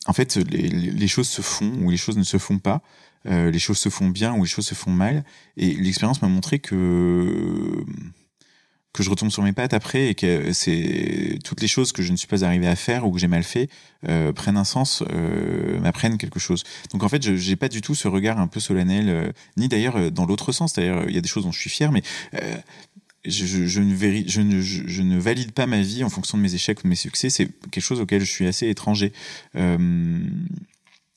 en 0.05 0.13
fait, 0.13 0.37
les, 0.37 0.69
les, 0.69 1.09
choses 1.09 1.29
se 1.29 1.41
font 1.41 1.73
ou 1.81 1.91
les 1.91 1.97
choses 1.97 2.19
ne 2.19 2.23
se 2.23 2.37
font 2.37 2.59
pas. 2.59 2.83
les 3.25 3.59
choses 3.59 3.79
se 3.79 3.89
font 3.89 4.11
bien 4.11 4.35
ou 4.35 4.43
les 4.43 4.51
choses 4.51 4.67
se 4.67 4.75
font 4.75 4.91
mal. 4.91 5.25
Et 5.57 5.73
l'expérience 5.73 6.21
m'a 6.21 6.29
montré 6.29 6.59
que 6.59 7.83
que 8.97 9.03
je 9.03 9.11
retombe 9.11 9.31
sur 9.31 9.43
mes 9.43 9.53
pattes 9.53 9.75
après 9.75 10.09
et 10.09 10.15
que 10.15 10.53
c'est 10.53 11.39
toutes 11.45 11.61
les 11.61 11.69
choses 11.69 11.93
que 11.93 12.03
je 12.03 12.11
ne 12.11 12.17
suis 12.17 12.27
pas 12.27 12.45
arrivé 12.45 12.67
à 12.67 12.75
faire 12.75 13.07
ou 13.07 13.13
que 13.13 13.19
j'ai 13.19 13.29
mal 13.29 13.45
fait 13.45 13.69
euh, 14.09 14.33
prennent 14.33 14.57
un 14.57 14.65
sens, 14.65 15.03
euh, 15.11 15.79
m'apprennent 15.81 16.17
quelque 16.17 16.41
chose. 16.41 16.65
Donc 16.93 17.03
en 17.03 17.09
fait, 17.09 17.23
je 17.23 17.37
j'ai 17.37 17.57
pas 17.57 17.69
du 17.69 17.83
tout 17.83 17.95
ce 17.95 18.09
regard 18.09 18.39
un 18.39 18.47
peu 18.47 18.59
solennel, 18.59 19.09
euh, 19.09 19.33
ni 19.57 19.69
d'ailleurs 19.69 20.11
dans 20.11 20.25
l'autre 20.27 20.51
sens. 20.53 20.73
D'ailleurs, 20.73 21.05
il 21.09 21.15
y 21.15 21.19
a 21.19 21.21
des 21.21 21.29
choses 21.29 21.45
dont 21.45 21.53
je 21.53 21.61
suis 21.61 21.71
fier, 21.71 21.93
mais 21.93 22.03
je, 23.25 23.81
ne 25.03 25.19
valide 25.19 25.53
pas 25.53 25.67
ma 25.67 25.81
vie 25.81 26.03
en 26.05 26.09
fonction 26.09 26.39
de 26.39 26.43
mes 26.43 26.55
échecs 26.55 26.81
ou 26.81 26.83
de 26.85 26.89
mes 26.89 26.97
succès. 26.97 27.29
C'est 27.29 27.49
quelque 27.71 27.85
chose 27.85 28.01
auquel 28.01 28.23
je 28.23 28.31
suis 28.31 28.47
assez 28.47 28.69
étranger. 28.69 29.13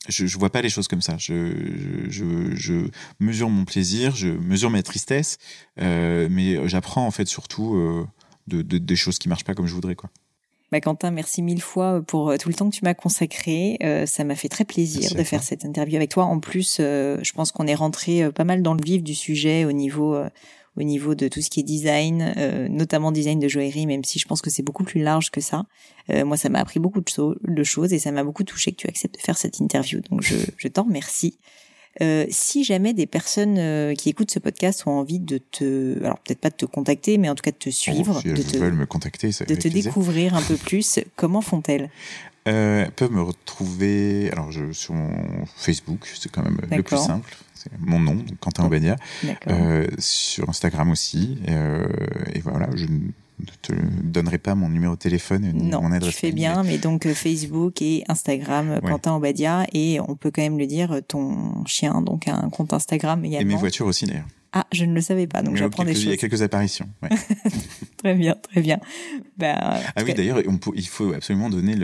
Je, 0.08 0.26
je 0.26 0.38
vois 0.38 0.50
pas 0.50 0.62
les 0.62 0.70
choses 0.70 0.88
comme 0.88 1.02
ça. 1.02 1.18
Je, 1.18 2.08
je, 2.10 2.56
je 2.56 2.90
mesure 3.20 3.50
mon 3.50 3.66
plaisir, 3.66 4.16
je 4.16 4.30
mesure 4.30 4.70
ma 4.70 4.82
tristesse, 4.82 5.38
euh, 5.82 6.28
mais 6.32 6.68
j'apprends 6.68 7.06
en 7.06 7.12
fait 7.12 7.28
surtout 7.28 7.76
euh, 7.76 8.08
de, 8.48 8.62
de, 8.62 8.78
des 8.78 8.96
choses 8.96 9.20
qui 9.20 9.30
marchent 9.30 9.44
pas 9.44 9.54
comme 9.54 9.68
je 9.68 9.76
voudrais, 9.76 9.96
quoi. 9.96 10.10
Bah 10.72 10.80
Quentin, 10.82 11.10
merci 11.10 11.42
mille 11.42 11.64
fois 11.64 12.02
pour 12.06 12.30
euh, 12.30 12.38
tout 12.38 12.48
le 12.48 12.54
temps 12.54 12.70
que 12.70 12.76
tu 12.76 12.86
m'as 12.86 12.94
consacré. 12.94 13.78
Euh, 13.82 14.06
ça 14.06 14.24
m'a 14.24 14.36
fait 14.36 14.50
très 14.50 14.66
plaisir 14.66 15.02
merci 15.02 15.16
de 15.16 15.24
faire 15.24 15.42
cette 15.42 15.66
interview 15.66 15.96
avec 15.96 16.12
toi. 16.12 16.26
En 16.26 16.40
plus, 16.40 16.78
euh, 16.80 17.18
je 17.24 17.34
pense 17.34 17.52
qu'on 17.52 17.66
est 17.66 17.74
rentré 17.74 18.32
pas 18.32 18.44
mal 18.44 18.62
dans 18.62 18.76
le 18.76 18.84
vif 18.84 19.02
du 19.02 19.16
sujet 19.16 19.66
au 19.66 19.72
niveau 19.72 20.16
au 20.80 20.84
niveau 20.84 21.14
de 21.14 21.28
tout 21.28 21.42
ce 21.42 21.50
qui 21.50 21.60
est 21.60 21.64
design, 21.64 22.34
euh, 22.38 22.68
notamment 22.70 23.12
design 23.12 23.40
de 23.40 23.48
joaillerie, 23.48 23.86
même 23.86 24.04
si 24.04 24.18
je 24.18 24.26
pense 24.26 24.42
que 24.42 24.50
c'est 24.50 24.64
beaucoup 24.64 24.86
plus 24.86 25.02
large 25.02 25.30
que 25.30 25.42
ça. 25.42 25.66
Euh, 26.10 26.24
moi, 26.26 26.38
ça 26.38 26.50
m'a 26.50 26.60
appris 26.60 26.80
beaucoup 26.80 27.02
de, 27.02 27.40
de, 27.44 27.64
choses 27.64 27.92
et 27.92 28.00
ça 28.00 28.12
m'a 28.12 28.24
beaucoup 28.24 28.44
touché 28.44 28.72
que 28.72 28.78
tu 28.78 28.88
acceptes 28.88 29.16
de 29.16 29.22
faire 29.22 29.38
cette 29.38 29.60
interview. 29.60 30.00
Donc, 30.10 30.22
je, 30.22 30.36
je 30.58 30.68
t'en 30.70 30.84
remercie. 30.84 31.38
Euh, 32.02 32.26
si 32.30 32.64
jamais 32.64 32.94
des 32.94 33.08
personnes 33.08 33.94
qui 33.96 34.10
écoutent 34.10 34.32
ce 34.32 34.40
podcast 34.40 34.88
ont 34.88 34.92
envie 34.92 35.20
de 35.20 35.38
te, 35.38 35.98
alors 36.00 36.20
peut-être 36.20 36.40
pas 36.40 36.50
de 36.50 36.56
te 36.56 36.66
contacter, 36.66 37.18
mais 37.18 37.30
en 37.30 37.36
tout 37.36 37.42
cas 37.42 37.52
de 37.52 37.58
te 37.58 37.70
suivre, 37.70 38.14
oh, 38.16 38.22
si 38.22 38.32
de 38.32 38.42
te, 38.42 38.58
me 38.58 38.86
contacter, 38.86 39.28
de 39.30 39.56
te 39.56 39.68
découvrir 39.68 40.36
un 40.36 40.42
peu 40.42 40.56
plus, 40.66 41.00
comment 41.18 41.42
font-elles? 41.42 41.90
Elles 42.46 42.92
peuvent 42.92 43.12
me 43.12 43.22
retrouver, 43.22 44.32
alors 44.32 44.52
je, 44.52 44.72
sur 44.72 44.94
mon 44.94 45.46
Facebook, 45.58 46.08
c'est 46.20 46.32
quand 46.32 46.42
même 46.42 46.58
le 46.72 46.84
plus 46.84 46.98
simple 46.98 47.36
c'est 47.62 47.72
mon 47.80 48.00
nom, 48.00 48.16
donc 48.16 48.40
Quentin 48.40 48.66
Aubadia. 48.66 48.96
Euh, 49.48 49.86
sur 49.98 50.50
Instagram 50.50 50.92
aussi. 50.92 51.38
Euh, 51.50 51.86
et 52.34 52.40
voilà, 52.40 52.70
je 52.76 52.86
ne 52.86 53.46
te 53.62 53.74
donnerai 54.04 54.38
pas 54.38 54.56
mon 54.56 54.70
numéro 54.70 54.94
de 54.94 55.00
téléphone 55.00 55.52
ni 55.54 55.70
non, 55.70 55.82
mon 55.82 55.92
adresse. 55.92 56.14
Tu 56.14 56.20
fais 56.20 56.32
bien, 56.32 56.64
mais 56.64 56.78
donc 56.78 57.06
euh, 57.06 57.14
Facebook 57.14 57.82
et 57.82 58.04
Instagram, 58.08 58.70
ouais. 58.70 58.90
Quentin 58.90 59.14
Aubadia. 59.14 59.66
Et 59.74 60.00
on 60.00 60.16
peut 60.16 60.32
quand 60.32 60.42
même 60.42 60.58
le 60.58 60.68
dire, 60.68 61.02
ton 61.08 61.66
chien, 61.66 62.02
donc 62.02 62.28
un 62.30 62.50
compte 62.50 62.72
Instagram 62.72 63.26
également. 63.26 63.52
Et 63.52 63.54
mes 63.54 63.60
voitures 63.60 63.88
aussi 63.88 64.06
d'ailleurs. 64.06 64.28
Ah, 64.52 64.66
je 64.72 64.86
ne 64.86 64.96
le 64.96 65.02
savais 65.02 65.28
pas, 65.28 65.44
donc 65.44 65.58
j'apprends 65.58 65.84
des 65.84 65.94
choses. 65.94 66.06
Il 66.06 66.10
y 66.10 66.14
a 66.14 66.18
quelques 66.18 66.42
apparitions. 66.42 66.90
Ouais. 67.04 67.10
très 67.98 68.16
bien, 68.16 68.36
très 68.36 68.62
bien. 68.62 68.80
Bah, 69.38 69.56
ah 69.60 70.04
oui, 70.04 70.14
d'ailleurs, 70.16 70.42
il 70.76 70.88
faut 70.88 71.14
absolument 71.14 71.50
donner 71.52 71.76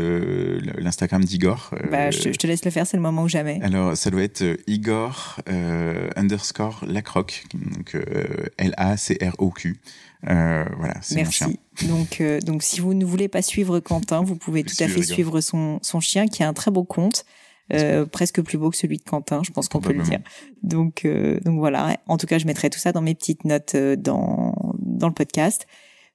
l'Instagram 0.78 1.24
d'Igor. 1.24 1.72
Bah, 1.92 2.08
euh, 2.08 2.12
je, 2.12 2.32
je, 2.32 2.38
te 2.38 2.48
laisse 2.48 2.66
le 2.66 2.72
faire, 2.72 2.88
c'est 2.88 2.98
le 2.98 3.04
moment 3.04 3.24
ou 3.24 3.28
jamais. 3.28 3.60
Alors, 3.62 3.96
ça 3.96 4.10
doit 4.10 4.24
être 4.24 4.42
euh, 4.42 4.58
Igor 4.68 5.40
euh, 5.48 6.10
underscore 6.16 6.84
Lacroc, 6.88 7.46
donc 7.54 7.96
euh, 7.96 8.26
L-A-C-R-O-Q. 8.58 9.80
Voilà, 10.24 10.96
c'est 11.02 11.24
mon 11.24 11.30
chien. 11.30 11.50
Donc, 11.88 12.24
donc, 12.44 12.64
si 12.64 12.80
vous 12.82 12.94
ne 12.94 13.06
voulez 13.06 13.28
pas 13.28 13.42
suivre 13.42 13.80
Quentin, 13.80 14.24
vous 14.24 14.36
pouvez 14.36 14.64
tout 14.64 14.76
à 14.80 14.88
fait 14.88 15.04
suivre 15.04 15.40
son, 15.42 15.80
son 15.84 16.00
chien, 16.00 16.28
qui 16.28 16.42
a 16.42 16.48
un 16.48 16.54
très 16.54 16.72
beau 16.72 16.84
compte. 16.84 17.26
Euh, 17.74 18.06
presque 18.06 18.42
plus 18.42 18.58
beau 18.58 18.70
que 18.70 18.78
celui 18.78 18.98
de 18.98 19.04
Quentin, 19.04 19.42
je 19.44 19.52
pense 19.52 19.70
qu'on 19.70 19.82
peut 19.82 19.94
le 19.94 20.04
dire. 20.04 20.20
Donc, 20.62 21.04
euh, 21.04 21.40
donc 21.42 21.58
voilà. 21.58 21.98
En 22.08 22.18
tout 22.18 22.28
cas, 22.28 22.38
je 22.38 22.46
mettrai 22.46 22.70
tout 22.70 22.78
ça 22.78 22.92
dans 22.92 23.02
mes 23.02 23.16
petites 23.16 23.44
notes 23.44 23.74
euh, 23.76 23.96
dans 23.96 24.54
dans 24.80 25.08
le 25.08 25.14
podcast. 25.14 25.66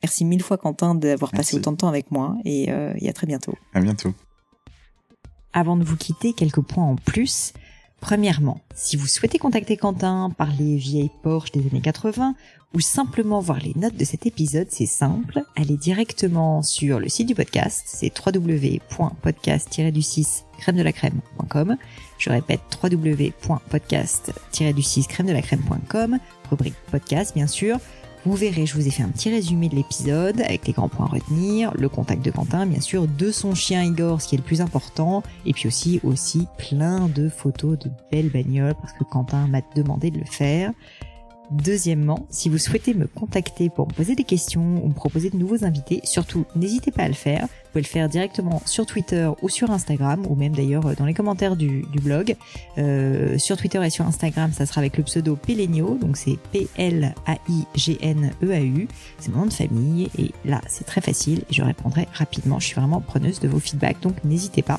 Merci 0.03 0.25
mille 0.25 0.43
fois 0.43 0.57
Quentin 0.57 0.95
d'avoir 0.95 1.31
passé 1.31 1.57
autant 1.57 1.73
de 1.73 1.77
temps 1.77 1.89
avec 1.89 2.11
moi 2.11 2.37
et, 2.45 2.71
euh, 2.73 2.95
et 2.97 3.09
à 3.09 3.13
très 3.13 3.27
bientôt. 3.27 3.55
À 3.75 3.81
bientôt. 3.81 4.15
Avant 5.53 5.77
de 5.77 5.85
vous 5.85 5.97
quitter, 5.97 6.33
quelques 6.33 6.63
points 6.63 6.85
en 6.85 6.97
plus. 6.97 7.53
Premièrement, 8.01 8.63
si 8.75 8.97
vous 8.97 9.07
souhaitez 9.07 9.39
contacter 9.39 9.77
Quentin, 9.77 10.31
parler 10.31 10.77
vieilles 10.77 11.11
Porsche 11.23 11.53
des 11.53 11.67
années 11.67 11.83
80 11.83 12.35
ou 12.73 12.81
simplement 12.81 13.41
voir 13.41 13.59
les 13.59 13.75
notes 13.75 13.97
de 13.97 14.05
cet 14.05 14.27
épisode, 14.27 14.69
c'est 14.71 14.87
simple. 14.87 15.43
Allez 15.57 15.77
directement 15.77 16.63
sur 16.63 17.01
le 17.01 17.09
site 17.09 17.27
du 17.27 17.35
podcast, 17.35 17.83
c'est 17.87 18.13
www.podcast-du6 18.17 20.45
crème 20.59 20.77
de 20.77 20.83
la 20.83 20.93
crème.com. 20.93 21.77
Je 22.19 22.31
répète 22.31 22.61
www.podcast-du6 22.83 25.09
crème 25.09 25.27
de 25.27 25.33
la 25.33 25.43
crème.com, 25.43 26.19
rubrique 26.51 26.77
podcast 26.91 27.35
bien 27.35 27.49
sûr. 27.49 27.79
Vous 28.27 28.35
verrez, 28.35 28.67
je 28.67 28.75
vous 28.75 28.87
ai 28.87 28.91
fait 28.91 29.03
un 29.03 29.09
petit 29.09 29.31
résumé 29.31 29.71
de 29.71 29.77
l'épisode 29.77 30.43
avec 30.43 30.67
les 30.67 30.75
grands 30.75 30.91
points 30.91 31.07
à 31.07 31.09
retenir, 31.09 31.73
le 31.75 31.89
contact 31.89 32.23
de 32.23 32.31
Quentin, 32.31 32.67
bien 32.67 32.83
sûr, 32.83 33.09
de 33.09 33.33
son 33.33 33.55
chien 33.55 33.83
Igor, 33.83 34.21
ce 34.21 34.29
qui 34.29 34.35
est 34.35 34.39
le 34.39 34.45
plus 34.45 34.61
important, 34.61 35.23
et 35.47 35.55
puis 35.55 35.67
aussi, 35.67 36.01
aussi 36.05 36.47
plein 36.59 37.09
de 37.09 37.31
photos 37.31 37.79
de 37.79 37.91
belles 38.13 38.29
bagnoles 38.29 38.75
parce 38.75 38.93
que 38.93 39.05
Quentin 39.05 39.47
m'a 39.47 39.63
demandé 39.75 40.11
de 40.11 40.19
le 40.19 40.27
faire. 40.27 40.75
Deuxièmement, 41.51 42.27
si 42.31 42.49
vous 42.49 42.59
souhaitez 42.59 42.95
me 42.95 43.09
contacter 43.09 43.71
pour 43.71 43.89
me 43.89 43.93
poser 43.93 44.15
des 44.15 44.23
questions 44.23 44.85
ou 44.85 44.89
me 44.89 44.95
proposer 44.95 45.31
de 45.31 45.37
nouveaux 45.37 45.65
invités, 45.65 46.01
surtout 46.05 46.47
n'hésitez 46.55 46.93
pas 46.93 47.03
à 47.03 47.09
le 47.09 47.15
faire. 47.15 47.43
Vous 47.43 47.73
pouvez 47.73 47.83
le 47.83 47.89
faire 47.89 48.09
directement 48.09 48.63
sur 48.67 48.87
Twitter 48.87 49.29
ou 49.43 49.49
sur 49.49 49.69
Instagram, 49.73 50.25
ou 50.29 50.37
même 50.37 50.55
d'ailleurs 50.55 50.95
dans 50.97 51.07
les 51.07 51.15
commentaires 51.15 51.57
du, 51.57 51.83
du 51.93 51.99
blog. 51.99 52.37
Euh, 52.79 53.37
sur 53.39 53.57
Twitter 53.57 53.85
et 53.85 53.91
sur 53.91 54.07
Instagram, 54.07 54.53
ça 54.53 54.65
sera 54.65 54.81
avec 54.81 54.97
le 54.97 55.03
pseudo 55.03 55.35
Pelenio, 55.35 55.97
donc 55.97 56.17
c'est 56.17 56.39
P-L-A-I-G-N-E-A-U. 56.53 56.89
C'est 59.19 59.33
mon 59.33 59.41
nom 59.41 59.47
de 59.47 59.53
famille, 59.53 60.09
et 60.19 60.31
là 60.45 60.61
c'est 60.69 60.85
très 60.85 61.01
facile, 61.01 61.41
et 61.51 61.53
je 61.53 61.63
répondrai 61.63 62.07
rapidement. 62.13 62.61
Je 62.61 62.67
suis 62.67 62.77
vraiment 62.77 63.01
preneuse 63.01 63.41
de 63.41 63.49
vos 63.49 63.59
feedbacks, 63.59 64.01
donc 64.03 64.23
n'hésitez 64.25 64.63
pas. 64.63 64.79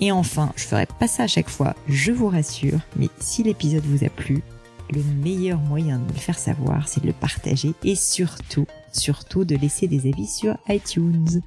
Et 0.00 0.12
enfin, 0.12 0.50
je 0.56 0.64
ferai 0.64 0.86
pas 0.86 1.08
ça 1.08 1.24
à 1.24 1.26
chaque 1.26 1.50
fois, 1.50 1.74
je 1.86 2.10
vous 2.10 2.28
rassure, 2.28 2.78
mais 2.96 3.08
si 3.18 3.42
l'épisode 3.42 3.84
vous 3.84 4.02
a 4.02 4.08
plu, 4.08 4.42
le 4.90 5.02
meilleur 5.22 5.58
moyen 5.58 5.98
de 5.98 6.12
le 6.12 6.18
faire 6.18 6.38
savoir, 6.38 6.88
c'est 6.88 7.00
de 7.00 7.06
le 7.06 7.12
partager 7.12 7.74
et 7.84 7.94
surtout, 7.94 8.66
surtout 8.92 9.44
de 9.44 9.56
laisser 9.56 9.86
des 9.86 10.08
avis 10.08 10.26
sur 10.26 10.56
iTunes. 10.68 11.40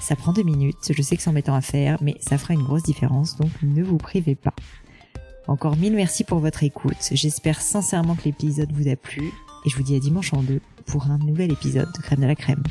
Ça 0.00 0.16
prend 0.16 0.32
deux 0.32 0.42
minutes, 0.42 0.92
je 0.92 1.02
sais 1.02 1.16
que 1.16 1.22
c'est 1.22 1.30
embêtant 1.30 1.54
à 1.54 1.60
faire, 1.60 1.98
mais 2.02 2.16
ça 2.20 2.38
fera 2.38 2.54
une 2.54 2.62
grosse 2.62 2.82
différence, 2.82 3.36
donc 3.36 3.50
ne 3.62 3.82
vous 3.82 3.98
privez 3.98 4.34
pas. 4.34 4.54
Encore 5.46 5.76
mille 5.76 5.94
merci 5.94 6.24
pour 6.24 6.38
votre 6.38 6.62
écoute, 6.62 7.10
j'espère 7.12 7.60
sincèrement 7.60 8.14
que 8.14 8.24
l'épisode 8.24 8.72
vous 8.72 8.88
a 8.88 8.96
plu, 8.96 9.32
et 9.64 9.70
je 9.70 9.76
vous 9.76 9.82
dis 9.82 9.96
à 9.96 9.98
dimanche 9.98 10.32
en 10.32 10.42
deux 10.42 10.60
pour 10.86 11.06
un 11.10 11.18
nouvel 11.18 11.52
épisode 11.52 11.92
de 11.92 12.02
Crème 12.02 12.20
de 12.20 12.26
la 12.26 12.36
Crème. 12.36 12.62